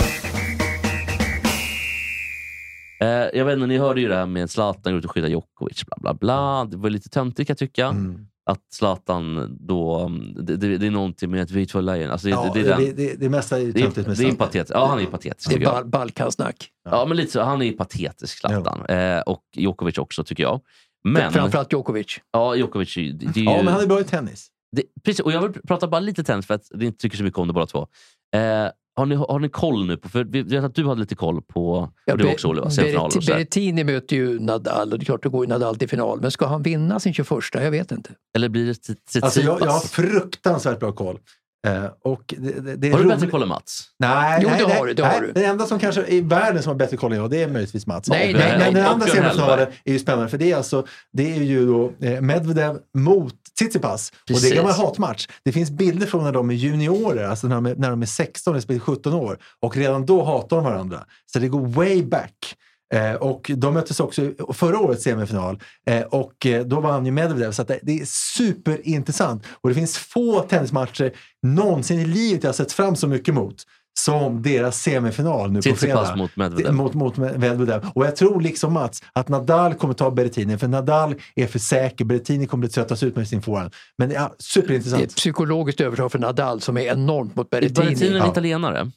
Eh, 3.00 3.08
jag 3.08 3.46
vet 3.46 3.54
inte, 3.54 3.68
ni 3.68 3.78
hörde 3.78 4.02
ju 4.02 4.08
det 4.08 4.16
här 4.16 4.26
med 4.26 4.50
Zlatan 4.50 4.94
går 4.94 5.00
ut 5.00 5.06
och 5.06 5.12
skyddar 5.12 5.30
Djokovic. 5.30 5.86
Bla, 5.86 5.98
bla, 6.02 6.14
bla. 6.14 6.66
Det 6.66 6.78
var 6.78 6.90
lite 6.90 7.10
töntigt 7.10 7.48
kan 7.48 7.52
jag 7.54 7.58
tycka. 7.58 7.88
Mm. 7.88 8.28
Att 8.50 8.62
Zlatan 8.74 9.58
då... 9.60 10.12
Det, 10.42 10.56
det, 10.56 10.78
det 10.78 10.88
är 10.88 10.92
någonting 10.92 11.32
med 11.32 11.42
ett 11.42 11.52
Virtual 11.52 11.86
Lion. 11.86 12.12
Alltså 12.12 12.28
det, 12.28 12.32
Ja, 12.32 12.52
det, 12.54 12.64
det, 12.64 12.92
det, 12.92 13.16
det, 13.20 13.30
mesta 13.30 13.58
är 13.58 13.62
ju 13.62 13.74
töntigt 13.74 13.96
med 13.96 14.06
det 14.06 14.12
är 14.12 14.16
Zlatan. 14.16 14.38
patetiskt. 14.38 14.72
Ja, 14.74 14.86
han 14.86 15.00
är 15.00 15.06
patetisk 15.06 15.50
Det 15.60 15.66
är 15.66 15.84
Balkansnack. 15.84 16.70
Ja, 16.90 17.06
men 17.06 17.18
lite 17.18 17.32
så. 17.32 17.42
Han 17.42 17.62
är 17.62 17.72
patetisk, 17.72 18.38
Zlatan. 18.38 18.86
Eh, 18.86 19.20
och 19.20 19.44
Djokovic 19.56 19.98
också, 19.98 20.24
tycker 20.24 20.44
jag. 20.44 20.62
Men, 21.04 21.32
Framförallt 21.32 21.74
Djokovic. 21.74 22.20
ja, 22.32 22.56
Djokovic, 22.56 22.96
det, 22.96 23.12
det 23.12 23.40
ju... 23.40 23.46
Ja, 23.46 23.64
men 23.64 23.74
han 23.74 23.82
är 23.82 23.88
bra 23.88 24.00
i 24.00 24.04
tennis. 24.04 24.48
det, 24.76 24.84
precis, 25.04 25.20
och 25.20 25.32
jag 25.32 25.42
vill 25.42 25.62
prata 25.62 25.88
bara 25.88 26.00
lite 26.00 26.24
tennis 26.24 26.48
för 26.48 26.54
att 26.54 26.68
vi 26.76 26.86
inte 26.86 26.98
tycker 26.98 27.18
så 27.18 27.24
mycket 27.24 27.40
om 27.40 27.48
det 27.48 27.54
båda 27.54 27.66
två. 27.66 27.88
Eh, 28.36 28.68
har, 28.98 29.06
ni, 29.06 29.16
har 29.16 29.40
ni 29.40 29.50
koll 29.50 29.86
nu 29.86 29.98
på, 29.98 30.10
för 30.10 30.24
vi 30.24 30.42
vet 30.42 30.64
att 30.64 30.76
du 30.76 30.88
hade 30.88 31.02
lite 31.02 31.16
koll 31.16 31.42
på, 31.42 31.90
och 32.12 32.18
du 32.18 32.32
också 32.32 32.48
Olle, 32.48 32.62
va? 32.62 32.70
semifinal 32.70 33.06
och 33.06 33.12
Berretti- 33.12 33.22
så 33.22 33.32
här. 33.32 33.38
Berrettini 33.38 33.84
möter 33.84 34.16
ju 34.16 34.40
Nadal 34.40 34.92
och 34.94 35.00
det 35.00 35.04
är 35.04 35.06
klart 35.06 35.24
det 35.24 35.30
går 35.30 35.46
ju 35.46 35.50
Nadal 35.50 35.76
till 35.78 35.90
final. 35.90 36.22
Men 36.22 36.32
ska 36.32 36.48
han 36.48 36.64
vinna 36.64 37.00
sin 37.00 37.14
21? 37.14 37.30
Jag 37.54 37.72
vet 37.72 37.92
inte. 37.92 38.10
Eller 38.36 38.50
blir 38.50 38.66
det 38.66 38.74
Tsitsipas? 38.74 39.24
Alltså, 39.24 39.42
jag, 39.42 39.62
jag 39.62 39.70
har 39.72 39.80
fruktansvärt 39.80 40.80
bra 40.80 40.92
koll. 40.92 41.20
Eh, 41.68 41.86
och 42.04 42.34
det, 42.38 42.76
det, 42.76 42.90
har 42.92 43.00
du 43.00 43.06
bättre 43.10 43.28
koll 43.28 43.42
än 43.44 43.48
Mats? 43.48 43.84
Nej, 44.00 44.40
Jo, 44.44 44.50
nej, 44.50 44.60
det 44.62 44.68
nej, 44.68 44.78
har 44.78 44.86
du, 44.88 44.94
det 44.94 45.02
nej. 45.04 45.14
har 45.14 45.22
du. 45.22 45.32
Den 45.32 45.44
enda 45.44 45.66
som 45.66 45.80
kanske 45.80 46.06
i 46.08 46.22
världen 46.22 46.64
som 46.64 46.70
har 46.70 46.76
bättre 46.76 46.98
koll 46.98 47.12
än 47.12 47.18
jag, 47.18 47.30
det 47.30 47.44
är 47.44 47.48
möjligtvis 47.48 47.88
Mats. 47.88 48.10
Nej, 48.10 48.34
men, 48.34 48.42
nej, 48.42 48.58
nej. 48.60 48.74
den 48.74 48.86
andra 48.86 49.08
semifinalen 49.08 49.68
är 49.86 49.94
ju 49.94 50.00
spännande, 50.00 50.30
för 50.30 50.38
det 50.38 50.52
är, 50.52 50.56
alltså, 50.58 50.86
det 51.14 51.36
är 51.36 51.42
ju 51.44 51.66
då 51.68 51.92
eh, 52.02 52.22
Medvedev 52.22 52.80
mot 52.94 53.36
Tsitsipas. 53.58 54.12
Och 54.12 54.42
det 54.42 54.48
är 54.48 54.52
en 54.52 54.58
gammal 54.58 54.74
hatmatch. 54.74 55.28
Det 55.44 55.52
finns 55.52 55.72
bilder 55.72 56.08
från 56.08 56.24
när 56.24 56.32
de 56.32 56.50
är 56.50 56.54
juniorer, 56.54 57.24
alltså 57.24 57.48
när 57.48 57.56
de 57.56 57.66
är, 57.66 57.76
när 57.76 57.90
de 57.90 58.02
är 58.02 58.06
16 58.06 58.54
respektive 58.54 58.80
17 58.80 59.14
år. 59.14 59.38
Och 59.60 59.78
redan 59.78 60.06
då 60.06 60.24
hatar 60.24 60.56
de 60.56 60.66
varandra. 60.66 61.06
Så 61.26 61.40
det 61.40 61.48
går 61.48 61.66
way 61.66 62.04
back. 62.04 62.56
Eh, 62.94 63.14
och 63.14 63.52
de 63.56 63.74
möttes 63.74 64.00
också 64.00 64.32
förra 64.54 64.80
årets 64.80 65.04
semifinal 65.04 65.60
eh, 65.88 66.02
och 66.02 66.46
eh, 66.46 66.66
då 66.66 66.80
vann 66.80 67.06
ju 67.06 67.12
Medvedev. 67.12 67.52
Så 67.52 67.64
det, 67.64 67.80
det 67.84 68.00
är 68.00 68.06
superintressant. 68.06 69.44
Och 69.62 69.70
det 69.70 69.76
finns 69.76 69.98
få 69.98 70.40
tennismatcher 70.40 71.12
någonsin 71.44 72.00
i 72.00 72.06
livet 72.06 72.44
jag 72.44 72.50
har 72.50 72.54
sett 72.54 72.72
fram 72.72 72.96
så 72.96 73.08
mycket 73.08 73.34
mot 73.34 73.64
som 73.98 74.42
deras 74.42 74.82
semifinal 74.82 75.52
nu 75.52 75.58
på 75.58 75.62
Tsitsipas 75.62 76.08
fredag. 76.08 76.16
mot 76.16 76.36
Medvedev. 76.36 76.74
Mot, 76.74 76.94
mot 76.94 77.18
Medvedev. 77.18 77.86
Och 77.96 78.06
jag 78.06 78.16
tror 78.16 78.42
liksom 78.42 78.74
Mats 78.74 79.04
att 79.14 79.30
Nadal 79.30 79.74
kommer 79.74 79.94
ta 79.94 80.12
Berrettini, 80.12 80.58
för 80.58 80.68
Nadal 80.68 81.16
är 81.36 81.48
för 81.48 81.60
säker. 81.60 82.06
Berrettini 82.06 82.48
kommer 82.48 82.66
att 82.66 82.72
tröttas 82.74 83.04
ut 83.04 83.16
med 83.16 83.28
sin 83.28 83.42
forehand. 83.42 83.74
Men 83.98 84.12
ja, 84.12 84.20
Det 84.20 84.24
är 84.26 84.26
ett 84.36 84.42
superintressant. 84.42 85.16
psykologiskt 85.16 85.82
övertag 85.82 86.12
för 86.12 86.20
Nadal 86.20 86.62
som 86.62 86.78
är 86.78 86.82
enormt 86.82 87.36
mot 87.36 87.48
Är 87.48 87.50
Berrettini 87.62 87.86
Berrettini. 87.86 88.10
en 88.12 88.18
Ja. 88.18 88.32
italienare? 88.32 88.92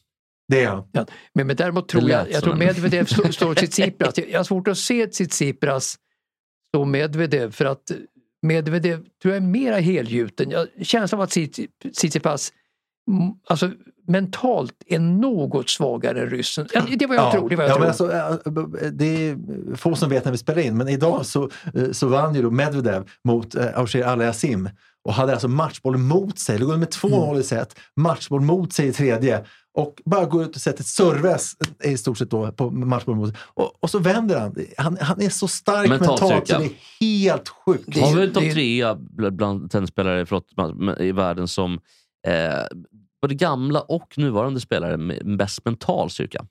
Det 0.49 0.63
är 0.65 0.69
han. 0.69 0.85
Ja, 0.93 1.07
men, 1.35 1.47
men 1.47 1.57
däremot 1.57 1.89
tror 1.89 2.11
jag, 2.11 2.31
jag 2.31 2.43
tror 2.43 2.55
Medvedev 2.55 3.05
slår- 3.07 3.55
Tsitsipas. 3.55 4.19
Jag 4.19 4.29
jag 4.31 4.39
har 4.39 4.45
svårt 4.45 4.69
att 4.69 4.79
se 4.79 5.07
Tsitsipas 5.07 5.97
slå 6.75 6.85
Medvedev 6.85 7.51
för 7.53 7.65
att 7.65 7.91
Medvedev 8.43 8.97
tror 9.23 9.35
jag 9.35 9.43
är 9.43 9.47
mera 9.47 9.77
helgjuten. 9.79 10.51
Jag 10.51 10.67
känslan 10.83 11.19
av 11.21 11.25
att 11.25 11.31
Tsitsi- 11.31 11.69
Tsitsipas 11.95 12.53
alltså, 13.49 13.71
mentalt 14.11 14.73
är 14.87 14.99
något 14.99 15.71
svagare 15.71 16.21
än 16.23 16.31
ryssen. 16.31 16.67
Ja, 16.73 16.83
Det 16.99 17.05
är 17.05 17.09
vad 17.09 17.17
jag 17.17 17.33
tror. 17.33 17.49
Det 17.49 17.55
är 17.55 17.57
vad 17.57 17.65
jag 17.67 17.71
ja, 17.71 17.93
tror. 17.95 18.09
Men 18.09 18.21
alltså, 18.21 18.83
äh, 18.83 18.91
det 18.93 19.05
är 19.29 19.37
få 19.77 19.95
som 19.95 20.09
vet 20.11 20.25
när 20.25 20.33
vi 20.33 20.39
spelar 20.39 20.63
in, 20.63 20.77
men 20.77 20.89
idag 20.89 21.27
så, 21.27 21.51
eh, 21.75 21.91
så 21.93 22.07
vann 22.07 22.35
ju 22.35 22.43
då 22.43 22.51
Medvedev 22.51 23.09
mot 23.25 23.55
uh, 23.55 23.63
Auger 23.79 24.05
Aliasim 24.05 24.69
och 25.05 25.13
hade 25.15 25.33
alltså 25.33 25.49
matchboll 25.49 25.97
mot 25.97 26.39
sig. 26.39 26.59
Det 26.59 26.65
går 26.65 26.77
med 26.77 26.89
2-0 26.89 27.25
Mm. 27.29 27.41
i 27.41 27.43
set, 27.43 27.77
matchboll 27.97 28.41
mot 28.41 28.73
sig 28.73 28.87
i 28.89 28.93
tredje 28.93 29.45
och 29.75 29.95
bara 30.05 30.25
går 30.25 30.43
ut 30.43 30.55
och 30.57 30.61
sätter 30.63 30.81
ett 30.81 30.87
serves 30.87 31.53
i 31.85 31.97
stort 31.99 32.19
sett 32.19 32.31
då 32.31 32.53
på 32.53 32.71
matchboll 32.71 33.17
mot 33.17 33.35
och, 33.55 33.73
och 33.81 33.91
så 33.91 33.99
vänder 33.99 34.41
han. 34.41 34.55
han. 34.79 34.99
Han 35.01 35.23
är 35.23 35.29
så 35.29 35.49
stark 35.49 35.89
Mental 35.89 36.09
mentalt, 36.09 36.49
så 36.49 36.59
det 36.59 36.65
är 36.65 36.71
helt 37.25 37.49
sjukt. 37.49 37.85
Det- 37.87 38.01
Har 38.01 38.17
vi 38.17 38.23
en 38.27 38.33
topp 38.33 38.43
trea 38.53 38.95
bland- 39.31 39.71
tennisspelare 39.71 40.27
förlåt, 40.27 41.01
i 41.01 41.13
världen 41.13 41.49
som 41.49 41.75
eh, 42.27 42.33
både 43.23 43.35
gamla 43.35 43.81
och 43.81 44.19
nuvarande 44.19 44.61
spelare 44.61 44.97
med 44.97 45.37
bäst 45.39 45.65
mental 45.65 46.11
styrka? 46.11 46.45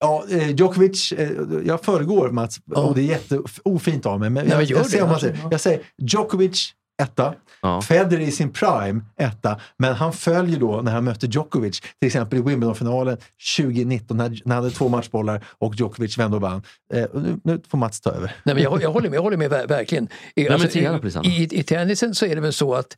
Ja, 0.00 0.24
eh, 0.30 0.50
Djokovic, 0.50 1.12
eh, 1.12 1.30
jag 1.64 1.84
föregår 1.84 2.30
Mats 2.30 2.60
och 2.74 2.94
det 2.94 3.00
är 3.00 3.04
jätteofint 3.04 4.06
av 4.06 4.20
mig. 4.20 4.30
Men 4.30 4.44
Nej, 4.46 4.50
jag, 4.52 4.58
men 4.58 4.66
jag, 4.68 4.86
säger, 4.86 4.96
det, 4.98 5.02
om 5.02 5.08
man 5.08 5.14
alltså. 5.14 5.28
säger, 5.28 5.48
jag 5.50 5.60
säger 5.60 5.80
Djokovic 5.98 6.72
etta, 7.02 7.34
Ja. 7.64 7.80
Federer 7.82 8.20
i 8.20 8.30
sin 8.30 8.52
prime 8.52 9.00
etta, 9.16 9.60
men 9.76 9.94
han 9.94 10.12
följer 10.12 10.60
då 10.60 10.80
när 10.82 10.92
han 10.92 11.04
mötte 11.04 11.26
Djokovic, 11.26 11.80
till 11.80 12.06
exempel 12.06 12.38
i 12.38 12.42
Wimbledon-finalen 12.42 13.16
2019 13.56 14.16
när, 14.16 14.28
när 14.28 14.54
han 14.54 14.64
hade 14.64 14.70
två 14.70 14.88
matchbollar 14.88 15.44
och 15.58 15.74
Djokovic 15.74 16.18
vände 16.18 16.36
och 16.36 16.42
vann. 16.42 16.62
Eh, 16.94 17.06
nu, 17.14 17.40
nu 17.44 17.60
får 17.68 17.78
Mats 17.78 18.00
ta 18.00 18.10
över. 18.10 18.36
Nej, 18.44 18.54
men 18.54 18.64
jag, 18.64 18.82
jag 18.82 18.92
håller 18.92 19.10
med, 19.10 19.16
jag 19.16 19.22
håller 19.22 19.36
med 19.36 19.50
ver- 19.50 19.66
verkligen. 19.68 20.08
Eh, 20.36 20.46
är 20.46 20.50
Alltså, 20.50 20.78
listan? 21.02 21.24
i, 21.24 21.48
I 21.50 21.62
tennisen 21.62 22.14
så 22.14 22.26
är 22.26 22.34
det 22.34 22.40
väl 22.40 22.52
så 22.52 22.74
att 22.74 22.96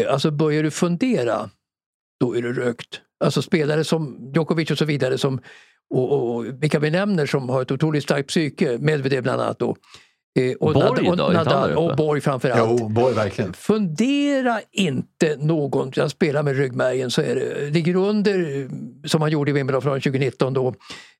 eh, 0.00 0.12
alltså 0.12 0.30
börjar 0.30 0.62
du 0.62 0.70
fundera, 0.70 1.50
då 2.22 2.36
är 2.36 2.42
det 2.42 2.52
rökt. 2.52 3.00
Alltså 3.24 3.42
spelare 3.42 3.84
som 3.84 4.32
Djokovic 4.34 4.70
och 4.70 4.78
så 4.78 4.84
vidare, 4.84 5.18
som, 5.18 5.40
och, 5.94 6.12
och, 6.12 6.34
och 6.34 6.62
vilka 6.62 6.78
vi 6.78 6.90
nämner 6.90 7.26
som 7.26 7.48
har 7.48 7.62
ett 7.62 7.70
otroligt 7.70 8.02
starkt 8.02 8.28
psyke, 8.28 8.78
Medvedev 8.80 9.22
bland 9.22 9.40
annat. 9.40 9.58
Då. 9.58 9.76
Eh, 10.38 10.52
och 10.60 10.72
Borg 10.72 11.08
och, 11.08 11.16
då? 11.16 11.28
Nadal, 11.28 11.72
och 11.72 11.96
Borg 11.96 12.20
framförallt. 12.20 12.80
Jo, 12.80 12.88
Borg 12.88 13.14
verkligen. 13.14 13.52
Fundera 13.52 14.60
inte 14.72 15.36
någon, 15.36 15.92
jag 15.94 16.10
spelar 16.10 16.42
med 16.42 16.56
ryggmärgen 16.56 17.10
så 17.10 17.22
är 17.22 17.34
det, 17.34 17.70
ligger 17.70 17.96
under 17.96 18.60
eh, 18.60 18.68
som 19.04 19.22
han 19.22 19.30
gjorde 19.30 19.50
i 19.50 19.54
Wimbledon 19.54 19.82
2019 19.82 20.52
då 20.54 20.74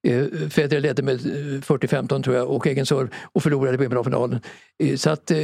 eh, 0.09 0.25
Federer 0.51 0.81
ledde 0.81 1.03
med 1.03 1.15
eh, 1.15 1.61
40-15 1.61 2.23
tror 2.23 2.37
jag 2.37 2.51
och 2.51 2.67
egen 2.67 2.87
serve 2.87 3.09
och 3.33 3.43
förlorade 3.43 3.77
Wimbledon-finalen. 3.77 4.41
Eh, 4.83 4.97
så 4.97 5.11
att 5.11 5.31
eh, 5.31 5.39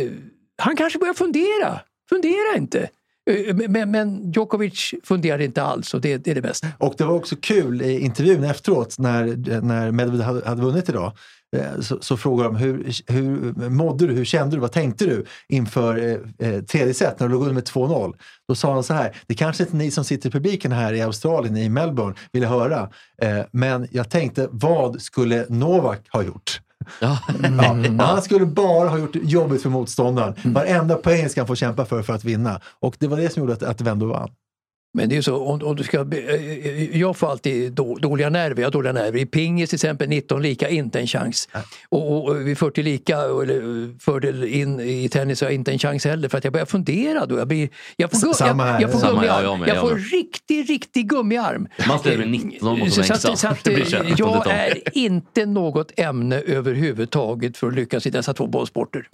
han 0.58 0.76
kanske 0.76 0.98
börjar 0.98 1.14
fundera. 1.14 1.80
Fundera 2.10 2.56
inte! 2.56 2.88
Eh, 3.28 3.54
men, 3.68 3.90
men, 3.90 4.32
Djokovic 4.32 4.94
funderade 5.04 5.44
inte 5.44 5.62
alls 5.62 5.94
och 5.94 6.00
det, 6.00 6.16
det 6.16 6.30
är 6.30 6.34
det 6.34 6.42
bästa. 6.42 6.66
Och 6.78 6.94
det 6.98 7.04
var 7.04 7.14
också 7.14 7.36
kul 7.36 7.82
i 7.82 8.00
intervjun 8.00 8.44
efteråt 8.44 8.98
när, 8.98 9.36
när 9.60 9.90
Medvedev 9.90 10.26
hade, 10.26 10.48
hade 10.48 10.62
vunnit 10.62 10.88
idag. 10.88 11.12
Eh, 11.56 11.80
så, 11.80 11.98
så 12.00 12.16
frågade 12.16 12.48
de 12.48 12.56
hur, 12.56 12.92
hur 13.06 13.52
mådde 13.68 14.06
du, 14.06 14.14
hur 14.14 14.24
kände 14.24 14.56
du, 14.56 14.60
vad 14.60 14.72
tänkte 14.72 15.04
du 15.04 15.24
inför 15.48 15.96
eh, 15.96 16.48
eh 16.48 16.62
tredje 16.62 16.94
set 16.94 17.20
när 17.20 17.28
du 17.28 17.32
låg 17.32 17.42
under 17.42 17.54
med 17.54 17.64
2-0? 17.64 18.14
Då 18.48 18.54
sa 18.54 18.74
han 18.74 18.84
så 18.84 18.94
här, 18.94 19.16
det 19.26 19.34
kanske 19.34 19.62
inte 19.62 19.76
ni 19.76 19.90
som 19.90 20.04
sitter 20.04 20.28
i 20.28 20.32
publiken 20.32 20.72
här 20.72 20.92
i 20.92 21.00
Australien, 21.00 21.56
i 21.56 21.68
Melbourne, 21.68 22.14
ville 22.32 22.46
höra. 22.46 22.90
Eh, 23.22 23.40
men 23.52 23.88
jag 23.90 24.10
tänkte, 24.10 24.48
vad 24.50 25.02
skulle 25.02 25.46
Novak 25.48 26.00
ha 26.10 26.22
gjort? 26.22 26.60
Ja. 27.00 27.18
Ja, 27.42 28.04
han 28.04 28.22
skulle 28.22 28.46
bara 28.46 28.88
ha 28.88 28.98
gjort 28.98 29.12
det 29.12 29.18
jobbigt 29.22 29.62
för 29.62 29.70
motståndaren. 29.70 30.34
Varenda 30.44 30.94
poäng 30.94 31.28
ska 31.28 31.40
han 31.40 31.46
få 31.46 31.54
kämpa 31.54 31.84
för 31.84 32.02
för 32.02 32.12
att 32.12 32.24
vinna. 32.24 32.60
Och 32.80 32.96
det 32.98 33.06
var 33.06 33.16
det 33.16 33.32
som 33.32 33.42
gjorde 33.42 33.52
att, 33.52 33.62
att 33.62 33.80
Vendo 33.80 34.06
vann. 34.06 34.30
Men 34.94 35.08
det 35.08 35.16
är 35.16 35.22
så, 35.22 35.36
om, 35.36 35.62
om 35.62 35.76
du 35.76 35.84
ska, 35.84 36.04
be- 36.04 36.16
eh, 36.36 36.98
jag 37.00 37.16
får 37.16 37.30
alltid 37.30 37.72
då, 37.72 37.94
dåliga 37.94 38.30
nerver. 38.30 38.62
Jag 38.62 38.66
har 38.66 38.72
dåliga 38.72 38.92
nerver. 38.92 39.18
I 39.18 39.26
pingis 39.26 39.70
till 39.70 39.76
exempel 39.76 40.08
19 40.08 40.42
lika, 40.42 40.68
inte 40.68 41.00
en 41.00 41.06
chans. 41.06 41.48
Och, 41.88 42.12
och, 42.12 42.28
och 42.28 42.48
vid 42.48 42.58
40 42.58 42.82
lika, 42.82 43.16
eller 43.18 43.82
eh, 43.84 43.88
fördel 44.00 44.44
in 44.44 44.80
i 44.80 45.08
tennis, 45.08 45.40
har 45.40 45.48
jag 45.48 45.54
inte 45.54 45.72
en 45.72 45.78
chans 45.78 46.04
heller. 46.04 46.28
För 46.28 46.38
att 46.38 46.44
jag 46.44 46.52
börjar 46.52 46.66
fundera 46.66 47.26
då. 47.26 47.38
Jag, 47.38 47.48
blir, 47.48 47.68
jag 47.96 48.10
får, 48.10 48.18
gu- 48.18 48.32
Samma 48.32 48.64
här. 48.64 48.72
jag, 48.72 48.82
jag 48.82 48.92
får, 48.92 48.98
Samma, 48.98 49.12
gummiarm. 49.20 49.44
ja, 49.44 49.50
jag 49.50 49.58
med, 49.60 49.68
jag 49.68 49.80
får 49.80 49.94
riktig, 50.16 50.70
riktig 50.70 51.08
gummiarm. 51.08 51.68
Man 51.88 51.98
spelar 51.98 52.16
med 52.18 52.28
19 52.30 52.78
mot 52.78 52.92
så, 52.92 53.02
så, 53.02 53.14
så 53.14 53.48
att, 53.48 53.66
eh, 53.68 53.74
kämpigt 53.84 54.18
jag 54.18 54.46
är 54.46 54.98
inte 54.98 55.46
något 55.46 55.92
ämne 55.96 56.40
överhuvudtaget 56.40 57.56
för 57.56 57.66
att 57.66 57.74
lyckas 57.74 58.06
i 58.06 58.10
dessa 58.10 58.34
två 58.34 58.46
bollsporter. 58.46 59.08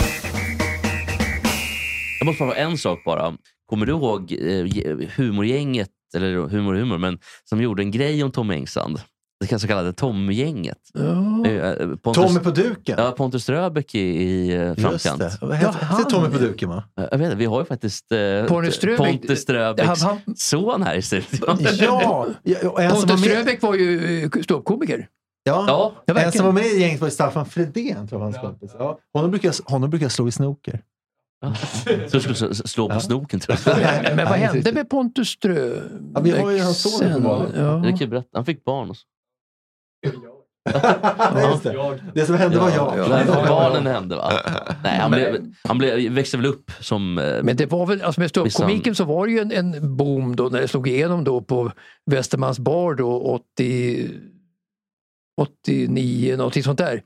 Jag 2.20 2.26
måste 2.26 2.38
fråga 2.38 2.54
en 2.54 2.78
sak 2.78 3.04
bara. 3.04 3.36
Kommer 3.66 3.86
du 3.86 3.92
ihåg 3.92 4.32
eh, 4.32 4.66
ge- 4.66 5.08
humorgänget, 5.16 5.90
eller 6.16 6.34
humor 6.48 6.74
humor, 6.74 6.98
men 6.98 7.18
som 7.44 7.62
gjorde 7.62 7.82
en 7.82 7.90
grej 7.90 8.24
om 8.24 8.30
Tom 8.32 8.50
Engstrand? 8.50 9.00
Det 9.40 9.58
så 9.58 9.66
kallade 9.66 9.92
Tom-gänget. 9.92 10.78
Ja. 10.94 11.46
Eh, 11.46 11.88
Pontus, 11.96 12.24
Tommy 12.24 12.40
på 12.40 12.50
duken. 12.50 12.94
Ja, 12.98 13.10
Pontus 13.10 13.42
Ströbeck 13.42 13.94
i, 13.94 13.98
i 14.00 14.54
eh, 14.54 14.66
Just 14.68 14.80
framkant. 14.80 15.18
det. 15.40 15.56
Heter, 15.56 15.76
Ja, 15.90 16.04
Tommy 16.10 16.28
på 16.28 16.38
duken 16.38 16.68
va? 16.68 16.84
Jag 16.94 17.18
vet 17.18 17.24
inte, 17.24 17.36
vi 17.36 17.44
har 17.44 17.60
ju 17.60 17.64
faktiskt 17.66 18.12
eh, 18.12 18.44
Pontus 18.46 18.80
Ströbeck- 18.80 18.96
Pontus 18.96 19.40
Ströbecks 19.40 20.02
Han- 20.02 20.18
han- 20.26 20.36
son 20.36 20.82
här 20.82 20.94
i 20.94 21.02
studion. 21.02 21.58
Ja! 21.78 22.26
ja 22.42 22.58
var 22.72 22.90
Pontus 22.90 23.10
med, 23.10 23.18
Ströbeck 23.18 23.62
var 23.62 23.74
ju 23.74 24.30
ståuppkomiker. 24.44 25.08
ja, 25.44 25.64
Ja, 25.68 25.92
Ja, 26.06 26.20
en 26.20 26.32
som 26.32 26.44
var 26.46 26.52
med 26.52 26.66
i 26.66 26.80
gänget 26.80 27.00
var 27.00 27.08
Staffan 27.10 27.46
Fredén, 27.46 28.08
tror 28.08 28.20
jag 28.20 28.24
hans 28.24 28.36
kompis. 28.38 28.70
Ja. 28.78 28.98
Honom, 29.14 29.30
brukar, 29.30 29.48
jag- 29.48 29.72
honom 29.72 29.90
brukar 29.90 30.04
jag 30.04 30.12
slå 30.12 30.28
i 30.28 30.32
snooker. 30.32 30.80
så 32.10 32.20
skulle 32.20 32.34
slå, 32.34 32.54
slå 32.54 32.88
på 32.88 32.94
Ja. 32.94 33.00
snoken 33.00 33.40
tror 33.40 33.58
jag. 33.66 33.76
Men, 34.02 34.16
men 34.16 34.28
vad 34.28 34.38
hände 34.38 34.72
med 34.72 34.88
Pontus 34.90 35.28
Ströbeck 35.28 35.82
Ja, 36.14 36.20
vi 36.20 36.30
har 36.30 36.50
ju 36.50 36.58
hans 36.60 36.82
son. 36.82 37.24
Ja. 37.56 37.72
Det 37.84 37.88
kan 37.88 37.98
jag 37.98 38.08
berätta. 38.10 38.28
Han 38.32 38.44
fick 38.44 38.64
barn. 38.64 38.90
Och 38.90 38.96
så. 38.96 39.04
Just 41.50 41.62
det. 41.62 42.00
det 42.14 42.26
som 42.26 42.34
hände 42.36 42.58
var 42.58 42.70
jag. 42.70 42.98
Ja, 42.98 43.08
ja, 43.10 43.22
ja. 43.26 43.44
barnen 43.48 43.86
hände 43.86 44.16
va? 44.16 44.32
Nej, 44.82 44.98
han, 44.98 45.10
blev, 45.10 45.52
han 45.64 45.78
blev, 45.78 46.12
växte 46.12 46.36
väl 46.36 46.46
upp 46.46 46.70
som... 46.80 47.18
eh, 47.18 47.42
Men 47.42 47.56
det 47.56 47.66
var 47.66 47.86
väl, 47.86 48.02
alltså 48.02 48.20
med 48.20 48.30
ståuppkomiken 48.30 48.94
så 48.94 49.04
var 49.04 49.26
det 49.26 49.32
ju 49.32 49.38
en, 49.38 49.52
en 49.52 49.96
boom 49.96 50.36
då 50.36 50.44
när 50.48 50.60
det 50.60 50.68
slog 50.68 50.88
igenom 50.88 51.24
då 51.24 51.40
på 51.40 51.72
Västermans 52.10 52.58
bar 52.58 52.94
då 52.94 53.20
80, 53.54 54.10
89, 55.40 56.36
någonting 56.36 56.62
sånt 56.62 56.78
där. 56.78 57.02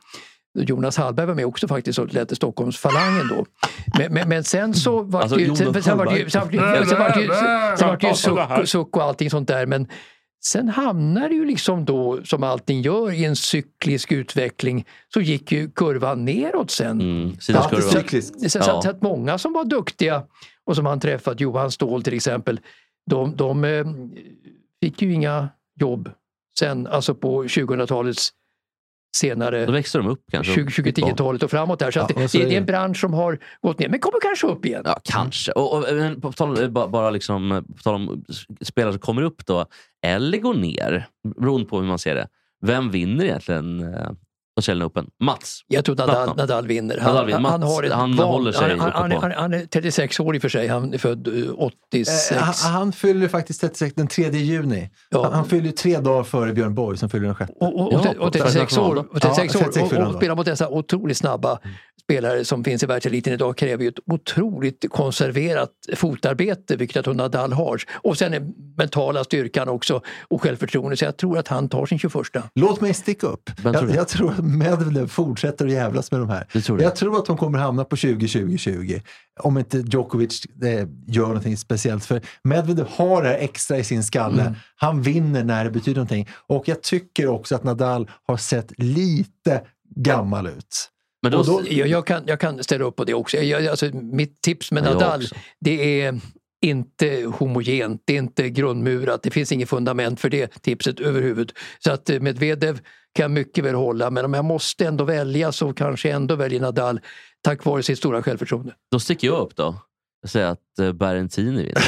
Jonas 0.63 0.97
Hallberg 0.97 1.27
var 1.27 1.35
med 1.35 1.47
också 1.47 1.69
faktiskt 1.69 1.99
och 1.99 2.15
ledde 2.15 2.37
Stockholmsfalangen 2.37 3.29
då. 3.29 3.47
Men, 3.99 4.13
men, 4.15 4.29
men 4.29 4.45
sen 4.45 4.75
så 4.75 5.03
var 5.03 5.21
Alltså, 5.21 5.37
det 5.37 5.43
ju, 5.43 5.57
sen, 5.57 5.83
sen 5.83 5.99
var 5.99 6.07
det 6.07 6.19
ju, 6.19 6.31
sen 6.31 6.43
sen 6.91 7.89
var 7.89 7.97
det 7.97 8.15
suck, 8.15 8.69
suck 8.69 8.97
och 8.97 9.03
allting 9.03 9.31
sånt 9.31 9.49
där. 9.49 9.67
Men 9.67 9.89
sen 10.45 10.69
hamnar 10.69 11.29
det 11.29 11.35
ju 11.35 11.45
liksom 11.45 11.85
då, 11.85 12.21
som 12.25 12.43
allting 12.43 12.81
gör, 12.83 13.13
i 13.13 13.25
en 13.25 13.37
cyklisk 13.37 14.13
utveckling. 14.13 14.85
Så 15.15 15.21
gick 15.21 15.53
ju 15.53 15.71
kurvan 15.71 16.25
neråt 16.25 16.71
sen. 16.71 17.01
Mm, 17.01 17.37
det 17.47 17.53
är 17.53 17.81
cykliskt. 18.01 18.51
Så, 18.51 18.59
Ja. 18.59 18.63
så, 18.63 18.71
att- 18.71 18.83
så 18.83 18.91
att 18.91 19.03
många 19.03 19.39
som 19.39 19.53
var 19.53 19.65
duktiga 19.65 20.23
och 20.65 20.77
som 20.77 20.87
han 20.87 21.01
träffat, 21.01 21.41
Johan 21.41 21.71
Ståhl 21.71 22.03
till 22.03 22.15
exempel, 22.15 22.61
de, 23.11 23.37
de 23.37 23.65
eh, 23.65 23.85
fick 24.83 25.03
ju 25.03 25.13
inga 25.13 25.49
jobb 25.81 26.11
sen, 26.59 26.87
alltså 26.87 27.15
på 27.15 27.43
2000-talets 27.45 28.31
Då 29.15 29.19
senare, 29.19 29.67
växte 29.67 29.99
de 29.99 30.07
upp 30.07 30.21
kanske. 30.31 30.55
20, 30.71 30.91
2010-talet 30.91 31.43
och 31.43 31.51
framåt 31.51 31.79
där. 31.79 31.91
Så 31.91 31.99
Ja, 31.99 32.09
det, 32.17 32.29
så 32.29 32.39
det, 32.39 32.45
är 32.45 32.49
det. 32.49 32.57
en 32.57 32.67
bransch 32.67 33.01
som 33.01 33.15
har 33.15 33.39
gått 33.63 33.79
ner, 33.79 33.89
men 33.89 34.01
kommer 34.01 34.19
kanske 34.23 34.47
upp 34.47 34.65
igen. 34.65 34.83
Ja, 34.85 35.01
kanske. 35.05 35.53
Och, 35.53 35.75
och, 35.79 35.85
men 35.95 36.21
på 36.21 36.33
tal, 36.33 36.63
eh, 36.63 36.69
ba- 36.69 36.89
bara 36.89 37.11
liksom, 37.11 37.53
eh, 37.53 37.61
på 37.63 37.83
tal 37.83 37.95
om 37.95 38.25
spelare 38.61 38.93
som 38.93 39.01
kommer 39.01 39.23
upp 39.23 39.47
då, 39.47 39.67
eller 40.07 40.39
går 40.39 40.55
ner, 40.55 41.07
beroende 41.41 41.67
på 41.67 41.81
hur 41.81 41.87
man 41.87 41.99
ser 41.99 42.15
det. 42.15 42.29
Vem 42.63 42.91
vinner 42.91 43.25
egentligen 43.25 43.95
eh, 43.95 44.11
Australian 44.59 44.87
Open? 44.87 45.07
Mats? 45.21 45.61
Jag 45.69 45.85
tror 45.85 45.97
Nadal, 45.97 46.15
Nathan. 46.15 46.37
Nadal 46.37 46.67
vinner. 46.67 46.97
Nadal 46.97 47.27
vinner. 47.27 47.41
han, 47.41 47.51
han, 47.51 47.61
Mats, 47.61 47.73
har 47.75 47.83
ett 47.83 47.93
han 47.93 48.19
håller 48.19 48.53
sig 48.53 48.71
han, 48.79 48.81
han, 48.81 49.13
han, 49.13 49.23
han, 49.23 49.33
han 49.37 49.55
är 49.55 49.67
36 49.67 50.21
år 50.21 50.35
i 50.35 50.39
och 50.39 50.43
för 50.43 50.49
sig, 50.49 50.69
han 50.69 50.95
är 50.95 50.99
född 50.99 51.29
eh, 51.29 51.51
86. 51.59 52.33
Eh, 52.33 52.39
Han, 52.39 52.55
han 52.73 52.93
fyller 52.93 53.29
faktiskt 53.29 53.61
36 53.61 53.95
den 53.95 54.07
3 54.07 54.31
juni. 54.31 54.91
Ja. 55.11 55.23
Han, 55.25 55.33
han 55.33 55.45
fyller 55.45 55.67
ju 55.67 55.73
tre 55.73 55.99
dagar 55.99 56.25
före 56.25 56.53
Björn 56.53 56.75
Borg 56.75 56.99
som 56.99 57.09
fyller 57.11 57.27
den 57.27 57.35
sjätte. 57.35 57.53
Och, 57.61 57.81
och, 57.81 57.93
Ja, 57.93 58.11
och, 58.19 58.27
och 58.27 58.33
36 58.33 58.75
på 58.77 58.83
år, 58.83 58.97
och, 59.15 59.23
36 59.23 59.55
Ja, 59.55 59.61
år 59.61 59.65
36 59.65 59.77
och, 59.83 59.89
fyller 59.89 60.01
och, 60.01 60.05
han 60.05 60.13
då. 60.13 60.19
spela 60.19 60.35
mot 60.35 60.47
dessa 60.47 60.69
otroligt 60.69 61.17
snabba 61.17 61.59
spelare 62.09 62.45
som 62.45 62.65
finns 62.65 62.83
i 62.83 62.87
världseliten 62.87 63.33
idag 63.33 63.57
kräver 63.57 63.83
ju 63.83 63.89
ett 63.89 63.99
otroligt 64.07 64.85
konserverat 64.91 65.71
fotarbete, 65.97 66.77
vilket 66.77 66.97
jag 66.97 67.05
tror 67.05 67.15
Nadal 67.15 67.53
har. 67.53 67.81
Och 67.95 68.19
sen 68.19 68.35
är 68.35 68.43
mentala 68.77 69.25
styrkan 69.25 69.69
också 69.69 70.03
och 70.29 70.43
självförtroende. 70.43 70.97
Så 70.97 71.05
jag 71.05 71.17
tror 71.17 71.39
att 71.39 71.49
han 71.49 71.69
tar 71.69 71.87
sin 71.87 71.99
21. 71.99 72.15
Låt 72.55 72.81
mig 72.81 72.95
sticka 72.95 73.27
upp. 73.27 73.51
Jag, 73.65 73.91
jag 73.91 74.09
tror 74.09 74.31
att 74.31 74.45
Medvedev 74.45 75.07
fortsätter 75.07 75.67
att 75.67 75.73
jävlas 75.73 76.11
med 76.11 76.21
de 76.21 76.29
här. 76.29 76.47
Det 76.53 76.61
tror? 76.61 76.83
Jag 76.83 76.97
tror 76.97 77.19
att 77.19 77.27
de 77.27 77.37
kommer 77.37 77.59
hamna 77.59 77.85
på 77.85 77.97
20-20-20. 77.97 79.03
Om 79.41 79.59
inte 79.59 79.79
Djokovic 79.79 80.45
eh, 80.63 80.89
gör 81.07 81.27
någonting 81.27 81.57
speciellt. 81.57 82.05
För 82.05 82.21
Medvedev 82.43 82.87
har 82.91 83.23
det 83.23 83.29
här 83.29 83.39
extra 83.39 83.79
i 83.79 83.85
sin 83.85 84.03
skalle. 84.03 84.43
Mm. 84.43 84.55
Han 84.77 85.03
vinner 85.03 85.45
när 85.45 85.65
det 85.65 85.71
betyder 85.71 85.97
någonting. 85.97 86.29
Och 86.47 86.69
jag 86.69 86.83
tycker 86.83 87.27
också 87.27 87.55
att 87.55 87.65
Nadal 87.65 88.11
har 88.27 88.37
sett 88.37 88.73
lite 88.77 89.61
gammal 89.97 90.47
ut. 90.47 90.91
Men 91.23 91.33
då, 91.33 91.39
Och 91.39 91.47
då- 91.47 91.63
Jag, 91.71 91.89
jag, 91.89 92.07
kan, 92.07 92.23
jag 92.27 92.41
kan 92.41 92.65
ställa 92.65 92.85
upp 92.85 92.97
på 92.97 93.05
det 93.05 93.15
också. 93.15 93.37
Jag, 93.37 93.67
alltså, 93.67 93.87
mitt 93.93 94.41
tips 94.41 94.73
med 94.73 94.83
Nadal 94.83 95.23
det 95.61 96.03
är 96.03 96.21
inte 96.67 97.33
homogent, 97.39 98.03
det 98.05 98.13
är 98.15 98.19
inte 98.19 98.51
grundmurat, 98.51 99.23
det 99.23 99.31
finns 99.31 99.53
inget 99.53 99.69
fundament 99.69 100.21
för 100.21 100.29
det 100.31 100.63
tipset 100.63 101.01
överhuvud. 101.01 101.53
Så 101.79 101.93
att 101.93 102.11
eh, 102.11 102.21
Medvedev 102.21 102.75
kan 103.15 103.23
jag 103.25 103.31
mycket 103.31 103.65
väl 103.65 103.75
hålla, 103.75 104.11
men 104.11 104.25
om 104.25 104.35
jag 104.35 104.45
måste 104.45 104.87
ändå 104.87 105.05
välja 105.05 105.53
så 105.53 105.73
kanske 105.73 106.09
jag 106.09 106.17
ändå 106.17 106.35
väljer 106.37 106.61
Nadal 106.61 107.01
tack 107.45 107.65
vare 107.65 107.83
sitt 107.83 107.99
stora 107.99 108.23
självförtroende. 108.23 108.73
då 108.91 109.01
sticker 109.01 109.27
jag 109.29 109.41
upp 109.41 109.57
då. 109.57 109.75
Jag 110.23 110.31
säger 110.31 110.47
att 110.47 110.59
uh, 110.81 110.93
Berrettini 110.93 111.51
vinner. 111.63 111.75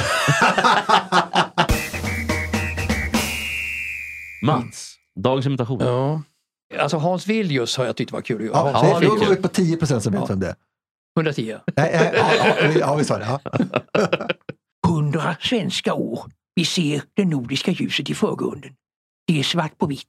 Mats, 4.43 4.95
dagens 5.25 5.47
imitation. 5.47 5.81
Ja. 5.81 6.23
Alltså 6.79 6.97
Hans 6.97 7.27
Villius 7.27 7.77
har 7.77 7.85
jag 7.85 7.97
tyckt 7.97 8.13
var 8.13 8.21
kul. 8.21 8.51
Ja, 8.53 8.59
Hans, 8.63 8.73
det, 8.73 8.79
Hans 8.79 8.93
då 8.93 8.99
Villius, 9.11 9.29
går 9.29 9.35
vi 9.37 9.43
på 9.43 9.49
10 9.49 9.77
procent 9.77 10.03
som 10.03 10.13
vet 10.13 10.21
Ja. 10.21 10.27
vem 10.27 10.41
det 10.41 10.47
är. 10.49 10.55
110. 11.19 11.57
Nej, 11.77 11.91
nej, 11.95 12.13
ja, 12.17 12.47
ja, 12.61 12.69
vi- 12.69 12.81
ja, 12.81 12.95
vi 12.95 13.05
sa 13.05 13.19
det. 13.19 13.25
Ja. 13.25 13.41
Hundra 14.89 15.37
svenska 15.41 15.95
år. 15.95 16.25
Vi 16.55 16.65
ser 16.65 17.03
det 17.15 17.25
nordiska 17.25 17.71
ljuset 17.71 18.11
i 18.11 18.15
förgrunden. 18.15 18.71
Det 19.27 19.39
är 19.39 19.43
svart 19.43 19.79
på 19.79 19.87
vitt. 19.87 20.07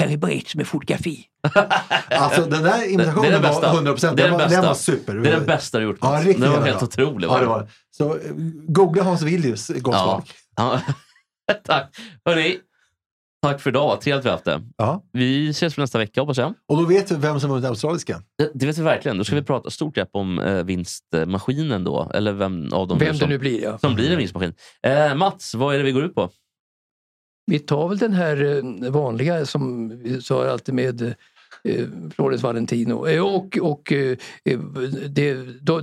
Här 0.00 0.08
är 0.08 0.16
berättelser 0.16 0.58
med 0.58 0.66
fotografi. 0.66 1.26
Alltså 2.10 2.40
den 2.40 2.62
där 2.62 2.78
Det 2.78 2.84
är 2.86 2.90
imitationen 2.92 3.32
den 3.32 3.42
bästa. 3.42 3.60
var 3.60 3.74
100 3.74 3.92
procent. 3.92 4.16
Det 4.16 4.22
är 4.22 4.30
Den, 4.30 4.38
den 4.38 4.48
var- 4.48 4.48
den 4.48 4.60
bästa. 4.62 4.68
var 4.68 4.98
super. 4.98 5.14
Det 5.14 5.28
är 5.30 5.36
den 5.36 5.46
bästa 5.46 5.78
du 5.78 5.84
gjort 5.84 5.98
Ja, 6.00 6.08
Den 6.22 6.40
var 6.40 6.60
helt 6.60 6.78
bra. 6.78 6.86
otrolig. 6.88 7.28
Ja, 7.28 7.38
det 7.38 7.46
var 7.46 7.60
det. 7.60 7.68
Så 7.90 8.14
eh, 8.16 8.20
googla 8.68 9.02
Hans 9.02 9.22
Villius, 9.22 9.68
gott 9.68 9.94
Ja. 9.94 10.14
folk. 10.24 10.34
Ja. 10.56 10.80
Tack. 11.64 11.96
Hörni, 12.24 12.58
tack 13.48 13.60
för 13.60 13.70
idag. 13.70 14.00
Trevligt 14.00 14.18
att 14.20 14.26
vi 14.26 14.30
haft 14.30 14.44
det. 14.44 14.62
Ja. 14.76 15.02
Vi 15.12 15.48
ses 15.48 15.76
nästa 15.76 15.98
vecka 15.98 16.20
hoppas 16.20 16.38
jag. 16.38 16.54
Och 16.68 16.76
då 16.76 16.84
vet 16.84 17.10
vi 17.10 17.16
vem 17.16 17.40
som 17.40 17.50
vunnit 17.50 17.64
australiska. 17.68 18.22
Det, 18.38 18.50
det 18.54 18.66
vet 18.66 18.78
vi 18.78 18.82
verkligen. 18.82 19.18
Då 19.18 19.24
ska 19.24 19.34
vi 19.34 19.38
Mm. 19.38 19.44
prata 19.46 19.70
stort 19.70 19.94
grepp 19.94 20.08
om 20.12 20.38
eh, 20.38 20.64
vinstmaskinen 20.64 21.84
då. 21.84 22.10
Eller 22.14 22.32
vem 22.32 22.72
av 22.72 22.88
dem 22.88 22.98
Vem 22.98 23.12
det 23.12 23.18
som, 23.18 23.28
nu 23.28 23.38
blir 23.38 23.62
ja. 23.62 23.78
som 23.78 23.94
blir 23.94 24.10
en 24.12 24.18
vinstmaskin. 24.18 24.54
Eh, 24.82 25.14
Mats, 25.14 25.54
vad 25.54 25.74
är 25.74 25.78
det 25.78 25.84
vi 25.84 25.92
går 25.92 26.04
ut 26.04 26.14
på? 26.14 26.30
Vi 27.46 27.58
tar 27.58 27.88
väl 27.88 27.98
den 27.98 28.12
här 28.12 28.56
eh, 28.84 28.90
vanliga 28.90 29.46
som 29.46 29.88
vi 30.02 30.22
sa 30.22 30.50
alltid 30.50 30.74
med 30.74 31.14
eh, 31.68 31.86
Florens 32.16 32.42
Valentino. 32.42 33.06
Eh, 33.06 33.20
Och, 33.24 33.58
och 33.62 33.92
eh, 33.92 34.16
det, 35.08 35.34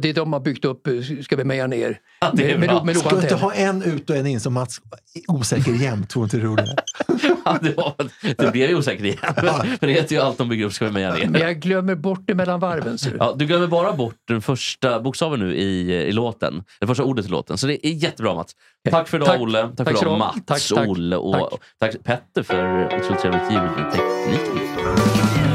det 0.01 0.13
de 0.13 0.33
har 0.33 0.39
byggt 0.39 0.65
upp 0.65 0.87
ska 1.23 1.35
vi 1.35 1.43
meja 1.43 1.67
ner. 1.67 1.97
Ja, 2.21 2.31
det 2.33 2.51
är 2.51 2.57
med, 2.57 2.69
med, 2.73 2.85
med 2.85 2.97
Ska 2.97 3.15
du 3.15 3.21
inte 3.21 3.35
ha 3.35 3.53
en 3.53 3.83
ut 3.83 4.09
och 4.09 4.15
en 4.15 4.27
in 4.27 4.39
som 4.39 4.53
Mats 4.53 4.81
osäker 5.27 5.71
jämt? 5.71 6.09
Tror 6.09 6.23
inte 6.25 6.37
det 6.37 6.43
är 6.43 6.47
roligt? 6.47 6.69
Ja, 7.45 7.57
det, 7.61 7.77
var, 7.77 7.93
det 8.37 8.51
blev 8.51 8.69
ju 8.69 8.75
osäkert 8.75 9.05
igen. 9.05 9.17
För 9.79 9.87
det 9.87 9.93
heter 9.93 10.15
ju 10.15 10.21
allt 10.21 10.37
de 10.37 10.49
bygger 10.49 10.65
upp 10.65 10.73
ska 10.73 10.85
vi 10.85 10.91
meja 10.91 11.15
Men 11.19 11.31
ner. 11.31 11.39
jag 11.39 11.59
glömmer 11.59 11.95
bort 11.95 12.23
det 12.27 12.35
mellan 12.35 12.59
varven. 12.59 12.97
du. 13.03 13.15
Ja, 13.19 13.33
du 13.37 13.45
glömmer 13.45 13.67
bara 13.67 13.93
bort 13.93 14.15
den 14.27 14.41
första 14.41 14.99
bokstaven 14.99 15.39
nu 15.39 15.55
i, 15.55 15.93
i 15.93 16.11
låten. 16.11 16.63
Det 16.79 16.87
första 16.87 17.03
ordet 17.03 17.25
i 17.25 17.29
låten. 17.29 17.57
Så 17.57 17.67
det 17.67 17.87
är 17.87 17.91
jättebra 17.91 18.33
Mats. 18.35 18.51
Tack 18.89 19.07
för 19.07 19.17
idag 19.17 19.27
Tack. 19.27 19.41
Olle. 19.41 19.61
Tack, 19.61 19.75
Tack 19.77 19.87
för 19.87 19.93
så 19.95 20.01
idag 20.05 20.13
du. 20.13 20.17
Mats, 20.49 20.69
Tack. 20.69 20.87
Olle 20.87 21.15
och 21.15 21.59
tack. 21.79 21.91
Tack. 21.91 22.03
Petter 22.03 22.43
för 22.43 22.85
otroligt 22.85 23.21
trevligt 23.21 23.51
ljudteknik. 23.51 25.50